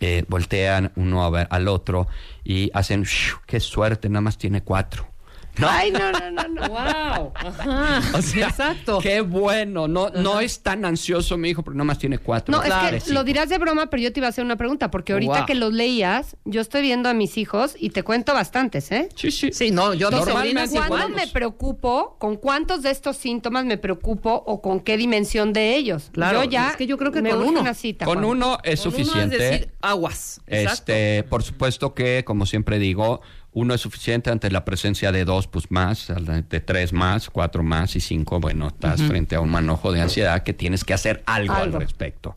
eh, 0.00 0.24
voltean 0.26 0.90
uno 0.96 1.22
a 1.22 1.28
ver 1.28 1.48
al 1.50 1.68
otro 1.68 2.08
y 2.44 2.70
hacen, 2.72 3.02
"Shoo, 3.02 3.40
qué 3.46 3.60
suerte, 3.60 4.08
nada 4.08 4.22
más 4.22 4.38
tiene 4.38 4.62
cuatro. 4.62 5.11
¿No? 5.58 5.68
Ay, 5.68 5.90
no, 5.90 6.10
no, 6.12 6.30
no, 6.30 6.48
no. 6.48 6.68
Wow. 6.68 7.32
Ajá. 7.34 8.00
O 8.14 8.22
sea, 8.22 8.48
Exacto. 8.48 8.98
Qué 9.00 9.20
bueno, 9.20 9.86
no, 9.86 10.08
no 10.10 10.40
es 10.40 10.62
tan 10.62 10.84
ansioso 10.84 11.36
mi 11.36 11.50
hijo, 11.50 11.62
porque 11.62 11.76
nada 11.76 11.84
más 11.84 11.98
tiene 11.98 12.18
cuatro. 12.18 12.52
No, 12.56 12.62
es 12.62 13.04
que 13.04 13.12
lo 13.12 13.22
dirás 13.24 13.48
de 13.50 13.58
broma, 13.58 13.90
pero 13.90 14.02
yo 14.02 14.12
te 14.12 14.20
iba 14.20 14.28
a 14.28 14.30
hacer 14.30 14.44
una 14.44 14.56
pregunta, 14.56 14.90
porque 14.90 15.12
ahorita 15.12 15.32
Wow. 15.38 15.46
que 15.46 15.54
los 15.54 15.72
leías, 15.72 16.36
yo 16.44 16.60
estoy 16.60 16.80
viendo 16.82 17.08
a 17.08 17.14
mis 17.14 17.36
hijos 17.38 17.74
y 17.78 17.90
te 17.90 18.02
cuento 18.02 18.32
bastantes, 18.34 18.90
¿eh? 18.92 19.08
Sí, 19.14 19.30
sí. 19.30 19.50
Sí, 19.52 19.70
no, 19.70 19.92
yo 19.94 20.10
sobrinas 20.10 20.70
¿cuándo 20.70 21.08
me 21.10 21.26
preocupo? 21.26 22.16
¿Con 22.18 22.36
cuántos 22.36 22.82
de 22.82 22.90
estos 22.90 23.16
síntomas 23.16 23.64
me 23.64 23.76
preocupo 23.78 24.42
o 24.46 24.62
con 24.62 24.80
qué 24.80 24.96
dimensión 24.96 25.52
de 25.52 25.76
ellos? 25.76 26.10
Claro, 26.12 26.44
yo 26.44 26.50
ya 26.50 26.70
es 26.70 26.76
que 26.76 26.86
yo 26.86 26.96
creo 26.98 27.12
que 27.12 27.20
me 27.22 27.30
con 27.30 27.42
uno. 27.42 27.60
una 27.60 27.74
cita, 27.74 28.04
Con 28.04 28.18
Juan. 28.18 28.24
uno 28.26 28.58
es 28.64 28.80
Con 28.80 28.92
uno 28.94 28.96
suficiente. 29.04 29.38
decir 29.38 29.70
aguas. 29.82 30.40
Exacto. 30.46 30.72
Este, 30.92 31.22
por 31.24 31.42
supuesto 31.42 31.94
que, 31.94 32.24
como 32.24 32.46
siempre 32.46 32.78
digo, 32.78 33.20
uno 33.54 33.74
es 33.74 33.80
suficiente 33.80 34.30
ante 34.30 34.50
la 34.50 34.64
presencia 34.64 35.12
de 35.12 35.24
dos, 35.24 35.46
pues 35.46 35.70
más, 35.70 36.12
de 36.48 36.60
tres 36.60 36.92
más, 36.92 37.28
cuatro 37.30 37.62
más 37.62 37.96
y 37.96 38.00
cinco, 38.00 38.40
bueno, 38.40 38.68
estás 38.68 39.02
frente 39.02 39.36
a 39.36 39.40
un 39.40 39.50
manojo 39.50 39.92
de 39.92 40.00
ansiedad 40.00 40.42
que 40.42 40.54
tienes 40.54 40.84
que 40.84 40.94
hacer 40.94 41.22
algo, 41.26 41.54
Algo. 41.54 41.76
al 41.76 41.82
respecto. 41.82 42.36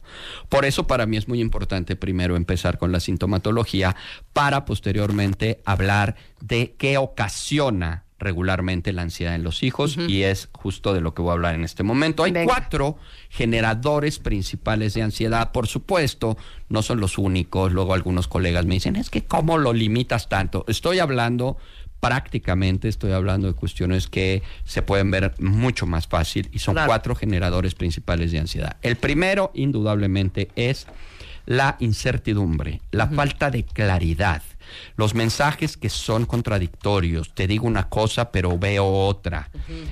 Por 0.49 0.65
eso 0.65 0.87
para 0.87 1.05
mí 1.05 1.17
es 1.17 1.27
muy 1.27 1.39
importante 1.39 1.95
primero 1.95 2.35
empezar 2.35 2.77
con 2.77 2.91
la 2.91 2.99
sintomatología 2.99 3.95
para 4.33 4.65
posteriormente 4.65 5.61
hablar 5.65 6.15
de 6.41 6.75
qué 6.77 6.97
ocasiona 6.97 8.04
regularmente 8.17 8.93
la 8.93 9.01
ansiedad 9.01 9.35
en 9.35 9.43
los 9.43 9.61
hijos 9.61 9.97
y 9.97 10.23
es 10.23 10.49
justo 10.53 10.93
de 10.93 11.01
lo 11.01 11.13
que 11.13 11.21
voy 11.21 11.31
a 11.31 11.33
hablar 11.33 11.55
en 11.55 11.63
este 11.65 11.83
momento. 11.83 12.23
Hay 12.23 12.31
Venga. 12.31 12.45
cuatro 12.53 12.97
generadores 13.29 14.19
principales 14.19 14.93
de 14.93 15.01
ansiedad, 15.01 15.51
por 15.51 15.67
supuesto, 15.67 16.37
no 16.69 16.81
son 16.81 16.99
los 17.01 17.17
únicos. 17.17 17.73
Luego 17.73 17.93
algunos 17.93 18.27
colegas 18.27 18.65
me 18.65 18.75
dicen, 18.75 18.95
es 18.95 19.09
que 19.09 19.25
¿cómo 19.25 19.57
lo 19.57 19.73
limitas 19.73 20.29
tanto? 20.29 20.63
Estoy 20.67 20.99
hablando 20.99 21.57
prácticamente, 21.99 22.87
estoy 22.87 23.11
hablando 23.13 23.47
de 23.47 23.53
cuestiones 23.53 24.07
que 24.07 24.43
se 24.63 24.81
pueden 24.81 25.09
ver 25.11 25.33
mucho 25.39 25.85
más 25.85 26.07
fácil 26.07 26.49
y 26.53 26.59
son 26.59 26.75
Claro. 26.75 26.87
cuatro 26.87 27.15
generadores 27.15 27.73
principales 27.75 28.31
de 28.31 28.39
ansiedad. 28.39 28.77
El 28.81 28.95
primero, 28.95 29.51
indudablemente, 29.55 30.49
es 30.55 30.87
la 31.47 31.77
incertidumbre, 31.79 32.81
la 32.91 33.07
falta 33.07 33.49
de 33.51 33.63
claridad, 33.63 34.41
los 34.95 35.13
mensajes 35.13 35.77
que 35.77 35.89
son 35.89 36.25
contradictorios. 36.25 37.33
Te 37.33 37.47
digo 37.47 37.67
una 37.67 37.89
cosa, 37.89 38.31
pero 38.31 38.57
veo 38.57 38.85
otra. 38.85 39.49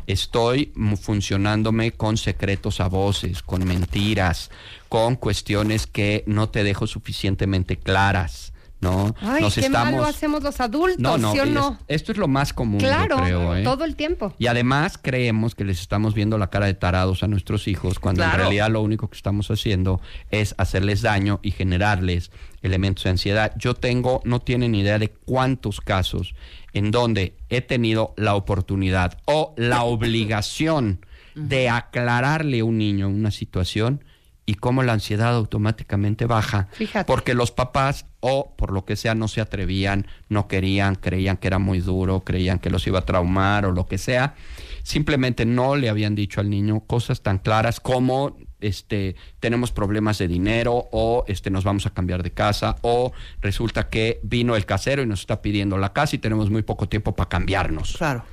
Estoy 0.07 0.73
funcionándome 1.01 1.91
con 1.91 2.17
secretos 2.17 2.79
a 2.79 2.87
voces, 2.87 3.41
con 3.41 3.65
mentiras, 3.65 4.49
con 4.89 5.15
cuestiones 5.15 5.87
que 5.87 6.23
no 6.27 6.49
te 6.49 6.63
dejo 6.63 6.87
suficientemente 6.87 7.77
claras. 7.77 8.52
¿No? 8.83 9.15
Ay, 9.21 9.41
Nos 9.41 9.55
qué 9.55 9.61
estamos... 9.61 9.93
malo 9.93 10.05
hacemos 10.05 10.43
los 10.43 10.59
adultos, 10.59 10.99
No, 10.99 11.17
no, 11.17 11.31
¿sí 11.31 11.39
o 11.39 11.43
es- 11.45 11.49
no? 11.49 11.79
esto 11.87 12.11
es 12.11 12.17
lo 12.17 12.27
más 12.27 12.53
común, 12.53 12.79
yo 12.79 12.87
Claro, 12.87 13.17
creo. 13.17 13.55
¿eh? 13.55 13.63
todo 13.63 13.85
el 13.85 13.95
tiempo. 13.95 14.33
Y 14.37 14.47
además 14.47 14.99
creemos 15.01 15.55
que 15.55 15.63
les 15.63 15.79
estamos 15.81 16.13
viendo 16.13 16.37
la 16.37 16.49
cara 16.49 16.65
de 16.67 16.73
tarados 16.75 17.23
a 17.23 17.27
nuestros 17.27 17.67
hijos 17.67 17.97
cuando 17.99 18.23
en 18.23 18.31
realidad 18.31 18.69
lo 18.69 18.81
único 18.81 19.09
que 19.09 19.15
estamos 19.15 19.49
haciendo 19.49 20.01
es 20.29 20.53
hacerles 20.57 21.01
daño 21.01 21.39
y 21.41 21.51
generarles 21.51 22.29
elementos 22.61 23.05
de 23.05 23.09
ansiedad. 23.11 23.53
Yo 23.57 23.73
tengo, 23.73 24.21
no 24.25 24.39
tienen 24.41 24.75
idea 24.75 24.99
de 24.99 25.09
cuántos 25.09 25.81
casos 25.81 26.35
en 26.73 26.91
donde 26.91 27.35
he 27.49 27.61
tenido 27.61 28.13
la 28.17 28.35
oportunidad 28.35 29.17
o 29.25 29.53
la 29.57 29.83
obligación 29.83 31.05
de 31.35 31.69
aclararle 31.69 32.59
a 32.59 32.65
un 32.65 32.77
niño 32.77 33.07
una 33.09 33.31
situación 33.31 34.03
y 34.45 34.55
cómo 34.55 34.83
la 34.83 34.93
ansiedad 34.93 35.33
automáticamente 35.33 36.25
baja 36.25 36.67
Fíjate. 36.73 37.05
porque 37.05 37.33
los 37.33 37.51
papás 37.51 38.05
o 38.19 38.53
por 38.55 38.71
lo 38.71 38.85
que 38.85 38.95
sea 38.95 39.15
no 39.15 39.27
se 39.27 39.41
atrevían, 39.41 40.07
no 40.29 40.47
querían, 40.47 40.95
creían 40.95 41.37
que 41.37 41.47
era 41.47 41.59
muy 41.59 41.79
duro, 41.79 42.21
creían 42.21 42.59
que 42.59 42.69
los 42.69 42.85
iba 42.87 42.99
a 42.99 43.05
traumar 43.05 43.65
o 43.65 43.71
lo 43.71 43.85
que 43.85 43.97
sea, 43.97 44.35
simplemente 44.83 45.45
no 45.45 45.75
le 45.75 45.89
habían 45.89 46.15
dicho 46.15 46.41
al 46.41 46.49
niño 46.49 46.81
cosas 46.81 47.21
tan 47.21 47.39
claras 47.39 47.79
como 47.79 48.37
este 48.59 49.15
tenemos 49.39 49.71
problemas 49.71 50.17
de 50.17 50.27
dinero 50.27 50.87
o 50.91 51.25
este 51.27 51.49
nos 51.49 51.63
vamos 51.63 51.85
a 51.85 51.89
cambiar 51.89 52.23
de 52.23 52.31
casa 52.31 52.77
o 52.81 53.11
resulta 53.41 53.89
que 53.89 54.19
vino 54.23 54.55
el 54.55 54.65
casero 54.65 55.03
y 55.03 55.05
nos 55.05 55.21
está 55.21 55.41
pidiendo 55.41 55.77
la 55.77 55.93
casa 55.93 56.15
y 56.15 56.19
tenemos 56.19 56.49
muy 56.49 56.63
poco 56.63 56.87
tiempo 56.87 57.13
para 57.13 57.29
cambiarnos. 57.29 57.95
Claro. 57.97 58.23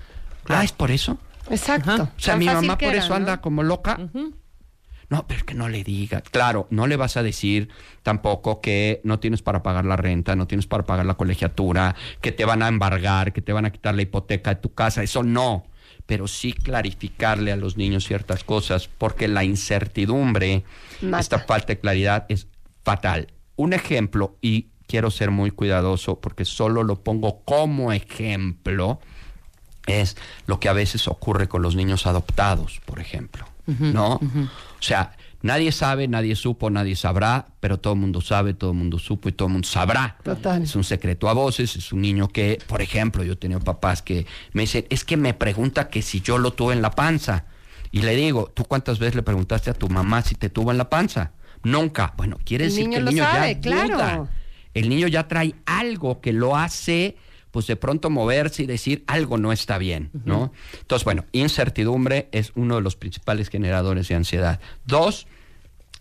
Ah, 0.49 0.65
es 0.65 0.73
por 0.73 0.91
eso. 0.91 1.19
Exacto. 1.51 1.95
O 1.95 2.21
sea, 2.21 2.35
Tan 2.35 2.39
mi 2.39 2.47
mamá 2.47 2.79
por 2.79 2.89
era, 2.89 3.05
eso 3.05 3.15
anda 3.15 3.41
como 3.41 3.63
loca. 3.63 3.99
No, 5.11 5.27
pero 5.27 5.45
que 5.45 5.55
no 5.55 5.69
le 5.69 5.83
diga. 5.83 6.23
Claro, 6.23 6.69
no 6.71 6.87
le 6.87 6.97
vas 6.97 7.17
a 7.17 7.23
decir 7.23 7.69
tampoco 8.03 8.61
que 8.61 9.01
no 9.03 9.19
tienes 9.19 9.43
para 9.43 9.63
pagar 9.63 9.85
la 9.85 9.97
renta, 9.97 10.37
no 10.37 10.47
tienes 10.47 10.67
para 10.67 10.87
pagar 10.87 11.05
la 11.05 11.15
colegiatura, 11.15 11.97
que 12.21 12.31
te 12.31 12.45
van 12.45 12.63
a 12.63 12.69
embargar, 12.69 13.33
que 13.33 13.43
te 13.43 13.53
van 13.53 13.65
a 13.65 13.71
quitar 13.71 13.95
la 13.97 14.03
hipoteca 14.03 14.55
de 14.55 14.61
tu 14.61 14.73
casa. 14.73 15.03
Eso 15.03 15.25
no. 15.25 15.67
Pero 16.07 16.29
sí 16.29 16.53
clarificarle 16.53 17.51
a 17.53 17.57
los 17.57 17.77
niños 17.77 18.05
ciertas 18.05 18.45
cosas, 18.45 18.89
porque 18.89 19.29
la 19.29 19.45
incertidumbre, 19.45 20.65
Mata. 21.03 21.21
esta 21.21 21.39
falta 21.41 21.69
de 21.69 21.81
claridad 21.81 22.27
es 22.29 22.47
fatal. 22.85 23.33
Un 23.57 23.73
ejemplo, 23.73 24.37
y 24.41 24.69
quiero 24.87 25.11
ser 25.11 25.31
muy 25.31 25.51
cuidadoso 25.51 26.21
porque 26.21 26.45
solo 26.45 26.83
lo 26.83 27.03
pongo 27.03 27.43
como 27.45 27.93
ejemplo, 27.93 29.01
es 29.87 30.17
lo 30.47 30.59
que 30.59 30.69
a 30.69 30.73
veces 30.73 31.07
ocurre 31.09 31.49
con 31.49 31.63
los 31.63 31.77
niños 31.77 32.07
adoptados, 32.07 32.81
por 32.85 32.99
ejemplo, 32.99 33.47
¿no? 33.79 34.15
O 34.15 34.83
sea, 34.83 35.13
nadie 35.43 35.73
sabe, 35.73 36.09
nadie 36.09 36.35
supo, 36.37 36.71
nadie 36.71 36.97
sabrá, 36.97 37.47
pero 37.61 37.79
todo 37.79 37.95
el 37.95 38.01
mundo 38.01 38.21
sabe, 38.21 38.55
todo 38.55 38.71
el 38.73 38.77
mundo 38.77 38.99
supo 38.99 39.29
y 39.29 39.33
todo 39.33 39.49
el 39.49 39.53
mundo 39.53 39.69
sabrá. 39.69 40.17
Total. 40.23 40.63
Es 40.63 40.75
un 40.77 40.85
secreto 40.85 41.29
a 41.29 41.33
voces, 41.33 41.77
es 41.77 41.93
un 41.93 42.03
niño 42.03 42.29
que, 42.29 42.59
por 42.67 42.83
ejemplo, 42.83 43.23
yo 43.25 43.35
he 43.35 43.37
tenido 43.37 43.61
papás 43.61 44.03
que 44.03 44.27
me 44.53 44.63
dicen, 44.63 44.87
es 44.91 45.05
que 45.05 45.17
me 45.17 45.35
pregunta 45.35 45.89
que 45.89 46.03
si 46.03 46.21
yo 46.21 46.39
lo 46.39 46.53
tuve 46.53 46.75
en 46.75 46.83
la 46.83 46.91
panza. 46.91 47.45
Y 47.93 48.03
le 48.03 48.15
digo, 48.15 48.51
¿tú 48.55 48.65
cuántas 48.65 48.99
veces 49.01 49.17
le 49.17 49.23
preguntaste 49.23 49.71
a 49.71 49.75
tu 49.75 49.89
mamá 49.89 50.23
si 50.23 50.37
te 50.37 50.49
tuvo 50.49 50.71
en 50.71 50.79
la 50.79 50.89
panza? 50.89 51.33
Nunca. 51.65 52.15
Bueno, 52.17 52.39
quiere 52.45 52.65
El 52.67 52.71
decir 52.71 52.85
niño 52.85 52.93
que 52.93 52.99
el 52.99 53.05
lo 53.05 53.11
niño 53.11 53.25
sabe, 53.25 53.55
ya 53.55 53.61
claro. 53.61 53.89
duda. 53.95 54.31
El 54.75 54.89
niño 54.89 55.09
ya 55.09 55.27
trae 55.27 55.55
algo 55.67 56.21
que 56.21 56.33
lo 56.33 56.57
hace, 56.57 57.17
pues 57.51 57.67
de 57.67 57.77
pronto 57.77 58.11
moverse 58.11 58.63
y 58.63 58.67
decir 58.67 59.05
algo 59.07 59.39
no 59.39 59.53
está 59.53 59.79
bien, 59.79 60.11
¿no? 60.25 60.53
Entonces, 60.81 61.05
bueno, 61.05 61.25
incertidumbre 61.33 62.29
es 62.33 62.53
uno 62.55 62.77
de 62.77 62.83
los 62.83 62.97
principales 62.97 63.49
generadores 63.49 64.09
de 64.09 64.15
ansiedad. 64.15 64.61
Dos, 64.87 65.27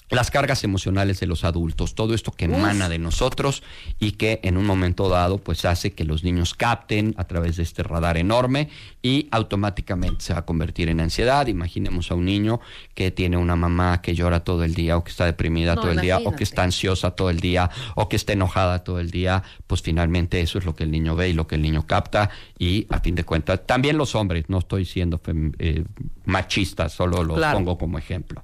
las 0.09 0.31
cargas 0.31 0.63
emocionales 0.63 1.19
de 1.19 1.27
los 1.27 1.43
adultos, 1.43 1.93
todo 1.95 2.13
esto 2.13 2.31
que 2.31 2.45
emana 2.45 2.89
de 2.89 2.97
nosotros 2.99 3.61
y 3.99 4.13
que 4.13 4.39
en 4.43 4.57
un 4.57 4.65
momento 4.65 5.07
dado 5.09 5.37
pues 5.37 5.65
hace 5.65 5.91
que 5.93 6.03
los 6.03 6.23
niños 6.23 6.55
capten 6.55 7.13
a 7.17 7.25
través 7.25 7.57
de 7.57 7.63
este 7.63 7.83
radar 7.83 8.17
enorme 8.17 8.69
y 9.03 9.27
automáticamente 9.31 10.23
se 10.25 10.33
va 10.33 10.39
a 10.39 10.45
convertir 10.45 10.89
en 10.89 10.99
ansiedad. 10.99 11.47
Imaginemos 11.47 12.11
a 12.11 12.15
un 12.15 12.25
niño 12.25 12.59
que 12.95 13.11
tiene 13.11 13.37
una 13.37 13.55
mamá 13.55 14.01
que 14.01 14.15
llora 14.15 14.39
todo 14.43 14.63
el 14.63 14.73
día 14.73 14.97
o 14.97 15.03
que 15.03 15.11
está 15.11 15.25
deprimida 15.25 15.75
No, 15.75 15.81
todo 15.81 15.91
el 15.91 16.01
día 16.01 16.17
o 16.25 16.35
que 16.35 16.43
está 16.43 16.63
ansiosa 16.63 17.11
todo 17.11 17.29
el 17.29 17.39
día 17.39 17.69
o 17.95 18.09
que 18.09 18.15
está 18.15 18.33
enojada 18.33 18.83
todo 18.83 18.99
el 18.99 19.11
día, 19.11 19.43
pues 19.67 19.81
finalmente 19.81 20.41
eso 20.41 20.57
es 20.57 20.65
lo 20.65 20.75
que 20.75 20.83
el 20.85 20.91
niño 20.91 21.15
ve 21.15 21.29
y 21.29 21.33
lo 21.33 21.45
que 21.47 21.55
el 21.55 21.61
niño 21.61 21.85
capta 21.85 22.29
y 22.57 22.87
a 22.89 22.99
fin 22.99 23.15
de 23.15 23.23
cuentas 23.23 23.61
también 23.65 23.97
los 23.97 24.15
hombres, 24.15 24.45
no 24.47 24.57
estoy 24.57 24.85
siendo 24.85 25.21
eh, 25.59 25.83
machista, 26.25 26.89
solo 26.89 27.23
lo 27.23 27.35
Claro. 27.35 27.57
pongo 27.59 27.77
como 27.77 27.97
ejemplo. 27.97 28.43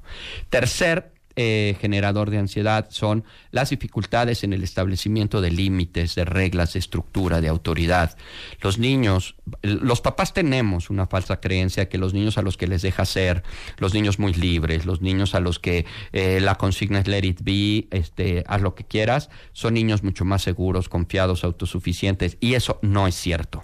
Tercer 0.50 1.15
eh, 1.36 1.76
generador 1.80 2.30
de 2.30 2.38
ansiedad 2.38 2.88
son 2.90 3.24
las 3.52 3.70
dificultades 3.70 4.44
en 4.44 4.53
el 4.53 4.64
establecimiento 4.64 5.41
de 5.41 5.52
límites, 5.52 6.16
de 6.16 6.26
reglas, 6.26 6.74
de 6.74 6.80
estructura, 6.80 7.41
de 7.41 7.48
autoridad. 7.48 8.18
Los 8.62 8.80
niños, 8.80 9.36
los 9.62 10.02
papás 10.02 10.34
tenemos 10.34 10.90
una 10.90 11.07
falsa 11.07 11.41
creencia 11.41 11.90
que 11.90 11.98
los 11.98 12.14
niños 12.14 12.38
a 12.38 12.41
los 12.41 12.57
que 12.57 12.68
les 12.68 12.82
deja 12.82 13.06
ser, 13.06 13.44
los 13.78 13.94
niños 13.94 14.20
muy 14.20 14.34
libres, 14.34 14.86
los 14.86 15.02
niños 15.02 15.36
a 15.36 15.40
los 15.40 15.60
que 15.60 15.86
eh, 16.14 16.40
la 16.41 16.56
consigna 16.56 16.99
es 16.99 17.07
let 17.07 17.26
it 17.26 17.41
be, 17.44 17.88
este, 17.91 18.44
haz 18.48 18.62
lo 18.62 18.76
que 18.76 18.86
quieras, 18.86 19.30
son 19.53 19.74
niños 19.74 20.03
mucho 20.03 20.26
más 20.26 20.41
seguros, 20.41 20.90
confiados, 20.90 21.44
autosuficientes, 21.44 22.38
y 22.40 22.53
eso 22.53 22.80
no 22.82 23.07
es 23.07 23.16
cierto. 23.16 23.64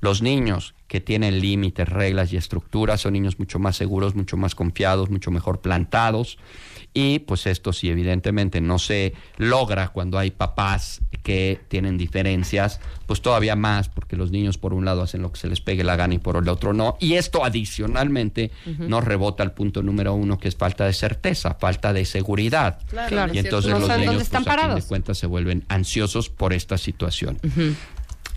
Los 0.00 0.22
niños 0.22 0.74
que 0.88 1.00
tienen 1.00 1.40
límites, 1.40 1.88
reglas 1.88 2.32
y 2.32 2.36
estructuras 2.36 3.00
son 3.00 3.14
niños 3.14 3.38
mucho 3.38 3.58
más 3.58 3.76
seguros, 3.76 4.14
mucho 4.14 4.36
más 4.36 4.54
confiados, 4.54 5.10
mucho 5.10 5.30
mejor 5.30 5.60
plantados. 5.60 6.38
Y 6.94 7.20
pues 7.20 7.46
esto 7.46 7.72
sí, 7.72 7.88
evidentemente 7.88 8.60
no 8.60 8.78
se 8.78 9.14
logra 9.38 9.88
cuando 9.88 10.18
hay 10.18 10.30
papás 10.30 11.00
que 11.22 11.60
tienen 11.68 11.96
diferencias, 11.96 12.80
pues 13.06 13.22
todavía 13.22 13.56
más, 13.56 13.88
porque 13.88 14.16
los 14.16 14.30
niños 14.30 14.58
por 14.58 14.74
un 14.74 14.84
lado 14.84 15.02
hacen 15.02 15.22
lo 15.22 15.32
que 15.32 15.40
se 15.40 15.48
les 15.48 15.60
pegue 15.60 15.84
la 15.84 15.96
gana 15.96 16.14
y 16.14 16.18
por 16.18 16.36
el 16.36 16.48
otro 16.48 16.74
no. 16.74 16.96
Y 17.00 17.14
esto 17.14 17.44
adicionalmente 17.44 18.50
nos 18.78 19.04
rebota 19.04 19.42
al 19.42 19.52
punto 19.52 19.82
número 19.82 20.12
uno, 20.14 20.38
que 20.38 20.48
es 20.48 20.56
falta 20.56 20.84
de 20.84 20.92
certeza, 20.92 21.54
falta 21.54 21.92
de 21.94 22.04
seguridad. 22.04 22.78
Claro. 22.88 23.32
Y 23.32 23.38
entonces 23.38 23.70
No 23.70 23.78
los 23.78 23.88
niños, 23.96 24.28
pues, 24.28 24.46
a 24.46 24.58
fin 24.58 24.74
de 24.74 24.82
cuentas, 24.82 25.16
se 25.16 25.26
vuelven 25.26 25.64
ansiosos 25.68 26.28
por 26.28 26.52
esta 26.52 26.76
situación. 26.76 27.38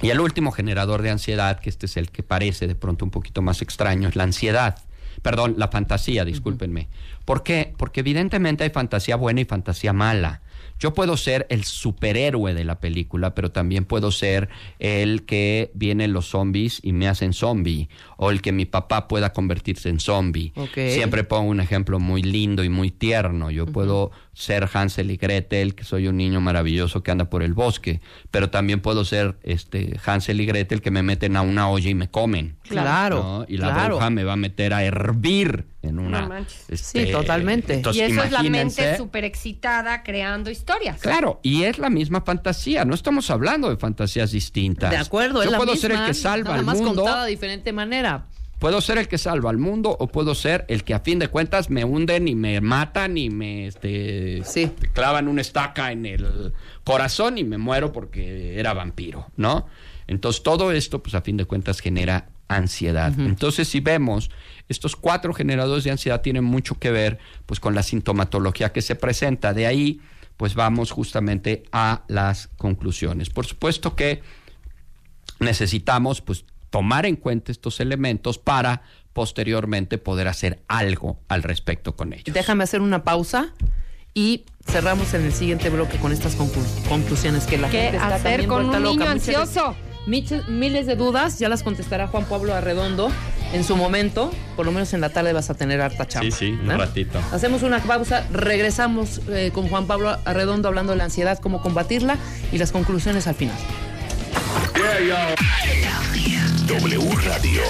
Y 0.02 0.10
el 0.10 0.20
último 0.20 0.52
generador 0.52 1.02
de 1.02 1.10
ansiedad, 1.10 1.60
que 1.60 1.70
este 1.70 1.88
es 1.88 1.98
el 1.98 2.10
que 2.10 2.24
parece 2.24 2.68
de 2.68 2.76
pronto 2.76 3.04
un 3.04 3.12
poquito 3.12 3.42
más 3.42 3.62
extraño, 3.62 4.08
es 4.08 4.16
la 4.16 4.24
ansiedad. 4.24 4.78
Perdón, 5.22 5.56
la 5.58 5.70
fantasía, 5.70 6.26
discúlpenme. 6.26 6.90
¿Por 7.26 7.44
qué? 7.44 7.74
Porque 7.78 8.02
evidentemente 8.02 8.64
hay 8.64 8.70
fantasía 8.70 9.16
buena 9.16 9.42
y 9.42 9.46
fantasía 9.46 9.94
mala. 9.94 10.42
Yo 10.78 10.94
puedo 10.94 11.16
ser 11.16 11.48
el 11.50 11.64
superhéroe 11.64 12.54
de 12.54 12.66
la 12.66 12.80
película, 12.80 13.34
pero 13.34 13.52
también 13.52 13.86
puedo 13.86 14.12
ser 14.12 14.50
el 14.80 15.26
que 15.26 15.72
vienen 15.74 16.12
los 16.12 16.30
zombies 16.30 16.82
y 16.84 16.92
me 16.92 17.08
hacen 17.08 17.34
zombie, 17.34 17.90
o 18.18 18.32
el 18.32 18.42
que 18.42 18.52
mi 18.52 18.66
papá 18.66 19.08
pueda 19.08 19.34
convertirse 19.34 19.90
en 19.90 20.00
zombie. 20.00 20.54
Siempre 20.74 21.24
pongo 21.24 21.50
un 21.50 21.60
ejemplo 21.60 22.00
muy 22.00 22.24
lindo 22.24 22.64
y 22.64 22.70
muy 22.70 22.92
tierno. 22.92 23.52
Yo 23.52 23.66
puedo 23.66 24.12
ser 24.34 24.70
Hansel 24.72 25.12
y 25.12 25.18
Gretel, 25.18 25.76
que 25.76 25.84
soy 25.84 26.08
un 26.08 26.18
niño 26.18 26.42
maravilloso 26.42 27.04
que 27.04 27.12
anda 27.12 27.30
por 27.30 27.42
el 27.42 27.54
bosque, 27.54 28.02
pero 28.32 28.50
también 28.50 28.82
puedo 28.82 29.06
ser 29.06 29.38
este 29.44 29.98
Hansel 30.06 30.42
y 30.42 30.46
Gretel 30.46 30.82
que 30.82 30.92
me 30.92 31.04
meten 31.04 31.38
a 31.38 31.42
una 31.42 31.70
olla 31.70 31.90
y 31.90 31.96
me 31.96 32.10
comen. 32.10 32.58
Claro. 32.68 33.24
¿no? 33.24 33.46
Y 33.48 33.58
la 33.58 33.74
claro. 33.74 33.96
bruja 33.96 34.10
me 34.10 34.24
va 34.24 34.34
a 34.34 34.38
meter 34.38 34.74
a 34.74 34.84
hervir 34.84 35.66
en 35.82 36.00
una... 36.00 36.22
No 36.22 36.30
manches. 36.30 36.66
este, 36.70 37.06
Sí, 37.06 37.12
totalmente. 37.12 37.76
entonces, 37.76 38.10
y 38.10 38.12
eso 38.12 38.24
es 38.24 38.32
la 38.32 38.44
mente 38.44 38.98
súper 38.98 39.24
excitada 39.24 40.04
creando 40.04 40.50
historias. 40.50 41.00
Claro, 41.00 41.40
y 41.44 41.64
es 41.64 41.78
la 41.78 41.90
misma 41.90 42.22
fantasía, 42.22 42.86
no 42.86 42.96
estamos 42.96 43.30
hablando 43.30 43.70
de 43.70 43.78
fantasías 43.78 44.32
distintas. 44.32 44.92
De 44.92 44.98
acuerdo, 44.98 45.42
es 45.42 45.46
Yo 45.46 45.52
la 45.52 45.58
puedo 45.58 45.74
misma, 45.74 45.90
ser 45.90 45.98
el 45.98 46.06
que 46.06 46.14
salva 46.14 46.50
nada 46.50 46.60
al 46.60 46.66
más 46.66 46.78
mundo, 46.78 47.04
contada 47.04 47.24
de 47.26 47.30
diferente 47.32 47.72
manera. 47.72 48.15
Puedo 48.60 48.82
ser 48.82 48.98
el 48.98 49.08
que 49.08 49.18
salva 49.18 49.50
al 49.50 49.58
mundo 49.58 49.96
o 50.00 50.08
puedo 50.08 50.34
ser 50.36 50.66
el 50.68 50.84
que 50.84 50.94
a 50.94 51.00
fin 51.02 51.20
de 51.20 51.28
cuentas 51.28 51.70
me 51.70 51.84
hunden 51.84 52.28
y 52.28 52.36
me 52.36 52.62
matan 52.62 53.18
y 53.18 53.30
me 53.30 53.68
este, 53.68 54.42
Sí. 54.46 54.72
clavan 54.94 55.28
una 55.28 55.42
estaca 55.42 55.92
en 55.92 56.06
el 56.06 56.54
corazón 56.84 57.38
y 57.38 57.44
me 57.44 57.58
muero 57.58 57.92
porque 57.92 58.60
era 58.60 58.74
vampiro, 58.74 59.28
¿no? 59.38 59.68
Entonces 60.08 60.44
todo 60.44 60.72
esto, 60.72 61.02
pues 61.02 61.16
a 61.16 61.22
fin 61.22 61.36
de 61.38 61.46
cuentas 61.46 61.80
genera 61.80 62.30
ansiedad. 62.48 63.12
Entonces 63.20 63.68
si 63.68 63.80
vemos, 63.80 64.30
estos 64.70 64.96
cuatro 64.96 65.34
generadores 65.34 65.84
de 65.84 65.92
ansiedad 65.92 66.22
tienen 66.22 66.44
mucho 66.44 66.76
que 66.76 66.92
ver 66.92 67.18
pues 67.48 67.60
con 67.60 67.74
la 67.76 67.82
sintomatología 67.84 68.72
que 68.72 68.82
se 68.84 68.96
presenta. 68.96 69.54
De 69.54 69.66
ahí, 69.66 70.00
pues 70.38 70.54
vamos 70.54 70.92
justamente 70.92 71.64
a 71.72 72.04
las 72.08 72.50
conclusiones. 72.58 73.30
Por 73.32 73.46
supuesto 73.48 73.96
que 73.96 74.22
necesitamos 75.40 76.22
pues 76.22 76.46
tomar 76.76 77.06
en 77.06 77.16
cuenta 77.16 77.54
estos 77.54 77.80
elementos 77.80 78.38
para 78.38 78.82
posteriormente 79.14 79.98
poder 79.98 80.28
hacer 80.28 80.60
algo 80.68 81.18
al 81.30 81.42
respecto 81.42 81.96
con 81.96 82.12
ellos. 82.12 82.26
Déjame 82.34 82.66
hacer 82.66 82.82
una 82.82 83.06
pausa 83.06 83.54
y 84.14 84.44
cerramos 84.70 85.14
en 85.14 85.24
el 85.24 85.32
siguiente 85.32 85.70
bloque 85.70 85.98
con 86.00 86.12
estas 86.12 86.38
conclu- 86.38 86.90
conclusiones 86.90 87.46
que 87.46 87.58
la 87.58 87.70
¿Qué 87.70 87.80
gente 87.84 87.96
está 87.96 88.16
hacer 88.16 88.46
con 88.46 88.64
vuelta 88.68 88.78
un 88.80 88.84
niño 88.84 89.00
loca. 89.06 89.14
Muchas 89.14 89.30
ansioso? 89.30 89.76
Miles, 90.06 90.50
miles 90.50 90.86
de 90.86 90.98
dudas, 90.98 91.40
ya 91.40 91.48
las 91.48 91.64
contestará 91.64 92.08
Juan 92.08 92.26
Pablo 92.26 92.54
Arredondo 92.54 93.10
en 93.54 93.64
su 93.64 93.78
momento. 93.78 94.30
Por 94.58 94.66
lo 94.66 94.74
menos 94.74 94.94
en 94.94 95.00
la 95.00 95.12
tarde 95.12 95.32
vas 95.32 95.50
a 95.50 95.54
tener 95.54 95.80
harta 95.80 96.06
chamba. 96.06 96.30
Sí, 96.30 96.48
sí, 96.48 96.60
un 96.62 96.72
¿eh? 96.72 96.76
ratito. 96.76 97.22
Hacemos 97.32 97.64
una 97.64 97.80
pausa, 97.80 98.28
regresamos 98.34 99.22
eh, 99.30 99.52
con 99.54 99.70
Juan 99.70 99.88
Pablo 99.88 100.18
Arredondo 100.26 100.68
hablando 100.68 100.92
de 100.92 100.98
la 100.98 101.06
ansiedad, 101.06 101.40
cómo 101.40 101.62
combatirla 101.62 102.18
y 102.52 102.58
las 102.58 102.74
conclusiones 102.74 103.28
al 103.28 103.36
final. 103.36 103.56
W 106.68 107.00
Radio. 107.24 107.62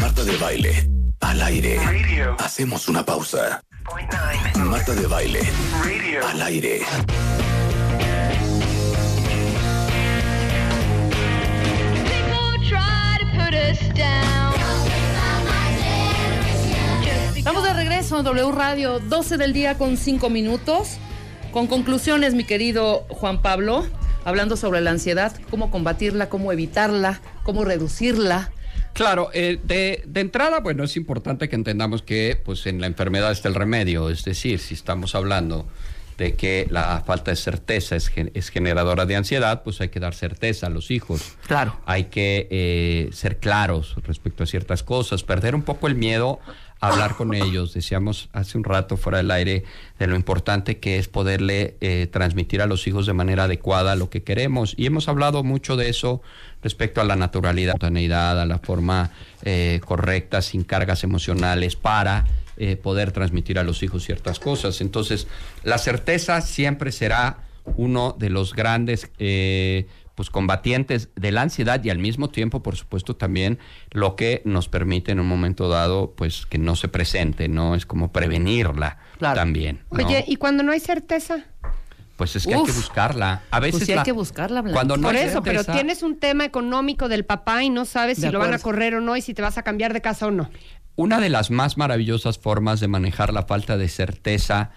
Marta 0.00 0.24
de 0.24 0.36
baile. 0.38 0.88
Al 1.20 1.42
aire. 1.42 1.78
Hacemos 2.38 2.88
una 2.88 3.04
pausa. 3.04 3.62
Marta 4.56 4.94
de 4.94 5.06
baile. 5.06 5.40
Al 6.26 6.40
aire. 6.40 6.80
Estamos 17.36 17.64
de 17.64 17.72
regreso 17.74 18.18
en 18.18 18.24
W 18.24 18.52
Radio, 18.52 19.00
12 19.00 19.36
del 19.36 19.52
día 19.52 19.76
con 19.76 19.98
5 19.98 20.30
minutos. 20.30 20.96
Con 21.52 21.66
conclusiones, 21.66 22.32
mi 22.32 22.44
querido 22.44 23.04
Juan 23.10 23.42
Pablo, 23.42 23.84
hablando 24.24 24.56
sobre 24.56 24.80
la 24.80 24.90
ansiedad, 24.90 25.34
cómo 25.50 25.70
combatirla, 25.70 26.28
cómo 26.28 26.52
evitarla, 26.52 27.20
cómo 27.42 27.64
reducirla. 27.64 28.50
Claro, 28.92 29.30
eh, 29.32 29.58
de, 29.64 30.02
de 30.06 30.20
entrada, 30.20 30.60
bueno, 30.60 30.84
es 30.84 30.96
importante 30.96 31.48
que 31.48 31.56
entendamos 31.56 32.02
que 32.02 32.40
pues 32.44 32.66
en 32.66 32.80
la 32.80 32.86
enfermedad 32.86 33.32
está 33.32 33.48
el 33.48 33.54
remedio, 33.54 34.10
es 34.10 34.24
decir, 34.24 34.58
si 34.58 34.74
estamos 34.74 35.14
hablando 35.14 35.66
de 36.22 36.34
que 36.34 36.68
la 36.70 37.02
falta 37.04 37.32
de 37.32 37.36
certeza 37.36 37.96
es, 37.96 38.12
es 38.14 38.50
generadora 38.50 39.06
de 39.06 39.16
ansiedad, 39.16 39.64
pues 39.64 39.80
hay 39.80 39.88
que 39.88 39.98
dar 39.98 40.14
certeza 40.14 40.68
a 40.68 40.70
los 40.70 40.92
hijos. 40.92 41.36
Claro. 41.48 41.80
Hay 41.84 42.04
que 42.04 42.46
eh, 42.48 43.08
ser 43.12 43.38
claros 43.38 43.96
respecto 44.04 44.44
a 44.44 44.46
ciertas 44.46 44.84
cosas, 44.84 45.24
perder 45.24 45.56
un 45.56 45.62
poco 45.62 45.88
el 45.88 45.96
miedo 45.96 46.38
a 46.78 46.90
hablar 46.90 47.16
con 47.16 47.34
ellos. 47.34 47.74
Decíamos 47.74 48.28
hace 48.32 48.56
un 48.56 48.62
rato 48.62 48.96
fuera 48.96 49.18
del 49.18 49.32
aire 49.32 49.64
de 49.98 50.06
lo 50.06 50.14
importante 50.14 50.78
que 50.78 50.96
es 50.98 51.08
poderle 51.08 51.76
eh, 51.80 52.06
transmitir 52.06 52.62
a 52.62 52.66
los 52.66 52.86
hijos 52.86 53.04
de 53.06 53.14
manera 53.14 53.44
adecuada 53.44 53.96
lo 53.96 54.08
que 54.08 54.22
queremos. 54.22 54.74
Y 54.76 54.86
hemos 54.86 55.08
hablado 55.08 55.42
mucho 55.42 55.74
de 55.74 55.88
eso 55.88 56.22
respecto 56.62 57.00
a 57.00 57.04
la 57.04 57.16
naturalidad, 57.16 58.40
a 58.40 58.46
la 58.46 58.58
forma 58.60 59.10
eh, 59.42 59.80
correcta, 59.84 60.40
sin 60.40 60.62
cargas 60.62 61.02
emocionales, 61.02 61.74
para 61.74 62.26
eh, 62.64 62.76
poder 62.76 63.10
transmitir 63.10 63.58
a 63.58 63.64
los 63.64 63.82
hijos 63.82 64.04
ciertas 64.04 64.38
cosas. 64.38 64.80
Entonces, 64.80 65.26
la 65.64 65.78
certeza 65.78 66.40
siempre 66.42 66.92
será 66.92 67.38
uno 67.76 68.14
de 68.16 68.30
los 68.30 68.54
grandes 68.54 69.10
eh, 69.18 69.86
pues 70.14 70.30
combatientes 70.30 71.08
de 71.16 71.32
la 71.32 71.42
ansiedad 71.42 71.82
y 71.82 71.90
al 71.90 71.98
mismo 71.98 72.28
tiempo, 72.28 72.62
por 72.62 72.76
supuesto, 72.76 73.16
también 73.16 73.58
lo 73.90 74.14
que 74.14 74.42
nos 74.44 74.68
permite 74.68 75.10
en 75.10 75.18
un 75.18 75.26
momento 75.26 75.68
dado, 75.68 76.12
pues 76.16 76.46
que 76.46 76.58
no 76.58 76.76
se 76.76 76.86
presente, 76.86 77.48
¿no? 77.48 77.74
Es 77.74 77.84
como 77.84 78.12
prevenirla 78.12 78.98
Claro. 79.18 79.34
también. 79.40 79.80
¿no? 79.90 80.06
Oye, 80.06 80.24
¿y 80.28 80.36
cuando 80.36 80.62
no 80.62 80.70
hay 80.70 80.80
certeza? 80.80 81.46
pues 82.14 82.36
es 82.36 82.46
que 82.46 82.54
hay 82.54 82.62
que 82.62 82.70
buscarla. 82.72 83.42
A 83.50 83.58
veces 83.58 83.72
Pues 83.80 83.86
sí 83.86 83.92
hay 83.92 83.96
la- 83.96 84.02
que 84.04 84.12
buscarla, 84.12 84.60
Blanca. 84.62 84.74
Cuando 84.76 84.96
no 84.96 85.08
Por 85.08 85.16
eso, 85.16 85.42
pero 85.42 85.64
tienes 85.64 86.04
un 86.04 86.20
tema 86.20 86.44
económico 86.44 87.08
del 87.08 87.24
papá 87.24 87.64
y 87.64 87.70
no 87.70 87.84
sabes 87.84 88.18
si 88.18 88.28
lo 88.30 88.38
van 88.38 88.54
a 88.54 88.60
correr 88.60 88.94
o 88.94 89.00
no 89.00 89.16
y 89.16 89.22
si 89.22 89.34
te 89.34 89.42
vas 89.42 89.58
a 89.58 89.62
cambiar 89.64 89.92
de 89.92 90.02
casa 90.02 90.26
o 90.28 90.30
no. 90.30 90.48
Una 90.96 91.20
de 91.20 91.28
las 91.30 91.50
más 91.50 91.76
maravillosas 91.78 92.38
formas 92.38 92.80
de 92.80 92.88
manejar 92.88 93.32
la 93.32 93.44
falta 93.44 93.76
de 93.76 93.88
certeza 93.88 94.70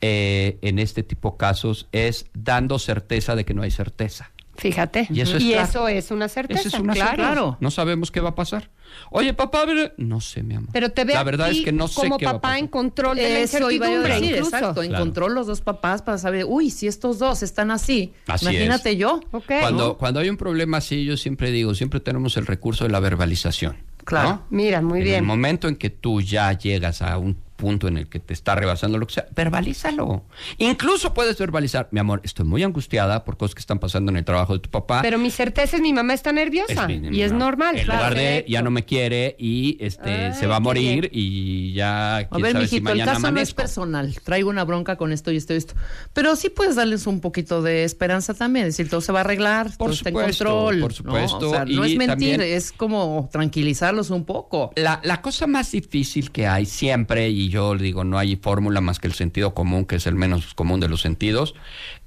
eh, 0.00 0.58
en 0.62 0.78
este 0.78 1.02
tipo 1.02 1.30
de 1.32 1.36
casos 1.38 1.88
es 1.92 2.26
dando 2.34 2.78
certeza 2.78 3.36
de 3.36 3.44
que 3.44 3.54
no 3.54 3.62
hay 3.62 3.70
certeza. 3.70 4.32
Fíjate. 4.56 5.08
Y 5.10 5.20
eso 5.22 5.38
es 5.38 5.44
claro. 5.44 5.62
eso 5.64 5.88
es 5.88 6.10
una 6.10 6.28
certeza. 6.28 6.60
Esa 6.60 6.68
es 6.76 6.82
una 6.82 6.92
claro. 6.92 7.16
certeza. 7.16 7.56
No 7.60 7.70
sabemos 7.70 8.10
qué 8.10 8.20
va 8.20 8.30
a 8.30 8.34
pasar. 8.34 8.70
Oye, 9.10 9.32
papá, 9.32 9.64
no 9.96 10.20
sé, 10.20 10.42
mi 10.42 10.54
amor. 10.54 10.68
Pero 10.72 10.90
te 10.90 11.04
veo 11.04 11.16
La 11.16 11.22
verdad 11.24 11.50
es 11.50 11.62
que 11.62 11.72
no 11.72 11.88
sé 11.88 11.94
como 12.02 12.18
qué 12.18 12.26
va 12.26 12.32
a 12.32 12.34
papá 12.34 12.48
pasar. 12.48 12.58
en 12.58 12.68
control 12.68 13.16
de 13.16 13.22
la 13.22 13.38
Eso 13.40 13.70
iba 13.70 13.86
a 13.86 13.90
incertidumbre, 13.90 14.14
decir, 14.14 14.36
incluso. 14.36 14.56
exacto. 14.56 14.82
Encontró 14.82 15.28
los 15.30 15.46
dos 15.46 15.62
papás 15.62 16.02
para 16.02 16.18
saber, 16.18 16.44
uy, 16.46 16.70
si 16.70 16.86
estos 16.86 17.18
dos 17.18 17.42
están 17.42 17.70
así, 17.70 18.12
Así 18.26 18.44
imagínate 18.44 18.90
es. 18.92 18.98
yo. 18.98 19.20
Ok. 19.30 19.52
Cuando, 19.60 19.86
¿no? 19.88 19.98
cuando 19.98 20.20
hay 20.20 20.28
un 20.28 20.36
problema 20.36 20.76
así, 20.76 21.04
yo 21.04 21.16
siempre 21.16 21.50
digo, 21.50 21.74
siempre 21.74 22.00
tenemos 22.00 22.36
el 22.36 22.44
recurso 22.46 22.84
de 22.84 22.90
la 22.90 23.00
verbalización. 23.00 23.76
Claro. 24.04 24.28
¿no? 24.28 24.42
Mira, 24.50 24.80
muy 24.82 25.00
en 25.00 25.04
bien. 25.04 25.16
el 25.16 25.22
momento 25.24 25.68
en 25.68 25.76
que 25.76 25.90
tú 25.90 26.20
ya 26.20 26.52
llegas 26.52 27.02
a 27.02 27.18
un 27.18 27.36
punto 27.62 27.86
en 27.86 27.96
el 27.96 28.08
que 28.08 28.18
te 28.18 28.32
está 28.34 28.56
rebasando 28.56 28.98
lo 28.98 29.06
que 29.06 29.14
sea, 29.14 29.26
verbalízalo. 29.36 30.24
Incluso 30.58 31.14
puedes 31.14 31.38
verbalizar, 31.38 31.86
mi 31.92 32.00
amor, 32.00 32.20
estoy 32.24 32.44
muy 32.44 32.64
angustiada 32.64 33.22
por 33.24 33.36
cosas 33.36 33.54
que 33.54 33.60
están 33.60 33.78
pasando 33.78 34.10
en 34.10 34.16
el 34.16 34.24
trabajo 34.24 34.54
de 34.54 34.58
tu 34.58 34.68
papá. 34.68 35.00
Pero 35.00 35.16
mi 35.16 35.30
certeza 35.30 35.76
es 35.76 35.82
mi 35.82 35.92
mamá 35.92 36.12
está 36.14 36.32
nerviosa 36.32 36.86
Es 36.90 37.12
y 37.12 37.22
es 37.22 37.30
no. 37.30 37.38
normal. 37.38 37.78
En 37.78 37.84
claro. 37.84 38.00
lugar 38.00 38.14
de 38.16 38.20
Perfecto. 38.24 38.50
ya 38.50 38.62
no 38.62 38.70
me 38.72 38.84
quiere 38.84 39.36
y 39.38 39.76
este 39.78 40.10
Ay, 40.10 40.34
se 40.34 40.48
va 40.48 40.56
a 40.56 40.60
morir 40.60 41.08
y 41.12 41.72
ya 41.72 42.16
A 42.16 42.28
quién 42.28 42.42
ver, 42.42 42.52
sabe 42.54 42.66
si 42.66 42.80
mijito, 42.80 42.92
el 42.92 43.04
caso 43.04 43.30
no 43.30 43.40
es 43.40 43.54
personal. 43.54 44.14
Traigo 44.24 44.50
una 44.50 44.64
bronca 44.64 44.96
con 44.96 45.12
esto 45.12 45.30
y 45.30 45.36
esto 45.36 45.54
y 45.54 45.58
esto. 45.58 45.74
Pero 46.12 46.34
sí 46.34 46.48
puedes 46.50 46.74
darles 46.74 47.06
un 47.06 47.20
poquito 47.20 47.62
de 47.62 47.84
esperanza 47.84 48.34
también. 48.34 48.66
Es 48.66 48.76
decir, 48.76 48.90
todo 48.90 49.00
se 49.00 49.12
va 49.12 49.20
a 49.20 49.22
arreglar, 49.22 49.66
Por 49.76 49.90
todo 49.90 49.90
está 49.92 50.08
en 50.08 50.14
control. 50.16 50.80
por 50.80 50.90
¿no? 50.90 50.96
supuesto, 50.96 51.48
O 51.50 51.52
sea, 51.52 51.64
no 51.64 51.84
es 51.84 51.96
mentir, 51.96 52.08
también- 52.08 52.40
es 52.40 52.72
como 52.72 53.28
tranquilizarlos 53.30 54.10
un 54.10 54.24
poco. 54.24 54.72
La, 54.74 55.00
la 55.04 55.20
cosa 55.22 55.46
más 55.46 55.70
difícil 55.70 56.32
que 56.32 56.48
hay 56.48 56.66
siempre, 56.66 57.28
y 57.30 57.51
yo 57.52 57.76
digo, 57.76 58.02
no 58.04 58.18
hay 58.18 58.34
fórmula 58.36 58.80
más 58.80 58.98
que 58.98 59.06
el 59.06 59.12
sentido 59.14 59.54
común, 59.54 59.84
que 59.84 59.96
es 59.96 60.06
el 60.08 60.14
menos 60.16 60.54
común 60.54 60.80
de 60.80 60.88
los 60.88 61.00
sentidos, 61.00 61.54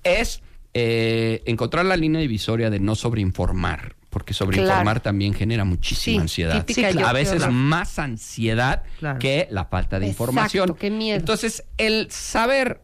es 0.04 0.42
eh, 0.74 1.42
encontrar 1.46 1.86
la 1.86 1.96
línea 1.96 2.20
divisoria 2.20 2.70
de 2.70 2.80
no 2.82 2.96
sobreinformar. 2.96 3.96
Porque 4.10 4.34
sobreinformar 4.34 4.84
Claro. 4.84 5.02
también 5.02 5.34
genera 5.34 5.64
muchísima 5.66 6.16
Sí, 6.16 6.22
ansiedad. 6.22 6.66
típica 6.66 6.92
yo, 6.92 7.06
a 7.08 7.12
veces 7.14 7.48
más 7.50 8.00
ansiedad 8.00 8.84
Claro. 9.00 9.20
que 9.20 9.48
la 9.52 9.66
falta 9.66 10.00
de 10.00 10.08
Exacto, 10.08 10.24
información. 10.24 10.76
qué 10.80 10.90
miedo. 10.92 11.18
Entonces, 11.18 11.64
el 11.78 12.08
saber 12.12 12.82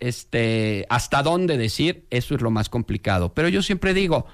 este, 0.00 0.86
hasta 0.88 1.22
dónde 1.22 1.56
decir, 1.56 2.06
eso 2.10 2.34
es 2.34 2.40
lo 2.40 2.50
más 2.50 2.68
complicado. 2.68 3.32
Pero 3.34 3.48
yo 3.48 3.62
siempre 3.62 3.94
digo, 3.94 4.26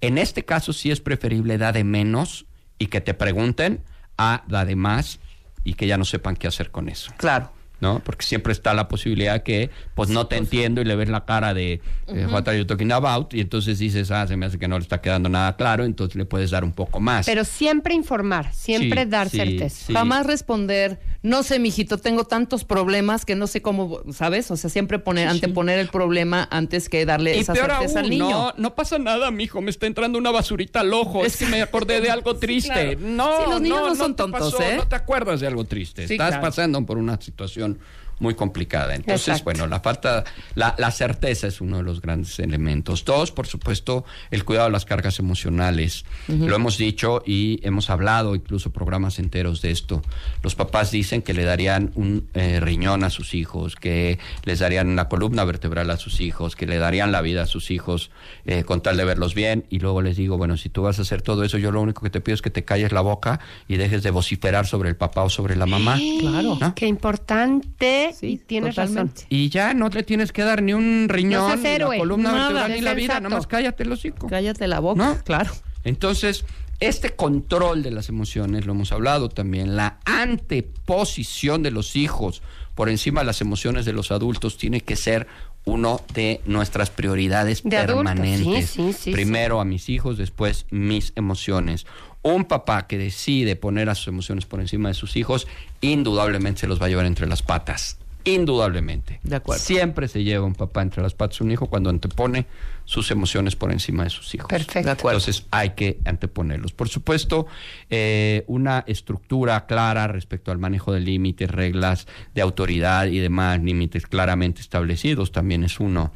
en 0.00 0.18
este 0.18 0.44
caso 0.44 0.72
sí 0.72 0.90
es 0.90 1.00
preferible 1.00 1.58
da 1.58 1.72
de 1.72 1.82
menos 1.84 2.46
y 2.78 2.86
que 2.86 3.00
te 3.00 3.14
pregunten 3.14 3.82
a 4.18 4.44
da 4.48 4.64
de 4.64 4.76
más 4.76 5.18
y 5.66 5.74
que 5.74 5.86
ya 5.86 5.98
no 5.98 6.04
sepan 6.04 6.36
qué 6.36 6.46
hacer 6.46 6.70
con 6.70 6.88
eso. 6.88 7.12
Claro. 7.16 7.52
¿No? 7.78 7.98
Porque 8.02 8.24
siempre 8.24 8.54
está 8.54 8.72
la 8.72 8.88
posibilidad 8.88 9.42
que, 9.42 9.68
pues 9.94 10.08
no 10.08 10.26
te 10.28 10.36
entiendo 10.38 10.80
y 10.80 10.84
le 10.86 10.96
ves 10.96 11.10
la 11.10 11.26
cara 11.26 11.52
de 11.52 11.82
eh, 12.06 12.26
what 12.30 12.48
are 12.48 12.56
you 12.56 12.64
talking 12.64 12.90
about 12.90 13.34
y 13.34 13.40
entonces 13.42 13.78
dices, 13.78 14.10
ah, 14.10 14.26
se 14.26 14.34
me 14.34 14.46
hace 14.46 14.58
que 14.58 14.66
no 14.66 14.78
le 14.78 14.82
está 14.82 15.02
quedando 15.02 15.28
nada 15.28 15.56
claro, 15.56 15.84
entonces 15.84 16.16
le 16.16 16.24
puedes 16.24 16.50
dar 16.50 16.64
un 16.64 16.72
poco 16.72 17.00
más. 17.00 17.26
Pero 17.26 17.44
siempre 17.44 17.92
informar, 17.92 18.50
siempre 18.54 19.02
Sí, 19.04 19.10
dar 19.10 19.28
sí, 19.28 19.36
certeza. 19.36 19.86
sí. 19.88 19.92
Jamás 19.92 20.24
responder, 20.24 20.98
no 21.26 21.42
sé, 21.42 21.58
mijito, 21.58 21.98
tengo 21.98 22.22
tantos 22.24 22.62
problemas 22.64 23.24
que 23.24 23.34
no 23.34 23.48
sé 23.48 23.60
cómo, 23.60 24.00
¿sabes? 24.12 24.48
O 24.52 24.56
sea, 24.56 24.70
siempre 24.70 25.00
poner, 25.00 25.26
anteponer 25.26 25.80
el 25.80 25.88
problema 25.88 26.46
antes 26.52 26.88
que 26.88 27.04
darle 27.04 27.36
Y 27.36 27.40
esa 27.40 27.52
peor 27.52 27.70
certeza 27.70 27.98
aún, 27.98 28.04
al 28.04 28.10
niño. 28.10 28.30
no, 28.30 28.54
no 28.56 28.74
pasa 28.76 29.00
nada, 29.00 29.32
mijo, 29.32 29.60
me 29.60 29.70
está 29.70 29.86
entrando 29.86 30.18
una 30.18 30.30
basurita 30.30 30.80
al 30.80 30.94
ojo, 30.94 31.24
es 31.24 31.36
que 31.36 31.46
me 31.46 31.60
acordé 31.62 32.00
de 32.00 32.10
algo 32.10 32.36
triste. 32.36 32.96
Claro. 32.96 33.00
No, 33.00 33.38
Sí, 33.44 33.50
los 33.50 33.60
niños 33.60 33.80
no 33.80 33.88
no 33.88 33.94
son 33.96 34.12
te 34.14 34.22
tontos, 34.22 34.52
pasó, 34.54 34.62
¿eh? 34.62 34.76
No 34.76 34.86
te 34.86 34.94
acuerdas 34.94 35.40
de 35.40 35.48
algo 35.48 35.64
triste, 35.64 36.06
Sí, 36.06 36.14
estás 36.14 36.28
claro. 36.28 36.42
pasando 36.42 36.86
por 36.86 36.96
una 36.96 37.20
situación 37.20 37.78
muy 38.18 38.34
complicada. 38.34 38.94
Entonces, 38.94 39.28
Exacto. 39.28 39.44
bueno, 39.44 39.66
la 39.66 39.80
falta, 39.80 40.24
la, 40.54 40.74
la 40.78 40.90
certeza 40.90 41.46
es 41.46 41.60
uno 41.60 41.78
de 41.78 41.82
los 41.82 42.00
grandes 42.00 42.38
elementos. 42.38 43.04
Dos, 43.04 43.30
por 43.30 43.46
supuesto, 43.46 44.04
el 44.30 44.44
cuidado 44.44 44.66
de 44.66 44.72
las 44.72 44.84
cargas 44.84 45.18
emocionales. 45.18 46.04
Lo 46.28 46.56
hemos 46.56 46.78
dicho 46.78 47.22
y 47.26 47.60
hemos 47.62 47.90
hablado 47.90 48.34
incluso 48.34 48.70
programas 48.70 49.18
enteros 49.18 49.62
de 49.62 49.70
esto. 49.70 50.02
Los 50.42 50.54
papás 50.54 50.90
dicen 50.90 51.22
que 51.22 51.34
le 51.34 51.44
darían 51.44 51.92
un 51.94 52.28
eh, 52.34 52.60
riñón 52.60 53.04
a 53.04 53.10
sus 53.10 53.34
hijos, 53.34 53.76
que 53.76 54.18
les 54.44 54.60
darían 54.60 54.96
la 54.96 55.08
columna 55.08 55.44
vertebral 55.44 55.90
a 55.90 55.96
sus 55.96 56.20
hijos, 56.20 56.56
que 56.56 56.66
le 56.66 56.78
darían 56.78 57.12
la 57.12 57.20
vida 57.20 57.42
a 57.42 57.46
sus 57.46 57.70
hijos 57.70 58.10
eh, 58.44 58.64
con 58.64 58.80
tal 58.80 58.96
de 58.96 59.04
verlos 59.04 59.34
bien. 59.34 59.64
Y 59.70 59.78
luego 59.80 60.02
les 60.02 60.16
digo, 60.16 60.36
bueno, 60.38 60.56
si 60.56 60.68
tú 60.68 60.82
vas 60.82 60.98
a 60.98 61.02
hacer 61.02 61.22
todo 61.22 61.44
eso, 61.44 61.58
yo 61.58 61.70
lo 61.70 61.80
único 61.80 62.02
que 62.02 62.10
te 62.10 62.20
pido 62.20 62.34
es 62.34 62.42
que 62.42 62.50
te 62.50 62.64
calles 62.64 62.92
la 62.92 63.00
boca 63.00 63.40
y 63.68 63.76
dejes 63.76 64.02
de 64.02 64.10
vociferar 64.10 64.66
sobre 64.66 64.88
el 64.88 64.96
papá 64.96 65.22
o 65.22 65.30
sobre 65.30 65.56
la 65.56 65.66
mamá. 65.66 65.98
Claro. 66.20 66.56
¿no? 66.60 66.74
Qué 66.74 66.86
importante. 66.86 68.05
Sí, 68.12 68.26
y 68.26 68.36
tienes 68.38 68.74
totalmente. 68.74 69.14
razón. 69.22 69.26
Y 69.30 69.48
ya 69.48 69.74
no 69.74 69.88
le 69.88 70.02
tienes 70.02 70.32
que 70.32 70.42
dar 70.42 70.62
ni 70.62 70.72
un 70.72 71.06
riñón, 71.08 71.46
seas 71.48 71.58
ni 71.58 71.62
la 71.64 71.74
héroe, 71.74 71.98
columna 71.98 72.32
nada, 72.32 72.48
vertebral, 72.48 72.72
ni 72.72 72.80
la 72.80 72.94
vida, 72.94 73.06
sensato. 73.14 73.22
nada 73.22 73.36
más 73.36 73.46
cállate 73.46 73.82
el 73.82 73.92
hocico. 73.92 74.26
Cállate 74.28 74.66
la 74.66 74.80
boca, 74.80 75.04
¿No? 75.04 75.18
claro. 75.24 75.52
Entonces, 75.84 76.44
este 76.80 77.16
control 77.16 77.82
de 77.82 77.90
las 77.90 78.08
emociones, 78.08 78.66
lo 78.66 78.72
hemos 78.72 78.92
hablado 78.92 79.28
también, 79.28 79.76
la 79.76 79.98
anteposición 80.04 81.62
de 81.62 81.70
los 81.70 81.96
hijos 81.96 82.42
por 82.74 82.88
encima 82.90 83.20
de 83.20 83.26
las 83.26 83.40
emociones 83.40 83.84
de 83.86 83.92
los 83.92 84.10
adultos 84.10 84.58
tiene 84.58 84.82
que 84.82 84.96
ser 84.96 85.26
uno 85.66 86.00
de 86.14 86.40
nuestras 86.46 86.90
prioridades 86.90 87.62
De 87.62 87.70
permanentes. 87.70 88.70
sí, 88.70 88.92
sí, 88.92 88.92
sí, 88.92 89.10
Primero 89.12 89.60
a 89.60 89.64
mis 89.64 89.88
hijos, 89.88 90.16
después 90.16 90.64
mis 90.70 91.12
emociones. 91.16 91.86
Un 92.22 92.44
papá 92.44 92.86
que 92.86 92.96
decide 92.98 93.56
poner 93.56 93.90
a 93.90 93.94
sus 93.94 94.08
emociones 94.08 94.46
por 94.46 94.60
encima 94.60 94.88
de 94.88 94.94
sus 94.94 95.16
hijos, 95.16 95.46
indudablemente 95.80 96.62
se 96.62 96.66
los 96.68 96.80
va 96.80 96.86
a 96.86 96.88
llevar 96.88 97.06
entre 97.06 97.26
las 97.26 97.42
patas. 97.42 97.98
Indudablemente. 98.26 99.20
De 99.22 99.36
acuerdo. 99.36 99.62
Siempre 99.62 100.08
se 100.08 100.22
lleva 100.24 100.44
un 100.44 100.54
papá 100.54 100.82
entre 100.82 101.02
las 101.02 101.14
patas 101.14 101.40
un 101.40 101.50
hijo 101.52 101.68
cuando 101.68 101.88
antepone 101.90 102.46
sus 102.84 103.10
emociones 103.10 103.56
por 103.56 103.72
encima 103.72 104.04
de 104.04 104.10
sus 104.10 104.34
hijos. 104.34 104.48
Perfecto. 104.48 104.86
De 104.86 104.90
acuerdo. 104.90 105.18
Entonces 105.18 105.46
hay 105.50 105.70
que 105.70 105.98
anteponerlos. 106.04 106.72
Por 106.72 106.88
supuesto, 106.88 107.46
eh, 107.88 108.44
una 108.48 108.84
estructura 108.86 109.66
clara 109.66 110.06
respecto 110.08 110.50
al 110.52 110.58
manejo 110.58 110.92
de 110.92 111.00
límites, 111.00 111.50
reglas 111.50 112.06
de 112.34 112.42
autoridad 112.42 113.06
y 113.06 113.18
demás, 113.18 113.60
límites 113.62 114.06
claramente 114.06 114.60
establecidos, 114.60 115.32
también 115.32 115.64
es 115.64 115.80
uno 115.80 116.12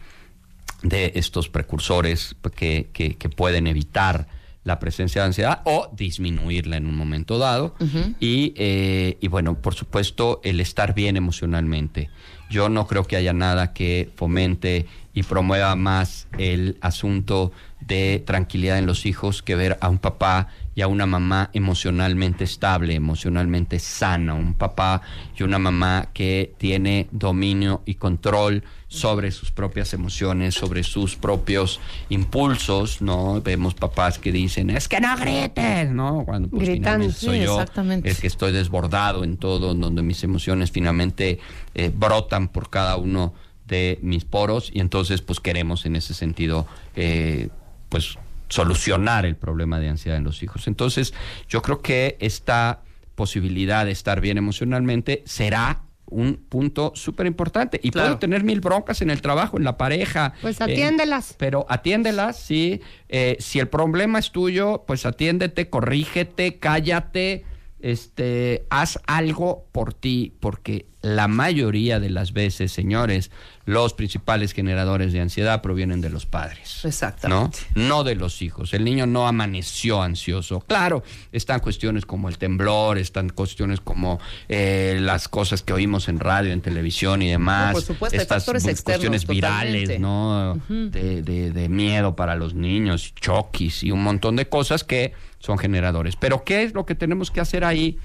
de 0.82 1.12
estos 1.14 1.48
precursores 1.48 2.34
que, 2.56 2.88
que- 2.92 3.16
que 3.16 3.28
pueden 3.28 3.66
evitar 3.66 4.26
la 4.70 4.78
presencia 4.78 5.22
de 5.22 5.26
ansiedad 5.26 5.62
o 5.64 5.90
disminuirla 5.92 6.76
en 6.76 6.86
un 6.86 6.94
momento 6.94 7.38
dado. 7.38 7.74
y, 8.20 8.54
eh, 8.56 9.18
y 9.20 9.26
bueno, 9.26 9.56
por 9.60 9.74
supuesto, 9.74 10.40
el 10.44 10.60
estar 10.60 10.94
bien 10.94 11.16
emocionalmente. 11.16 12.08
Yo 12.50 12.68
no 12.68 12.86
creo 12.86 13.04
que 13.04 13.16
haya 13.16 13.32
nada 13.32 13.72
que 13.72 14.10
fomente 14.14 14.86
y 15.12 15.24
promueva 15.24 15.74
más 15.74 16.28
el 16.38 16.78
asunto 16.80 17.50
de 17.80 18.22
tranquilidad 18.24 18.78
en 18.78 18.86
los 18.86 19.06
hijos 19.06 19.42
que 19.42 19.56
ver 19.56 19.76
a 19.80 19.88
un 19.88 19.98
papá 19.98 20.48
y 20.76 20.82
a 20.82 20.86
una 20.86 21.06
mamá 21.06 21.50
emocionalmente 21.52 22.44
estable, 22.44 22.94
emocionalmente 22.94 23.80
sana, 23.80 24.34
un 24.34 24.54
papá 24.54 25.02
y 25.36 25.42
una 25.42 25.58
mamá 25.58 26.10
que 26.12 26.54
tiene 26.58 27.08
dominio 27.10 27.82
y 27.86 27.94
control 27.96 28.62
sobre 28.90 29.30
sus 29.30 29.52
propias 29.52 29.94
emociones, 29.94 30.56
sobre 30.56 30.82
sus 30.82 31.14
propios 31.14 31.78
impulsos, 32.08 33.00
¿no? 33.00 33.40
Vemos 33.40 33.74
papás 33.74 34.18
que 34.18 34.32
dicen, 34.32 34.68
es 34.68 34.88
que 34.88 35.00
no 35.00 35.16
grites, 35.16 35.90
¿no? 35.90 36.24
Cuando 36.24 36.48
pues, 36.48 36.68
finalmente 36.68 37.14
soy 37.14 37.38
sí, 37.38 37.44
yo 37.44 37.54
exactamente. 37.54 38.10
el 38.10 38.16
que 38.16 38.26
estoy 38.26 38.50
desbordado 38.50 39.22
en 39.22 39.36
todo, 39.36 39.74
donde 39.74 40.02
mis 40.02 40.24
emociones 40.24 40.72
finalmente 40.72 41.38
eh, 41.76 41.92
brotan 41.94 42.48
por 42.48 42.68
cada 42.68 42.96
uno 42.96 43.32
de 43.68 44.00
mis 44.02 44.24
poros 44.24 44.72
y 44.74 44.80
entonces 44.80 45.22
pues 45.22 45.38
queremos 45.38 45.86
en 45.86 45.94
ese 45.94 46.12
sentido 46.12 46.66
eh, 46.96 47.48
pues 47.90 48.18
solucionar 48.48 49.24
el 49.24 49.36
problema 49.36 49.78
de 49.78 49.88
ansiedad 49.88 50.18
en 50.18 50.24
los 50.24 50.42
hijos. 50.42 50.66
Entonces 50.66 51.14
yo 51.48 51.62
creo 51.62 51.80
que 51.80 52.16
esta 52.18 52.80
posibilidad 53.14 53.84
de 53.84 53.92
estar 53.92 54.20
bien 54.20 54.36
emocionalmente 54.36 55.22
será 55.26 55.82
un 56.10 56.34
punto 56.48 56.92
súper 56.94 57.26
importante. 57.26 57.80
Y 57.82 57.90
Claro. 57.90 58.08
puedo 58.08 58.18
tener 58.18 58.44
mil 58.44 58.60
broncas 58.60 59.00
en 59.02 59.10
el 59.10 59.22
trabajo, 59.22 59.56
en 59.58 59.64
la 59.64 59.76
pareja. 59.78 60.34
Pues 60.42 60.60
eh, 60.60 60.64
atiéndelas. 60.64 61.34
pero 61.38 61.66
atiéndelas, 61.68 62.38
sí. 62.38 62.80
Eh, 63.08 63.36
si 63.40 63.58
el 63.58 63.68
problema 63.68 64.18
es 64.18 64.30
tuyo, 64.30 64.84
pues 64.86 65.06
atiéndete, 65.06 65.68
corrígete, 65.70 66.58
cállate, 66.58 67.44
este, 67.80 68.66
haz 68.70 68.98
algo 69.06 69.66
por 69.72 69.94
ti, 69.94 70.34
porque 70.40 70.86
la 71.02 71.28
mayoría 71.28 71.98
de 71.98 72.10
las 72.10 72.32
veces, 72.34 72.72
señores, 72.72 73.30
los 73.64 73.94
principales 73.94 74.52
generadores 74.52 75.12
de 75.12 75.20
ansiedad 75.20 75.62
provienen 75.62 76.00
de 76.00 76.10
los 76.10 76.26
padres. 76.26 76.84
Exactamente. 76.84 77.58
¿no? 77.74 77.88
No 77.88 78.04
de 78.04 78.16
los 78.16 78.42
hijos. 78.42 78.74
El 78.74 78.84
niño 78.84 79.06
no 79.06 79.26
amaneció 79.28 80.02
ansioso. 80.02 80.60
Claro, 80.60 81.02
están 81.32 81.60
cuestiones 81.60 82.04
como 82.04 82.28
el 82.28 82.36
temblor, 82.36 82.98
están 82.98 83.30
cuestiones 83.30 83.80
como 83.80 84.20
eh, 84.48 84.98
las 85.00 85.28
cosas 85.28 85.62
que 85.62 85.72
oímos 85.72 86.08
en 86.08 86.18
radio, 86.20 86.52
en 86.52 86.60
televisión 86.60 87.22
y 87.22 87.30
demás. 87.30 87.68
No, 87.68 87.72
por 87.74 87.82
supuesto, 87.82 88.16
hay 88.18 88.22
Estas 88.22 88.44
factores 88.44 88.64
bu- 88.66 88.70
externos, 88.70 88.98
cuestiones 89.00 89.26
virales, 89.26 89.88
totalmente. 89.88 89.98
¿no? 90.00 90.60
de, 90.68 91.22
de- 91.22 91.50
de 91.52 91.68
miedo 91.68 92.14
para 92.16 92.34
los 92.34 92.54
niños, 92.54 93.14
choquis 93.14 93.84
y 93.84 93.90
un 93.90 94.02
montón 94.02 94.36
de 94.36 94.48
cosas 94.48 94.84
que 94.84 95.12
son 95.38 95.56
generadores. 95.56 96.16
Pero 96.16 96.44
¿qué 96.44 96.62
es 96.64 96.74
lo 96.74 96.84
que 96.84 96.94
tenemos 96.94 97.30
que 97.30 97.40
hacer 97.40 97.64
ahí? 97.64 97.96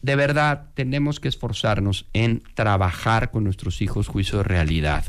De 0.00 0.14
verdad, 0.14 0.66
tenemos 0.74 1.18
que 1.18 1.28
esforzarnos 1.28 2.06
en 2.12 2.42
trabajar 2.54 3.30
con 3.30 3.44
nuestros 3.44 3.82
hijos 3.82 4.06
juicio 4.06 4.38
de 4.38 4.44
realidad. 4.44 5.04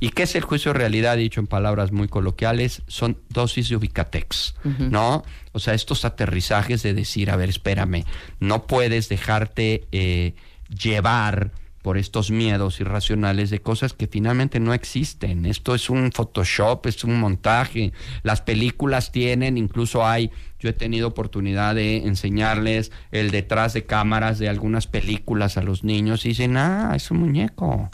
¿Y 0.00 0.10
qué 0.10 0.22
es 0.22 0.34
el 0.34 0.42
juicio 0.42 0.72
de 0.72 0.78
realidad? 0.78 1.18
Dicho 1.18 1.40
en 1.40 1.46
palabras 1.46 1.92
muy 1.92 2.08
coloquiales, 2.08 2.82
son 2.86 3.18
dosis 3.28 3.68
de 3.68 3.76
ubicatex, 3.76 4.54
¿no? 4.78 5.22
O 5.52 5.58
sea, 5.58 5.74
estos 5.74 6.04
aterrizajes 6.04 6.82
de 6.82 6.94
decir, 6.94 7.30
a 7.30 7.36
ver, 7.36 7.50
espérame, 7.50 8.04
no 8.40 8.66
puedes 8.66 9.08
dejarte 9.10 9.86
eh, 9.92 10.34
llevar 10.68 11.52
por 11.82 11.98
estos 11.98 12.30
miedos 12.30 12.80
irracionales 12.80 13.50
de 13.50 13.60
cosas 13.60 13.92
que 13.92 14.06
finalmente 14.06 14.60
no 14.60 14.72
existen. 14.72 15.44
Esto 15.44 15.74
es 15.74 15.90
un 15.90 16.12
Photoshop, 16.12 16.86
es 16.86 17.02
un 17.04 17.18
montaje. 17.18 17.92
Las 18.22 18.40
películas 18.40 19.10
tienen, 19.10 19.58
incluso 19.58 20.06
hay, 20.06 20.30
yo 20.60 20.70
he 20.70 20.72
tenido 20.72 21.08
oportunidad 21.08 21.74
de 21.74 21.98
enseñarles 22.06 22.92
el 23.10 23.32
detrás 23.32 23.74
de 23.74 23.84
cámaras 23.84 24.38
de 24.38 24.48
algunas 24.48 24.86
películas 24.86 25.56
a 25.56 25.62
los 25.62 25.82
niños 25.82 26.24
y 26.24 26.30
dicen, 26.30 26.56
ah, 26.56 26.92
es 26.94 27.10
un 27.10 27.18
muñeco. 27.18 27.90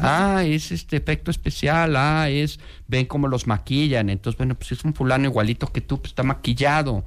Ah, 0.00 0.42
es 0.46 0.72
este 0.72 0.96
efecto 0.96 1.30
especial, 1.30 1.96
ah, 1.96 2.30
es, 2.30 2.58
ven 2.88 3.04
cómo 3.04 3.28
los 3.28 3.46
maquillan, 3.46 4.08
entonces, 4.08 4.38
bueno, 4.38 4.54
pues 4.54 4.72
es 4.72 4.84
un 4.84 4.94
fulano 4.94 5.26
igualito 5.26 5.66
que 5.66 5.82
tú, 5.82 5.98
pues 6.00 6.12
está 6.12 6.22
maquillado. 6.22 7.04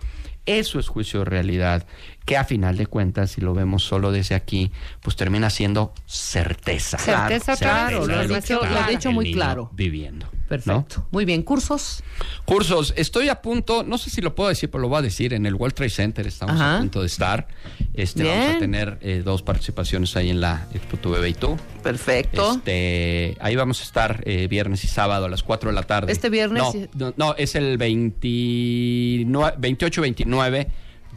Eso 0.47 0.79
es 0.79 0.87
juicio 0.87 1.19
de 1.19 1.25
realidad, 1.25 1.85
que 2.25 2.37
a 2.37 2.43
final 2.45 2.77
de 2.77 2.87
cuentas, 2.87 3.31
si 3.31 3.41
lo 3.41 3.53
vemos 3.53 3.83
solo 3.83 4.11
desde 4.11 4.33
aquí, 4.33 4.71
pues 5.01 5.15
termina 5.15 5.49
siendo 5.49 5.93
certeza. 6.05 6.97
Certeza 6.97 7.53
otra 7.53 7.87
vez, 7.87 7.97
Claro, 7.97 8.07
lo 8.07 8.19
has 8.19 8.27
dicho- 8.43 8.59
lo 8.65 8.79
has 8.79 8.87
dicho 8.87 9.11
muy 9.11 9.31
claro. 9.33 9.69
Viviendo. 9.73 10.27
¿No? 10.65 10.85
Perfecto. 10.85 11.07
Muy 11.11 11.25
bien. 11.25 11.43
¿Cursos? 11.43 12.01
Cursos, 12.45 12.93
estoy 12.95 13.27
a 13.29 13.41
punto, 13.41 13.83
no 13.83 13.97
sé 13.97 14.09
si 14.09 14.21
lo 14.21 14.35
puedo 14.35 14.49
decir, 14.49 14.69
pero 14.69 14.81
lo 14.81 14.89
voy 14.89 14.99
a 14.99 15.01
decir, 15.01 15.33
en 15.33 15.45
el 15.45 15.55
World 15.55 15.75
Trade 15.75 15.89
Center 15.89 16.27
estamos 16.27 16.55
Ajá. 16.55 16.77
a 16.77 16.79
punto 16.79 17.01
de 17.01 17.07
estar. 17.07 17.47
Este, 17.93 18.23
Bien. 18.23 18.39
vamos 18.39 18.55
a 18.55 18.59
tener 18.59 18.97
eh, 19.01 19.21
dos 19.23 19.41
participaciones 19.41 20.15
ahí 20.15 20.29
en 20.29 20.39
la 20.41 20.67
Expo 20.73 20.97
Tu 20.97 21.09
Bebé 21.09 21.29
y 21.29 21.33
Tú. 21.33 21.57
Perfecto. 21.83 22.53
Este, 22.53 23.37
ahí 23.39 23.55
vamos 23.55 23.79
a 23.81 23.83
estar 23.83 24.23
eh, 24.25 24.47
viernes 24.47 24.83
y 24.83 24.87
sábado 24.87 25.25
a 25.25 25.29
las 25.29 25.43
4 25.43 25.69
de 25.69 25.75
la 25.75 25.83
tarde. 25.83 26.11
¿Este 26.11 26.29
viernes? 26.29 26.63
No, 26.63 26.73
no, 26.93 27.13
no, 27.17 27.35
es 27.35 27.55
el 27.55 27.77
28-29 27.77 30.67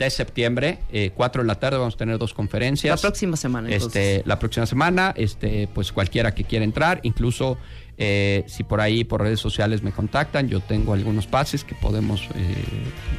de 0.00 0.10
septiembre, 0.10 0.78
eh, 0.92 1.10
4 1.14 1.42
de 1.42 1.46
la 1.46 1.56
tarde, 1.56 1.78
vamos 1.78 1.94
a 1.94 1.98
tener 1.98 2.18
dos 2.18 2.32
conferencias. 2.32 2.96
La 2.96 3.08
próxima 3.08 3.36
semana, 3.36 3.70
entonces. 3.70 4.18
Este, 4.18 4.28
la 4.28 4.38
próxima 4.38 4.66
semana, 4.66 5.12
este, 5.16 5.68
pues 5.74 5.92
cualquiera 5.92 6.34
que 6.34 6.44
quiera 6.44 6.64
entrar, 6.64 7.00
incluso 7.02 7.58
eh, 8.02 8.44
si 8.46 8.64
por 8.64 8.80
ahí, 8.80 9.04
por 9.04 9.20
redes 9.20 9.40
sociales 9.40 9.82
me 9.82 9.92
contactan, 9.92 10.48
yo 10.48 10.60
tengo 10.60 10.94
algunos 10.94 11.26
pases 11.26 11.64
que 11.64 11.74
podemos 11.74 12.22
eh, 12.34 12.54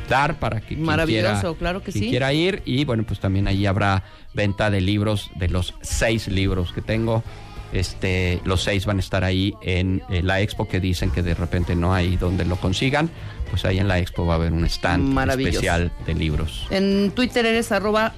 dar 0.09 0.39
para 0.39 0.59
que 0.59 0.69
quien 0.69 0.81
Maravilloso, 0.81 1.39
quiera, 1.39 1.57
claro 1.59 1.83
que 1.83 1.91
quien 1.91 2.05
sí. 2.05 2.09
quiera 2.09 2.33
ir. 2.33 2.63
Y 2.65 2.83
bueno, 2.83 3.03
pues 3.03 3.19
también 3.19 3.47
ahí 3.47 3.67
habrá 3.67 4.03
venta 4.33 4.71
de 4.71 4.81
libros, 4.81 5.29
de 5.35 5.49
los 5.49 5.75
seis 5.81 6.27
libros 6.27 6.73
que 6.73 6.81
tengo. 6.81 7.23
Este, 7.73 8.41
los 8.43 8.63
seis 8.63 8.87
van 8.87 8.97
a 8.97 9.01
estar 9.01 9.23
ahí 9.23 9.53
en 9.61 10.01
eh, 10.09 10.23
la 10.23 10.41
expo 10.41 10.67
que 10.67 10.79
dicen 10.79 11.11
que 11.11 11.21
de 11.21 11.35
repente 11.35 11.75
no 11.75 11.93
hay 11.93 12.17
donde 12.17 12.43
lo 12.43 12.55
consigan. 12.55 13.11
Pues 13.51 13.65
ahí 13.65 13.77
en 13.77 13.87
la 13.87 13.99
expo 13.99 14.25
va 14.25 14.33
a 14.33 14.37
haber 14.37 14.51
un 14.51 14.65
stand 14.65 15.15
especial 15.29 15.91
de 16.07 16.15
libros. 16.15 16.65
En 16.71 17.11
Twitter 17.11 17.45
eres 17.45 17.71
arroba 17.71 18.15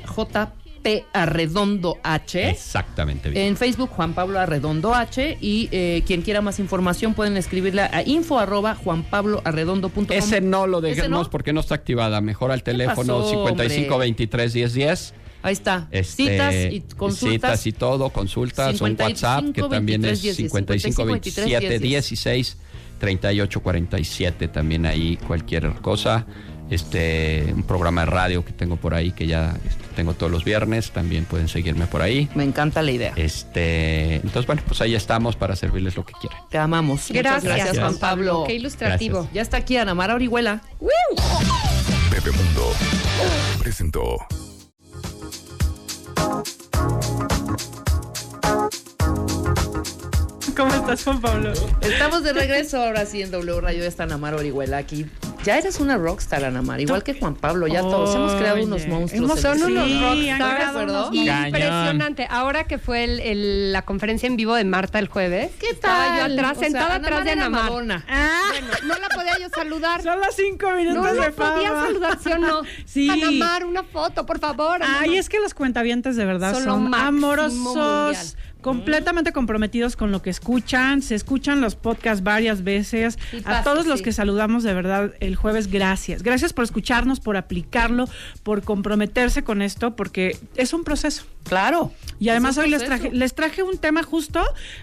Arredondo 1.13 1.97
H. 2.03 2.49
Exactamente 2.49 3.29
bien. 3.29 3.47
En 3.47 3.57
Facebook, 3.57 3.89
Juan 3.89 4.13
Pablo 4.13 4.39
Arredondo 4.39 4.93
H. 4.93 5.37
Y 5.41 5.69
eh, 5.71 6.03
quien 6.05 6.21
quiera 6.21 6.41
más 6.41 6.59
información 6.59 7.13
pueden 7.13 7.37
escribirla 7.37 7.89
a 7.91 8.03
info 8.03 8.39
arroba 8.39 8.75
juanpabloarredondo.com. 8.75 10.05
Ese 10.09 10.41
no 10.41 10.67
lo 10.67 10.79
¿Ese 10.79 10.95
dejemos 10.95 11.27
no? 11.27 11.29
porque 11.29 11.53
no 11.53 11.61
está 11.61 11.75
activada. 11.75 12.21
Mejor 12.21 12.51
al 12.51 12.63
teléfono 12.63 13.19
pasó, 13.19 13.29
55 13.29 13.93
hombre? 13.93 14.05
23 14.07 14.53
10 14.53 14.73
10. 14.73 15.13
Ahí 15.43 15.53
está. 15.53 15.87
Este, 15.91 16.23
citas 16.23 16.55
y 16.71 16.81
consultas. 16.95 17.61
Citas 17.61 17.67
y 17.67 17.71
todo, 17.73 18.09
consultas, 18.09 18.79
un 18.81 18.89
55, 18.89 19.03
WhatsApp 19.03 19.53
que 19.53 19.61
también 19.63 20.05
es 20.05 20.23
23, 20.23 20.35
55 20.35 21.05
27 21.05 21.79
10. 21.79 21.81
16 21.81 22.57
38 22.99 23.59
47 23.61 24.47
también 24.47 24.85
ahí 24.85 25.17
cualquier 25.27 25.73
cosa. 25.81 26.25
Este, 26.69 27.51
un 27.53 27.63
programa 27.63 28.05
de 28.05 28.07
radio 28.07 28.45
que 28.45 28.53
tengo 28.53 28.77
por 28.77 28.93
ahí 28.93 29.11
que 29.11 29.27
ya 29.27 29.53
este, 29.67 29.82
tengo 29.93 30.13
todos 30.13 30.31
los 30.31 30.43
viernes, 30.43 30.91
también 30.91 31.25
pueden 31.25 31.47
seguirme 31.47 31.87
por 31.87 32.01
ahí. 32.01 32.29
Me 32.35 32.43
encanta 32.43 32.81
la 32.81 32.91
idea. 32.91 33.13
Este, 33.15 34.15
entonces 34.15 34.45
bueno, 34.45 34.61
pues 34.67 34.81
ahí 34.81 34.95
estamos 34.95 35.35
para 35.35 35.55
servirles 35.55 35.95
lo 35.95 36.05
que 36.05 36.13
quieran. 36.13 36.39
Te 36.49 36.57
amamos. 36.57 37.09
Muchas 37.09 37.13
Gracias, 37.13 37.55
gracias, 37.55 37.79
Juan 37.79 37.97
Pablo. 37.97 38.43
Qué 38.45 38.55
ilustrativo. 38.55 39.19
Gracias. 39.19 39.33
Ya 39.33 39.41
está 39.41 39.57
aquí 39.57 39.77
Ana 39.77 39.93
Mara 39.93 40.15
Orihuela. 40.15 40.61
Pepe 42.09 42.31
Mundo 42.31 42.71
presentó 43.59 44.17
¿Cómo 50.55 50.71
estás, 50.75 51.03
Juan 51.03 51.19
Pablo? 51.19 51.53
Estamos 51.81 52.23
de 52.23 52.33
regreso 52.33 52.77
ahora 52.77 53.05
sí 53.05 53.23
en 53.23 53.31
W 53.31 53.59
Radio. 53.59 53.83
Está 53.83 54.03
Ana 54.03 54.17
Mara 54.17 54.37
Orihuela 54.37 54.77
aquí. 54.77 55.07
Ya 55.43 55.57
eres 55.57 55.79
una 55.81 55.97
rockstar, 55.97 56.45
Ana 56.45 56.61
Mara, 56.61 56.81
igual 56.81 57.03
que 57.03 57.13
Juan 57.19 57.35
Pablo. 57.35 57.67
Ya 57.67 57.81
todos 57.81 58.15
hemos 58.15 58.33
creado 58.35 58.63
unos 58.63 58.87
monstruos. 58.87 59.29
hemos- 59.29 59.41
Son 59.41 59.61
unos 59.63 59.85
Sí, 59.87 59.99
rockstars. 60.01 61.15
Impresionante. 61.47 62.27
Ahora 62.29 62.63
que 62.63 62.77
fue 62.77 63.03
el- 63.03 63.19
el- 63.19 63.73
la 63.73 63.81
conferencia 63.81 64.27
en 64.27 64.37
vivo 64.37 64.55
de 64.55 64.63
Marta 64.63 64.99
el 64.99 65.07
jueves. 65.09 65.51
¿Qué 65.59 65.69
Estaba 65.71 66.17
tal? 66.19 66.31
yo 66.31 66.39
atrás, 66.39 66.51
O 66.57 66.59
sea, 66.61 66.69
sentada 66.69 66.95
Ana 66.95 67.07
atrás 67.07 67.25
de 67.25 67.31
Ana 67.31 67.49
Mar. 67.49 67.69
Bueno, 67.71 68.01
no 68.85 68.95
la 68.99 69.09
podía 69.09 69.37
yo 69.39 69.49
saludar. 69.53 70.01
Son 70.01 70.19
los 70.19 70.33
cinco 70.35 70.71
minutos 70.71 71.03
No 71.03 71.13
de 71.13 71.19
la 71.19 71.31
podía 71.31 71.69
fama. 71.69 71.85
saludar, 71.87 72.19
¿sí 72.23 72.31
o 72.31 72.37
no? 72.37 72.61
Sí. 72.85 73.09
Ana 73.09 73.31
Mar, 73.31 73.65
una 73.65 73.83
foto, 73.83 74.25
por 74.25 74.39
favor. 74.39 74.81
Ana 74.81 74.99
Ay, 75.01 75.09
Mar. 75.09 75.19
es 75.19 75.27
que 75.29 75.39
los 75.39 75.53
cuentavientes 75.53 76.15
de 76.15 76.25
verdad 76.25 76.53
Son 76.53 76.63
son, 76.63 76.93
amorosos, 76.95 77.53
mundial. 77.53 78.15
Completamente 78.63 79.31
comprometidos 79.31 79.95
con 79.95 80.11
lo 80.11 80.23
que 80.23 80.31
escuchan, 80.31 81.03
se 81.03 81.13
escuchan 81.13 81.61
los 81.61 81.75
podcasts 81.75 82.23
varias 82.23 82.63
veces. 82.63 83.19
Sí, 83.29 83.43
A 83.45 83.61
todos 83.63 83.85
los 83.85 84.01
que 84.01 84.11
saludamos 84.11 84.63
de 84.63 84.73
verdad 84.73 85.13
el 85.19 85.35
jueves, 85.35 85.69
gracias. 85.69 86.23
Gracias 86.23 86.53
por 86.53 86.63
escucharnos, 86.63 87.19
por 87.19 87.37
aplicarlo, 87.37 88.09
por 88.41 88.63
comprometerse 88.63 89.43
con 89.43 89.61
esto, 89.61 89.95
porque 89.95 90.37
es 90.55 90.73
un 90.73 90.83
proceso. 90.83 91.25
Claro. 91.43 91.91
Y 92.19 92.29
además 92.29 92.57
hoy 92.57 92.69
les 92.69 92.85
traje, 92.85 93.11
les 93.11 93.33
traje 93.35 93.63
un 93.63 93.77
tema 93.77 94.01
justo 94.03 94.41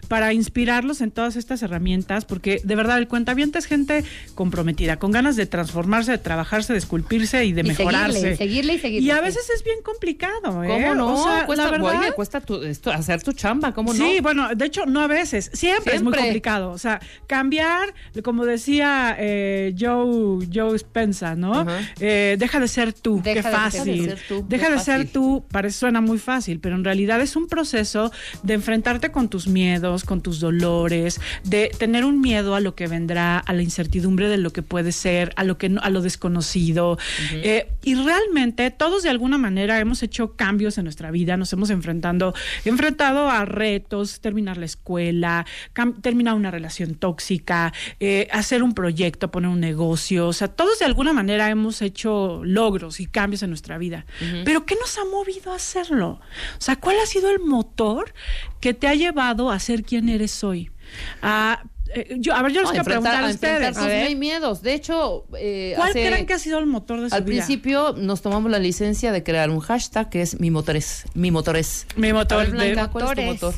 para 0.08 0.32
inspirarlos 0.34 1.00
en 1.00 1.10
todas 1.10 1.36
estas 1.36 1.62
herramientas, 1.62 2.24
porque 2.26 2.60
de 2.62 2.74
verdad 2.76 2.98
el 2.98 3.08
cuentaviente 3.08 3.58
es 3.58 3.64
gente 3.66 4.04
comprometida, 4.34 4.98
con 4.98 5.10
ganas 5.10 5.36
de 5.36 5.46
transformarse, 5.46 6.10
de 6.12 6.18
trabajarse, 6.18 6.72
de 6.74 6.78
esculpirse 6.78 7.44
y 7.46 7.52
de 7.52 7.62
Y 7.62 7.64
mejorarse. 7.64 8.12
seguirle, 8.20 8.34
y 8.34 8.36
seguirle 8.36 8.74
y 8.74 8.78
seguirle. 8.78 9.06
Y 9.06 9.10
a 9.10 9.16
sí. 9.18 9.22
veces 9.22 9.48
es 9.54 9.64
bien 9.64 9.78
complicado, 9.82 10.62
¿eh? 10.64 10.68
¿Cómo 10.68 10.94
no? 10.94 11.14
O 11.14 11.24
sea, 11.24 11.46
cuesta, 11.46 11.64
la 11.64 11.70
verdad, 11.70 12.00
oye, 12.00 12.12
cuesta 12.12 12.40
tu- 12.40 12.62
esto- 12.62 12.90
hacer 12.92 13.22
tu 13.22 13.32
chamba, 13.32 13.72
¿cómo 13.72 13.94
no? 13.94 14.04
Sí, 14.04 14.18
bueno, 14.20 14.54
de 14.54 14.64
hecho, 14.66 14.84
no 14.86 15.00
a 15.00 15.06
veces, 15.06 15.50
siempre, 15.54 15.94
es 15.96 16.02
muy 16.02 16.12
complicado. 16.12 16.70
O 16.72 16.78
sea, 16.78 17.00
cambiar, 17.26 17.94
como 18.22 18.44
decía 18.44 19.16
eh, 19.18 19.74
Joe, 19.78 20.46
Joe 20.52 20.76
Spencer, 20.76 21.38
¿no? 21.38 21.64
Eh, 22.00 22.36
deja 22.38 22.60
de 22.60 22.68
ser 22.68 22.92
tú, 22.92 23.20
Deja 23.22 23.24
qué 23.24 23.34
de 23.36 23.42
ser- 23.42 23.52
fácil. 23.52 24.06
Deja 24.06 24.10
de 24.10 24.16
ser 24.18 24.28
tú, 24.28 24.46
Deja 24.48 24.70
de 24.70 24.78
ser 24.80 25.08
tú, 25.08 25.44
parece 25.50 25.78
suena 25.78 26.00
muy 26.00 26.18
fácil, 26.18 26.49
pero 26.58 26.74
en 26.74 26.82
realidad 26.84 27.20
es 27.20 27.36
un 27.36 27.46
proceso 27.46 28.10
de 28.42 28.54
enfrentarte 28.54 29.12
con 29.12 29.28
tus 29.28 29.46
miedos, 29.46 30.04
con 30.04 30.22
tus 30.22 30.40
dolores, 30.40 31.20
de 31.44 31.70
tener 31.78 32.04
un 32.04 32.20
miedo 32.20 32.54
a 32.56 32.60
lo 32.60 32.74
que 32.74 32.88
vendrá, 32.88 33.38
a 33.38 33.52
la 33.52 33.62
incertidumbre 33.62 34.28
de 34.28 34.38
lo 34.38 34.50
que 34.52 34.62
puede 34.62 34.90
ser, 34.90 35.32
a 35.36 35.44
lo 35.44 35.58
que 35.58 35.68
no- 35.68 35.80
a 35.82 35.90
lo 35.90 36.00
desconocido. 36.00 36.98
Eh, 37.32 37.68
y 37.82 37.94
realmente 37.94 38.70
todos 38.70 39.02
de 39.02 39.10
alguna 39.10 39.38
manera 39.38 39.78
hemos 39.78 40.02
hecho 40.02 40.32
cambios 40.36 40.78
en 40.78 40.84
nuestra 40.84 41.10
vida, 41.10 41.36
nos 41.36 41.52
hemos 41.52 41.70
enfrentando, 41.70 42.34
enfrentado 42.64 43.28
a 43.28 43.44
retos, 43.44 44.20
terminar 44.20 44.56
la 44.56 44.64
escuela, 44.66 45.46
terminar 46.02 46.34
una 46.34 46.50
relación 46.50 46.94
tóxica, 46.94 47.72
eh, 48.00 48.26
hacer 48.32 48.62
un 48.62 48.74
proyecto, 48.74 49.30
poner 49.30 49.50
un 49.50 49.60
negocio. 49.60 50.26
O 50.28 50.32
sea, 50.32 50.48
todos 50.48 50.78
de 50.78 50.84
alguna 50.86 51.12
manera 51.12 51.50
hemos 51.50 51.82
hecho 51.82 52.40
logros 52.44 53.00
y 53.00 53.06
cambios 53.06 53.42
en 53.42 53.50
nuestra 53.50 53.76
vida. 53.78 54.06
Pero 54.44 54.64
¿qué 54.66 54.74
nos 54.80 54.96
ha 54.98 55.04
movido 55.04 55.52
a 55.52 55.56
hacerlo? 55.56 56.20
O 56.58 56.60
sea, 56.60 56.76
¿cuál 56.76 56.96
ha 57.02 57.06
sido 57.06 57.30
el 57.30 57.40
motor 57.40 58.12
que 58.60 58.74
te 58.74 58.88
ha 58.88 58.94
llevado 58.94 59.50
a 59.50 59.58
ser 59.58 59.82
quien 59.84 60.08
eres 60.08 60.42
hoy? 60.44 60.70
Ah, 61.22 61.62
eh, 61.94 62.16
yo, 62.20 62.34
a 62.34 62.42
ver, 62.42 62.52
yo 62.52 62.60
les 62.60 62.68
No, 62.68 62.70
quiero 62.70 62.84
enfrentar- 62.84 63.18
preguntar 63.22 63.24
a 63.64 63.70
ustedes. 63.70 64.06
tus 64.08 64.16
miedos. 64.16 64.62
De 64.62 64.74
hecho, 64.74 65.24
eh, 65.36 65.72
¿Cuál 65.76 65.90
hace- 65.90 66.06
creen 66.06 66.26
que 66.26 66.34
ha 66.34 66.38
sido 66.38 66.58
el 66.60 66.66
motor 66.66 67.00
de 67.00 67.08
su 67.08 67.14
al 67.16 67.22
vida? 67.24 67.44
principio 67.44 67.94
nos 67.96 68.22
tomamos 68.22 68.48
la 68.50 68.60
licencia 68.60 69.10
de 69.10 69.22
crear 69.24 69.50
un 69.50 69.58
hashtag 69.60 70.08
que 70.08 70.22
es 70.22 70.38
mi 70.38 70.50
motores. 70.52 71.04
Mi 71.14 71.30
motores. 71.32 71.86
Mi 71.96 72.12
motor 72.12 72.38
A 72.38 72.44
ver, 72.44 72.52
de- 72.52 72.72
Blanca, 72.72 72.92
¿cuál 72.92 73.04
es 73.06 73.10
tu 73.10 73.22
Motores. 73.22 73.42
motor? 73.42 73.54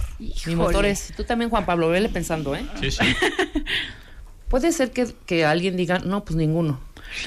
Mi 0.46 0.54
motores. 0.56 1.12
Tú 1.16 1.24
también, 1.24 1.50
Juan 1.50 1.66
Pablo, 1.66 1.88
vele 1.90 2.08
pensando, 2.08 2.56
¿eh? 2.56 2.64
Sí, 2.80 2.90
sí. 2.90 2.98
Puede 4.48 4.72
ser 4.72 4.90
que, 4.90 5.06
que 5.26 5.44
alguien 5.46 5.76
diga, 5.76 5.98
no, 6.00 6.24
pues 6.24 6.36
ninguno. 6.36 6.80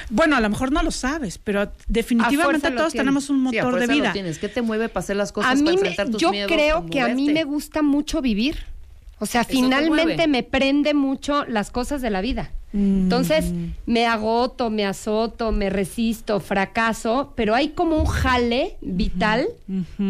Bueno, 0.10 0.36
a 0.36 0.40
lo 0.42 0.50
mejor 0.50 0.72
no 0.72 0.82
lo 0.84 0.92
sabes, 0.92 1.38
pero 1.38 1.72
definitivamente 1.88 2.70
todos 2.72 2.92
tienes. 2.94 2.94
tenemos 2.94 3.30
un 3.30 3.50
Sí, 3.50 3.58
a 3.58 3.64
motor 3.66 3.80
de 3.80 3.88
lo 3.88 3.94
vida. 3.94 4.14
tienes. 4.14 4.40
¿Qué 4.40 4.50
te 4.50 4.62
mueve 4.62 4.90
para 4.90 5.04
hacer 5.04 5.16
las 5.16 5.32
cosas, 5.32 5.52
a 5.52 5.56
mí 5.56 5.62
para 5.64 5.72
me- 5.74 5.80
enfrentar 5.80 6.10
tus 6.10 6.22
yo 6.22 6.32
miedos? 6.32 6.52
creo 6.52 6.86
que 6.86 7.02
a 7.02 7.08
mí 7.10 7.22
moverte? 7.24 7.34
me 7.34 7.44
gusta 7.44 7.82
mucho 7.82 8.22
vivir. 8.22 8.58
O 9.20 9.26
sea, 9.26 9.42
Eso 9.42 9.52
finalmente 9.52 10.28
me 10.28 10.44
prende 10.44 10.94
mucho 10.94 11.46
las 11.46 11.72
cosas 11.72 12.02
de 12.02 12.10
la 12.10 12.20
vida. 12.22 12.52
Entonces, 12.76 13.46
me 13.86 14.06
agoto, 14.06 14.70
me 14.70 14.86
azoto, 14.86 15.52
me 15.54 15.70
resisto, 15.70 16.40
fracaso, 16.42 17.32
pero 17.36 17.56
hay 17.56 17.70
como 17.70 17.98
un 17.98 18.06
jale 18.06 18.76
vital 18.82 19.48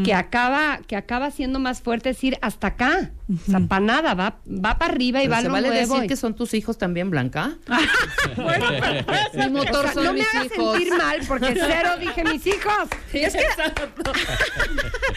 que 0.04 0.14
acaba 0.14 0.80
que 0.88 0.96
acaba 0.96 1.30
siendo 1.32 1.60
más 1.60 1.82
fuerte 1.82 2.10
decir 2.10 2.38
hasta 2.42 2.68
acá. 2.68 3.12
O 3.48 3.52
sea, 3.52 3.60
para 3.62 3.84
nada, 3.86 4.14
va 4.14 4.38
va 4.48 4.78
para 4.78 4.92
arriba 4.94 5.20
y 5.20 5.24
Pero 5.24 5.32
va 5.36 5.42
¿Se 5.42 5.48
lo 5.48 5.54
vale 5.54 5.68
nuevo. 5.70 5.94
decir 5.94 6.06
y- 6.06 6.08
que 6.08 6.16
son 6.16 6.36
tus 6.36 6.54
hijos 6.54 6.78
también, 6.78 7.10
Blanca? 7.10 7.56
Mi 9.36 9.46
O 9.46 9.50
motor 9.52 9.84
sea, 9.86 9.94
son 9.94 10.04
no 10.06 10.14
me 10.14 10.20
mis 10.20 10.28
hagas 10.28 10.46
hijos. 10.46 10.74
sentir 10.76 10.94
mal 10.98 11.20
porque 11.28 11.54
cero 11.56 11.90
dije 12.00 12.24
mis 12.24 12.46
hijos. 12.48 12.88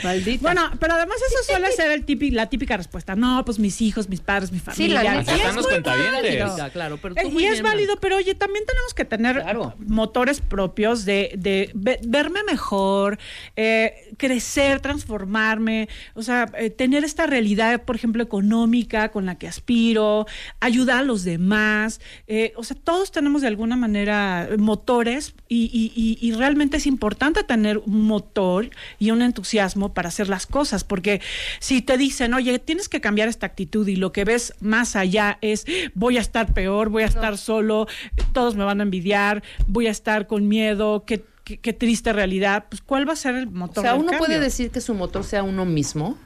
Maldita. 0.05 0.43
Bueno, 0.43 0.71
pero 0.79 0.95
además 0.95 1.17
eso 1.27 1.53
suele 1.53 1.73
ser 1.73 1.91
el 1.93 2.05
típi- 2.07 2.31
la 2.33 2.47
típica 2.49 2.77
respuesta. 2.77 3.17
No, 3.17 3.45
pues 3.45 3.59
mis 3.59 3.81
hijos, 3.81 4.09
mis 4.09 4.21
padres, 4.21 4.53
mi 4.53 4.59
Sí, 4.75 4.89
la 4.89 5.01
familia. 5.03 5.15
Y 5.15 5.19
Así 5.19 5.31
es 5.31 5.37
están 5.39 5.57
los 5.57 5.67
muy. 5.67 5.79
Válida, 5.83 6.71
claro, 6.71 6.99
pero 7.01 7.15
Eh, 7.17 7.25
tú 7.39 7.45
y 7.45 7.47
muy 7.47 7.53
es 7.55 7.63
bien, 7.63 7.73
válido, 7.73 7.97
pero 8.01 8.17
oye, 8.17 8.35
también 8.35 8.65
tenemos 8.67 8.95
que 8.95 9.05
tener 9.05 9.43
Claro. 9.43 9.75
motores 9.87 10.41
propios 10.41 11.05
de, 11.05 11.33
de 11.39 11.71
ve- 11.75 12.01
verme 12.07 12.41
mejor, 12.45 13.19
eh, 13.57 14.13
crecer, 14.17 14.81
transformarme, 14.81 15.89
o 16.15 16.23
sea, 16.23 16.47
eh, 16.59 16.71
tener 16.71 17.05
esta 17.05 17.27
realidad, 17.27 17.83
por 17.85 17.97
ejemplo, 17.97 18.23
económica 18.23 19.11
con 19.11 19.27
la 19.27 19.37
que 19.39 19.49
aspiro, 19.49 20.27
ayudar 20.61 20.99
a 20.99 21.03
los 21.03 21.25
demás. 21.25 22.01
eh, 22.27 22.53
o 22.57 22.65
sea, 22.65 22.77
todos 22.83 23.11
tenemos 23.13 23.43
de 23.43 23.49
alguna 23.49 23.77
manera 23.77 24.49
motores 24.59 25.35
y, 25.49 25.65
y- 25.73 25.93
y- 25.95 26.19
y 26.27 26.33
realmente 26.33 26.77
es 26.77 26.87
importante 26.87 27.43
tener 27.45 27.79
un 27.79 28.03
motor 28.03 28.71
y 28.99 29.11
un 29.11 29.23
entusiasmo 29.23 29.95
para 29.95 30.09
hacer 30.09 30.29
las 30.29 30.47
cosas, 30.47 30.85
porque 30.85 31.21
si 31.61 31.83
te 31.83 31.97
dicen, 31.97 32.35
oye, 32.35 32.59
tienes 32.59 32.89
que 32.89 33.01
cambiar 33.01 33.29
esta 33.29 33.47
actitud 33.47 33.87
y 33.89 33.97
lo 33.97 34.13
que 34.13 34.25
ves 34.25 34.55
más 34.61 34.97
allá 34.97 35.39
es, 35.41 35.65
voy 35.95 36.17
a 36.19 36.21
estar 36.21 36.53
peor, 36.53 36.89
voy 36.89 37.03
a 37.03 37.07
estar 37.07 37.28
solo, 37.37 37.87
todos 38.33 38.57
me 38.57 38.65
van 38.65 38.81
a 38.81 38.85
envidiar, 38.85 39.43
voy 39.67 39.87
a 39.87 39.91
estar 39.91 40.27
con 40.27 40.49
miedo, 40.49 41.05
qué, 41.07 41.25
qué- 41.45 41.59
qué 41.59 41.73
triste 41.73 42.13
realidad, 42.13 42.65
pues 42.71 42.81
¿cuál 42.81 43.07
va 43.09 43.13
a 43.13 43.17
ser 43.17 43.35
el 43.35 43.49
O 43.49 43.51
motor? 43.51 43.83
sea, 43.85 43.93
del 43.93 44.03
uno 44.03 44.13
puede 44.19 44.41
decir 44.41 44.71
que 44.71 44.81
su 44.81 44.95
motor 44.95 45.25
sea 45.25 45.43
uno 45.43 45.65
mismo. 45.65 46.17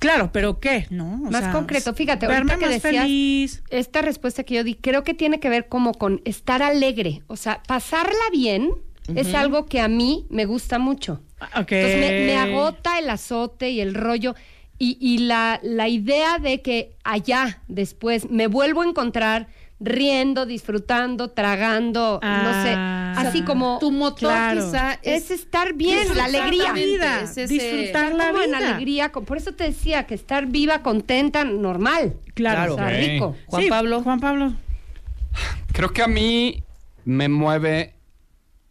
Claro, 0.00 0.30
pero 0.32 0.58
¿qué? 0.58 0.86
¿No? 0.90 1.14
O 1.14 1.30
Más 1.30 1.42
sea, 1.44 1.52
concreto, 1.52 1.94
fíjate, 1.94 2.26
verme 2.26 2.52
ahorita 2.54 2.58
que 2.68 2.74
más 2.74 2.82
decías- 2.82 3.02
feliz. 3.04 3.62
esta 3.70 4.02
respuesta 4.02 4.42
que 4.42 4.54
yo 4.54 4.64
di, 4.64 4.74
creo 4.74 5.04
que 5.04 5.14
tiene 5.14 5.38
que 5.38 5.48
ver 5.48 5.68
como 5.68 5.92
con 5.94 6.20
estar 6.24 6.62
alegre. 6.64 7.22
O 7.28 7.36
sea, 7.36 7.62
pasarla 7.68 8.18
bien 8.32 8.70
es 9.14 9.34
algo 9.34 9.66
que 9.66 9.80
a 9.80 9.88
mí 9.88 10.26
me 10.30 10.44
gusta 10.46 10.78
mucho. 10.80 11.22
Ok. 11.56 11.72
Entonces 11.72 12.00
me, 12.00 12.26
me 12.26 12.36
agota 12.36 12.98
el 12.98 13.08
azote 13.10 13.70
y 13.70 13.80
el 13.80 13.94
rollo. 13.94 14.34
Y, 14.78 14.96
y 15.00 15.18
la, 15.18 15.60
la 15.62 15.88
idea 15.88 16.38
de 16.38 16.60
que 16.60 16.96
allá 17.04 17.60
después 17.68 18.30
me 18.30 18.48
vuelvo 18.48 18.82
a 18.82 18.86
encontrar 18.88 19.46
riendo, 19.82 20.46
disfrutando, 20.46 21.30
tragando, 21.30 22.20
Ah, 22.22 22.42
no 22.44 23.20
sé, 23.22 23.26
así 23.28 23.42
como 23.42 23.78
Tu 23.80 23.90
motor 23.90 24.18
Claro. 24.30 24.64
quizá 24.64 24.92
es 25.02 25.30
es... 25.30 25.40
estar 25.40 25.74
bien, 25.74 26.16
la 26.16 26.24
alegría. 26.24 26.62
Exactamente, 26.62 26.86
vida, 26.96 27.20
es 27.22 27.36
ese- 27.36 27.46
disfrutar 27.48 28.14
la 28.14 28.28
en 28.30 28.34
vida. 28.50 28.56
alegría, 28.58 29.12
por 29.12 29.36
eso 29.36 29.52
te 29.52 29.64
decía 29.64 30.04
que 30.06 30.14
estar 30.14 30.46
viva, 30.46 30.82
contenta, 30.82 31.44
normal. 31.44 32.14
Claro. 32.34 32.74
O 32.74 32.76
sea, 32.76 32.86
Ok. 32.86 32.92
rico. 32.96 33.36
Juan 33.46 33.62
Sí, 33.62 33.68
Pablo. 33.68 34.02
Juan 34.02 34.20
Pablo. 34.20 34.52
Creo 35.72 35.92
que 35.92 36.02
a 36.02 36.08
mí 36.08 36.62
me 37.04 37.28
mueve 37.28 37.94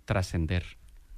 trascender. 0.06 0.64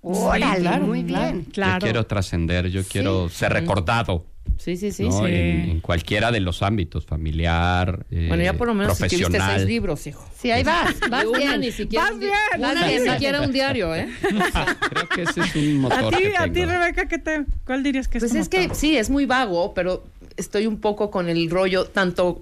Órale, 0.01 0.59
claro, 0.59 0.85
muy 0.85 1.03
bien. 1.03 1.43
Claro. 1.53 1.79
Yo 1.79 1.85
quiero 1.85 2.05
trascender, 2.05 2.67
yo 2.69 2.83
quiero 2.83 3.29
ser 3.29 3.53
recordado. 3.53 4.25
Sí, 4.57 4.77
sí, 4.77 4.91
sí. 4.91 5.03
¿no? 5.03 5.11
sí. 5.11 5.25
En, 5.25 5.69
en 5.71 5.79
cualquiera 5.81 6.31
de 6.31 6.39
los 6.39 6.61
ámbitos, 6.63 7.05
familiar, 7.05 8.05
eh, 8.11 8.27
Bueno, 8.29 8.43
ya 8.43 8.53
por 8.53 8.67
lo 8.67 8.73
menos 8.73 8.99
escribiste 9.01 9.39
seis 9.39 9.65
libros, 9.65 10.07
hijo. 10.07 10.25
Sí, 10.37 10.51
ahí 10.51 10.63
vas, 10.63 10.95
vas 11.09 11.25
Una 11.25 11.37
bien. 11.37 11.61
ni 11.61 11.71
siquiera 11.71 12.09
Vas 12.09 12.19
bien, 12.19 12.31
Una 12.57 12.73
vas 12.73 12.87
ni 12.91 12.99
siquiera 12.99 13.41
un 13.41 13.51
diario, 13.51 13.93
¿eh? 13.95 14.07
Creo 14.89 15.09
que 15.09 15.23
ese 15.23 15.41
es 15.41 15.55
un 15.55 15.77
A 15.77 15.79
motor 15.81 16.15
ti, 16.15 16.23
que 16.23 16.37
a 16.37 16.51
ti. 16.51 16.65
Rebeca, 16.65 17.07
¿qué 17.07 17.17
te, 17.17 17.45
¿cuál 17.65 17.83
dirías 17.83 18.07
que 18.07 18.19
es 18.19 18.23
Pues 18.23 18.35
es 18.35 18.47
que 18.47 18.73
sí, 18.73 18.95
es 18.95 19.09
muy 19.09 19.25
vago, 19.25 19.73
pero 19.73 20.05
estoy 20.37 20.65
un 20.67 20.79
poco 20.79 21.11
con 21.11 21.29
el 21.29 21.49
rollo, 21.49 21.85
tanto, 21.85 22.41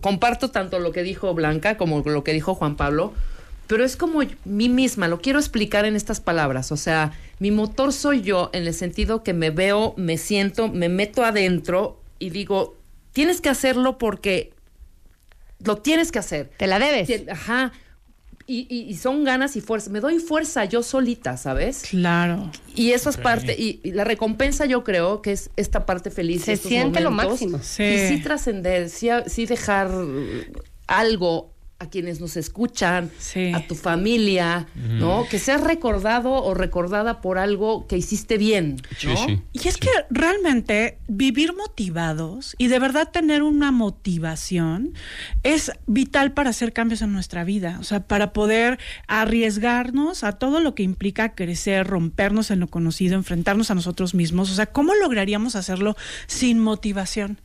comparto 0.00 0.50
tanto 0.50 0.78
lo 0.80 0.92
que 0.92 1.02
dijo 1.02 1.32
Blanca 1.34 1.76
como 1.76 2.02
lo 2.04 2.24
que 2.24 2.32
dijo 2.32 2.54
Juan 2.54 2.76
Pablo, 2.76 3.12
pero 3.66 3.84
es 3.84 3.96
como 3.96 4.20
mí 4.44 4.68
misma, 4.68 5.08
lo 5.08 5.20
quiero 5.20 5.38
explicar 5.38 5.84
en 5.84 5.96
estas 5.96 6.20
palabras, 6.20 6.72
o 6.72 6.76
sea, 6.76 7.12
mi 7.38 7.50
motor 7.50 7.92
soy 7.92 8.22
yo 8.22 8.50
en 8.52 8.66
el 8.66 8.74
sentido 8.74 9.22
que 9.22 9.32
me 9.32 9.50
veo, 9.50 9.94
me 9.96 10.18
siento, 10.18 10.68
me 10.68 10.88
meto 10.88 11.24
adentro 11.24 12.02
y 12.18 12.30
digo, 12.30 12.76
tienes 13.12 13.40
que 13.40 13.48
hacerlo 13.48 13.98
porque 13.98 14.52
lo 15.64 15.76
tienes 15.76 16.10
que 16.12 16.18
hacer. 16.18 16.50
Te 16.56 16.66
la 16.66 16.78
debes. 16.78 17.08
Tien- 17.08 17.30
Ajá. 17.30 17.72
Y, 18.50 18.66
y- 18.70 18.90
y 18.90 18.96
son 18.96 19.24
ganas 19.24 19.56
y 19.56 19.60
fuerza. 19.60 19.90
Me 19.90 20.00
doy 20.00 20.20
fuerza 20.20 20.64
yo 20.64 20.82
solita, 20.82 21.36
¿sabes? 21.36 21.82
Claro. 21.90 22.50
Y 22.74 22.92
eso 22.92 23.10
es 23.10 23.18
parte, 23.18 23.54
y, 23.58 23.80
y 23.84 23.92
la 23.92 24.04
recompensa 24.04 24.64
yo 24.64 24.84
creo 24.84 25.20
que 25.20 25.32
es 25.32 25.50
esta 25.56 25.84
parte 25.84 26.10
feliz. 26.10 26.44
Se 26.44 26.54
estos 26.54 26.70
siente 26.70 27.00
lo 27.00 27.10
máximo. 27.10 27.58
Sí. 27.62 27.82
Y 27.82 27.98
sí 28.08 28.22
trascender, 28.22 28.88
sí, 28.88 29.08
sí 29.26 29.44
dejar 29.44 29.90
algo 30.86 31.52
a 31.80 31.88
quienes 31.90 32.20
nos 32.20 32.36
escuchan, 32.36 33.08
Sí. 33.20 33.52
a 33.54 33.64
tu 33.68 33.76
familia, 33.76 34.66
¿no? 34.74 35.28
Que 35.30 35.38
seas 35.38 35.60
recordado 35.60 36.32
o 36.32 36.52
recordada 36.52 37.20
por 37.20 37.38
algo 37.38 37.86
que 37.86 37.96
hiciste 37.96 38.36
bien, 38.36 38.82
¿no? 39.04 39.16
Sí, 39.16 39.22
sí. 39.28 39.42
Y 39.52 39.68
es 39.68 39.76
que 39.76 39.88
realmente 40.10 40.98
vivir 41.06 41.54
motivados 41.54 42.56
y 42.58 42.66
de 42.66 42.80
verdad 42.80 43.10
tener 43.12 43.44
una 43.44 43.70
motivación 43.70 44.92
es 45.44 45.70
vital 45.86 46.32
para 46.32 46.50
hacer 46.50 46.72
cambios 46.72 47.00
en 47.00 47.12
nuestra 47.12 47.44
vida, 47.44 47.76
o 47.78 47.84
sea, 47.84 48.00
para 48.08 48.32
poder 48.32 48.80
arriesgarnos 49.06 50.24
a 50.24 50.32
todo 50.32 50.58
lo 50.58 50.74
que 50.74 50.82
implica 50.82 51.36
crecer, 51.36 51.86
rompernos 51.86 52.50
en 52.50 52.58
lo 52.58 52.66
conocido, 52.66 53.14
enfrentarnos 53.14 53.70
a 53.70 53.76
nosotros 53.76 54.16
mismos, 54.16 54.50
o 54.50 54.54
sea, 54.56 54.66
¿cómo 54.66 54.96
lograríamos 54.96 55.54
hacerlo 55.54 55.96
sin 56.26 56.58
motivación? 56.58 57.38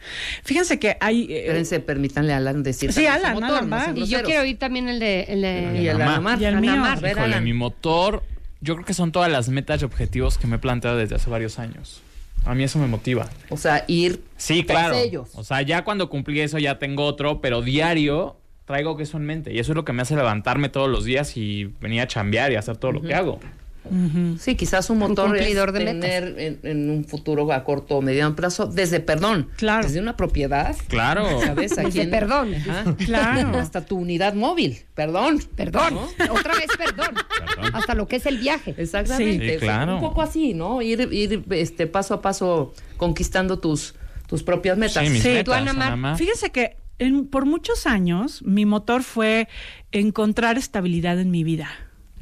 Fíjense 0.43 0.79
que 0.79 0.97
hay... 1.01 1.31
eh, 1.31 1.41
Espérense, 1.41 1.79
permítanle 1.81 2.33
a 2.33 2.37
Alan 2.37 2.63
decir. 2.63 2.91
Sí, 2.91 3.05
Alan, 3.05 3.35
motor, 3.35 3.49
Alan, 3.49 3.69
no 3.69 3.75
va. 3.75 3.83
sean 3.83 3.97
Y 3.97 4.07
yo 4.07 4.22
groseros. 4.23 4.27
quiero 4.27 4.41
oír 4.43 4.57
también 4.59 4.89
el 4.89 4.99
de... 4.99 5.21
El 5.29 5.41
de 5.41 5.81
Y 5.81 5.87
el 5.87 5.95
Ana 6.01 6.11
Ana 6.13 6.21
Mar. 6.21 6.41
Y 6.41 6.45
el 6.45 6.59
mío. 6.59 6.75
Mar, 6.77 6.99
ver, 6.99 7.17
Híjole, 7.17 7.41
mi 7.41 7.53
motor, 7.53 8.23
yo 8.61 8.75
creo 8.75 8.85
que 8.85 8.93
son 8.93 9.11
todas 9.11 9.31
las 9.31 9.49
metas 9.49 9.81
y 9.81 9.85
objetivos 9.85 10.37
que 10.37 10.47
me 10.47 10.55
he 10.55 10.59
planteado 10.59 10.97
desde 10.97 11.15
hace 11.15 11.29
varios 11.29 11.59
años. 11.59 12.01
A 12.45 12.55
mí 12.55 12.63
eso 12.63 12.77
me 12.79 12.87
motiva. 12.87 13.29
O 13.49 13.57
sea, 13.57 13.85
ir 13.87 14.21
Sí, 14.37 14.63
tras 14.63 14.79
claro. 14.89 14.95
ellos. 14.95 15.29
O 15.35 15.43
sea, 15.43 15.61
ya 15.61 15.83
cuando 15.85 16.09
cumplí 16.09 16.41
eso 16.41 16.57
ya 16.59 16.77
tengo 16.79 17.05
otro, 17.05 17.39
pero 17.39 17.61
diario 17.61 18.35
traigo 18.65 18.99
eso 18.99 19.17
en 19.17 19.25
mente. 19.25 19.53
Y 19.53 19.59
eso 19.59 19.71
es 19.71 19.75
lo 19.75 19.85
que 19.85 19.93
me 19.93 20.01
hace 20.01 20.15
levantarme 20.15 20.69
todos 20.69 20.89
los 20.89 21.05
días 21.05 21.37
y 21.37 21.65
venir 21.79 22.01
a 22.01 22.07
chambear 22.07 22.51
y 22.51 22.55
hacer 22.55 22.77
todo 22.77 22.91
lo 22.91 23.01
que 23.01 23.13
hago. 23.13 23.39
Sí, 24.39 24.55
quizás 24.55 24.89
un 24.89 24.99
motor 24.99 25.27
cumplidor 25.29 25.69
es 25.69 25.73
de 25.75 25.85
tener 25.85 26.35
en, 26.37 26.59
en 26.63 26.89
un 26.89 27.05
futuro 27.05 27.51
a 27.51 27.63
corto 27.63 27.97
o 27.97 28.01
mediano 28.01 28.35
plazo, 28.35 28.65
desde 28.67 28.99
perdón, 28.99 29.49
Claro. 29.57 29.85
desde 29.85 29.99
una 29.99 30.15
propiedad, 30.15 30.75
Claro. 30.87 31.25
¿sabes? 31.41 31.73
Aquí 31.77 31.85
Desde 31.87 32.01
en- 32.03 32.09
perdón. 32.09 32.55
Ajá. 32.55 32.95
Claro. 33.05 33.57
Hasta 33.57 33.85
tu 33.85 33.97
unidad 33.97 34.33
móvil, 34.33 34.79
perdón. 34.95 35.39
Perdón. 35.55 35.95
¿No? 35.95 36.33
Otra 36.33 36.53
vez 36.55 36.67
perdón. 36.77 37.15
Hasta 37.73 37.93
lo 37.95 38.07
que 38.07 38.15
es 38.17 38.25
el 38.25 38.37
viaje. 38.37 38.73
Exactamente. 38.77 39.53
Sí, 39.53 39.59
claro. 39.59 39.95
Un 39.95 40.01
poco 40.01 40.21
así, 40.21 40.53
¿no? 40.53 40.81
Ir, 40.81 41.09
ir 41.11 41.43
este, 41.51 41.87
paso 41.87 42.13
a 42.13 42.21
paso 42.21 42.73
conquistando 42.97 43.59
tus, 43.59 43.95
tus 44.27 44.43
propias 44.43 44.77
metas. 44.77 45.03
Sí, 45.05 45.09
mis 45.11 45.21
Sí, 45.23 45.29
metas, 45.29 45.43
tú, 45.45 45.53
Ana 45.53 45.73
Mar. 45.73 45.87
Ana 45.87 45.95
Mar. 45.95 46.17
Fíjense 46.17 46.51
que 46.51 46.77
en- 46.99 47.27
por 47.27 47.45
muchos 47.45 47.85
años 47.85 48.41
mi 48.43 48.65
motor 48.65 49.03
fue 49.03 49.47
encontrar 49.91 50.57
estabilidad 50.57 51.19
en 51.19 51.31
mi 51.31 51.43
vida. 51.43 51.67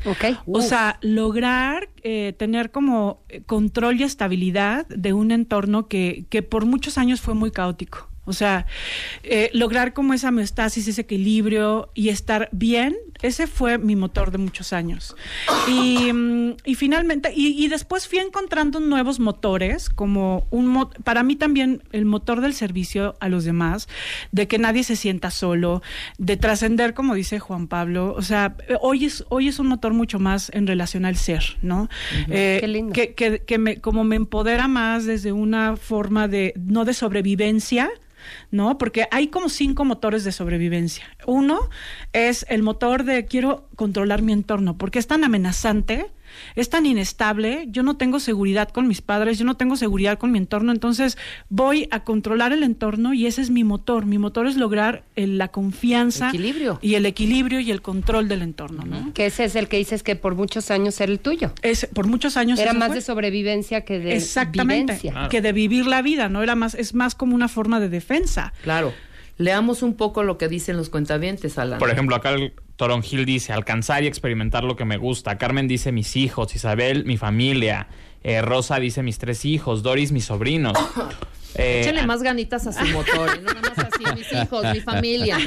Ok. 0.05 0.25
O 0.45 0.61
sea, 0.61 0.97
lograr 1.01 1.89
eh, 2.03 2.33
tener 2.37 2.71
como 2.71 3.21
eh, 3.29 3.41
control 3.45 3.99
y 3.99 4.03
estabilidad 4.03 4.87
de 4.87 5.13
un 5.13 5.31
entorno 5.31 5.87
que, 5.87 6.25
que 6.29 6.41
por 6.41 6.65
muchos 6.65 6.97
años 6.97 7.21
fue 7.21 7.33
muy 7.33 7.51
caótico. 7.51 8.11
O 8.25 8.33
sea, 8.33 8.67
eh, 9.23 9.49
lograr 9.53 9.93
como 9.93 10.13
esa 10.13 10.29
homeostasis, 10.29 10.87
ese 10.87 11.01
equilibrio 11.01 11.89
y 11.95 12.09
estar 12.09 12.49
bien, 12.51 12.95
ese 13.21 13.47
fue 13.47 13.77
mi 13.77 13.95
motor 13.95 14.31
de 14.31 14.37
muchos 14.37 14.73
años. 14.73 15.15
Y, 15.67 16.11
mm, 16.11 16.57
y 16.65 16.75
finalmente, 16.75 17.31
y, 17.35 17.63
y 17.63 17.67
después 17.67 18.07
fui 18.07 18.19
encontrando 18.19 18.79
nuevos 18.79 19.19
motores, 19.19 19.89
como 19.89 20.47
un 20.49 20.89
para 21.03 21.23
mí 21.23 21.35
también 21.35 21.83
el 21.91 22.05
motor 22.05 22.41
del 22.41 22.53
servicio 22.53 23.15
a 23.19 23.29
los 23.29 23.43
demás, 23.43 23.87
de 24.31 24.47
que 24.47 24.57
nadie 24.57 24.83
se 24.83 24.95
sienta 24.95 25.31
solo, 25.31 25.81
de 26.17 26.37
trascender, 26.37 26.93
como 26.93 27.15
dice 27.15 27.39
Juan 27.39 27.67
Pablo. 27.67 28.13
O 28.17 28.21
sea, 28.21 28.55
hoy 28.81 29.05
es, 29.05 29.25
hoy 29.29 29.47
es 29.47 29.59
un 29.59 29.67
motor 29.67 29.93
mucho 29.93 30.19
más 30.19 30.49
en 30.53 30.67
relación 30.67 31.05
al 31.05 31.15
ser, 31.15 31.57
¿no? 31.61 31.89
Eh, 32.29 32.57
Qué 32.61 32.67
lindo. 32.67 32.93
Que, 32.93 33.13
que, 33.13 33.39
que 33.39 33.57
me, 33.57 33.77
como 33.81 34.03
me 34.03 34.15
empodera 34.15 34.67
más 34.67 35.05
desde 35.05 35.31
una 35.31 35.75
forma 35.77 36.27
de, 36.27 36.53
no 36.57 36.85
de 36.85 36.93
sobrevivencia, 36.93 37.89
¿no? 38.51 38.77
Porque 38.77 39.07
hay 39.11 39.27
como 39.27 39.49
cinco 39.49 39.85
motores 39.85 40.23
de 40.23 40.31
sobrevivencia. 40.31 41.05
Uno 41.25 41.69
es 42.13 42.45
el 42.49 42.63
motor 42.63 43.03
de 43.03 43.25
quiero 43.25 43.67
controlar 43.75 44.21
mi 44.21 44.33
entorno, 44.33 44.77
porque 44.77 44.99
es 44.99 45.07
tan 45.07 45.23
amenazante, 45.23 46.11
es 46.55 46.69
tan 46.69 46.85
inestable, 46.85 47.65
yo 47.69 47.83
no 47.83 47.97
tengo 47.97 48.19
seguridad 48.19 48.69
con 48.69 48.87
mis 48.87 49.01
padres, 49.01 49.37
yo 49.37 49.45
no 49.45 49.55
tengo 49.57 49.75
seguridad 49.75 50.17
con 50.17 50.31
mi 50.31 50.37
entorno, 50.37 50.71
entonces 50.71 51.17
voy 51.49 51.87
a 51.91 52.03
controlar 52.03 52.53
el 52.53 52.63
entorno 52.63 53.13
y 53.13 53.25
ese 53.25 53.41
es 53.41 53.49
mi 53.49 53.63
motor. 53.63 54.05
Mi 54.05 54.17
motor 54.17 54.47
es 54.47 54.55
lograr 54.57 55.03
eh, 55.15 55.27
la 55.27 55.49
confianza 55.49 56.29
Equilibrio. 56.29 56.79
y 56.81 56.95
el 56.95 57.05
equilibrio 57.05 57.59
y 57.59 57.71
el 57.71 57.81
control 57.81 58.27
del 58.27 58.41
entorno, 58.41 58.83
¿no? 58.85 59.13
Que 59.13 59.25
ese 59.27 59.45
es 59.45 59.55
el 59.55 59.67
que 59.67 59.77
dices 59.77 60.03
que 60.03 60.15
por 60.15 60.35
muchos 60.35 60.71
años 60.71 60.99
era 61.01 61.11
el 61.11 61.19
tuyo. 61.19 61.53
Es, 61.61 61.87
por 61.93 62.07
muchos 62.07 62.37
años 62.37 62.59
Era 62.59 62.73
más 62.73 62.87
fue. 62.87 62.95
de 62.95 63.01
sobrevivencia 63.01 63.81
que 63.81 63.99
de 63.99 64.15
Exactamente, 64.15 64.93
vivencia. 64.93 65.11
Claro. 65.11 65.29
que 65.29 65.41
de 65.41 65.51
vivir 65.53 65.85
la 65.85 66.01
vida, 66.01 66.29
¿no? 66.29 66.43
Era 66.43 66.55
más, 66.55 66.75
es 66.75 66.93
más 66.93 67.15
como 67.15 67.35
una 67.35 67.47
forma 67.47 67.79
de 67.79 67.89
defensa. 67.89 68.53
Claro. 68.63 68.93
Leamos 69.37 69.81
un 69.81 69.95
poco 69.95 70.23
lo 70.23 70.37
que 70.37 70.47
dicen 70.47 70.77
los 70.77 70.89
cuentavientes, 70.89 71.57
Alan. 71.57 71.79
Por 71.79 71.89
ejemplo, 71.89 72.15
acá 72.15 72.29
el 72.31 72.53
Toronjil 72.75 73.25
dice 73.25 73.53
alcanzar 73.53 74.03
y 74.03 74.07
experimentar 74.07 74.63
lo 74.63 74.75
que 74.75 74.85
me 74.85 74.97
gusta. 74.97 75.37
Carmen 75.37 75.67
dice 75.67 75.91
mis 75.91 76.15
hijos, 76.15 76.55
Isabel 76.55 77.05
mi 77.05 77.17
familia, 77.17 77.87
Eh, 78.23 78.41
Rosa 78.43 78.79
dice 78.79 79.01
mis 79.01 79.17
tres 79.17 79.45
hijos, 79.45 79.81
Doris 79.81 80.11
mis 80.11 80.25
sobrinos. 80.25 80.77
Eh, 81.53 81.81
Échenle 81.81 82.07
más 82.07 82.23
ganitas 82.23 82.65
a 82.65 82.71
su 82.71 82.85
motor, 82.93 83.29
y 83.37 83.41
no 83.43 83.53
nada 83.53 83.73
más 83.75 83.87
así, 83.93 84.05
mis 84.15 84.31
hijos, 84.41 84.63
mi 84.71 84.79
familia. 84.79 85.37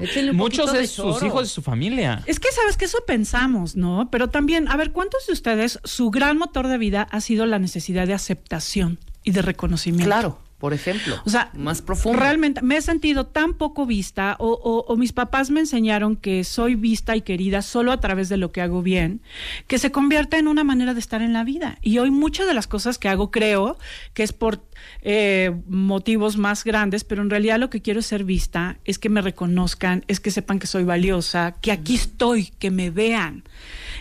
Échenle 0.00 0.30
un 0.30 0.36
muchos 0.36 0.72
de, 0.72 0.78
de 0.82 0.86
sus 0.86 1.16
choro. 1.16 1.26
hijos 1.26 1.42
de 1.42 1.48
su 1.48 1.62
familia. 1.62 2.22
Es 2.26 2.38
que 2.38 2.52
sabes 2.52 2.76
que 2.76 2.84
eso 2.84 2.98
pensamos, 3.04 3.74
¿no? 3.74 4.08
Pero 4.08 4.28
también, 4.30 4.68
a 4.68 4.76
ver, 4.76 4.92
¿cuántos 4.92 5.26
de 5.26 5.32
ustedes 5.32 5.80
su 5.82 6.12
gran 6.12 6.38
motor 6.38 6.68
de 6.68 6.78
vida 6.78 7.08
ha 7.10 7.20
sido 7.20 7.44
la 7.44 7.58
necesidad 7.58 8.06
de 8.06 8.14
aceptación 8.14 9.00
y 9.24 9.32
de 9.32 9.42
reconocimiento? 9.42 10.06
Claro, 10.06 10.38
por 10.58 10.72
ejemplo. 10.74 11.16
O 11.24 11.30
sea, 11.30 11.50
más 11.54 11.82
profundo. 11.82 12.18
Realmente 12.18 12.62
me 12.62 12.76
he 12.76 12.82
sentido 12.82 13.26
tan 13.26 13.54
poco 13.54 13.86
vista 13.86 14.36
o, 14.40 14.48
o- 14.50 14.84
o 14.92 14.96
mis 14.96 15.12
papás 15.12 15.50
me 15.50 15.60
enseñaron 15.60 16.16
que 16.16 16.42
soy 16.44 16.74
vista 16.74 17.14
y 17.16 17.20
querida 17.22 17.62
solo 17.62 17.92
a 17.92 18.00
través 18.00 18.28
de 18.28 18.36
lo 18.38 18.50
que 18.50 18.60
hago 18.60 18.82
bien, 18.82 19.20
que 19.68 19.78
se 19.78 19.92
convierte 19.92 20.36
en 20.38 20.48
una 20.48 20.64
manera 20.64 20.94
de 20.94 21.00
estar 21.00 21.22
en 21.22 21.32
la 21.32 21.44
vida. 21.44 21.78
Y 21.80 21.98
hoy 21.98 22.10
muchas 22.10 22.46
de 22.46 22.54
las 22.54 22.66
cosas 22.66 22.98
que 22.98 23.08
hago 23.08 23.30
creo 23.30 23.78
que 24.14 24.22
es 24.24 24.32
por 24.32 24.62
eh, 25.02 25.52
motivos 25.68 26.36
más 26.36 26.64
grandes, 26.64 27.04
pero 27.04 27.22
en 27.22 27.30
realidad 27.30 27.58
lo 27.58 27.70
que 27.70 27.80
quiero 27.82 28.00
es 28.00 28.06
ser 28.06 28.24
vista, 28.24 28.78
es 28.84 28.98
que 28.98 29.08
me 29.08 29.20
reconozcan, 29.22 30.04
es 30.08 30.18
que 30.20 30.30
sepan 30.30 30.58
que 30.58 30.66
soy 30.66 30.84
valiosa, 30.84 31.54
que 31.60 31.72
aquí 31.72 31.94
estoy, 31.94 32.46
que 32.58 32.70
me 32.70 32.90
vean. 32.90 33.44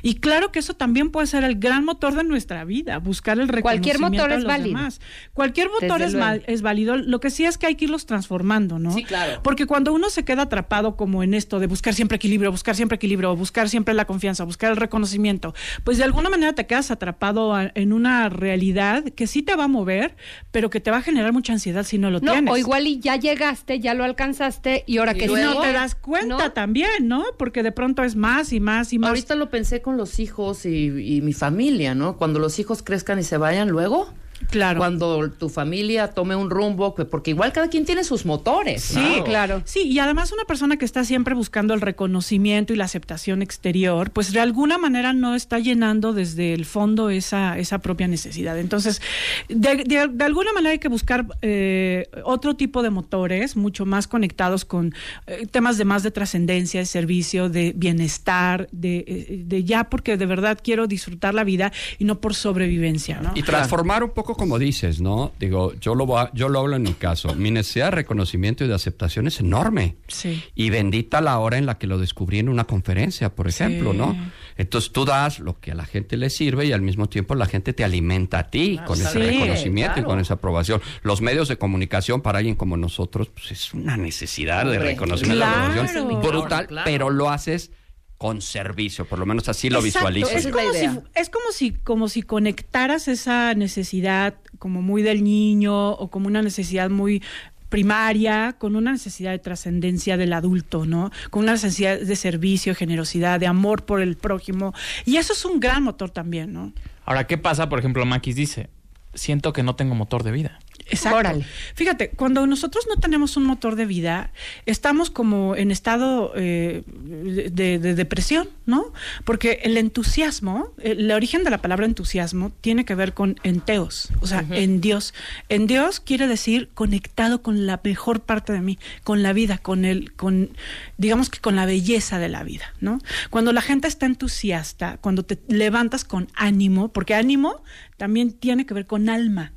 Y 0.04 0.16
claro 0.16 0.52
que 0.52 0.60
eso 0.60 0.76
también 0.76 1.10
puede 1.10 1.28
ser 1.28 1.44
el 1.44 1.56
gran 1.60 1.84
motor 1.84 2.16
de 2.16 2.24
nuestra 2.24 2.64
vida, 2.64 3.00
buscar 3.00 3.40
el 3.40 3.48
Cualquier 3.62 3.96
reconocimiento 3.98 4.18
motor 4.24 4.30
de 4.30 4.36
es 4.38 4.44
los 4.44 4.48
válido. 4.52 4.78
demás. 4.78 5.02
Cualquier 5.34 5.70
motor 5.70 6.00
Desde 6.00 6.06
es, 6.06 6.14
luego. 6.14 6.44
Es 6.48 6.62
válido. 6.62 6.98
Lo 6.98 7.20
que 7.20 7.30
sí 7.30 7.46
es 7.46 7.58
que 7.58 7.68
hay 7.68 7.76
que 7.76 7.86
irlos 7.86 8.06
transformando, 8.06 8.80
¿no? 8.80 8.92
Sí, 8.94 9.04
claro. 9.04 9.42
Porque 9.44 9.66
cuando 9.68 9.94
uno 9.94 10.10
se 10.10 10.26
queda 10.26 10.44
atrapado 10.44 10.96
como 10.96 11.22
en 11.24 11.34
esto 11.34 11.60
de 11.60 11.68
buscar 11.68 11.94
siempre 11.94 12.16
equilibrio, 12.16 12.50
buscar 12.52 12.76
siempre 12.76 12.96
equilibrio, 12.96 13.36
buscar 13.36 13.70
siempre 13.70 13.94
la 13.94 14.06
confianza, 14.06 14.44
buscar 14.44 14.72
el 14.72 14.78
reconocimiento, 14.78 15.54
pues 15.84 15.98
de 15.98 16.04
alguna 16.06 16.30
manera 16.30 16.54
te 16.54 16.66
quedas 16.66 16.90
atrapado 16.92 17.54
a- 17.54 17.72
en 17.76 17.94
una 17.94 18.30
realidad 18.30 19.04
que 19.16 19.28
sí 19.28 19.44
te 19.44 19.56
va 19.56 19.66
a 19.66 19.68
mover, 19.68 20.16
pero 20.52 20.70
que 20.70 20.80
te 20.80 20.90
va 20.92 20.98
a 20.98 21.02
generar 21.02 21.34
mucha 21.34 21.54
ansiedad 21.54 21.84
si 21.84 21.98
no 21.98 22.10
lo 22.10 22.20
No, 22.22 22.32
tienes. 22.32 22.54
o 22.54 22.58
igual 22.58 22.88
y 22.88 23.00
ya 23.00 23.16
llegaste, 23.18 23.80
ya 23.80 23.94
lo 23.94 24.04
alcanzaste 24.04 24.84
y 24.88 24.98
ahora 24.98 25.14
Y 25.14 25.18
que 25.20 25.26
y 25.26 25.28
luego- 25.28 25.56
no 25.56 25.62
te 25.62 25.74
das 25.74 25.96
cuenta 25.96 26.28
¿No? 26.38 26.52
también, 26.54 27.08
¿no? 27.08 27.24
Porque 27.38 27.64
de 27.64 27.72
pronto 27.72 28.04
es 28.04 28.16
más 28.16 28.54
y 28.54 28.60
más 28.60 28.94
y 28.94 29.00
más. 29.00 29.10
Ahorita 29.10 29.36
lo 29.36 29.50
pensé 29.50 29.82
con 29.82 29.98
los 29.98 30.20
hijos 30.20 30.66
y, 30.66 30.88
y 31.18 31.22
mi 31.22 31.34
familia, 31.34 31.94
¿no? 31.96 32.18
Cuando 32.18 32.40
los 32.40 32.60
hijos 32.60 32.82
crezcan 32.84 33.20
y 33.20 33.24
se 33.24 33.38
vayan 33.38 33.70
luego, 33.70 34.08
Claro. 34.50 34.78
Cuando 34.80 35.30
tu 35.32 35.50
familia 35.50 36.10
tome 36.10 36.36
un 36.36 36.50
rumbo, 36.50 36.96
que- 36.96 37.06
porque 37.06 37.32
igual 37.32 37.52
cada 37.54 37.68
quien 37.70 37.86
tiene 37.86 38.04
sus 38.04 38.26
motores. 38.26 38.84
Sí, 38.84 39.00
¿no? 39.18 39.24
Sí, 39.66 39.82
y 39.84 40.00
además 40.00 40.32
una 40.32 40.44
persona 40.46 40.78
que 40.78 40.86
está 40.86 41.04
siempre 41.04 41.34
buscando 41.36 41.74
el 41.74 41.82
reconocimiento 41.82 42.74
y 42.74 42.76
la 42.78 42.86
aceptación 42.86 43.42
exterior, 43.42 44.12
pues 44.12 44.32
de 44.32 44.40
alguna 44.40 44.78
manera 44.78 45.14
no 45.14 45.36
está 45.36 45.60
llenando 45.60 46.14
desde 46.14 46.54
el 46.54 46.66
fondo 46.66 47.10
esa, 47.10 47.58
esa 47.58 47.80
propia 47.80 48.08
necesidad. 48.08 48.58
Entonces, 48.60 49.02
de, 49.50 49.84
de- 49.84 50.08
de 50.08 50.24
alguna 50.24 50.54
manera 50.54 50.72
hay 50.72 50.80
que 50.80 50.88
buscar 50.90 51.26
eh, 51.42 52.10
otro 52.24 52.56
tipo 52.56 52.84
de 52.84 52.90
motores, 52.90 53.56
mucho 53.56 53.86
más 53.86 54.08
conectados 54.08 54.66
con 54.66 54.94
eh, 55.26 55.46
temas 55.50 55.78
de 55.78 55.86
más 55.86 56.04
de 56.04 56.12
trascendencia, 56.12 56.80
de 56.80 56.86
servicio, 56.86 57.50
de 57.50 57.74
bienestar, 57.76 58.68
de, 58.72 58.98
eh, 59.08 59.44
de 59.46 59.64
ya 59.64 59.86
porque 59.90 60.16
de 60.18 60.26
verdad 60.26 60.60
quiero 60.64 60.88
disfrutar 60.88 61.34
la 61.34 61.44
vida 61.44 61.72
y 62.00 62.06
no 62.06 62.20
por 62.22 62.34
sobrevivencia, 62.36 63.20
¿no? 63.22 63.32
Y 63.36 63.44
transformar 63.44 64.04
un 64.04 64.12
poco 64.12 64.27
como 64.36 64.60
dices, 64.60 65.00
¿no? 65.02 65.32
Digo, 65.40 65.74
yo 65.80 65.96
lo, 65.96 66.06
voy 66.06 66.22
a- 66.22 66.32
yo 66.34 66.50
lo 66.50 66.60
hablo 66.60 66.76
en 66.76 66.84
mi 66.84 66.94
caso. 66.94 67.34
Mi 67.36 67.52
necesidad 67.52 67.86
de 67.86 67.92
reconocimiento 67.92 68.64
y 68.66 68.68
de 68.68 68.74
aceptación 68.76 69.28
es 69.28 69.40
enorme. 69.40 69.96
Sí. 70.08 70.44
Y 70.56 70.70
bendita 70.70 71.22
la 71.22 71.38
hora 71.40 71.58
en 71.58 71.66
la 71.66 71.78
que 71.78 71.88
lo 71.88 71.98
descubrí 71.98 72.40
en 72.40 72.50
una 72.50 72.66
conferencia, 72.66 73.34
por 73.36 73.48
ejemplo, 73.48 73.92
Sí. 73.92 73.98
¿no? 73.98 74.16
Entonces 74.58 74.92
tú 74.92 75.06
das 75.06 75.40
lo 75.40 75.60
que 75.60 75.72
a 75.72 75.76
la 75.76 75.86
gente 75.86 76.18
le 76.18 76.30
sirve 76.30 76.66
y 76.66 76.72
al 76.74 76.82
mismo 76.82 77.08
tiempo 77.08 77.36
la 77.36 77.46
gente 77.46 77.74
te 77.74 77.84
alimenta 77.84 78.40
a 78.40 78.50
ti 78.50 78.80
con 78.86 79.00
ese 79.00 79.12
Sí, 79.12 79.20
reconocimiento 79.20 80.00
y 80.00 80.04
con 80.04 80.20
esa 80.20 80.36
aprobación. 80.36 80.82
Los 81.04 81.22
medios 81.22 81.48
de 81.48 81.58
comunicación 81.58 82.22
para 82.22 82.40
alguien 82.40 82.56
como 82.56 82.76
nosotros, 82.78 83.30
pues 83.30 83.52
es 83.52 83.74
una 83.74 83.98
necesidad 83.98 84.66
de 84.66 84.80
reconocimiento, 84.80 85.44
claro. 85.46 85.58
de 85.60 85.68
aprobación 85.82 86.08
Claro. 86.08 86.22
brutal, 86.28 86.68
Claro. 86.68 86.86
pero 86.86 87.10
lo 87.10 87.30
haces 87.30 87.72
con 88.18 88.42
servicio, 88.42 89.06
por 89.06 89.20
lo 89.20 89.26
menos 89.26 89.48
así 89.48 89.70
lo 89.70 89.84
Exacto, 89.84 90.10
visualizo. 90.10 90.32
Es 90.32 90.46
yo. 90.46 90.52
como, 90.52 90.74
si, 90.74 90.86
es 91.16 91.30
como 91.30 91.52
si 91.52 91.72
como 91.72 92.10
si 92.10 92.22
conectaras 92.24 93.08
esa 93.08 93.54
necesidad 93.54 94.36
como 94.58 94.82
muy 94.82 95.04
del 95.04 95.24
niño 95.24 95.92
o 95.92 96.10
como 96.10 96.28
una 96.28 96.42
necesidad 96.42 96.90
muy 96.90 97.22
primaria 97.70 98.56
con 98.58 98.76
una 98.76 98.92
necesidad 98.92 99.32
de 99.32 99.40
trascendencia 99.40 100.18
del 100.18 100.34
adulto, 100.34 100.86
¿no? 100.86 101.12
Con 101.30 101.44
una 101.44 101.54
necesidad 101.54 102.00
de 102.00 102.16
servicio, 102.16 102.74
generosidad, 102.76 103.40
de 103.40 103.48
amor 103.48 103.86
por 103.86 104.02
el 104.02 104.16
prójimo. 104.16 104.74
Y 105.06 105.18
eso 105.18 105.34
es 105.34 105.46
un 105.46 105.60
gran 105.60 105.84
motor 105.84 106.10
también, 106.10 106.54
¿no? 106.54 106.74
Ahora, 107.06 107.28
¿qué 107.28 107.38
pasa? 107.38 107.70
Por 107.70 107.80
ejemplo, 107.80 108.06
Maquis 108.06 108.36
dice, 108.36 108.70
siento 109.14 109.54
que 109.54 109.64
no 109.64 109.76
tengo 109.76 109.96
motor 109.96 110.24
de 110.24 110.32
vida. 110.32 110.60
Exacto. 110.90 111.18
Órale. 111.18 111.46
Fíjate, 111.76 112.10
cuando 112.10 112.48
nosotros 112.48 112.86
no 112.88 112.98
tenemos 112.98 113.38
un 113.38 113.44
motor 113.44 113.76
de 113.76 113.86
vida, 113.86 114.32
estamos 114.66 115.10
como 115.10 115.56
en 115.56 115.72
estado 115.72 116.32
eh, 116.36 116.84
de, 116.88 117.80
de 117.80 117.96
depresión, 117.96 118.50
¿no? 118.66 118.94
Porque 119.26 119.60
el 119.64 119.78
entusiasmo, 119.78 120.72
el 120.78 121.12
origen 121.12 121.44
de 121.44 121.50
la 121.50 121.60
palabra 121.60 121.86
entusiasmo 121.86 122.52
tiene 122.62 122.86
que 122.86 122.96
ver 122.96 123.14
con 123.14 123.40
enteos, 123.44 124.10
o 124.22 124.28
sea, 124.28 124.46
en 124.50 124.82
Dios. 124.82 125.14
En 125.50 125.68
Dios 125.68 126.00
quiere 126.00 126.28
decir 126.28 126.70
conectado 126.74 127.42
con 127.42 127.66
la 127.66 127.80
mejor 127.84 128.22
parte 128.22 128.54
de 128.54 128.62
mí, 128.62 128.80
con 129.04 129.24
la 129.24 129.34
vida, 129.34 129.58
con 129.58 129.86
el, 129.86 130.14
con, 130.14 130.52
digamos 130.98 131.30
que 131.30 131.40
con 131.40 131.56
la 131.56 131.66
belleza 131.66 132.20
de 132.20 132.30
la 132.30 132.44
vida, 132.44 132.74
¿no? 132.80 133.00
Cuando 133.30 133.52
la 133.54 133.62
gente 133.62 133.88
está 133.88 134.06
entusiasta, 134.06 134.98
cuando 134.98 135.24
te 135.24 135.40
levantas 135.48 136.06
con 136.06 136.28
ánimo, 136.36 136.90
porque 136.90 137.16
ánimo 137.16 137.62
también 137.98 138.32
tiene 138.32 138.66
que 138.66 138.74
ver 138.74 138.86
con 138.86 139.10
alma 139.10 139.54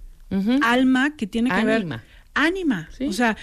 Alma 0.62 1.16
que 1.16 1.26
tiene 1.26 1.50
que 1.50 1.56
ver 1.64 1.76
ánima. 1.76 2.02
Sí. 2.96 3.06
o 3.06 3.12
sea 3.12 3.36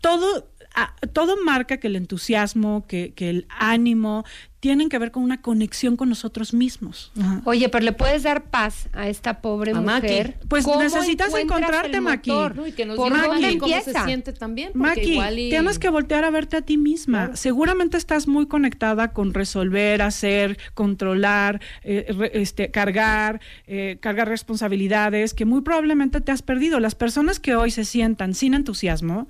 todo 0.00 0.50
a- 0.74 0.94
todo 1.12 1.36
marca 1.44 1.76
que 1.78 1.88
el 1.88 1.96
entusiasmo 1.96 2.86
que, 2.86 3.12
que 3.14 3.28
el 3.30 3.46
ánimo 3.50 4.24
tienen 4.60 4.88
que 4.90 4.98
ver 4.98 5.10
con 5.10 5.22
una 5.22 5.40
conexión 5.40 5.96
con 5.96 6.08
nosotros 6.10 6.52
mismos 6.54 7.10
Ajá. 7.20 7.40
Oye, 7.44 7.68
pero 7.70 7.84
le 7.84 7.92
puedes 7.92 8.22
dar 8.22 8.44
paz 8.44 8.88
a 8.92 9.08
esta 9.08 9.40
pobre 9.40 9.72
A 9.72 9.80
Maki. 9.80 10.06
mujer. 10.06 10.38
Pues 10.48 10.64
¿Cómo 10.64 10.82
necesitas 10.82 11.34
encontrarte, 11.34 11.96
el 11.96 12.02
Maki. 12.02 12.30
motor? 12.30 12.56
No, 12.56 12.66
y 12.66 12.72
que 12.72 12.84
nos 12.84 12.96
¿Por 12.96 13.12
Maki 13.12 13.58
cómo 13.58 13.80
se 13.82 13.92
siente 14.04 14.32
también. 14.32 14.72
Maki, 14.74 15.12
igual 15.12 15.38
y... 15.38 15.48
tienes 15.50 15.78
que 15.78 15.88
voltear 15.88 16.24
a 16.24 16.30
verte 16.30 16.56
a 16.58 16.62
ti 16.62 16.76
misma. 16.76 17.34
Seguramente 17.36 17.96
estás 17.96 18.28
muy 18.28 18.46
conectada 18.46 19.12
con 19.12 19.32
resolver, 19.34 20.02
hacer, 20.02 20.58
controlar, 20.74 21.60
eh, 21.82 22.06
re- 22.16 22.30
este, 22.34 22.70
cargar, 22.70 23.40
eh, 23.66 23.98
cargar 24.00 24.28
responsabilidades 24.28 25.32
que 25.34 25.44
muy 25.44 25.62
probablemente 25.62 26.20
te 26.20 26.32
has 26.32 26.42
perdido. 26.42 26.80
Las 26.80 26.94
personas 26.94 27.40
que 27.40 27.54
hoy 27.56 27.70
se 27.70 27.84
sientan 27.84 28.34
sin 28.34 28.54
entusiasmo, 28.54 29.28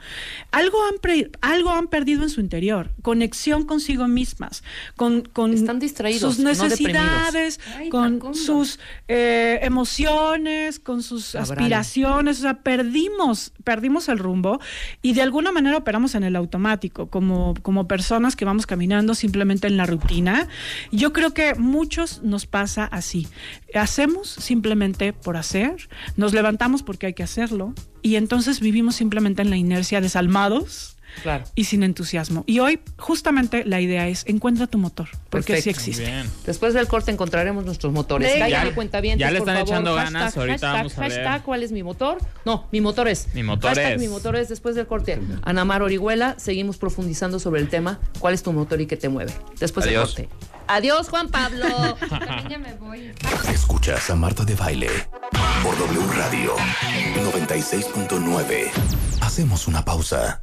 algo 0.51 0.79
han, 0.91 0.99
pre- 1.01 1.31
algo 1.41 1.71
han 1.71 1.87
perdido 1.89 2.23
en 2.25 2.31
su 2.31 2.41
interior, 2.41 2.91
conexión 3.03 3.65
consigo 3.65 4.09
mismas, 4.09 4.63
con, 4.97 5.20
con 5.23 5.53
Están 5.55 5.79
distraídos, 5.79 6.37
sus 6.37 6.39
no 6.39 6.51
necesidades, 6.51 7.61
Ay, 7.77 7.89
con 7.89 8.15
Facundo. 8.15 8.39
sus 8.39 8.79
eh, 9.09 9.59
emociones, 9.63 10.79
con 10.79 11.03
sus 11.03 11.33
Cabral. 11.33 11.53
aspiraciones, 11.59 12.39
o 12.39 12.43
sea, 12.43 12.55
perdimos, 12.63 13.53
perdimos 13.65 14.09
el 14.09 14.19
rumbo 14.19 14.61
y 15.03 15.15
de 15.15 15.23
alguna 15.23 15.53
manera 15.53 15.77
operamos 15.77 16.15
en 16.15 16.25
el 16.25 16.37
automático, 16.37 17.09
como, 17.09 17.55
como 17.63 17.87
personas 17.89 18.37
que 18.37 18.45
vamos 18.45 18.67
caminando 18.67 19.15
simplemente 19.15 19.67
en 19.67 19.77
la 19.77 19.87
rutina. 19.87 20.49
Yo 20.93 21.13
creo 21.13 21.35
que 21.35 21.55
muchos 21.55 22.23
nos 22.23 22.47
pasa 22.47 22.85
así. 22.85 23.27
Hacemos 23.75 24.29
simplemente 24.29 25.13
por 25.13 25.37
hacer, 25.37 25.89
nos 26.17 26.33
levantamos 26.33 26.83
porque 26.83 27.07
hay 27.07 27.15
que 27.15 27.23
hacerlo 27.23 27.75
y 28.03 28.17
entonces 28.17 28.61
vivimos 28.61 28.97
simplemente 28.97 29.43
en 29.43 29.51
la 29.51 29.57
inercia 29.57 30.01
desalmados 30.01 30.97
Claro. 31.23 31.45
y 31.55 31.65
sin 31.65 31.83
entusiasmo. 31.83 32.45
Y 32.47 32.61
hoy 32.61 32.81
justamente 32.99 33.65
la 33.65 33.81
idea 33.81 34.09
es 34.09 34.25
encuentra 34.27 34.67
tu 34.67 34.79
motor, 34.79 35.09
porque 35.29 35.57
sí 35.61 35.71
Perfecto. 35.71 35.71
existe. 35.81 36.05
Bien. 36.07 36.31
Después 36.47 36.75
del 36.75 36.87
corte 36.89 37.11
encontraremos 37.11 37.65
nuestros 37.65 37.93
motores. 37.93 38.33
Cállate, 38.39 38.69
Ya- 38.69 38.75
cuentavientes, 38.75 39.27
ya 39.27 39.31
le 39.31 39.39
por 39.41 39.49
están 39.49 39.67
favor. 39.67 39.69
echando 39.75 39.95
Hashtag, 39.97 40.13
ganas, 40.13 40.37
ahorita 40.37 40.53
hashtag, 40.55 40.73
vamos 40.73 40.93
a 40.99 41.03
hashtag, 41.03 41.43
¿cuál 41.43 41.63
es 41.63 41.73
mi 41.73 41.83
motor? 41.83 42.19
No, 42.45 42.67
mi 42.73 42.81
motor 42.81 43.09
es. 43.09 43.29
Mi 43.35 43.43
motor 43.43 43.71
Hashtag, 43.71 43.93
es. 43.95 44.01
mi 44.01 44.09
motor 44.09 44.37
es 44.37 44.49
después 44.49 44.75
del 44.75 44.87
corte. 44.87 45.21
Ana 45.43 45.65
Mar 45.65 45.83
Orihuela, 45.83 46.35
seguimos 46.39 46.77
profundizando 46.79 47.39
sobre 47.39 47.61
el 47.61 47.69
tema. 47.69 47.99
¿Cuál 48.19 48.35
es 48.35 48.43
tu 48.43 48.53
motor 48.53 48.81
y 48.81 48.87
qué 48.87 48.97
te 48.97 49.09
mueve? 49.09 49.33
Después 49.59 49.87
Adiós. 49.87 50.15
del 50.17 50.27
corte. 50.29 50.47
Adiós, 50.69 51.09
Juan 51.09 51.29
Pablo. 51.29 51.67
También 52.09 52.49
ya 52.49 52.59
me 52.59 52.75
voy. 52.75 53.11
Escuchas 53.53 54.09
a 54.11 54.15
Marta 54.17 54.45
de 54.45 54.55
Baile 54.55 54.89
por 55.63 55.77
W 55.79 56.07
Radio 56.17 56.55
96.9. 57.33 58.71
Hacemos 59.21 59.67
una 59.69 59.85
pausa. 59.85 60.43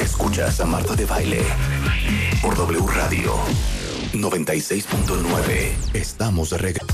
Escuchas 0.00 0.60
a 0.60 0.66
Marta 0.66 0.94
de 0.94 1.04
Baile 1.04 1.42
por 2.40 2.56
W 2.56 2.80
Radio 2.94 3.34
96.9. 4.12 5.94
Estamos 5.94 6.50
de 6.50 6.58
regreso. 6.58 6.86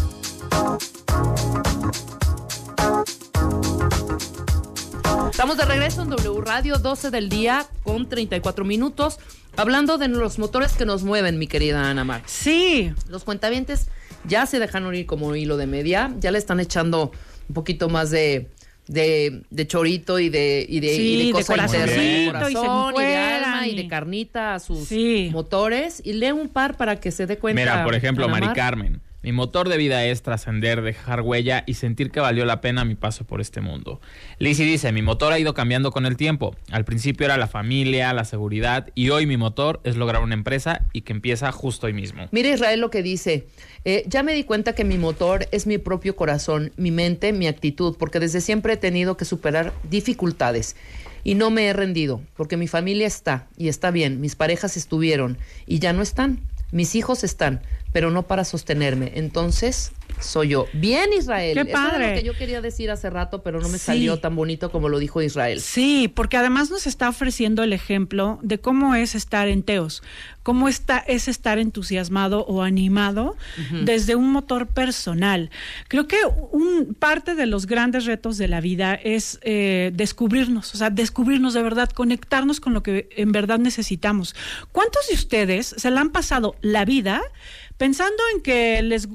Estamos 5.30 5.56
de 5.56 5.64
regreso 5.64 6.02
en 6.02 6.10
W 6.10 6.40
Radio, 6.40 6.78
12 6.78 7.10
del 7.10 7.28
día 7.28 7.66
con 7.84 8.08
34 8.08 8.64
minutos, 8.64 9.18
hablando 9.56 9.98
de 9.98 10.08
los 10.08 10.38
motores 10.38 10.72
que 10.72 10.84
nos 10.84 11.04
mueven, 11.04 11.38
mi 11.38 11.46
querida 11.46 11.88
Ana 11.88 12.04
Mar. 12.04 12.22
Sí, 12.26 12.92
Los 13.08 13.24
cuentavientes 13.24 13.88
ya 14.24 14.46
se 14.46 14.58
dejaron 14.58 14.94
ir 14.94 15.06
como 15.06 15.34
hilo 15.36 15.56
de 15.56 15.66
media, 15.66 16.12
ya 16.18 16.30
le 16.30 16.38
están 16.38 16.60
echando 16.60 17.12
un 17.48 17.54
poquito 17.54 17.88
más 17.88 18.10
de, 18.10 18.50
de, 18.89 19.43
de 19.51 19.66
chorito 19.66 20.19
y 20.19 20.28
de, 20.28 20.66
y 20.69 20.81
de, 20.81 20.97
Sí, 20.97 21.02
y 21.02 21.19
de 21.19 21.24
de 21.27 21.32
cosa 21.32 21.55
de 21.55 21.62
y 21.65 21.69
se 21.69 22.27
corazón 22.27 22.94
y 22.97 23.01
de 23.05 23.16
alma 23.16 23.66
y 23.66 23.70
y- 23.70 23.74
de 23.77 23.89
carnita 23.89 24.55
a 24.55 24.59
sus 24.59 24.89
Sí. 24.89 25.28
motores. 25.32 26.02
Y 26.05 26.15
lee 26.15 26.32
un 26.32 26.48
par 26.48 26.77
para 26.77 26.98
que 26.98 27.10
se 27.12 27.27
dé 27.27 27.39
cuenta. 27.39 27.60
Mira, 27.60 27.85
por 27.85 27.94
ejemplo, 27.94 28.28
Mari 28.28 28.47
Mar. 28.47 28.56
Carmen. 28.56 29.01
Mi 29.28 29.32
motor 29.32 29.68
de 29.68 29.76
vida 29.76 30.06
es 30.06 30.22
trascender, 30.22 30.80
dejar 30.80 31.20
huella 31.20 31.62
y 31.66 31.74
sentir 31.74 32.10
que 32.10 32.18
valió 32.18 32.46
la 32.46 32.62
pena 32.62 32.86
mi 32.86 32.94
paso 32.94 33.24
por 33.24 33.42
este 33.42 33.60
mundo. 33.60 34.00
Lizzie 34.38 34.64
dice, 34.64 34.90
mi 34.90 35.02
motor 35.02 35.34
ha 35.34 35.38
ido 35.38 35.52
cambiando 35.52 35.92
con 35.92 36.06
el 36.06 36.16
tiempo. 36.16 36.56
Al 36.70 36.86
principio 36.86 37.26
era 37.26 37.36
la 37.36 37.46
familia, 37.46 38.14
la 38.14 38.24
seguridad 38.24 38.88
y 38.94 39.10
hoy 39.10 39.26
mi 39.26 39.36
motor 39.36 39.82
es 39.84 39.96
lograr 39.96 40.22
una 40.22 40.32
empresa 40.32 40.86
y 40.94 41.02
que 41.02 41.12
empieza 41.12 41.52
justo 41.52 41.88
hoy 41.88 41.92
mismo. 41.92 42.26
Mira 42.30 42.48
Israel 42.48 42.80
lo 42.80 42.88
que 42.88 43.02
dice. 43.02 43.46
Eh, 43.84 44.02
ya 44.06 44.22
me 44.22 44.32
di 44.32 44.44
cuenta 44.44 44.74
que 44.74 44.84
mi 44.84 44.96
motor 44.96 45.46
es 45.52 45.66
mi 45.66 45.76
propio 45.76 46.16
corazón, 46.16 46.72
mi 46.78 46.90
mente, 46.90 47.34
mi 47.34 47.48
actitud, 47.48 47.96
porque 47.98 48.20
desde 48.20 48.40
siempre 48.40 48.72
he 48.72 48.78
tenido 48.78 49.18
que 49.18 49.26
superar 49.26 49.74
dificultades 49.90 50.74
y 51.22 51.34
no 51.34 51.50
me 51.50 51.66
he 51.66 51.74
rendido, 51.74 52.22
porque 52.34 52.56
mi 52.56 52.66
familia 52.66 53.06
está 53.06 53.46
y 53.59 53.68
está 53.68 53.90
bien, 53.90 54.22
mis 54.22 54.36
parejas 54.36 54.78
estuvieron 54.78 55.36
y 55.66 55.80
ya 55.80 55.92
no 55.92 56.00
están, 56.00 56.40
mis 56.70 56.95
hijos 56.95 57.24
están, 57.24 57.61
pero 57.93 58.11
no 58.11 58.27
para 58.27 58.45
sostenerme. 58.45 59.12
Entonces, 59.15 59.93
soy 60.20 60.49
yo. 60.49 60.66
Bien, 60.73 61.11
Israel. 61.16 61.55
¡Qué 61.55 61.70
Eso 61.70 61.73
padre! 61.73 62.09
lo 62.11 62.15
que 62.20 62.27
yo 62.27 62.35
quería 62.36 62.61
decir 62.61 62.90
hace 62.90 63.11
rato, 63.11 63.43
pero 63.43 63.61
no 63.61 63.69
me 63.69 63.78
Sí. 63.78 63.85
salió 63.86 64.19
tan 64.19 64.35
bonito 64.36 64.70
como 64.70 64.89
lo 64.89 64.99
dijo 64.99 65.23
Israel. 65.23 65.61
Sí, 65.61 66.09
porque 66.09 66.36
además 66.36 66.70
nos 66.70 66.86
está 66.86 67.09
ofreciendo 67.09 67.62
el 67.62 67.73
ejemplo 67.73 68.39
de 68.43 68.59
cómo 68.59 68.95
es 68.95 69.15
estar 69.15 69.49
en 69.49 69.62
Teos, 69.62 70.03
cómo 70.43 70.69
está, 70.69 70.99
es 70.99 71.28
estar 71.28 71.59
entusiasmado 71.59 72.45
o 72.47 72.62
animado 72.62 73.36
desde 73.85 74.15
un 74.15 74.31
motor 74.32 74.66
personal. 74.66 75.51
Creo 75.89 76.07
que 76.07 76.16
un 76.53 76.95
parte 76.99 77.35
de 77.35 77.47
los 77.47 77.66
grandes 77.66 78.07
retos 78.07 78.39
de 78.39 78.49
la 78.49 78.61
vida 78.61 78.95
es 78.95 79.39
eh, 79.43 79.90
descubrirnos, 79.95 80.74
o 80.74 80.78
sea, 80.78 80.90
descubrirnos 80.90 81.55
de 81.55 81.62
verdad, 81.62 81.90
conectarnos 81.90 82.61
con 82.61 82.74
lo 82.74 82.82
que 82.82 83.09
en 83.16 83.32
verdad 83.32 83.59
necesitamos. 83.59 84.35
¿Cuántos 84.73 85.07
de 85.09 85.15
ustedes 85.15 85.74
se 85.77 85.90
la 85.90 86.01
han 86.01 86.11
pasado 86.11 86.57
la 86.61 86.85
vida 86.85 87.20
pensando 87.78 88.22
en 88.34 88.42
que 88.42 88.82
les 88.82 89.09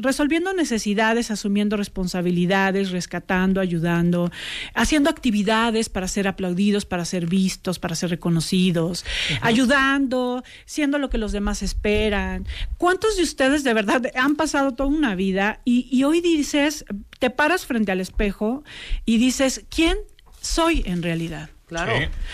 resolviendo 0.00 0.52
necesidades, 0.54 1.30
asumiendo 1.30 1.76
responsabilidades, 1.76 2.90
rescatando, 2.90 3.60
ayudando, 3.60 4.32
haciendo 4.74 5.10
actividades 5.10 5.88
para 5.88 6.08
ser 6.08 6.26
aplaudidos, 6.26 6.86
para 6.86 7.04
ser 7.04 7.26
vistos, 7.26 7.78
para 7.78 7.94
ser 7.94 8.10
reconocidos, 8.10 9.04
ayudando, 9.42 10.42
siendo 10.64 10.98
lo 10.98 11.10
que 11.10 11.18
los 11.18 11.32
demás 11.32 11.62
esperan. 11.62 12.46
¿Cuántos 12.78 13.16
de 13.16 13.22
ustedes 13.22 13.62
de 13.62 13.74
verdad 13.74 14.02
han 14.14 14.34
pasado 14.34 14.72
toda 14.72 14.88
una 14.88 15.14
vida 15.14 15.60
y, 15.64 15.86
y 15.90 16.04
hoy 16.04 16.22
dices, 16.22 16.86
te 17.18 17.28
paras 17.28 17.66
frente 17.66 17.92
al 17.92 18.00
espejo 18.00 18.64
y 19.04 19.18
dices, 19.18 19.64
¿quién 19.68 19.98
soy 20.40 20.82
en 20.86 21.02
realidad? 21.02 21.50
Claro. 21.66 21.92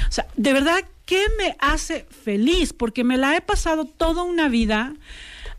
O 0.08 0.12
sea, 0.12 0.26
de 0.36 0.52
verdad, 0.52 0.84
¿qué 1.06 1.24
me 1.38 1.56
hace 1.58 2.06
feliz? 2.24 2.72
Porque 2.72 3.02
me 3.02 3.16
la 3.16 3.36
he 3.36 3.40
pasado 3.40 3.86
toda 3.86 4.22
una 4.22 4.48
vida 4.48 4.94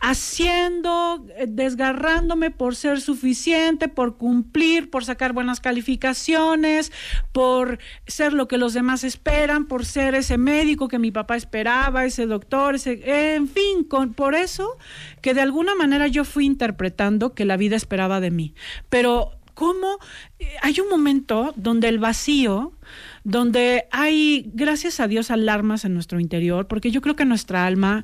haciendo, 0.05 1.25
eh, 1.37 1.45
desgarrándome 1.47 2.51
por 2.51 2.75
ser 2.75 2.99
suficiente, 2.99 3.87
por 3.87 4.17
cumplir, 4.17 4.89
por 4.89 5.05
sacar 5.05 5.31
buenas 5.31 5.61
calificaciones, 5.61 6.91
por 7.31 7.79
ser 8.05 8.33
lo 8.33 8.49
que 8.49 8.57
los 8.57 8.73
demás 8.73 9.05
esperan, 9.05 9.65
por 9.65 9.85
ser 9.85 10.13
ese 10.13 10.37
médico 10.37 10.89
que 10.89 10.99
mi 10.99 11.11
papá 11.11 11.37
esperaba, 11.37 12.03
ese 12.03 12.25
doctor, 12.25 12.75
ese, 12.75 13.35
en 13.35 13.47
fin, 13.47 13.87
por 14.13 14.35
eso 14.35 14.77
que 15.21 15.33
de 15.33 15.39
alguna 15.39 15.73
manera 15.73 16.07
yo 16.07 16.25
fui 16.25 16.45
interpretando 16.45 17.33
que 17.33 17.45
la 17.45 17.55
vida 17.55 17.77
esperaba 17.77 18.19
de 18.19 18.29
mí. 18.29 18.53
Pero 18.89 19.31
cómo 19.53 19.99
eh, 20.37 20.49
hay 20.61 20.81
un 20.81 20.89
momento 20.89 21.53
donde 21.55 21.87
el 21.87 21.99
vacío, 21.99 22.73
donde 23.23 23.85
hay, 23.91 24.51
gracias 24.53 24.99
a 24.99 25.07
Dios, 25.07 25.31
alarmas 25.31 25.85
en 25.85 25.93
nuestro 25.93 26.19
interior, 26.19 26.67
porque 26.67 26.91
yo 26.91 26.99
creo 26.99 27.15
que 27.15 27.23
nuestra 27.23 27.65
alma 27.65 28.03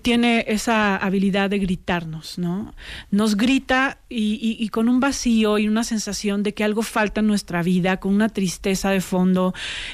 tiene 0.00 0.44
esa 0.48 0.96
habilidad 0.96 1.50
de 1.50 1.58
gritarnos, 1.58 2.38
¿no? 2.38 2.74
Nos 3.10 3.36
grita 3.36 3.98
y, 4.08 4.34
y- 4.40 4.56
y 4.64 4.68
con 4.68 4.88
un 4.88 5.00
vacío 5.00 5.58
y 5.58 5.68
una 5.68 5.84
sensación 5.84 6.42
de 6.42 6.54
que 6.54 6.64
algo 6.64 6.82
falta 6.82 7.20
en 7.20 7.26
nuestra 7.26 7.62
vida, 7.62 7.98
con 7.98 8.14
una 8.14 8.28
tristeza 8.28 8.90
de 8.90 9.00
fondo, 9.00 9.52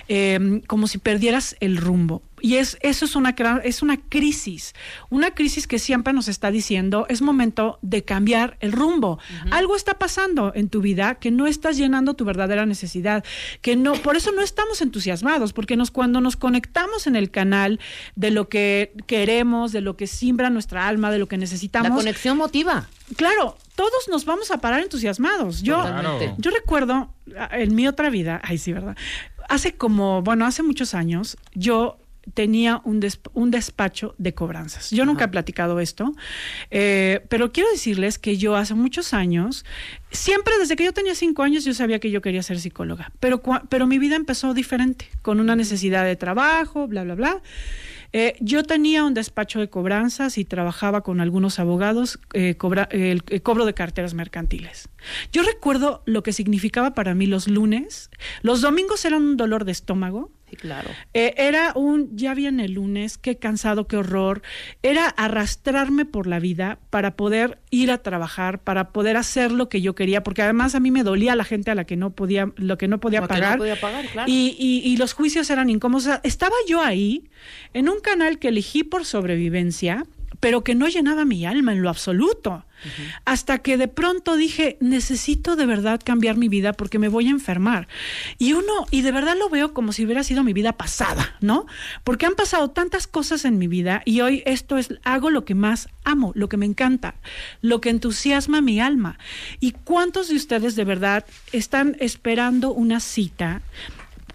eh, 0.09 0.61
como 0.67 0.87
si 0.87 0.99
perdieras 0.99 1.57
el 1.61 1.77
rumbo. 1.77 2.23
Y 2.41 2.57
es, 2.57 2.79
eso 2.81 3.05
es 3.05 3.17
una, 3.17 3.35
es 3.65 3.83
una 3.83 3.97
crisis, 3.97 4.75
una 5.11 5.33
crisis 5.33 5.67
que 5.67 5.79
siempre 5.79 6.13
nos 6.13 6.29
está 6.29 6.51
diciendo 6.51 7.07
es 7.09 7.23
momento 7.23 7.79
de 7.83 8.05
cambiar 8.05 8.57
el 8.61 8.73
rumbo. 8.73 9.19
Algo 9.51 9.77
está 9.77 9.99
pasando 9.99 10.53
en 10.55 10.69
tu 10.69 10.81
vida 10.81 11.17
que 11.17 11.31
no 11.31 11.47
estás 11.47 11.77
llenando 11.77 12.15
tu 12.15 12.25
verdadera 12.25 12.67
necesidad, 12.67 13.25
que 13.61 13.77
no, 13.77 13.95
por 13.95 14.17
eso 14.17 14.33
no 14.33 14.43
estamos 14.43 14.81
entusiasmados, 14.83 15.53
porque 15.53 15.77
nos, 15.77 15.91
cuando 15.91 16.21
nos 16.21 16.37
conectamos 16.37 17.07
en 17.07 17.17
el 17.17 17.31
canal 17.31 17.81
de 18.17 18.31
lo 18.31 18.49
que 18.49 18.93
queremos, 19.07 19.73
de 19.73 19.81
lo 19.81 19.97
que 19.97 20.07
simbra 20.07 20.51
nuestra 20.51 20.89
alma, 20.89 21.11
de 21.11 21.19
lo 21.19 21.29
que 21.29 21.37
La 21.37 21.41
necesitamos, 21.41 21.99
conexión 21.99 22.37
motiva. 22.37 22.89
claro, 23.17 23.57
todos 23.75 24.09
nos 24.11 24.25
vamos 24.25 24.51
a 24.51 24.59
parar 24.59 24.81
entusiasmados. 24.81 25.63
Yo, 25.63 25.77
Totalmente. 25.77 26.35
yo 26.39 26.51
recuerdo 26.51 27.15
ah, 27.37 27.49
en 27.53 27.75
mi 27.75 27.87
otra 27.87 28.11
vida, 28.11 28.41
ay 28.43 28.59
sí, 28.59 28.73
¿verdad? 28.73 28.97
Hace 29.49 29.77
como, 29.77 30.23
bueno, 30.23 30.45
hace 30.47 30.63
muchos 30.63 30.95
años, 30.95 31.37
yo 31.55 31.99
tenía 32.35 32.81
un, 32.85 33.01
des- 33.01 33.21
un 33.35 33.51
despacho 33.51 34.15
de 34.19 34.35
cobranzas. 34.35 34.91
Yo 34.91 35.05
nunca 35.05 35.25
he 35.25 35.29
platicado 35.29 35.81
esto, 35.81 36.13
eh, 36.71 37.21
pero 37.29 37.53
quiero 37.53 37.71
decirles 37.71 38.19
que 38.19 38.37
yo 38.37 38.57
hace 38.57 38.75
muchos 38.75 39.15
años, 39.15 39.65
siempre 40.11 40.55
desde 40.59 40.77
que 40.77 40.85
yo 40.85 40.93
tenía 40.93 41.15
cinco 41.15 41.43
años, 41.43 41.65
yo 41.65 41.75
sabía 41.75 41.99
que 41.99 42.11
yo 42.11 42.21
quería 42.21 42.43
ser 42.43 42.61
psicóloga, 42.61 43.13
pero, 43.21 43.43
pero 43.69 43.87
mi 43.87 43.99
vida 43.99 44.17
empezó 44.17 44.55
diferente, 44.55 45.09
con 45.23 45.41
una 45.41 45.57
necesidad 45.57 46.05
de 46.05 46.17
trabajo, 46.17 46.87
bla, 46.89 47.05
bla, 47.05 47.15
bla. 47.15 47.43
Eh, 48.15 48.37
yo 48.41 48.63
tenía 48.63 49.05
un 49.05 49.13
despacho 49.13 49.61
de 49.61 49.69
cobranzas 49.69 50.39
y 50.39 50.47
trabajaba 50.47 51.03
con 51.03 51.21
algunos 51.21 51.59
abogados 51.59 52.19
eh, 52.33 52.55
cobra- 52.57 52.89
el, 52.91 53.23
el 53.29 53.43
cobro 53.43 53.67
de 53.67 53.75
carteras 53.75 54.15
mercantiles. 54.15 54.89
Yo 55.31 55.43
recuerdo 55.43 56.03
lo 56.07 56.23
que 56.23 56.33
significaba 56.33 56.95
para 56.95 57.15
mí 57.15 57.27
los 57.27 57.49
lunes. 57.49 58.09
Los 58.41 58.63
domingos 58.63 59.05
eran 59.05 59.23
un 59.23 59.37
dolor 59.37 59.67
de 59.67 59.73
estómago. 59.73 60.31
Sí, 60.51 60.57
claro. 60.57 60.89
Eh, 61.15 61.35
era 61.37 61.73
un, 61.75 62.17
ya 62.17 62.35
viene 62.35 62.65
el 62.65 62.73
lunes, 62.73 63.19
qué 63.19 63.37
cansado, 63.37 63.87
qué 63.87 63.97
horror. 63.99 64.43
Era 64.83 65.07
arrastrarme 65.09 66.05
por 66.07 66.27
la 66.27 66.39
vida 66.39 66.79
para 66.91 67.17
poder 67.17 67.59
ir 67.71 67.91
a 67.91 67.99
trabajar, 67.99 68.61
para 68.63 68.91
poder 68.93 69.17
hacer 69.17 69.53
lo 69.53 69.69
que 69.69 69.81
yo 69.83 69.95
quería, 69.95 70.23
porque 70.23 70.43
además 70.43 70.75
a 70.75 70.81
mí 70.81 70.91
me 70.91 71.03
dolía 71.03 71.37
la 71.37 71.45
gente 71.45 71.71
a 71.71 71.75
la 71.75 71.85
que 71.85 71.97
no 71.97 72.11
podía, 72.11 72.51
lo 72.57 72.79
que 72.79 72.89
no 72.89 72.99
podía 72.99 73.21
Lo 73.21 73.29
que 73.29 73.35
no 73.35 73.41
pagar. 73.41 73.59
podía 73.59 73.81
pagar, 73.81 74.07
claro. 74.07 74.31
y, 74.31 74.57
y- 74.59 74.89
y 74.89 74.97
los 74.97 75.13
juicios 75.13 75.51
eran 75.51 75.69
incómodos. 75.71 76.05
O 76.07 76.11
sea, 76.11 76.21
estaba 76.25 76.55
yo 76.67 76.81
ahí, 76.83 77.25
en 77.75 77.89
un 77.89 78.01
canal 78.01 78.39
que 78.39 78.49
elegí 78.49 78.85
por 78.85 79.05
sobrevivencia, 79.05 80.05
pero 80.41 80.63
que 80.65 80.75
no 80.75 80.89
llenaba 80.89 81.25
mi 81.25 81.47
alma 81.47 81.73
en 81.73 81.83
lo 81.83 81.89
absoluto. 81.89 82.65
Hasta 83.25 83.59
que 83.59 83.77
de 83.77 83.89
pronto 83.89 84.37
dije, 84.37 84.77
necesito 84.81 85.57
de 85.57 85.67
verdad 85.67 86.01
cambiar 86.05 86.37
mi 86.37 86.49
vida 86.49 86.73
porque 86.73 86.99
me 86.99 87.09
voy 87.09 87.27
a 87.27 87.31
enfermar. 87.31 87.89
Y 88.39 88.53
uno, 88.53 88.87
y 88.93 89.03
de 89.03 89.11
verdad 89.11 89.37
lo 89.37 89.49
veo 89.49 89.75
como 89.75 89.93
si 89.93 90.05
hubiera 90.05 90.23
sido 90.23 90.45
mi 90.45 90.53
vida 90.53 90.73
pasada, 90.73 91.37
¿no? 91.41 91.67
Porque 92.05 92.27
han 92.27 92.37
pasado 92.37 92.71
tantas 92.71 93.07
cosas 93.07 93.45
en 93.45 93.59
mi 93.59 93.67
vida 93.67 94.03
y 94.05 94.21
hoy 94.21 94.43
esto 94.47 94.79
es, 94.79 94.95
hago 95.03 95.31
lo 95.31 95.45
que 95.45 95.57
más 95.57 95.89
amo, 96.05 96.33
lo 96.37 96.49
que 96.49 96.57
me 96.57 96.67
encanta, 96.67 97.17
lo 97.63 97.81
que 97.81 97.91
entusiasma 97.91 98.61
mi 98.61 98.81
alma. 98.81 99.19
¿Y 99.59 99.73
cuántos 99.73 100.29
de 100.29 100.37
ustedes 100.37 100.77
de 100.77 100.85
verdad 100.85 101.27
están 101.53 101.97
esperando 101.99 102.73
una 102.73 103.01
cita? 103.01 103.63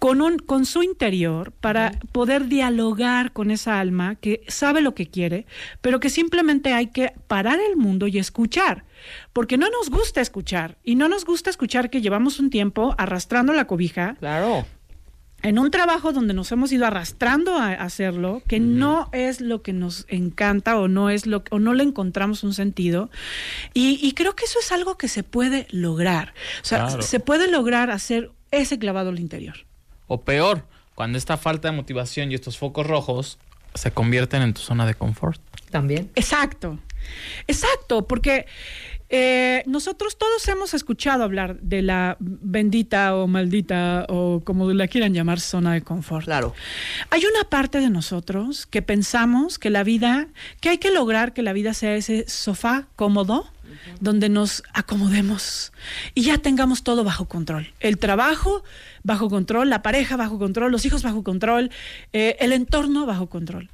Con, 0.03 0.21
un, 0.21 0.37
con 0.37 0.65
su 0.65 0.83
interior 0.83 1.53
para 1.61 1.97
poder 2.11 2.47
dialogar 2.49 3.31
con 3.31 3.51
esa 3.51 3.79
alma 3.79 4.15
que 4.15 4.41
sabe 4.49 4.81
lo 4.81 4.93
que 4.95 5.07
quiere, 5.07 5.45
pero 5.79 6.01
que 6.01 6.09
simplemente 6.09 6.73
hay 6.73 6.87
que 6.87 7.13
parar 7.27 7.57
el 7.69 7.77
mundo 7.77 8.07
y 8.07 8.17
escuchar, 8.19 8.83
porque 9.31 9.57
no 9.57 9.69
nos 9.69 9.89
gusta 9.89 10.19
escuchar 10.19 10.77
y 10.83 10.95
no 10.95 11.07
nos 11.07 11.23
gusta 11.23 11.49
escuchar 11.49 11.89
que 11.89 12.01
llevamos 12.01 12.41
un 12.41 12.49
tiempo 12.49 12.93
arrastrando 12.97 13.53
la 13.53 13.65
cobija 13.65 14.17
Claro. 14.19 14.65
en 15.41 15.57
un 15.57 15.71
trabajo 15.71 16.11
donde 16.11 16.33
nos 16.33 16.51
hemos 16.51 16.73
ido 16.73 16.85
arrastrando 16.85 17.55
a 17.55 17.69
hacerlo, 17.71 18.41
que 18.45 18.59
no 18.59 19.07
es 19.13 19.39
lo 19.39 19.61
que 19.61 19.71
nos 19.71 20.05
encanta 20.09 20.77
o 20.79 20.89
no 20.89 21.09
es 21.11 21.25
lo 21.27 21.45
o 21.49 21.59
no 21.59 21.73
le 21.73 21.83
encontramos 21.85 22.43
un 22.43 22.53
sentido. 22.53 23.09
Y, 23.73 23.99
y 24.05 24.11
creo 24.15 24.35
que 24.35 24.43
eso 24.43 24.59
es 24.59 24.73
algo 24.73 24.97
que 24.97 25.07
se 25.07 25.23
puede 25.23 25.65
lograr. 25.71 26.33
O 26.61 26.65
sea, 26.65 26.87
Claro. 26.87 27.01
se 27.01 27.21
puede 27.21 27.49
lograr 27.49 27.89
hacer 27.89 28.31
ese 28.51 28.77
clavado 28.77 29.09
al 29.09 29.19
interior. 29.19 29.55
O 30.13 30.21
peor, 30.21 30.63
cuando 30.93 31.17
esta 31.17 31.37
falta 31.37 31.71
de 31.71 31.75
motivación 31.75 32.31
y 32.31 32.35
estos 32.35 32.59
focos 32.59 32.85
rojos 32.85 33.39
se 33.73 33.89
convierten 33.89 34.43
en 34.43 34.53
tu 34.53 34.61
zona 34.61 34.85
de 34.85 34.93
confort. 34.93 35.41
También. 35.71 36.11
Exacto, 36.13 36.77
exacto, 37.47 38.05
porque 38.07 38.45
eh, 39.09 39.63
nosotros 39.65 40.19
todos 40.19 40.47
hemos 40.49 40.75
escuchado 40.75 41.23
hablar 41.23 41.59
de 41.61 41.81
la 41.81 42.15
bendita 42.19 43.15
o 43.15 43.25
maldita 43.25 44.05
o 44.07 44.43
como 44.45 44.71
la 44.71 44.87
quieran 44.87 45.15
llamar 45.15 45.39
zona 45.39 45.73
de 45.73 45.81
confort. 45.81 46.25
Claro. 46.25 46.53
Hay 47.09 47.23
una 47.25 47.49
parte 47.49 47.79
de 47.79 47.89
nosotros 47.89 48.67
que 48.67 48.83
pensamos 48.83 49.57
que 49.57 49.71
la 49.71 49.83
vida, 49.83 50.27
que 50.61 50.69
hay 50.69 50.77
que 50.77 50.91
lograr 50.91 51.33
que 51.33 51.41
la 51.41 51.53
vida 51.53 51.73
sea 51.73 51.95
ese 51.95 52.29
sofá 52.29 52.87
cómodo 52.95 53.51
donde 53.99 54.29
nos 54.29 54.63
acomodemos 54.73 55.71
y 56.13 56.23
ya 56.23 56.37
tengamos 56.37 56.83
todo 56.83 57.03
bajo 57.03 57.25
control. 57.25 57.73
El 57.79 57.97
trabajo 57.97 58.63
bajo 59.03 59.29
control, 59.29 59.69
la 59.69 59.81
pareja 59.81 60.17
bajo 60.17 60.39
control, 60.39 60.71
los 60.71 60.85
hijos 60.85 61.03
bajo 61.03 61.23
control, 61.23 61.71
eh, 62.13 62.37
el 62.39 62.51
entorno 62.53 63.05
bajo 63.05 63.27
control. 63.27 63.69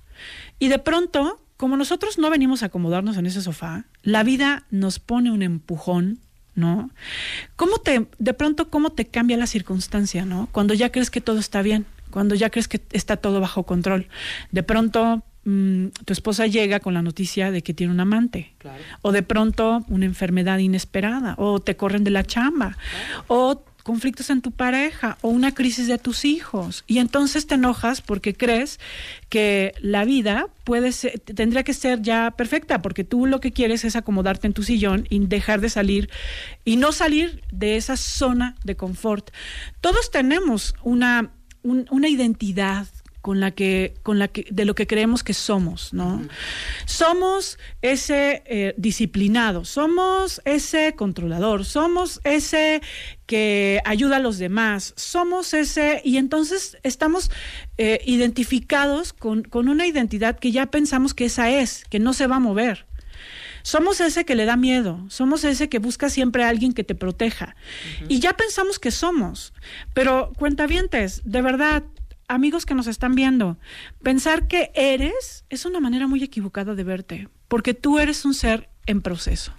Y 0.60 0.68
de 0.68 0.80
pronto, 0.80 1.41
como 1.57 1.78
nosotros 1.78 2.18
no 2.18 2.30
venimos 2.30 2.64
a 2.64 2.68
acomodarnos 2.68 3.18
en 3.18 3.26
ese 3.26 3.41
sofá, 3.41 3.86
la 4.03 4.24
vida 4.24 4.66
nos 4.72 4.99
pone 4.99 5.32
un 5.32 5.41
empujón, 5.41 6.20
¿no? 6.56 6.90
¿Cómo 7.56 7.78
te, 7.78 8.07
de 8.18 8.34
pronto, 8.34 8.70
cómo 8.70 8.91
te 8.91 9.06
cambia 9.06 9.38
la 9.38 9.48
circunstancia, 9.48 10.26
¿no? 10.26 10.49
Cuando 10.52 10.74
ya 10.74 10.91
crees 10.91 11.10
que 11.10 11.22
todo 11.22 11.40
está 11.40 11.61
bien, 11.61 11.86
cuando 12.11 12.36
ya 12.36 12.49
crees 12.49 12.68
que 12.68 12.82
está 12.91 13.18
todo 13.18 13.40
bajo 13.40 13.64
control. 13.64 14.07
De 14.52 14.64
pronto, 14.64 15.24
mm, 15.45 15.88
tu 16.06 16.14
esposa 16.14 16.48
llega 16.48 16.80
con 16.80 16.94
la 16.94 17.02
noticia 17.02 17.52
de 17.52 17.61
que 17.61 17.74
tiene 17.74 17.94
un 17.94 17.99
amante. 17.99 18.53
Claro. 18.57 18.82
O 19.02 19.11
de 19.11 19.24
pronto, 19.24 19.84
una 19.88 20.06
enfermedad 20.06 20.57
inesperada. 20.60 21.36
O 21.38 21.60
te 21.60 21.76
corren 21.76 22.03
de 22.03 22.11
la 22.11 22.24
chamba. 22.24 22.78
O 23.28 23.64
conflictos 23.84 24.30
en 24.30 24.41
tu 24.41 24.52
pareja 24.52 25.18
o 25.22 25.30
una 25.30 25.53
crisis 25.56 25.88
de 25.88 25.98
tus 25.98 26.24
hijos 26.24 26.84
y 26.86 26.99
entonces 26.99 27.48
te 27.48 27.56
enojas 27.56 28.02
porque 28.02 28.36
crees 28.36 28.80
que 29.30 29.74
la 29.82 30.06
vida 30.06 30.45
puede 30.64 30.91
ser, 30.91 31.18
tendría 31.20 31.64
que 31.64 31.74
ser 31.74 31.99
ya 32.03 32.30
perfecta 32.38 32.84
porque 32.84 33.03
tú 33.03 33.26
lo 33.26 33.40
que 33.40 33.52
quieres 33.52 33.86
es 33.86 33.95
acomodarte 33.95 34.45
en 34.45 34.53
tu 34.53 34.61
sillón 34.61 35.07
y 35.10 35.26
dejar 35.26 35.60
de 35.60 35.70
salir 35.70 36.10
y 36.66 36.76
no 36.76 36.91
salir 36.91 37.41
de 37.52 37.78
esa 37.78 37.98
zona 37.98 38.56
de 38.64 38.76
confort. 38.76 39.32
Todos 39.82 40.11
tenemos 40.11 40.76
una, 40.84 41.32
un- 41.64 41.88
una 41.90 42.10
identidad 42.10 42.86
con 43.21 43.39
la 43.39 43.51
que 43.51 43.95
con 44.03 44.19
la 44.19 44.27
que 44.27 44.45
de 44.49 44.65
lo 44.65 44.75
que 44.75 44.87
creemos 44.87 45.23
que 45.23 45.33
somos 45.33 45.93
no 45.93 46.21
somos 46.85 47.59
ese 47.81 48.43
eh, 48.45 48.73
disciplinado 48.77 49.65
somos 49.65 50.41
ese 50.45 50.95
controlador 50.95 51.65
somos 51.65 52.21
ese 52.23 52.81
que 53.25 53.81
ayuda 53.85 54.17
a 54.17 54.19
los 54.19 54.37
demás 54.37 54.93
somos 54.95 55.53
ese 55.53 56.01
y 56.05 56.17
entonces 56.17 56.77
estamos 56.83 57.29
eh, 57.77 57.99
identificados 58.05 59.13
con, 59.13 59.43
con 59.43 59.67
una 59.69 59.85
identidad 59.85 60.39
que 60.39 60.51
ya 60.51 60.67
pensamos 60.67 61.13
que 61.13 61.25
esa 61.25 61.49
es 61.49 61.83
que 61.89 61.99
no 61.99 62.13
se 62.13 62.27
va 62.27 62.37
a 62.37 62.39
mover 62.39 62.87
Somos 63.61 63.99
ese 63.99 64.25
que 64.25 64.35
le 64.35 64.45
da 64.45 64.55
miedo, 64.55 65.05
somos 65.09 65.43
ese 65.43 65.69
que 65.69 65.79
busca 65.79 66.09
siempre 66.09 66.43
a 66.43 66.49
alguien 66.49 66.73
que 66.73 66.83
te 66.83 66.95
proteja. 66.95 67.55
Y 68.07 68.19
ya 68.19 68.33
pensamos 68.33 68.79
que 68.79 68.89
somos. 68.89 69.53
Pero 69.93 70.31
cuentavientes, 70.37 71.21
de 71.25 71.41
verdad, 71.41 71.83
amigos 72.30 72.65
que 72.65 72.76
nos 72.76 72.88
están 72.88 73.15
viendo, 73.15 73.57
pensar 74.01 74.47
que 74.47 74.72
eres 74.76 75.43
es 75.49 75.65
una 75.65 75.81
manera 75.81 76.07
muy 76.07 76.23
equivocada 76.23 76.76
de 76.76 76.84
verte, 76.85 77.27
porque 77.49 77.73
tú 77.73 77.99
eres 77.99 78.23
un 78.23 78.34
ser 78.34 78.69
en 78.85 79.01
proceso. 79.01 79.51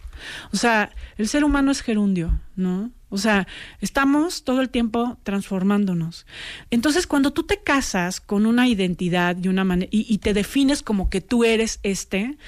O 0.52 0.56
sea, 0.56 0.94
el 1.16 1.28
ser 1.28 1.44
humano 1.44 1.70
es 1.70 1.82
gerundio, 1.82 2.40
¿no? 2.56 2.90
O 3.08 3.18
sea, 3.18 3.48
estamos 3.80 4.44
todo 4.44 4.60
el 4.60 4.70
tiempo 4.70 5.18
transformándonos. 5.24 6.26
Entonces, 6.70 7.06
cuando 7.06 7.32
tú 7.32 7.42
te 7.42 7.62
casas 7.62 8.20
con 8.20 8.46
una 8.46 8.68
identidad 8.68 9.36
y 9.42 9.48
una 9.48 9.66
y 9.90 10.18
te 10.18 10.32
defines 10.32 10.82
como 10.82 11.10
que 11.10 11.20
tú 11.20 11.44
eres 11.44 11.80
este, 11.82 12.38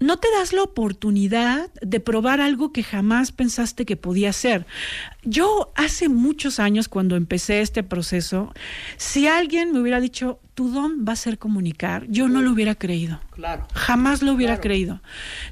no 0.00 0.16
te 0.18 0.28
das 0.30 0.52
la 0.52 0.62
oportunidad 0.62 1.70
de 1.82 2.00
probar 2.00 2.40
algo 2.40 2.72
que 2.72 2.82
jamás 2.82 3.32
pensaste 3.32 3.84
que 3.84 3.96
podía 3.96 4.32
ser. 4.32 4.66
Yo 5.24 5.72
hace 5.74 6.08
muchos 6.08 6.60
años, 6.60 6.88
cuando 6.88 7.16
empecé 7.16 7.60
este 7.60 7.82
proceso, 7.82 8.52
si 8.96 9.26
alguien 9.26 9.72
me 9.72 9.80
hubiera 9.80 10.00
dicho, 10.00 10.40
tu 10.54 10.70
don 10.70 11.04
va 11.08 11.12
a 11.12 11.16
ser 11.16 11.38
comunicar, 11.38 12.06
yo 12.08 12.28
no 12.28 12.42
lo 12.42 12.50
hubiera 12.50 12.74
creído. 12.74 13.20
Claro. 13.30 13.66
Jamás 13.74 14.22
lo 14.22 14.32
hubiera 14.32 14.60
creído. 14.60 15.00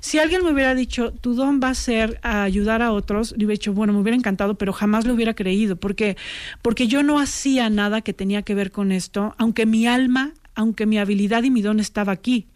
Si 0.00 0.18
alguien 0.18 0.42
me 0.44 0.50
hubiera 0.50 0.74
dicho, 0.74 1.12
tu 1.12 1.34
don 1.34 1.60
va 1.62 1.68
a 1.68 1.74
ser 1.74 2.18
a 2.22 2.42
ayudar 2.42 2.82
a 2.82 2.90
otros, 2.90 3.30
yo 3.30 3.46
hubiera 3.46 3.52
dicho, 3.52 3.72
bueno, 3.72 3.92
me 3.92 4.00
hubiera 4.00 4.16
encantado, 4.16 4.56
pero 4.56 4.72
jamás 4.72 5.06
lo 5.06 5.14
hubiera 5.14 5.34
creído, 5.34 5.76
porque, 5.76 6.16
porque 6.62 6.88
yo 6.88 7.04
no 7.04 7.20
hacía 7.20 7.70
nada 7.70 8.00
que 8.00 8.12
tenía 8.12 8.42
que 8.42 8.56
ver 8.56 8.72
con 8.72 8.90
esto, 8.90 9.34
aunque 9.38 9.64
mi 9.64 9.86
alma 9.86 10.32
aunque 10.56 10.86
mi 10.86 10.98
habilidad 10.98 11.44
y 11.44 11.50
mi 11.50 11.62
don 11.62 11.78
estaba 11.78 12.12
aquí. 12.12 12.48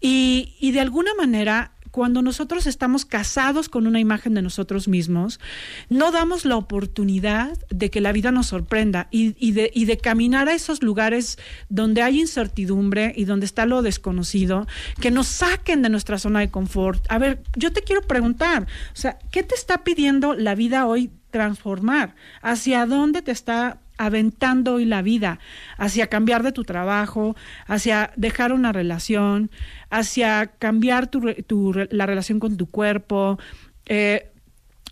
Y, 0.00 0.56
y 0.58 0.72
de 0.72 0.80
alguna 0.80 1.14
manera 1.14 1.76
cuando 1.96 2.20
nosotros 2.20 2.66
estamos 2.66 3.06
casados 3.06 3.70
con 3.70 3.86
una 3.86 4.00
imagen 4.00 4.34
de 4.34 4.42
nosotros 4.42 4.86
mismos, 4.86 5.40
no 5.88 6.12
damos 6.12 6.44
la 6.44 6.58
oportunidad 6.58 7.56
de 7.70 7.90
que 7.90 8.02
la 8.02 8.12
vida 8.12 8.30
nos 8.32 8.48
sorprenda 8.48 9.08
y, 9.10 9.34
y, 9.38 9.52
de, 9.52 9.70
y, 9.74 9.86
de, 9.86 9.96
caminar 9.96 10.50
a 10.50 10.52
esos 10.52 10.82
lugares 10.82 11.38
donde 11.70 12.02
hay 12.02 12.20
incertidumbre 12.20 13.14
y 13.16 13.24
donde 13.24 13.46
está 13.46 13.64
lo 13.64 13.80
desconocido, 13.80 14.66
que 15.00 15.10
nos 15.10 15.26
saquen 15.26 15.80
de 15.80 15.88
nuestra 15.88 16.18
zona 16.18 16.40
de 16.40 16.50
confort. 16.50 17.02
A 17.08 17.16
ver, 17.16 17.42
yo 17.56 17.72
te 17.72 17.80
quiero 17.80 18.02
preguntar, 18.02 18.64
o 18.64 18.96
sea, 18.96 19.18
¿qué 19.30 19.42
te 19.42 19.54
está 19.54 19.82
pidiendo 19.82 20.34
la 20.34 20.54
vida 20.54 20.86
hoy 20.86 21.10
transformar? 21.30 22.14
¿Hacia 22.42 22.84
dónde 22.84 23.22
te 23.22 23.32
está 23.32 23.80
aventando 23.98 24.74
hoy 24.74 24.84
la 24.84 25.02
vida 25.02 25.38
hacia 25.76 26.08
cambiar 26.08 26.42
de 26.42 26.52
tu 26.52 26.64
trabajo, 26.64 27.36
hacia 27.66 28.12
dejar 28.16 28.52
una 28.52 28.72
relación, 28.72 29.50
hacia 29.90 30.46
cambiar 30.46 31.08
tu, 31.08 31.72
la 31.90 32.06
relación 32.06 32.40
con 32.40 32.56
tu 32.56 32.66
cuerpo, 32.66 33.38
eh, 33.86 34.30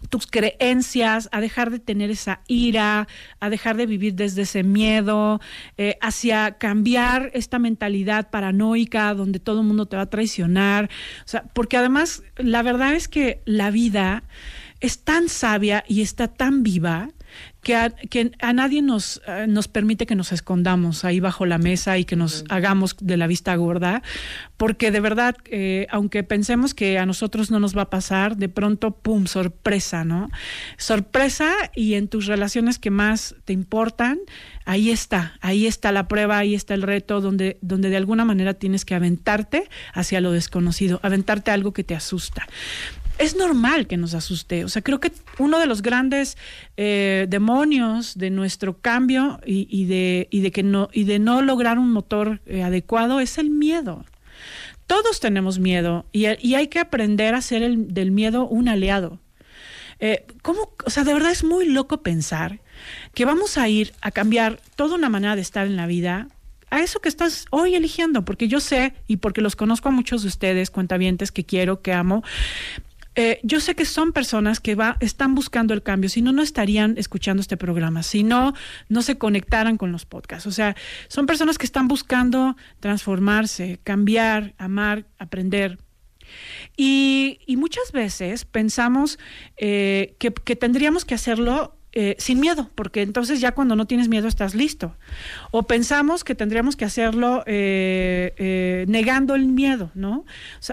tus 0.08 0.26
creencias, 0.26 1.28
a 1.32 1.40
dejar 1.40 1.70
de 1.70 1.78
tener 1.78 2.10
esa 2.10 2.40
ira, 2.46 3.08
a 3.40 3.50
dejar 3.50 3.76
de 3.76 3.86
vivir 3.86 4.14
desde 4.14 4.42
ese 4.42 4.62
miedo, 4.62 5.40
eh, 5.78 5.96
hacia 6.00 6.52
cambiar 6.52 7.30
esta 7.34 7.58
mentalidad 7.58 8.30
paranoica 8.30 9.14
donde 9.14 9.38
todo 9.38 9.60
el 9.60 9.66
mundo 9.66 9.86
te 9.86 9.96
va 9.96 10.02
a 10.02 10.10
traicionar. 10.10 10.90
O 11.24 11.28
sea, 11.28 11.44
porque 11.54 11.76
además 11.76 12.22
la 12.36 12.62
verdad 12.62 12.94
es 12.94 13.08
que 13.08 13.40
la 13.44 13.70
vida 13.70 14.24
es 14.80 14.98
tan 14.98 15.28
sabia 15.28 15.84
y 15.88 16.02
está 16.02 16.28
tan 16.28 16.62
viva 16.62 17.10
que 17.64 17.74
a, 17.74 17.90
que 17.90 18.30
a 18.40 18.52
nadie 18.52 18.82
nos, 18.82 19.20
uh, 19.26 19.48
nos 19.48 19.66
permite 19.66 20.06
que 20.06 20.14
nos 20.14 20.30
escondamos 20.30 21.04
ahí 21.04 21.18
bajo 21.18 21.46
la 21.46 21.58
mesa 21.58 21.98
y 21.98 22.04
que 22.04 22.14
nos 22.14 22.44
hagamos 22.48 22.96
de 23.00 23.16
la 23.16 23.26
vista 23.26 23.56
gorda, 23.56 24.02
porque 24.56 24.92
de 24.92 25.00
verdad, 25.00 25.36
eh, 25.46 25.88
aunque 25.90 26.22
pensemos 26.22 26.74
que 26.74 26.98
a 26.98 27.06
nosotros 27.06 27.50
no 27.50 27.58
nos 27.58 27.76
va 27.76 27.82
a 27.82 27.90
pasar, 27.90 28.36
de 28.36 28.48
pronto, 28.48 28.92
¡pum!, 28.92 29.26
sorpresa, 29.26 30.04
¿no? 30.04 30.30
Sorpresa 30.76 31.52
y 31.74 31.94
en 31.94 32.06
tus 32.06 32.26
relaciones 32.26 32.78
que 32.78 32.90
más 32.90 33.34
te 33.44 33.52
importan, 33.52 34.20
ahí 34.64 34.90
está, 34.90 35.36
ahí 35.40 35.66
está 35.66 35.90
la 35.90 36.06
prueba, 36.06 36.38
ahí 36.38 36.54
está 36.54 36.74
el 36.74 36.82
reto, 36.82 37.20
donde, 37.20 37.58
donde 37.62 37.88
de 37.88 37.96
alguna 37.96 38.24
manera 38.24 38.54
tienes 38.54 38.84
que 38.84 38.94
aventarte 38.94 39.68
hacia 39.92 40.20
lo 40.20 40.30
desconocido, 40.30 41.00
aventarte 41.02 41.50
a 41.50 41.54
algo 41.54 41.72
que 41.72 41.82
te 41.82 41.94
asusta 41.94 42.46
es 43.18 43.36
normal 43.36 43.86
que 43.86 43.96
nos 43.96 44.14
asuste. 44.14 44.64
O 44.64 44.68
sea, 44.68 44.82
creo 44.82 45.00
que 45.00 45.12
uno 45.38 45.58
de 45.58 45.66
los 45.66 45.82
grandes 45.82 46.36
eh, 46.76 47.26
demonios 47.28 48.16
de 48.18 48.30
nuestro 48.30 48.78
cambio 48.78 49.40
y, 49.46 49.84
de, 49.86 50.50
que 50.52 50.62
no, 50.62 50.88
y 50.92 51.04
de 51.04 51.18
no 51.18 51.42
lograr 51.42 51.78
un 51.78 51.92
motor 51.92 52.40
eh, 52.46 52.62
adecuado 52.62 53.20
es 53.20 53.38
el 53.38 53.50
miedo. 53.50 54.04
Todos 54.86 55.20
tenemos 55.20 55.58
miedo 55.58 56.04
y, 56.12 56.26
y 56.46 56.54
hay 56.56 56.68
que 56.68 56.78
aprender 56.78 57.34
a 57.34 57.38
hacer 57.38 57.62
el, 57.62 57.94
del 57.94 58.10
miedo 58.10 58.46
un 58.46 58.68
aliado. 58.68 59.18
Eh, 60.00 60.26
¿cómo? 60.42 60.72
O 60.84 60.90
sea, 60.90 61.04
de 61.04 61.14
verdad 61.14 61.30
es 61.30 61.44
muy 61.44 61.66
loco 61.66 62.02
pensar 62.02 62.60
que 63.14 63.24
vamos 63.24 63.56
a 63.56 63.68
ir 63.68 63.94
a 64.00 64.10
cambiar 64.10 64.60
toda 64.76 64.96
una 64.96 65.08
manera 65.08 65.36
de 65.36 65.42
estar 65.42 65.66
en 65.66 65.76
la 65.76 65.86
vida 65.86 66.28
a 66.70 66.80
eso 66.80 67.00
que 67.00 67.08
estás 67.08 67.46
hoy 67.50 67.76
eligiendo, 67.76 68.24
porque 68.24 68.48
yo 68.48 68.58
sé 68.58 68.94
y 69.06 69.18
porque 69.18 69.40
los 69.40 69.54
conozco 69.54 69.88
a 69.88 69.92
muchos 69.92 70.22
de 70.22 70.28
ustedes, 70.28 70.70
cuentavientes 70.70 71.30
que 71.30 71.44
quiero, 71.44 71.82
que 71.82 71.92
amo, 71.92 72.24
eh, 73.16 73.40
yo 73.42 73.60
sé 73.60 73.74
que 73.74 73.84
son 73.84 74.12
personas 74.12 74.60
que 74.60 74.74
va, 74.74 74.96
están 75.00 75.34
buscando 75.34 75.72
el 75.72 75.82
cambio, 75.82 76.10
si 76.10 76.20
no, 76.22 76.32
no 76.32 76.42
estarían 76.42 76.96
escuchando 76.98 77.40
este 77.40 77.56
programa, 77.56 78.02
si 78.02 78.24
no, 78.24 78.54
no 78.88 79.02
se 79.02 79.18
conectaran 79.18 79.76
con 79.76 79.92
los 79.92 80.04
podcasts. 80.04 80.46
O 80.46 80.52
sea, 80.52 80.74
son 81.08 81.26
personas 81.26 81.58
que 81.58 81.66
están 81.66 81.86
buscando 81.86 82.56
transformarse, 82.80 83.78
cambiar, 83.84 84.54
amar, 84.58 85.06
aprender. 85.18 85.78
Y, 86.76 87.38
y 87.46 87.56
muchas 87.56 87.92
veces 87.92 88.44
pensamos 88.44 89.18
eh, 89.56 90.16
que, 90.18 90.32
que 90.32 90.56
tendríamos 90.56 91.04
que 91.04 91.14
hacerlo 91.14 91.76
eh, 91.96 92.16
sin 92.18 92.40
miedo, 92.40 92.70
porque 92.74 93.02
entonces 93.02 93.40
ya 93.40 93.52
cuando 93.52 93.76
no 93.76 93.86
tienes 93.86 94.08
miedo 94.08 94.26
estás 94.26 94.56
listo. 94.56 94.96
O 95.52 95.62
pensamos 95.62 96.24
que 96.24 96.34
tendríamos 96.34 96.74
que 96.74 96.84
hacerlo 96.84 97.44
eh, 97.46 98.34
eh, 98.36 98.84
negando 98.88 99.36
el 99.36 99.46
miedo, 99.46 99.92
¿no? 99.94 100.24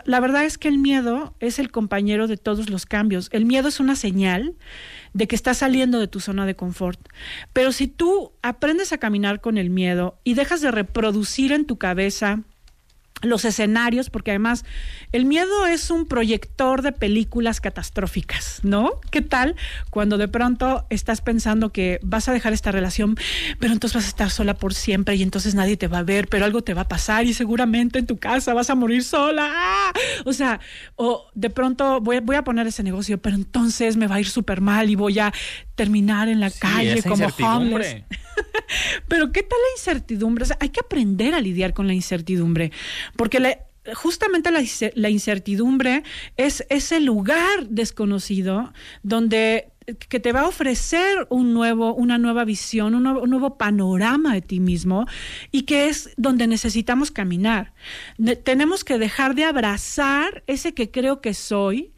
La 0.05 0.19
verdad 0.19 0.45
es 0.45 0.57
que 0.57 0.67
el 0.67 0.79
miedo 0.79 1.35
es 1.39 1.59
el 1.59 1.69
compañero 1.69 2.27
de 2.27 2.37
todos 2.37 2.71
los 2.71 2.87
cambios. 2.87 3.29
El 3.31 3.45
miedo 3.45 3.67
es 3.67 3.79
una 3.79 3.95
señal 3.95 4.55
de 5.13 5.27
que 5.27 5.35
estás 5.35 5.59
saliendo 5.59 5.99
de 5.99 6.07
tu 6.07 6.19
zona 6.19 6.47
de 6.47 6.55
confort. 6.55 6.99
Pero 7.53 7.71
si 7.71 7.87
tú 7.87 8.31
aprendes 8.41 8.91
a 8.91 8.97
caminar 8.97 9.41
con 9.41 9.59
el 9.59 9.69
miedo 9.69 10.19
y 10.23 10.33
dejas 10.33 10.61
de 10.61 10.71
reproducir 10.71 11.51
en 11.51 11.65
tu 11.65 11.77
cabeza 11.77 12.41
los 13.21 13.45
escenarios, 13.45 14.09
porque 14.09 14.31
además 14.31 14.65
el 15.11 15.25
miedo 15.25 15.65
es 15.67 15.89
un 15.91 16.05
proyector 16.05 16.81
de 16.81 16.91
películas 16.91 17.61
catastróficas, 17.61 18.59
¿no? 18.63 18.99
¿Qué 19.11 19.21
tal 19.21 19.55
cuando 19.89 20.17
de 20.17 20.27
pronto 20.27 20.85
estás 20.89 21.21
pensando 21.21 21.71
que 21.71 21.99
vas 22.03 22.27
a 22.27 22.33
dejar 22.33 22.53
esta 22.53 22.71
relación, 22.71 23.15
pero 23.59 23.73
entonces 23.73 23.95
vas 23.95 24.05
a 24.05 24.09
estar 24.09 24.29
sola 24.29 24.55
por 24.55 24.73
siempre 24.73 25.15
y 25.15 25.23
entonces 25.23 25.55
nadie 25.55 25.77
te 25.77 25.87
va 25.87 25.99
a 25.99 26.03
ver, 26.03 26.27
pero 26.27 26.45
algo 26.45 26.63
te 26.63 26.73
va 26.73 26.81
a 26.81 26.87
pasar 26.87 27.25
y 27.25 27.33
seguramente 27.33 27.99
en 27.99 28.07
tu 28.07 28.17
casa 28.17 28.53
vas 28.53 28.69
a 28.69 28.75
morir 28.75 29.03
sola? 29.03 29.49
¡Ah! 29.51 29.93
O 30.25 30.33
sea, 30.33 30.59
o 30.95 31.27
de 31.33 31.49
pronto 31.49 32.01
voy, 32.01 32.19
voy, 32.19 32.35
a 32.35 32.43
poner 32.43 32.67
ese 32.67 32.83
negocio, 32.83 33.21
pero 33.21 33.35
entonces 33.35 33.97
me 33.97 34.07
va 34.07 34.15
a 34.15 34.19
ir 34.19 34.29
súper 34.29 34.61
mal 34.61 34.89
y 34.89 34.95
voy 34.95 35.19
a 35.19 35.33
terminar 35.81 36.29
en 36.29 36.39
la 36.39 36.51
sí, 36.51 36.59
calle 36.59 37.01
como 37.01 37.25
homeless. 37.25 38.03
pero 39.07 39.31
¿qué 39.31 39.41
tal 39.41 39.57
la 39.57 39.79
incertidumbre? 39.79 40.43
O 40.43 40.45
sea, 40.45 40.57
hay 40.59 40.69
que 40.69 40.79
aprender 40.79 41.33
a 41.33 41.41
lidiar 41.41 41.73
con 41.73 41.87
la 41.87 41.95
incertidumbre, 41.95 42.71
porque 43.15 43.39
la, 43.39 43.57
justamente 43.95 44.51
la, 44.51 44.63
la, 44.93 45.09
incertidumbre 45.09 46.03
es 46.37 46.63
ese 46.69 46.99
lugar 46.99 47.67
desconocido 47.67 48.73
donde 49.01 49.70
que 49.85 50.19
te 50.19 50.31
va 50.31 50.41
a 50.41 50.47
ofrecer 50.47 51.25
un 51.29 51.53
nuevo, 51.53 51.93
una 51.95 52.19
nueva 52.19 52.45
visión, 52.45 52.93
un 52.93 53.03
nuevo, 53.03 53.57
panorama 53.57 54.33
de 54.33 54.41
ti 54.41 54.59
mismo 54.59 55.07
y 55.51 55.63
que 55.63 55.87
es 55.87 56.11
donde 56.17 56.45
necesitamos 56.47 57.09
caminar. 57.09 57.73
Ne 58.17 58.35
tenemos 58.35 58.83
que 58.83 58.99
dejar 58.99 59.33
de 59.33 59.45
abrazar 59.45 60.43
ese 60.45 60.73
que 60.73 60.91
creo 60.91 61.19
que 61.19 61.33
soy 61.33 61.93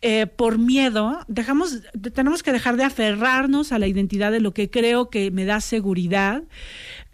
eh, 0.00 0.26
por 0.26 0.58
miedo. 0.58 1.20
Dejamos, 1.26 1.80
tenemos 2.12 2.42
que 2.42 2.52
dejar 2.52 2.76
de 2.76 2.84
aferrarnos 2.84 3.72
a 3.72 3.78
la 3.78 3.88
identidad 3.88 4.30
de 4.30 4.40
lo 4.40 4.54
que 4.54 4.70
creo 4.70 5.10
que 5.10 5.30
me 5.30 5.44
da 5.44 5.60
seguridad 5.60 6.44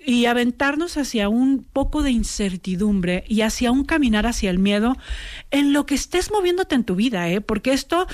y 0.04 0.26
aventarnos 0.26 0.96
hacia 0.96 1.28
un 1.28 1.62
poco 1.62 2.02
de 2.02 2.10
incertidumbre 2.10 3.24
y 3.28 3.42
hacia 3.42 3.70
un 3.70 3.84
caminar 3.84 4.26
hacia 4.26 4.50
el 4.50 4.58
miedo 4.58 4.96
en 5.50 5.72
lo 5.72 5.86
que 5.86 5.94
estés 5.94 6.30
moviéndote 6.30 6.74
en 6.74 6.84
tu 6.84 6.94
vida, 6.94 7.28
¿eh? 7.28 7.40
porque 7.40 7.72
esto 7.72 8.06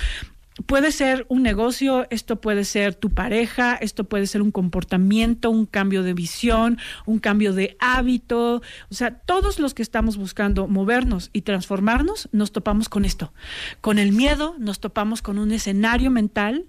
puede 0.65 0.91
ser 0.91 1.27
un 1.28 1.43
negocio, 1.43 2.07
esto 2.11 2.41
puede 2.41 2.65
ser 2.65 2.95
tu 2.95 3.11
pareja, 3.11 3.74
esto 3.74 4.05
puede 4.05 4.27
ser 4.27 4.41
un 4.41 4.51
comportamiento, 4.51 5.51
un 5.51 5.66
cambio 5.66 6.03
de 6.03 6.15
visión, 6.15 6.78
un 7.05 7.19
cambio 7.19 7.53
de 7.53 7.77
hábito. 7.78 8.62
O 8.91 8.95
sea, 8.95 9.19
todos 9.19 9.59
los 9.59 9.74
que 9.74 9.83
estamos 9.83 10.16
buscando 10.16 10.66
movernos 10.66 11.31
y 11.33 11.43
transformarnos, 11.43 12.28
nos 12.33 12.53
topamos 12.53 12.89
con 12.89 13.05
esto. 13.05 13.33
Con 13.81 13.99
el 13.99 14.12
miedo, 14.12 14.55
nos 14.59 14.81
topamos 14.81 15.20
con 15.20 15.39
un 15.39 15.53
escenario 15.53 16.11
mental 16.11 16.66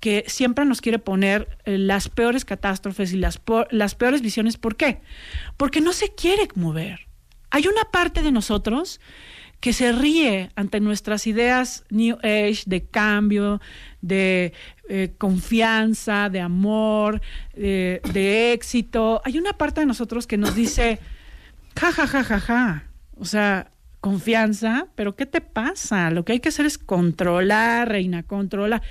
que 0.00 0.24
siempre 0.26 0.64
nos 0.64 0.80
quiere 0.80 0.98
poner 0.98 1.58
las 1.64 2.08
peores 2.08 2.44
catástrofes 2.44 3.12
y 3.12 3.16
las, 3.16 3.40
las 3.70 3.94
peores 3.94 4.20
visiones. 4.22 4.56
¿Por 4.58 4.76
qué? 4.76 5.00
Porque 5.56 5.80
no 5.80 5.92
se 5.92 6.14
quiere 6.14 6.48
mover. 6.54 7.06
Hay 7.50 7.66
una 7.66 7.84
parte 7.90 8.22
de 8.22 8.32
nosotros 8.32 9.00
que 9.60 9.72
se 9.72 9.92
ríe 9.92 10.50
ante 10.56 10.80
nuestras 10.80 11.26
ideas 11.26 11.84
New 11.90 12.16
Age 12.22 12.62
de 12.66 12.84
cambio, 12.86 13.60
de 14.00 14.52
eh, 14.88 15.12
confianza, 15.18 16.30
de 16.30 16.40
amor, 16.40 17.20
de, 17.54 18.00
de 18.12 18.52
éxito. 18.52 19.20
Hay 19.24 19.38
una 19.38 19.52
parte 19.52 19.80
de 19.80 19.86
nosotros 19.86 20.26
que 20.26 20.38
nos 20.38 20.54
dice, 20.54 20.98
ja, 21.78 21.92
ja, 21.92 22.06
ja, 22.06 22.24
ja, 22.24 22.40
ja. 22.40 22.84
O 23.16 23.26
sea, 23.26 23.70
confianza, 24.00 24.86
pero 24.94 25.14
¿qué 25.14 25.26
te 25.26 25.42
pasa? 25.42 26.10
Lo 26.10 26.24
que 26.24 26.32
hay 26.32 26.40
que 26.40 26.48
hacer 26.48 26.64
es 26.64 26.78
controlar, 26.78 27.88
reina, 27.88 28.22
controlar. 28.22 28.82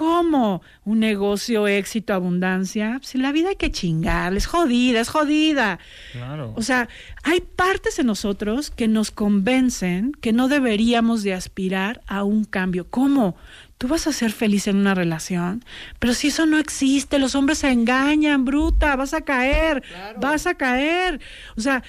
¿Cómo? 0.00 0.62
¿Un 0.86 1.00
negocio, 1.00 1.68
éxito, 1.68 2.14
abundancia? 2.14 2.98
Si 3.02 3.18
la 3.18 3.32
vida 3.32 3.50
hay 3.50 3.56
que 3.56 3.70
chingar, 3.70 4.34
es 4.34 4.46
jodida, 4.46 4.98
es 4.98 5.10
jodida. 5.10 5.78
Claro. 6.12 6.54
O 6.56 6.62
sea, 6.62 6.88
hay 7.22 7.42
partes 7.42 7.98
en 7.98 8.06
nosotros 8.06 8.70
que 8.70 8.88
nos 8.88 9.10
convencen 9.10 10.12
que 10.12 10.32
no 10.32 10.48
deberíamos 10.48 11.22
de 11.22 11.34
aspirar 11.34 12.00
a 12.06 12.24
un 12.24 12.46
cambio. 12.46 12.88
¿Cómo? 12.88 13.36
Tú 13.76 13.88
vas 13.88 14.06
a 14.06 14.14
ser 14.14 14.32
feliz 14.32 14.68
en 14.68 14.76
una 14.76 14.94
relación, 14.94 15.62
pero 15.98 16.14
si 16.14 16.28
eso 16.28 16.46
no 16.46 16.56
existe, 16.56 17.18
los 17.18 17.34
hombres 17.34 17.58
se 17.58 17.70
engañan, 17.70 18.46
bruta, 18.46 18.96
vas 18.96 19.12
a 19.12 19.20
caer, 19.20 19.82
vas 20.16 20.46
a 20.46 20.54
caer. 20.54 21.20
O 21.58 21.60
sea, 21.60 21.82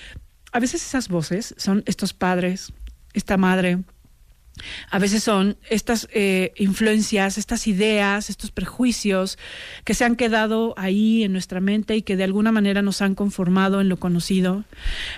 a 0.52 0.60
veces 0.60 0.86
esas 0.86 1.08
voces 1.08 1.56
son 1.58 1.82
estos 1.86 2.12
padres, 2.12 2.74
esta 3.14 3.38
madre, 3.38 3.80
a 4.90 5.00
veces 5.00 5.24
son 5.24 5.58
estas 5.70 6.08
eh, 6.12 6.52
influencias, 6.58 7.38
estas 7.38 7.68
ideas, 7.68 8.30
estos 8.30 8.52
prejuicios 8.52 9.38
que 9.84 9.94
se 9.94 10.06
han 10.06 10.16
quedado 10.16 10.74
ahí 10.78 11.24
en 11.24 11.32
nuestra 11.32 11.60
mente 11.60 11.96
y 11.96 12.02
que 12.02 12.16
de 12.16 12.24
alguna 12.24 12.52
manera 12.52 12.82
nos 12.82 13.02
han 13.02 13.16
conformado 13.16 13.82
en 13.82 13.90
lo 13.90 13.98
conocido. 13.98 14.64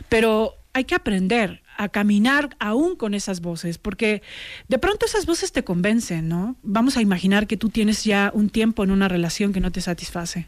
Pero 0.10 0.56
hay 0.74 0.86
que 0.86 0.95
aprender 0.95 1.61
a 1.78 1.90
caminar 1.90 2.56
aún 2.60 2.95
con 2.95 3.14
esas 3.14 3.41
voces, 3.41 3.78
porque 3.78 4.22
de 4.68 4.80
pronto 4.80 5.06
esas 5.06 5.26
voces 5.26 5.52
te 5.52 5.64
convencen, 5.64 6.28
¿no? 6.28 6.56
Vamos 6.61 6.98
a 6.98 7.02
imaginar 7.02 7.48
que 7.48 7.57
tú 7.57 7.70
tienes 7.70 8.03
ya 8.03 8.32
un 8.34 8.49
tiempo 8.49 8.84
en 8.84 8.91
una 8.91 9.07
relación 9.07 9.53
que 9.53 9.60
no 9.60 9.72
te 9.72 9.82
satisface. 9.82 10.45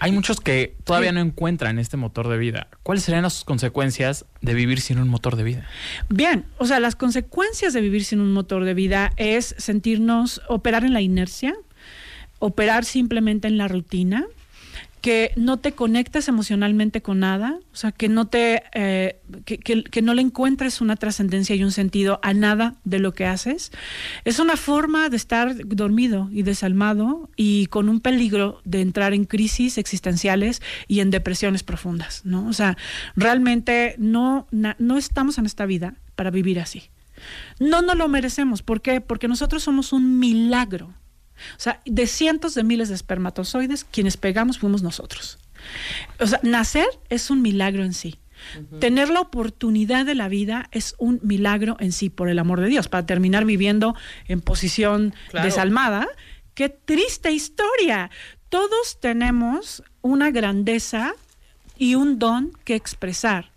Hay 0.00 0.12
muchos 0.12 0.40
que 0.40 0.76
todavía 0.84 1.12
no 1.12 1.20
encuentran 1.20 1.78
este 1.78 1.98
motor 1.98 2.28
de 2.28 2.38
vida. 2.38 2.68
¿Cuáles 2.82 3.04
serían 3.04 3.22
las 3.22 3.44
consecuencias 3.44 4.24
de 4.40 4.54
vivir 4.54 4.80
sin 4.80 4.98
un 4.98 5.08
motor 5.08 5.36
de 5.36 5.44
vida? 5.44 5.66
Bien, 6.08 6.46
o 6.56 6.64
sea, 6.64 6.80
las 6.80 6.96
consecuencias 6.96 7.74
de 7.74 7.82
vivir 7.82 8.04
sin 8.04 8.20
un 8.20 8.32
motor 8.32 8.64
de 8.64 8.72
vida 8.72 9.12
es 9.18 9.54
sentirnos, 9.58 10.40
operar 10.48 10.84
en 10.84 10.94
la 10.94 11.02
inercia, 11.02 11.54
operar 12.38 12.86
simplemente 12.86 13.46
en 13.46 13.58
la 13.58 13.68
rutina, 13.68 14.26
que 15.00 15.32
no 15.34 15.56
te 15.56 15.72
conectes 15.72 16.28
emocionalmente 16.28 17.00
con 17.00 17.20
nada, 17.20 17.58
o 17.72 17.76
sea, 17.76 17.90
que 17.90 18.10
no 18.10 18.26
te, 18.26 18.64
eh, 18.74 19.18
que, 19.46 19.58
que- 19.58 20.02
no 20.02 20.12
le 20.12 20.20
encuentres 20.20 20.82
una 20.82 20.96
trascendencia 20.96 21.56
y 21.56 21.64
un 21.64 21.72
sentido 21.72 22.20
a 22.22 22.34
nada 22.34 22.74
de 22.84 22.98
lo 22.98 23.12
que 23.14 23.24
haces. 23.24 23.72
Es 24.26 24.38
una 24.38 24.56
forma 24.56 25.08
de 25.08 25.16
estar 25.16 25.54
dormido 25.66 26.28
y 26.30 26.42
desalmado 26.42 27.30
y 27.34 27.66
con 27.66 27.88
un 27.88 28.00
peligro 28.00 28.60
de 28.64 28.82
entrar 28.82 29.14
en 29.14 29.24
crisis 29.24 29.78
existenciales 29.78 30.60
y 30.86 31.00
en 31.00 31.10
depresiones 31.10 31.62
profundas, 31.62 32.20
¿no? 32.24 32.46
O 32.46 32.52
sea, 32.52 32.76
realmente 33.16 33.94
no, 33.96 34.46
no 34.50 34.98
estamos 34.98 35.38
en 35.38 35.46
esta 35.46 35.64
vida 35.64 35.94
para 36.14 36.30
vivir 36.30 36.60
así. 36.60 36.90
No 37.58 37.82
nos 37.82 37.96
lo 37.96 38.08
merecemos. 38.08 38.62
¿Por 38.62 38.80
qué? 38.80 39.00
Porque 39.00 39.28
nosotros 39.28 39.62
somos 39.62 39.92
un 39.92 40.18
milagro. 40.18 40.94
O 41.56 41.60
sea, 41.60 41.80
de 41.84 42.06
cientos 42.06 42.54
de 42.54 42.64
miles 42.64 42.88
de 42.88 42.94
espermatozoides, 42.94 43.84
quienes 43.84 44.16
pegamos 44.16 44.58
fuimos 44.58 44.82
nosotros. 44.82 45.38
O 46.18 46.26
sea, 46.26 46.40
nacer 46.42 46.86
es 47.08 47.30
un 47.30 47.42
milagro 47.42 47.84
en 47.84 47.94
sí. 47.94 48.18
Tener 48.78 49.10
la 49.10 49.20
oportunidad 49.20 50.06
de 50.06 50.14
la 50.14 50.28
vida 50.28 50.68
es 50.72 50.94
un 50.98 51.20
milagro 51.22 51.76
en 51.78 51.92
sí, 51.92 52.08
por 52.08 52.30
el 52.30 52.38
amor 52.38 52.60
de 52.60 52.68
Dios, 52.68 52.88
para 52.88 53.04
terminar 53.04 53.44
viviendo 53.44 53.94
en 54.28 54.40
posición 54.40 55.14
Claro. 55.28 55.44
desalmada. 55.44 56.08
Qué 56.54 56.70
triste 56.70 57.32
historia. 57.32 58.10
Todos 58.48 58.98
tenemos 58.98 59.82
una 60.00 60.30
grandeza 60.30 61.12
y 61.76 61.96
un 61.96 62.18
don 62.18 62.52
que 62.64 62.74
expresar. 62.74 63.52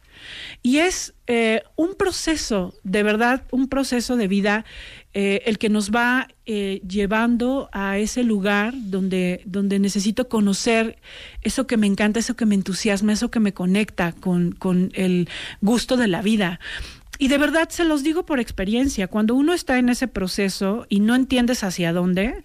Y 0.61 0.79
es 0.79 1.13
eh, 1.27 1.63
un 1.75 1.95
proceso, 1.95 2.73
de 2.83 3.03
verdad, 3.03 3.43
un 3.51 3.67
proceso 3.67 4.15
de 4.15 4.27
vida 4.27 4.65
eh, 5.13 5.43
el 5.45 5.57
que 5.59 5.69
nos 5.69 5.91
va 5.91 6.27
eh, 6.45 6.81
llevando 6.87 7.69
a 7.71 7.99
ese 7.99 8.23
lugar 8.23 8.73
donde, 8.75 9.41
donde 9.45 9.77
necesito 9.77 10.27
conocer 10.27 10.97
eso 11.41 11.67
que 11.67 11.77
me 11.77 11.87
encanta, 11.87 12.19
eso 12.19 12.35
que 12.35 12.45
me 12.45 12.55
entusiasma, 12.55 13.13
eso 13.13 13.29
que 13.29 13.39
me 13.39 13.53
conecta 13.53 14.11
con, 14.13 14.53
con 14.53 14.91
el 14.95 15.29
gusto 15.61 15.97
de 15.97 16.07
la 16.07 16.21
vida. 16.21 16.59
Y 17.19 17.27
de 17.27 17.37
verdad 17.37 17.69
se 17.69 17.85
los 17.85 18.03
digo 18.03 18.25
por 18.25 18.39
experiencia, 18.39 19.07
cuando 19.07 19.35
uno 19.35 19.53
está 19.53 19.77
en 19.77 19.89
ese 19.89 20.07
proceso 20.07 20.87
y 20.89 20.99
no 20.99 21.13
entiendes 21.13 21.63
hacia 21.63 21.93
dónde, 21.93 22.43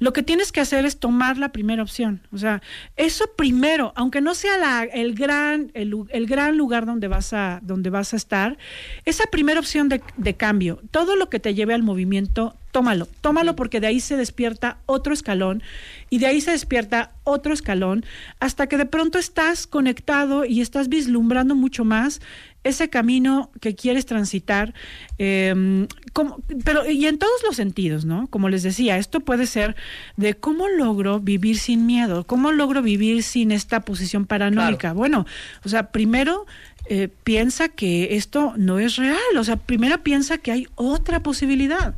lo 0.00 0.12
que 0.12 0.22
tienes 0.22 0.52
que 0.52 0.60
hacer 0.60 0.84
es 0.84 0.98
tomar 0.98 1.38
la 1.38 1.50
primera 1.50 1.82
opción. 1.82 2.20
O 2.30 2.36
sea, 2.36 2.60
eso 2.96 3.24
primero, 3.36 3.92
aunque 3.96 4.20
no 4.20 4.34
sea 4.34 4.58
la- 4.58 4.84
el, 4.84 5.14
gran, 5.14 5.70
el, 5.74 5.94
el 6.10 6.26
gran 6.26 6.58
lugar 6.58 6.84
donde 6.84 7.08
vas, 7.08 7.32
a, 7.32 7.60
donde 7.62 7.88
vas 7.88 8.12
a 8.12 8.16
estar, 8.16 8.58
esa 9.06 9.24
primera 9.26 9.58
opción 9.60 9.88
de, 9.88 10.02
de 10.18 10.34
cambio, 10.34 10.80
todo 10.90 11.16
lo 11.16 11.30
que 11.30 11.40
te 11.40 11.54
lleve 11.54 11.72
al 11.72 11.82
movimiento, 11.82 12.54
tómalo, 12.70 13.06
tómalo 13.22 13.56
porque 13.56 13.80
de 13.80 13.86
ahí 13.86 14.00
se 14.00 14.16
despierta 14.16 14.78
otro 14.86 15.14
escalón 15.14 15.62
y 16.10 16.18
de 16.18 16.26
ahí 16.26 16.40
se 16.40 16.50
despierta 16.52 17.12
otro 17.24 17.52
escalón 17.54 18.04
hasta 18.40 18.66
que 18.66 18.76
de 18.76 18.86
pronto 18.86 19.18
estás 19.18 19.66
conectado 19.66 20.44
y 20.44 20.60
estás 20.60 20.88
vislumbrando 20.88 21.54
mucho 21.54 21.84
más 21.84 22.20
ese 22.64 22.88
camino 22.90 23.50
que 23.60 23.74
quieres 23.74 24.06
transitar, 24.06 24.72
eh, 25.18 25.86
como- 26.12 26.38
pero 26.64 26.88
y 26.88 27.06
en 27.06 27.18
todos 27.18 27.42
los 27.44 27.56
sentidos, 27.56 28.04
¿no? 28.04 28.26
Como 28.28 28.48
les 28.48 28.62
decía, 28.62 28.98
esto 28.98 29.20
puede 29.20 29.46
ser 29.46 29.74
de 30.16 30.34
cómo 30.34 30.68
logro 30.68 31.20
vivir 31.20 31.58
sin 31.58 31.86
miedo, 31.86 32.24
cómo 32.24 32.52
logro 32.52 32.82
vivir 32.82 33.22
sin 33.22 33.50
esta 33.52 33.80
posición 33.80 34.26
paranoica. 34.26 34.92
Bueno, 34.92 35.26
o 35.64 35.68
sea, 35.68 35.90
primero 35.90 36.46
eh, 36.86 37.08
piensa 37.22 37.68
que 37.68 38.16
esto 38.16 38.54
no 38.56 38.80
es 38.80 38.96
real, 38.96 39.16
o 39.38 39.44
sea, 39.44 39.56
primero 39.56 40.02
piensa 40.02 40.38
que 40.38 40.50
hay 40.50 40.66
otra 40.74 41.22
posibilidad. 41.22 41.94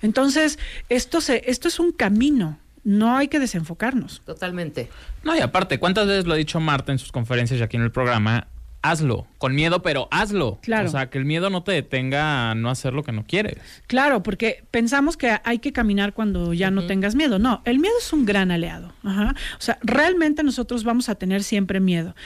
Entonces, 0.00 0.58
esto 0.88 1.20
se, 1.20 1.42
esto 1.46 1.68
es 1.68 1.78
un 1.78 1.92
camino, 1.92 2.58
no 2.82 3.16
hay 3.16 3.28
que 3.28 3.38
desenfocarnos. 3.38 4.22
Totalmente. 4.24 4.88
No, 5.22 5.36
y 5.36 5.40
aparte, 5.40 5.78
¿cuántas 5.78 6.06
veces 6.06 6.26
lo 6.26 6.32
ha 6.32 6.36
dicho 6.36 6.58
Marta 6.60 6.92
en 6.92 6.98
sus 6.98 7.12
conferencias 7.12 7.60
y 7.60 7.62
aquí 7.62 7.76
en 7.76 7.82
el 7.82 7.92
programa? 7.92 8.48
Hazlo, 8.82 9.28
con 9.38 9.54
miedo, 9.54 9.80
pero 9.80 10.08
hazlo. 10.10 10.58
Claro. 10.60 10.88
O 10.88 10.90
sea, 10.90 11.08
que 11.08 11.18
el 11.18 11.24
miedo 11.24 11.50
no 11.50 11.62
te 11.62 11.70
detenga 11.70 12.50
a 12.50 12.54
no 12.56 12.68
hacer 12.68 12.92
lo 12.92 13.04
que 13.04 13.12
no 13.12 13.24
quieres. 13.24 13.58
Claro, 13.86 14.24
porque 14.24 14.64
pensamos 14.72 15.16
que 15.16 15.38
hay 15.44 15.60
que 15.60 15.72
caminar 15.72 16.12
cuando 16.14 16.52
ya 16.52 16.72
no 16.72 16.86
tengas 16.86 17.14
miedo. 17.14 17.38
No, 17.38 17.62
el 17.64 17.78
miedo 17.78 17.94
es 17.98 18.12
un 18.12 18.24
gran 18.24 18.50
aliado. 18.50 18.92
Ajá. 19.04 19.34
O 19.56 19.62
sea, 19.62 19.78
realmente 19.82 20.42
nosotros 20.42 20.82
vamos 20.82 21.08
a 21.08 21.14
tener 21.14 21.44
siempre 21.44 21.78
miedo. 21.78 22.16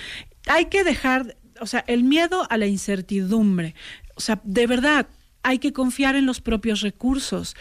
Hay 0.47 0.67
que 0.67 0.83
dejar, 0.83 1.37
o 1.61 1.67
sea, 1.67 1.85
el 1.87 2.05
miedo 2.05 2.47
a 2.49 2.57
la 2.57 2.67
incertidumbre. 2.67 3.75
O 4.15 4.21
sea, 4.21 4.41
de 4.43 4.67
verdad, 4.67 5.09
hay 5.43 5.59
que 5.59 5.73
confiar 5.73 6.17
en 6.17 6.25
los 6.25 6.41
propios 6.41 6.81
recursos. 6.81 7.55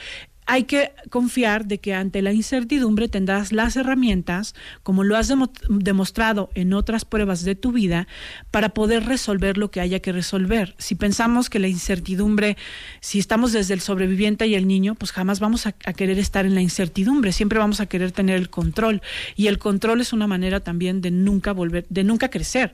Hay 0.48 0.66
que 0.66 0.92
confiar 1.10 1.66
de 1.66 1.80
que 1.80 1.94
ante 1.94 2.22
la 2.22 2.32
incertidumbre 2.32 3.08
tendrás 3.08 3.52
las 3.52 3.76
herramientas, 3.76 4.54
como 4.84 5.04
lo 5.04 5.18
has 5.18 5.28
demo- 5.28 5.52
demostrado 5.70 6.50
en 6.54 6.74
otras 6.74 7.04
pruebas 7.04 7.44
de 7.44 7.56
tu 7.56 7.72
vida, 7.72 8.08
para 8.52 8.70
poder 8.70 9.06
resolver 9.06 9.58
lo 9.58 9.72
que 9.72 9.82
haya 9.82 10.00
que 10.02 10.12
resolver. 10.12 10.76
Si 10.78 10.96
pensamos 10.96 11.50
que 11.50 11.60
la 11.60 11.68
incertidumbre, 11.68 12.58
si 13.02 13.18
estamos 13.18 13.54
desde 13.54 13.74
el 13.74 13.82
sobreviviente 13.82 14.46
y 14.46 14.56
el 14.56 14.68
niño, 14.68 14.96
pues 14.96 15.12
jamás 15.12 15.40
vamos 15.40 15.66
a, 15.66 15.76
a 15.86 15.94
querer 15.94 16.20
estar 16.20 16.46
en 16.46 16.54
la 16.54 16.62
incertidumbre, 16.62 17.32
siempre 17.32 17.60
vamos 17.60 17.80
a 17.80 17.88
querer 17.88 18.12
tener 18.12 18.36
el 18.36 18.50
control. 18.50 19.02
Y 19.36 19.48
el 19.48 19.58
control 19.58 20.02
es 20.02 20.14
una 20.14 20.28
manera 20.28 20.60
también 20.60 21.02
de 21.02 21.12
nunca 21.12 21.54
volver, 21.54 21.86
de 21.90 22.04
nunca 22.04 22.30
crecer. 22.30 22.72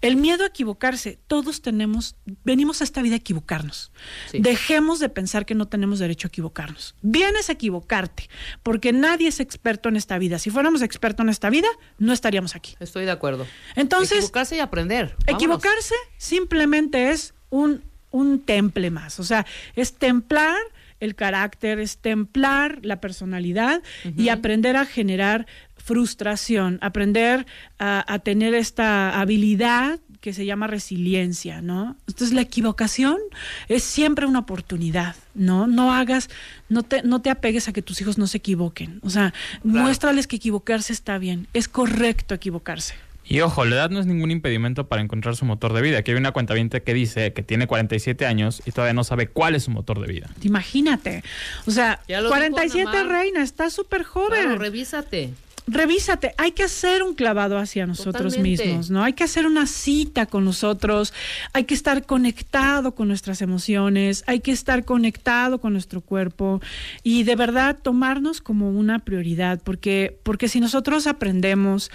El 0.00 0.16
miedo 0.16 0.44
a 0.44 0.48
equivocarse, 0.48 1.18
todos 1.26 1.62
tenemos, 1.62 2.14
venimos 2.44 2.80
a 2.80 2.84
esta 2.84 3.02
vida 3.02 3.14
a 3.14 3.18
equivocarnos. 3.18 3.90
Sí. 4.30 4.38
Dejemos 4.38 5.00
de 5.00 5.08
pensar 5.08 5.46
que 5.46 5.54
no 5.54 5.66
tenemos 5.66 5.98
derecho 5.98 6.28
a 6.28 6.30
equivocarnos. 6.30 6.94
Vienes 7.10 7.48
a 7.48 7.52
equivocarte, 7.52 8.28
porque 8.62 8.92
nadie 8.92 9.28
es 9.28 9.40
experto 9.40 9.88
en 9.88 9.96
esta 9.96 10.18
vida. 10.18 10.38
Si 10.38 10.50
fuéramos 10.50 10.82
expertos 10.82 11.24
en 11.24 11.30
esta 11.30 11.48
vida, 11.48 11.68
no 11.98 12.12
estaríamos 12.12 12.54
aquí. 12.54 12.76
Estoy 12.80 13.06
de 13.06 13.12
acuerdo. 13.12 13.46
Entonces, 13.76 14.18
Equivocarse 14.18 14.56
y 14.56 14.60
aprender. 14.60 15.16
Vámonos. 15.26 15.42
equivocarse 15.42 15.94
simplemente 16.18 17.10
es 17.10 17.32
un, 17.48 17.82
un 18.10 18.40
temple 18.40 18.90
más. 18.90 19.20
O 19.20 19.24
sea, 19.24 19.46
es 19.74 19.94
templar 19.94 20.58
el 21.00 21.14
carácter, 21.14 21.78
es 21.78 21.96
templar 21.98 22.80
la 22.82 23.00
personalidad 23.00 23.82
y 24.16 24.28
aprender 24.28 24.76
a 24.76 24.84
generar 24.84 25.46
frustración, 25.76 26.78
aprender 26.82 27.46
a, 27.78 28.12
a 28.12 28.18
tener 28.18 28.54
esta 28.54 29.18
habilidad 29.18 30.00
que 30.20 30.32
se 30.32 30.44
llama 30.44 30.66
resiliencia, 30.66 31.62
¿no? 31.62 31.96
Entonces 32.06 32.34
la 32.34 32.40
equivocación 32.40 33.18
es 33.68 33.84
siempre 33.84 34.26
una 34.26 34.40
oportunidad, 34.40 35.14
¿no? 35.34 35.66
No 35.66 35.92
hagas, 35.94 36.28
no 36.68 36.82
te, 36.82 37.02
no 37.02 37.20
te 37.22 37.30
apegues 37.30 37.68
a 37.68 37.72
que 37.72 37.82
tus 37.82 38.00
hijos 38.00 38.18
no 38.18 38.26
se 38.26 38.38
equivoquen. 38.38 39.00
O 39.02 39.10
sea, 39.10 39.32
muéstrales 39.62 40.26
que 40.26 40.36
equivocarse 40.36 40.92
está 40.92 41.18
bien, 41.18 41.46
es 41.54 41.68
correcto 41.68 42.34
equivocarse. 42.34 42.94
Y 43.30 43.40
ojo, 43.40 43.66
la 43.66 43.76
edad 43.76 43.90
no 43.90 44.00
es 44.00 44.06
ningún 44.06 44.30
impedimento 44.30 44.88
para 44.88 45.02
encontrar 45.02 45.36
su 45.36 45.44
motor 45.44 45.74
de 45.74 45.82
vida. 45.82 45.98
Aquí 45.98 46.12
hay 46.12 46.16
una 46.16 46.32
cuenta 46.32 46.54
que 46.80 46.94
dice 46.94 47.34
que 47.34 47.42
tiene 47.42 47.66
47 47.66 48.24
años 48.24 48.62
y 48.64 48.72
todavía 48.72 48.94
no 48.94 49.04
sabe 49.04 49.26
cuál 49.28 49.54
es 49.54 49.64
su 49.64 49.70
motor 49.70 50.00
de 50.00 50.06
vida. 50.10 50.30
Imagínate. 50.42 51.22
O 51.66 51.70
sea, 51.70 52.00
Ya 52.08 52.22
lo 52.22 52.30
47 52.30 52.78
dijo 52.78 52.90
Namar. 52.90 53.06
reina, 53.12 53.42
está 53.42 53.68
súper 53.68 54.02
joven. 54.02 54.40
Claro, 54.44 54.58
revísate. 54.58 55.34
Revísate, 55.68 56.34
hay 56.38 56.52
que 56.52 56.62
hacer 56.62 57.02
un 57.02 57.14
clavado 57.14 57.58
hacia 57.58 57.86
nosotros 57.86 58.34
Totalmente. 58.34 58.66
mismos, 58.66 58.90
¿no? 58.90 59.04
Hay 59.04 59.12
que 59.12 59.24
hacer 59.24 59.46
una 59.46 59.66
cita 59.66 60.26
con 60.26 60.44
nosotros, 60.44 61.12
hay 61.52 61.64
que 61.64 61.74
estar 61.74 62.04
conectado 62.06 62.94
con 62.94 63.08
nuestras 63.08 63.42
emociones, 63.42 64.24
hay 64.26 64.40
que 64.40 64.52
estar 64.52 64.84
conectado 64.84 65.60
con 65.60 65.72
nuestro 65.72 66.00
cuerpo 66.00 66.60
y 67.02 67.22
de 67.22 67.36
verdad 67.36 67.78
tomarnos 67.80 68.40
como 68.40 68.70
una 68.70 68.98
prioridad, 69.00 69.60
porque, 69.62 70.18
porque 70.22 70.48
si 70.48 70.60
nosotros 70.60 71.06
aprendemos 71.06 71.90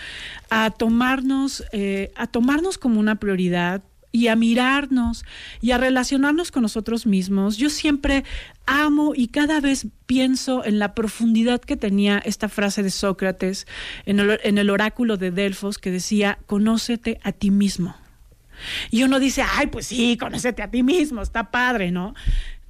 a 0.49 0.71
tomarnos, 0.71 1.63
eh, 1.71 2.11
a 2.15 2.27
tomarnos 2.27 2.77
como 2.77 2.99
una 2.99 3.15
prioridad, 3.15 3.81
y 4.13 4.27
a 4.27 4.35
mirarnos 4.37 5.25
y 5.59 5.71
a 5.71 5.77
relacionarnos 5.77 6.51
con 6.51 6.61
nosotros 6.61 7.05
mismos. 7.05 7.57
Yo 7.57 7.69
siempre 7.69 8.23
amo 8.65 9.13
y 9.15 9.27
cada 9.27 9.59
vez 9.59 9.87
pienso 10.05 10.63
en 10.63 10.79
la 10.79 10.93
profundidad 10.93 11.59
que 11.59 11.75
tenía 11.75 12.19
esta 12.19 12.47
frase 12.47 12.83
de 12.83 12.91
Sócrates 12.91 13.67
en 14.05 14.19
el, 14.19 14.39
en 14.43 14.59
el 14.59 14.69
oráculo 14.69 15.17
de 15.17 15.31
Delfos 15.31 15.79
que 15.79 15.91
decía, 15.91 16.37
conócete 16.45 17.19
a 17.23 17.31
ti 17.31 17.49
mismo. 17.49 17.97
Y 18.91 19.01
uno 19.01 19.19
dice, 19.19 19.43
ay, 19.55 19.67
pues 19.67 19.87
sí, 19.87 20.15
conócete 20.15 20.61
a 20.61 20.69
ti 20.69 20.83
mismo, 20.83 21.23
está 21.23 21.49
padre, 21.49 21.91
¿no? 21.91 22.13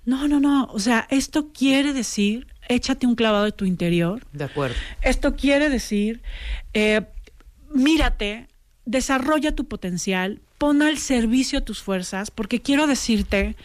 No, 0.05 0.29
no, 0.29 0.39
no. 0.39 0.69
O 0.71 0.79
sea, 0.79 1.07
esto 1.09 1.51
quiere 1.51 1.91
decir, 1.91 2.47
échate 2.69 3.05
un 3.05 3.15
clavado 3.15 3.43
de 3.43 3.51
tu 3.51 3.65
interior. 3.65 4.25
De 4.31 4.45
acuerdo. 4.45 4.75
Esto 5.01 5.35
quiere 5.35 5.67
decir, 5.67 6.21
eh, 6.73 7.01
mírate, 7.73 8.47
desarrolla 8.85 9.53
tu 9.53 9.67
potencial, 9.67 10.41
pon 10.57 10.81
al 10.81 10.97
servicio 10.97 11.63
tus 11.63 11.81
fuerzas, 11.81 12.31
porque 12.31 12.61
quiero 12.61 12.87
decirte 12.87 13.55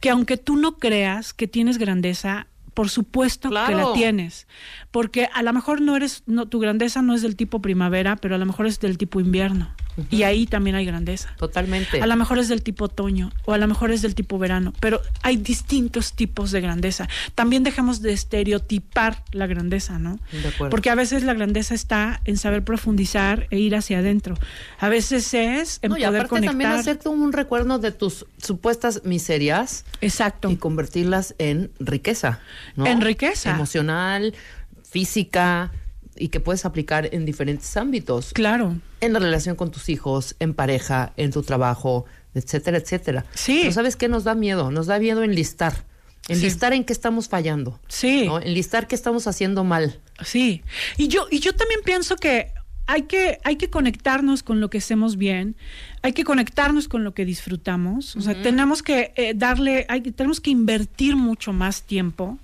que 0.00 0.10
aunque 0.10 0.36
tú 0.36 0.56
no 0.56 0.76
creas 0.76 1.32
que 1.32 1.48
tienes 1.48 1.78
grandeza, 1.78 2.46
por 2.74 2.90
supuesto 2.90 3.48
que 3.48 3.74
la 3.74 3.92
tienes, 3.94 4.46
porque 4.90 5.28
a 5.32 5.42
lo 5.42 5.52
mejor 5.52 5.80
no 5.80 5.96
eres, 5.96 6.24
no, 6.26 6.46
tu 6.46 6.58
grandeza 6.58 7.02
no 7.02 7.14
es 7.14 7.22
del 7.22 7.36
tipo 7.36 7.62
primavera, 7.62 8.16
pero 8.16 8.34
a 8.34 8.38
lo 8.38 8.46
mejor 8.46 8.66
es 8.66 8.80
del 8.80 8.98
tipo 8.98 9.20
invierno, 9.20 9.72
y 10.10 10.22
ahí 10.24 10.46
también 10.46 10.76
hay 10.76 10.84
grandeza. 10.84 11.34
Totalmente. 11.38 12.00
A 12.00 12.06
lo 12.06 12.16
mejor 12.16 12.38
es 12.38 12.48
del 12.48 12.62
tipo 12.62 12.86
otoño 12.86 13.32
o 13.44 13.52
a 13.52 13.58
lo 13.58 13.68
mejor 13.68 13.90
es 13.90 14.02
del 14.02 14.14
tipo 14.14 14.38
verano, 14.38 14.72
pero 14.80 15.00
hay 15.22 15.36
distintos 15.36 16.14
tipos 16.14 16.50
de 16.50 16.60
grandeza. 16.60 17.08
También 17.34 17.62
dejamos 17.62 18.02
de 18.02 18.12
estereotipar 18.12 19.22
la 19.32 19.46
grandeza, 19.46 19.98
¿no? 19.98 20.18
De 20.32 20.48
acuerdo. 20.48 20.70
Porque 20.70 20.90
a 20.90 20.94
veces 20.94 21.22
la 21.22 21.34
grandeza 21.34 21.74
está 21.74 22.20
en 22.24 22.36
saber 22.36 22.64
profundizar 22.64 23.46
e 23.50 23.58
ir 23.58 23.76
hacia 23.76 23.98
adentro. 23.98 24.36
A 24.78 24.88
veces 24.88 25.32
es 25.34 25.78
en 25.82 25.90
No, 25.90 25.96
y 25.98 26.04
poder 26.04 26.22
aparte 26.22 26.46
también 26.46 26.70
conectar. 26.70 26.80
hacer 26.80 26.98
como 26.98 27.24
un 27.24 27.32
recuerdo 27.32 27.78
de 27.78 27.92
tus 27.92 28.26
supuestas 28.38 29.02
miserias 29.04 29.84
Exacto. 30.00 30.50
y 30.50 30.56
convertirlas 30.56 31.34
en 31.38 31.70
riqueza. 31.78 32.40
¿no? 32.76 32.86
En 32.86 33.00
riqueza. 33.00 33.50
Emocional, 33.52 34.34
física 34.82 35.72
y 36.16 36.28
que 36.28 36.40
puedes 36.40 36.64
aplicar 36.64 37.08
en 37.12 37.24
diferentes 37.24 37.76
ámbitos. 37.76 38.32
Claro. 38.32 38.76
En 39.00 39.12
la 39.12 39.18
relación 39.18 39.56
con 39.56 39.70
tus 39.70 39.88
hijos, 39.88 40.36
en 40.40 40.54
pareja, 40.54 41.12
en 41.16 41.30
tu 41.32 41.42
trabajo, 41.42 42.04
etcétera, 42.34 42.78
etcétera. 42.78 43.24
Sí. 43.34 43.58
Pero 43.62 43.72
¿sabes 43.72 43.96
qué 43.96 44.08
nos 44.08 44.24
da 44.24 44.34
miedo? 44.34 44.70
Nos 44.70 44.86
da 44.86 44.98
miedo 44.98 45.22
enlistar. 45.22 45.84
Enlistar 46.28 46.72
en 46.72 46.84
qué 46.84 46.92
estamos 46.94 47.28
fallando. 47.28 47.78
Sí. 47.88 48.24
¿no? 48.26 48.40
Enlistar 48.40 48.86
qué 48.86 48.94
estamos 48.94 49.26
haciendo 49.26 49.62
mal. 49.64 50.00
Sí, 50.24 50.62
y 50.96 51.08
yo, 51.08 51.26
y 51.30 51.40
yo 51.40 51.52
también 51.54 51.80
pienso 51.84 52.16
que 52.16 52.50
hay 52.86 53.02
que, 53.02 53.38
hay 53.44 53.56
que 53.56 53.68
conectarnos 53.68 54.42
con 54.42 54.60
lo 54.60 54.70
que 54.70 54.78
hacemos 54.78 55.16
bien, 55.16 55.56
hay 56.02 56.12
que 56.12 56.22
conectarnos 56.24 56.86
con 56.88 57.02
lo 57.02 57.12
que 57.14 57.24
disfrutamos, 57.24 58.14
o 58.16 58.20
sea, 58.20 58.40
tenemos 58.42 58.82
que 58.82 59.12
eh, 59.16 59.32
darle, 59.34 59.86
hay, 59.88 60.02
que- 60.02 60.12
tenemos 60.12 60.40
que 60.40 60.50
invertir 60.50 61.16
mucho 61.16 61.52
más 61.54 61.82
tiempo 61.82 62.38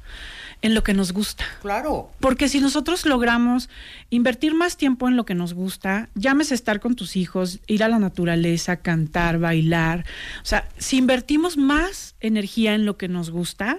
en 0.63 0.75
lo 0.75 0.83
que 0.83 0.95
nos 0.95 1.13
gusta. 1.13 1.45
Claro. 1.63 2.11
Porque 2.21 2.49
si 2.49 2.61
nosotros 2.61 3.07
logramos 3.07 3.69
invertir 4.11 4.55
más 4.55 4.77
tiempo 4.77 5.09
en 5.09 5.17
lo 5.17 5.25
que 5.25 5.35
nos 5.35 5.55
gusta, 5.55 6.09
llámese 6.15 6.55
estar 6.55 6.81
con 6.81 6.97
tus 6.97 7.17
hijos, 7.17 7.61
ir 7.67 7.83
a 7.83 7.89
la 7.89 7.99
naturaleza, 7.99 8.77
cantar, 8.77 9.39
bailar, 9.39 10.05
o 10.43 10.47
sea, 10.47 10.69
si 10.79 10.99
invertimos 10.99 11.57
más 11.57 12.15
energía 12.21 12.75
en 12.75 12.85
lo 12.85 12.97
que 12.97 13.09
nos 13.09 13.31
gusta, 13.31 13.79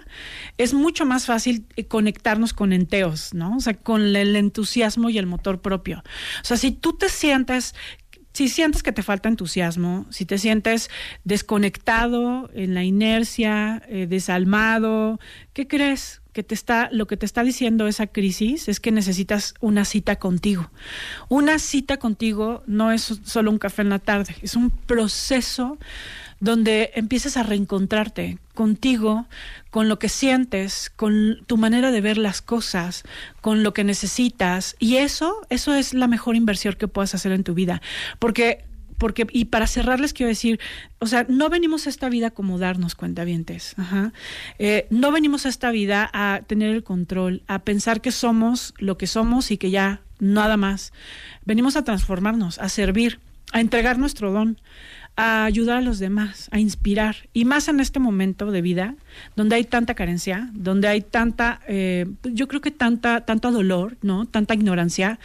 es 0.58 0.74
mucho 0.74 1.06
más 1.06 1.26
fácil 1.26 1.66
eh, 1.76 1.86
conectarnos 1.86 2.54
con 2.54 2.74
enteos, 2.74 3.34
¿no? 3.34 3.58
O 3.58 3.60
sea, 3.60 3.74
con 3.74 4.16
el 4.16 4.36
entusiasmo 4.36 5.10
y 5.10 5.18
el 5.18 5.28
motor 5.28 5.62
propio. 5.62 6.04
O 6.42 6.46
sea, 6.46 6.58
si 6.58 6.72
tú 6.72 6.94
te 6.94 7.10
sientes 7.10 7.76
si 8.34 8.48
sientes 8.48 8.82
que 8.82 8.94
te 8.94 9.04
falta 9.04 9.28
entusiasmo, 9.28 10.06
si 10.10 10.26
te 10.26 10.38
sientes 10.38 10.90
desconectado 11.26 12.50
en 12.54 12.74
la 12.74 12.84
inercia, 12.84 13.84
eh, 13.90 14.08
desalmado, 14.08 15.20
¿qué 15.54 15.68
crees? 15.68 16.21
Que 16.34 16.44
te 16.44 16.56
está, 16.56 16.90
lo 16.92 17.08
que 17.08 17.18
te 17.18 17.26
está 17.26 17.44
diciendo 17.44 17.88
esa 17.88 18.08
crisis 18.08 18.68
es 18.70 18.80
que 18.80 18.92
necesitas 18.92 19.54
una 19.60 19.84
cita 19.86 20.18
contigo. 20.18 20.72
Una 21.28 21.60
cita 21.60 21.98
contigo 21.98 22.64
no 22.68 22.92
es 22.92 23.20
solo 23.24 23.52
un 23.52 23.58
café 23.58 23.82
en 23.82 23.90
la 23.90 24.00
tarde, 24.00 24.36
es 24.42 24.56
un 24.56 24.70
proceso 24.70 25.78
donde 26.42 26.92
empiezas 26.96 27.38
a 27.38 27.44
reencontrarte 27.44 28.40
contigo, 28.56 29.28
con 29.70 29.88
lo 29.88 30.00
que 30.00 30.10
sientes, 30.10 30.92
con 30.96 31.44
tu 31.46 31.56
manera 31.56 31.92
de 31.92 32.02
ver 32.02 32.18
las 32.18 32.42
cosas, 32.42 33.04
con 33.42 33.64
lo 33.64 33.74
que 33.74 33.84
necesitas. 33.84 34.76
Y 34.80 34.98
eso, 34.98 35.46
eso 35.50 35.74
es 35.76 35.94
la 35.94 36.08
mejor 36.08 36.36
inversión 36.36 36.74
que 36.74 36.88
puedas 36.88 37.14
hacer 37.14 37.32
en 37.32 37.44
tu 37.44 37.54
vida. 37.54 37.82
Porque, 38.18 38.66
porque, 39.02 39.26
y 39.32 39.46
para 39.46 39.66
cerrarles 39.66 40.14
quiero 40.14 40.28
decir, 40.28 40.60
o 41.00 41.08
sea, 41.08 41.26
no 41.28 41.50
venimos 41.50 41.88
a 41.88 41.90
esta 41.90 42.08
vida 42.08 42.28
a 42.28 42.30
acomodarnos, 42.30 42.94
cuentavientes. 42.94 43.74
Ajá. 43.76 44.14
Eh, 44.60 44.86
no 44.92 45.12
venimos 45.12 45.48
a 45.48 45.50
esta 45.50 45.72
vida 45.72 46.08
a 46.14 46.42
tener 46.46 46.70
el 46.70 46.84
control, 46.84 47.42
a 47.48 47.64
pensar 47.64 48.02
que 48.02 48.12
somos 48.12 48.76
lo 48.78 49.00
que 49.00 49.08
somos 49.08 49.50
y 49.50 49.58
que 49.58 49.72
ya 49.72 50.02
nada 50.20 50.56
más. 50.56 50.94
Venimos 51.46 51.78
a 51.78 51.84
transformarnos, 51.84 52.60
a 52.60 52.70
servir, 52.70 53.20
a 53.54 53.60
entregar 53.60 53.98
nuestro 53.98 54.32
don 54.32 54.62
a 55.18 55.46
ayudar 55.46 55.78
a 55.78 55.82
los 55.82 56.00
demás, 56.00 56.48
a 56.52 56.60
inspirar. 56.60 57.30
Y 57.34 57.46
más 57.46 57.68
en 57.68 57.80
este 57.80 58.00
momento 58.00 58.50
de 58.50 58.62
vida, 58.62 58.96
donde 59.36 59.56
hay 59.56 59.66
tanta 59.66 59.94
carencia, 59.94 60.50
donde 60.54 60.88
hay 60.88 61.02
tanta, 61.02 61.60
eh, 61.68 62.06
yo 62.24 62.48
creo 62.48 62.62
que 62.62 62.72
tanta, 62.72 63.26
tanto 63.26 63.52
dolor, 63.52 63.98
¿no? 64.02 64.26
Tanta 64.26 64.54
ignorancia. 64.54 65.20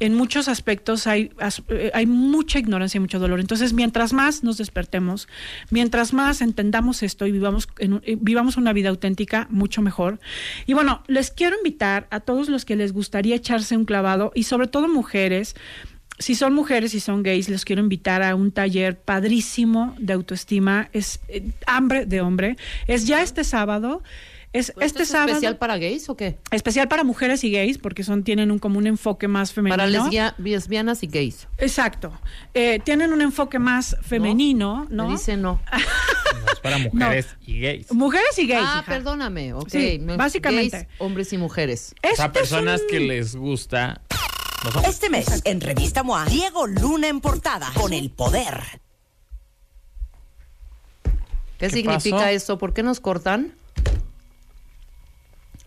En 0.00 0.14
muchos 0.14 0.48
aspectos 0.48 1.06
hay, 1.06 1.30
eh, 1.68 1.90
hay 1.94 2.06
mucha 2.06 2.58
ignorancia 2.58 2.98
y 2.98 3.00
mucho 3.00 3.18
dolor. 3.18 3.40
Entonces, 3.40 3.72
mientras 3.72 4.12
más 4.12 4.42
nos 4.42 4.58
despertemos, 4.58 5.28
mientras 5.70 6.12
más 6.12 6.42
entendamos 6.42 7.02
esto 7.02 7.26
y 7.26 7.32
vivamos, 7.32 7.68
en 7.78 8.00
eh, 8.04 8.16
vivamos 8.20 8.56
una 8.56 8.72
vida 8.72 8.88
auténtica, 8.88 9.46
mucho 9.50 9.82
mejor. 9.82 10.18
Y 10.66 10.74
bueno, 10.74 11.02
les 11.06 11.30
quiero 11.30 11.56
invitar 11.56 12.08
a 12.10 12.20
todos 12.20 12.48
los 12.48 12.64
que 12.64 12.76
les 12.76 12.92
gustaría 12.92 13.36
echarse 13.36 13.76
un 13.76 13.84
clavado, 13.84 14.32
y 14.34 14.42
sobre 14.42 14.66
todo 14.66 14.88
mujeres, 14.88 15.54
si 16.18 16.34
son 16.34 16.54
mujeres 16.54 16.94
y 16.94 17.00
son 17.00 17.22
gays, 17.22 17.48
les 17.48 17.64
quiero 17.64 17.80
invitar 17.82 18.22
a 18.22 18.34
un 18.34 18.50
taller 18.52 18.98
padrísimo 18.98 19.94
de 19.98 20.12
autoestima. 20.14 20.88
Es 20.92 21.20
eh, 21.28 21.42
hambre 21.66 22.06
de 22.06 22.20
hombre. 22.20 22.56
Es 22.86 23.06
ya 23.06 23.22
este 23.22 23.44
sábado. 23.44 24.02
Es 24.54 24.70
¿Esto 24.70 24.80
este 24.80 25.02
es 25.02 25.08
sábado 25.10 25.28
especial 25.32 25.58
para 25.58 25.76
gays 25.76 26.08
o 26.08 26.16
qué? 26.16 26.38
especial 26.50 26.88
para 26.88 27.04
mujeres 27.04 27.44
y 27.44 27.50
gays 27.50 27.76
porque 27.76 28.02
son 28.02 28.24
tienen 28.24 28.50
un 28.50 28.58
como 28.58 28.78
un 28.78 28.86
enfoque 28.86 29.28
más 29.28 29.52
femenino. 29.52 29.76
Para 29.76 29.86
lesbia- 29.90 30.34
lesbianas 30.38 31.02
y 31.02 31.06
gays. 31.06 31.46
Exacto. 31.58 32.18
Eh, 32.54 32.80
tienen 32.82 33.12
un 33.12 33.20
enfoque 33.20 33.58
más 33.58 33.94
femenino, 34.00 34.86
¿no? 34.88 35.04
Me 35.06 35.12
dice 35.12 35.36
no. 35.36 35.60
No, 36.40 36.52
es 36.52 36.60
para 36.60 36.78
mujeres 36.78 37.26
y 37.46 37.60
gays. 37.60 37.92
Mujeres 37.92 38.38
y 38.38 38.46
gays. 38.46 38.64
ah, 38.66 38.80
hija. 38.82 38.90
perdóname. 38.92 39.52
Ok. 39.52 39.68
Sí, 39.70 40.00
básicamente. 40.16 40.76
gays, 40.78 40.88
hombres 40.98 41.32
y 41.34 41.36
mujeres. 41.38 41.94
O 41.98 42.00
sea, 42.00 42.10
Este 42.10 42.24
es 42.24 42.48
personas 42.48 42.80
un- 42.80 42.86
que 42.88 43.00
les 43.00 43.36
gusta. 43.36 44.00
Este 44.86 45.08
mes, 45.10 45.42
en 45.44 45.60
Revista 45.60 46.02
MOA, 46.02 46.24
Diego 46.26 46.66
Luna 46.66 47.08
en 47.08 47.20
portada 47.20 47.70
con 47.74 47.92
el 47.92 48.10
poder. 48.10 48.80
¿Qué, 51.02 51.10
¿Qué 51.66 51.70
significa 51.70 52.16
pasó? 52.18 52.28
eso? 52.28 52.58
¿Por 52.58 52.72
qué 52.74 52.82
nos 52.82 53.00
cortan? 53.00 53.52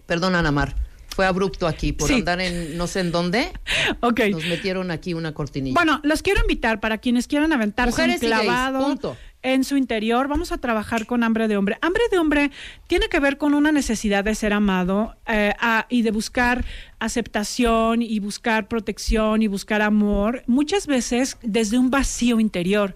Perdón, 0.05 0.35
Ana 0.35 0.51
Mar. 0.51 0.75
Fue 1.15 1.25
abrupto 1.25 1.67
aquí 1.67 1.91
por 1.91 2.07
Sí. 2.07 2.15
andar 2.15 2.39
en 2.39 2.77
no 2.77 2.87
sé 2.87 3.01
en 3.01 3.11
dónde. 3.11 3.51
Ok. 4.01 4.21
Nos 4.31 4.45
metieron 4.45 4.91
aquí 4.91 5.13
una 5.13 5.33
cortinilla. 5.33 5.73
Bueno, 5.73 5.99
los 6.03 6.21
quiero 6.21 6.41
invitar 6.41 6.79
para 6.79 6.97
quienes 6.99 7.27
quieran 7.27 7.51
aventarse 7.53 8.01
un 8.01 8.07
gays, 8.07 8.19
clavado. 8.21 8.85
punto. 8.85 9.17
en 9.43 9.63
su 9.63 9.75
interior. 9.75 10.27
Vamos 10.27 10.51
a 10.51 10.59
trabajar 10.59 11.05
con 11.07 11.23
hambre 11.23 11.47
de 11.47 11.57
hombre. 11.57 11.77
Hambre 11.81 12.03
de 12.11 12.19
hombre 12.19 12.51
tiene 12.87 13.09
que 13.09 13.19
ver 13.19 13.37
con 13.39 13.53
una 13.55 13.71
necesidad 13.71 14.23
de 14.23 14.35
ser 14.35 14.53
amado 14.53 15.15
eh, 15.27 15.53
a- 15.59 15.87
y 15.89 16.03
de 16.03 16.11
buscar 16.11 16.63
aceptación 17.01 18.03
y 18.03 18.19
buscar 18.19 18.67
protección 18.67 19.41
y 19.41 19.47
buscar 19.47 19.81
amor, 19.81 20.43
muchas 20.45 20.85
veces 20.85 21.37
desde 21.41 21.79
un 21.79 21.89
vacío 21.89 22.39
interior. 22.39 22.93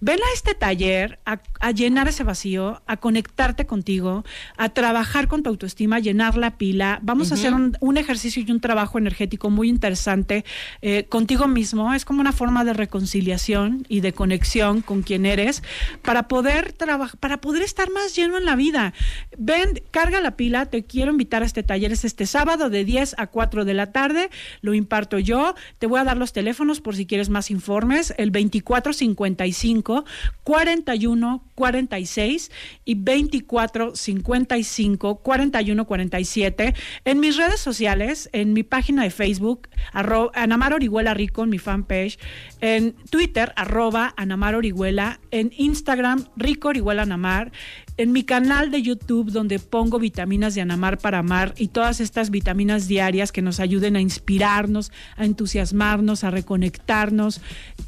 Ven 0.00 0.20
a 0.20 0.32
este 0.32 0.54
taller 0.54 1.18
a, 1.26 1.40
a 1.58 1.72
llenar 1.72 2.06
ese 2.06 2.22
vacío, 2.22 2.80
a 2.86 2.96
conectarte 2.98 3.66
contigo, 3.66 4.24
a 4.56 4.68
trabajar 4.68 5.26
con 5.26 5.42
tu 5.42 5.50
autoestima, 5.50 5.96
a 5.96 5.98
llenar 5.98 6.36
la 6.36 6.56
pila. 6.56 7.00
Vamos 7.02 7.32
a 7.32 7.34
hacer 7.34 7.52
un, 7.52 7.76
un 7.80 7.96
ejercicio 7.98 8.44
y 8.46 8.50
un 8.52 8.60
trabajo 8.60 8.96
energético 8.96 9.50
muy 9.50 9.68
interesante 9.68 10.44
eh, 10.80 11.06
contigo 11.08 11.48
mismo. 11.48 11.92
Es 11.94 12.04
como 12.04 12.20
una 12.20 12.32
forma 12.32 12.64
de 12.64 12.74
reconciliación 12.74 13.84
y 13.88 14.00
de 14.00 14.12
conexión 14.12 14.82
con 14.82 15.02
quien 15.02 15.26
eres 15.26 15.64
para 16.02 16.28
poder 16.28 16.72
trabajar, 16.72 17.18
para 17.18 17.40
poder 17.40 17.62
estar 17.62 17.90
más 17.90 18.14
lleno 18.14 18.38
en 18.38 18.44
la 18.44 18.54
vida. 18.54 18.94
Ven, 19.36 19.82
carga 19.90 20.20
la 20.20 20.36
pila, 20.36 20.66
te 20.66 20.84
quiero 20.84 21.10
invitar 21.10 21.42
a 21.42 21.46
este 21.46 21.64
taller, 21.64 21.90
es 21.90 22.04
este 22.04 22.24
sábado 22.24 22.70
de 22.70 22.84
10 22.84 23.16
a 23.18 23.26
4 23.26 23.47
de 23.48 23.74
la 23.74 23.92
tarde, 23.92 24.30
lo 24.60 24.74
imparto 24.74 25.18
yo, 25.18 25.54
te 25.78 25.86
voy 25.86 26.00
a 26.00 26.04
dar 26.04 26.16
los 26.16 26.32
teléfonos 26.32 26.80
por 26.80 26.94
si 26.94 27.06
quieres 27.06 27.28
más 27.28 27.50
informes, 27.50 28.14
el 28.18 28.30
2455 28.30 30.04
41 30.44 31.44
46 31.54 32.50
y 32.84 32.94
24 32.94 33.96
55 33.96 35.16
41 35.16 35.84
47 35.86 36.74
en 37.04 37.20
mis 37.20 37.36
redes 37.36 37.60
sociales, 37.60 38.28
en 38.32 38.52
mi 38.52 38.62
página 38.62 39.02
de 39.02 39.10
Facebook, 39.10 39.68
Anamar 39.92 40.74
Orihuela 40.74 41.14
Rico, 41.14 41.44
en 41.44 41.50
mi 41.50 41.58
fanpage, 41.58 42.18
en 42.60 42.92
Twitter, 43.10 43.52
arroba 43.56 44.14
Anamar 44.16 44.54
Orihuela, 44.54 45.20
en 45.30 45.52
Instagram, 45.56 46.26
Rico 46.36 46.68
Orihuela 46.68 47.02
Anamar, 47.02 47.52
en 47.98 48.12
mi 48.12 48.22
canal 48.22 48.70
de 48.70 48.80
YouTube 48.80 49.32
donde 49.32 49.58
pongo 49.58 49.98
vitaminas 49.98 50.54
de 50.54 50.60
Anamar 50.60 50.98
para 50.98 51.18
amar 51.18 51.52
y 51.58 51.68
todas 51.68 52.00
estas 52.00 52.30
vitaminas 52.30 52.86
diarias 52.86 53.32
que 53.32 53.42
nos 53.42 53.58
ayuden 53.58 53.96
a 53.96 54.00
inspirarnos, 54.00 54.92
a 55.16 55.24
entusiasmarnos, 55.24 56.22
a 56.22 56.30
reconectarnos. 56.30 57.40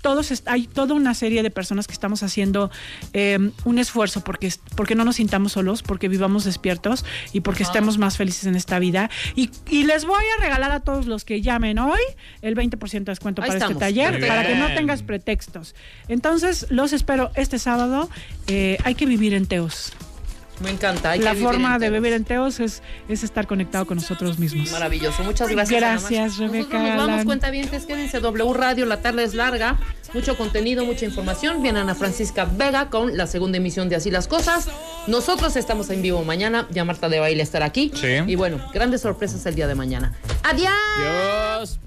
Todos 0.02 0.42
hay 0.46 0.66
toda 0.66 0.94
una 0.94 1.14
serie 1.14 1.44
de 1.44 1.50
personas 1.52 1.86
que 1.86 1.92
estamos 1.92 2.24
haciendo 2.24 2.72
eh, 3.12 3.38
un 3.64 3.78
esfuerzo 3.78 4.22
porque, 4.24 4.52
porque 4.74 4.96
no 4.96 5.04
nos 5.04 5.16
sintamos 5.16 5.52
solos, 5.52 5.84
porque 5.84 6.08
vivamos 6.08 6.44
despiertos 6.44 7.04
y 7.32 7.40
porque 7.40 7.62
estemos 7.62 7.96
más 7.96 8.16
felices 8.16 8.46
en 8.46 8.56
esta 8.56 8.80
vida. 8.80 9.10
Y, 9.36 9.50
y 9.68 9.84
les 9.84 10.04
voy 10.04 10.24
a 10.38 10.42
regalar 10.42 10.72
a 10.72 10.80
todos 10.80 11.06
los 11.06 11.24
que 11.24 11.40
llamen 11.40 11.78
hoy 11.78 12.00
el 12.42 12.56
20% 12.56 12.90
de 12.90 13.00
descuento 13.04 13.42
Ahí 13.42 13.48
para 13.48 13.58
estamos. 13.58 13.80
este 13.80 13.84
taller, 13.84 14.18
Muy 14.18 14.28
para 14.28 14.44
que 14.44 14.56
no 14.56 14.66
tengas 14.74 15.04
pretextos. 15.04 15.76
Entonces, 16.08 16.66
los 16.70 16.92
espero 16.92 17.30
este 17.36 17.60
sábado. 17.60 18.10
Eh, 18.48 18.76
hay 18.82 18.96
que 18.96 19.06
vivir 19.06 19.34
en 19.34 19.46
Teos. 19.46 19.92
Me 20.60 20.70
encanta. 20.70 21.12
hay 21.12 21.20
La 21.20 21.30
que 21.30 21.36
vivir 21.38 21.48
forma 21.52 21.78
de 21.78 21.86
enteros. 21.86 22.02
vivir 22.02 22.12
en 22.16 22.24
Teos 22.24 22.60
es, 22.60 22.82
es 23.08 23.22
estar 23.24 23.46
conectado 23.46 23.86
con 23.86 23.96
nosotros 23.96 24.38
mismos. 24.38 24.70
Maravilloso. 24.72 25.22
Muchas 25.24 25.48
gracias. 25.48 25.80
Gracias. 25.80 26.36
Rebeca, 26.38 26.78
nos 26.78 26.88
vamos, 26.96 27.08
Alan. 27.08 27.24
cuentavientes. 27.26 27.86
Quédense 27.86 28.20
W 28.20 28.52
Radio. 28.52 28.86
La 28.86 29.00
tarde 29.00 29.24
es 29.24 29.34
larga. 29.34 29.78
Mucho 30.12 30.36
contenido, 30.36 30.84
mucha 30.84 31.04
información. 31.06 31.62
Viene 31.62 31.80
Ana 31.80 31.94
Francisca 31.94 32.44
Vega 32.44 32.90
con 32.90 33.16
la 33.16 33.26
segunda 33.26 33.58
emisión 33.58 33.88
de 33.88 33.96
Así 33.96 34.10
las 34.10 34.28
Cosas. 34.28 34.68
Nosotros 35.06 35.56
estamos 35.56 35.88
en 35.90 36.02
vivo 36.02 36.22
mañana. 36.24 36.66
Ya 36.70 36.84
Marta 36.84 37.08
de 37.08 37.20
Baile 37.20 37.42
estará 37.42 37.66
aquí. 37.66 37.92
Sí. 37.94 38.08
Y 38.26 38.34
bueno, 38.34 38.58
grandes 38.74 39.00
sorpresas 39.02 39.44
el 39.46 39.54
día 39.54 39.66
de 39.66 39.74
mañana. 39.74 40.12
¡Adiós! 40.42 40.70
Dios. 40.98 41.80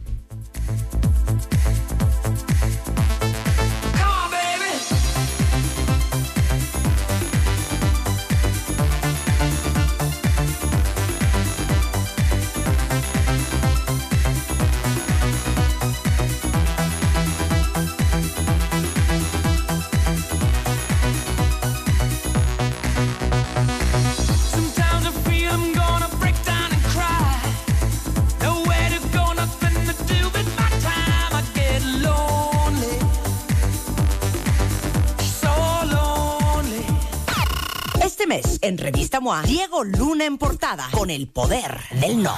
Este 38.23 38.35
mes, 38.35 38.59
en 38.61 38.77
Revista 38.77 39.19
MOA, 39.19 39.41
Diego 39.41 39.83
Luna 39.83 40.23
en 40.23 40.37
portada, 40.37 40.87
con 40.91 41.09
el 41.09 41.27
poder 41.27 41.77
del 41.99 42.23
no. 42.23 42.33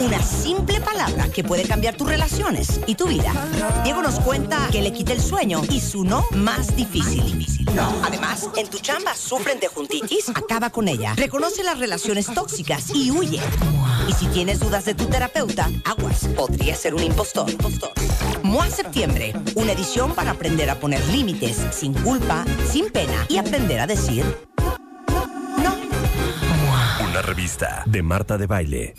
Una 0.00 0.20
simple 0.20 0.80
palabra 0.80 1.28
que 1.28 1.44
puede 1.44 1.62
cambiar 1.62 1.96
tus 1.96 2.08
relaciones 2.08 2.80
y 2.88 2.96
tu 2.96 3.06
vida. 3.06 3.32
Diego 3.84 4.02
nos 4.02 4.18
cuenta 4.18 4.66
que 4.72 4.82
le 4.82 4.92
quita 4.92 5.12
el 5.12 5.22
sueño 5.22 5.62
y 5.70 5.80
su 5.80 6.02
no 6.02 6.26
más 6.32 6.74
difícil. 6.74 7.46
Además, 8.02 8.48
en 8.56 8.68
tu 8.68 8.80
chamba 8.80 9.14
sufren 9.14 9.60
de 9.60 9.68
juntitis, 9.68 10.30
acaba 10.30 10.70
con 10.70 10.88
ella. 10.88 11.14
Reconoce 11.14 11.62
las 11.62 11.78
relaciones 11.78 12.26
tóxicas 12.26 12.90
y 12.92 13.12
huye. 13.12 13.38
Y 14.08 14.12
si 14.14 14.26
tienes 14.26 14.58
dudas 14.58 14.84
de 14.84 14.96
tu 14.96 15.06
terapeuta, 15.06 15.70
aguas, 15.84 16.26
podría 16.34 16.74
ser 16.74 16.96
un 16.96 17.04
impostor. 17.04 17.46
MOA 18.52 18.68
Septiembre, 18.68 19.32
una 19.54 19.72
edición 19.72 20.14
para 20.14 20.32
aprender 20.32 20.68
a 20.68 20.74
poner 20.74 21.02
límites 21.06 21.56
sin 21.70 21.94
culpa, 21.94 22.44
sin 22.70 22.90
pena 22.90 23.24
y 23.30 23.38
aprender 23.38 23.80
a 23.80 23.86
decir 23.86 24.26
Una 27.08 27.22
revista 27.22 27.82
de 27.86 28.02
Marta 28.02 28.36
de 28.36 28.46
Baile. 28.46 28.94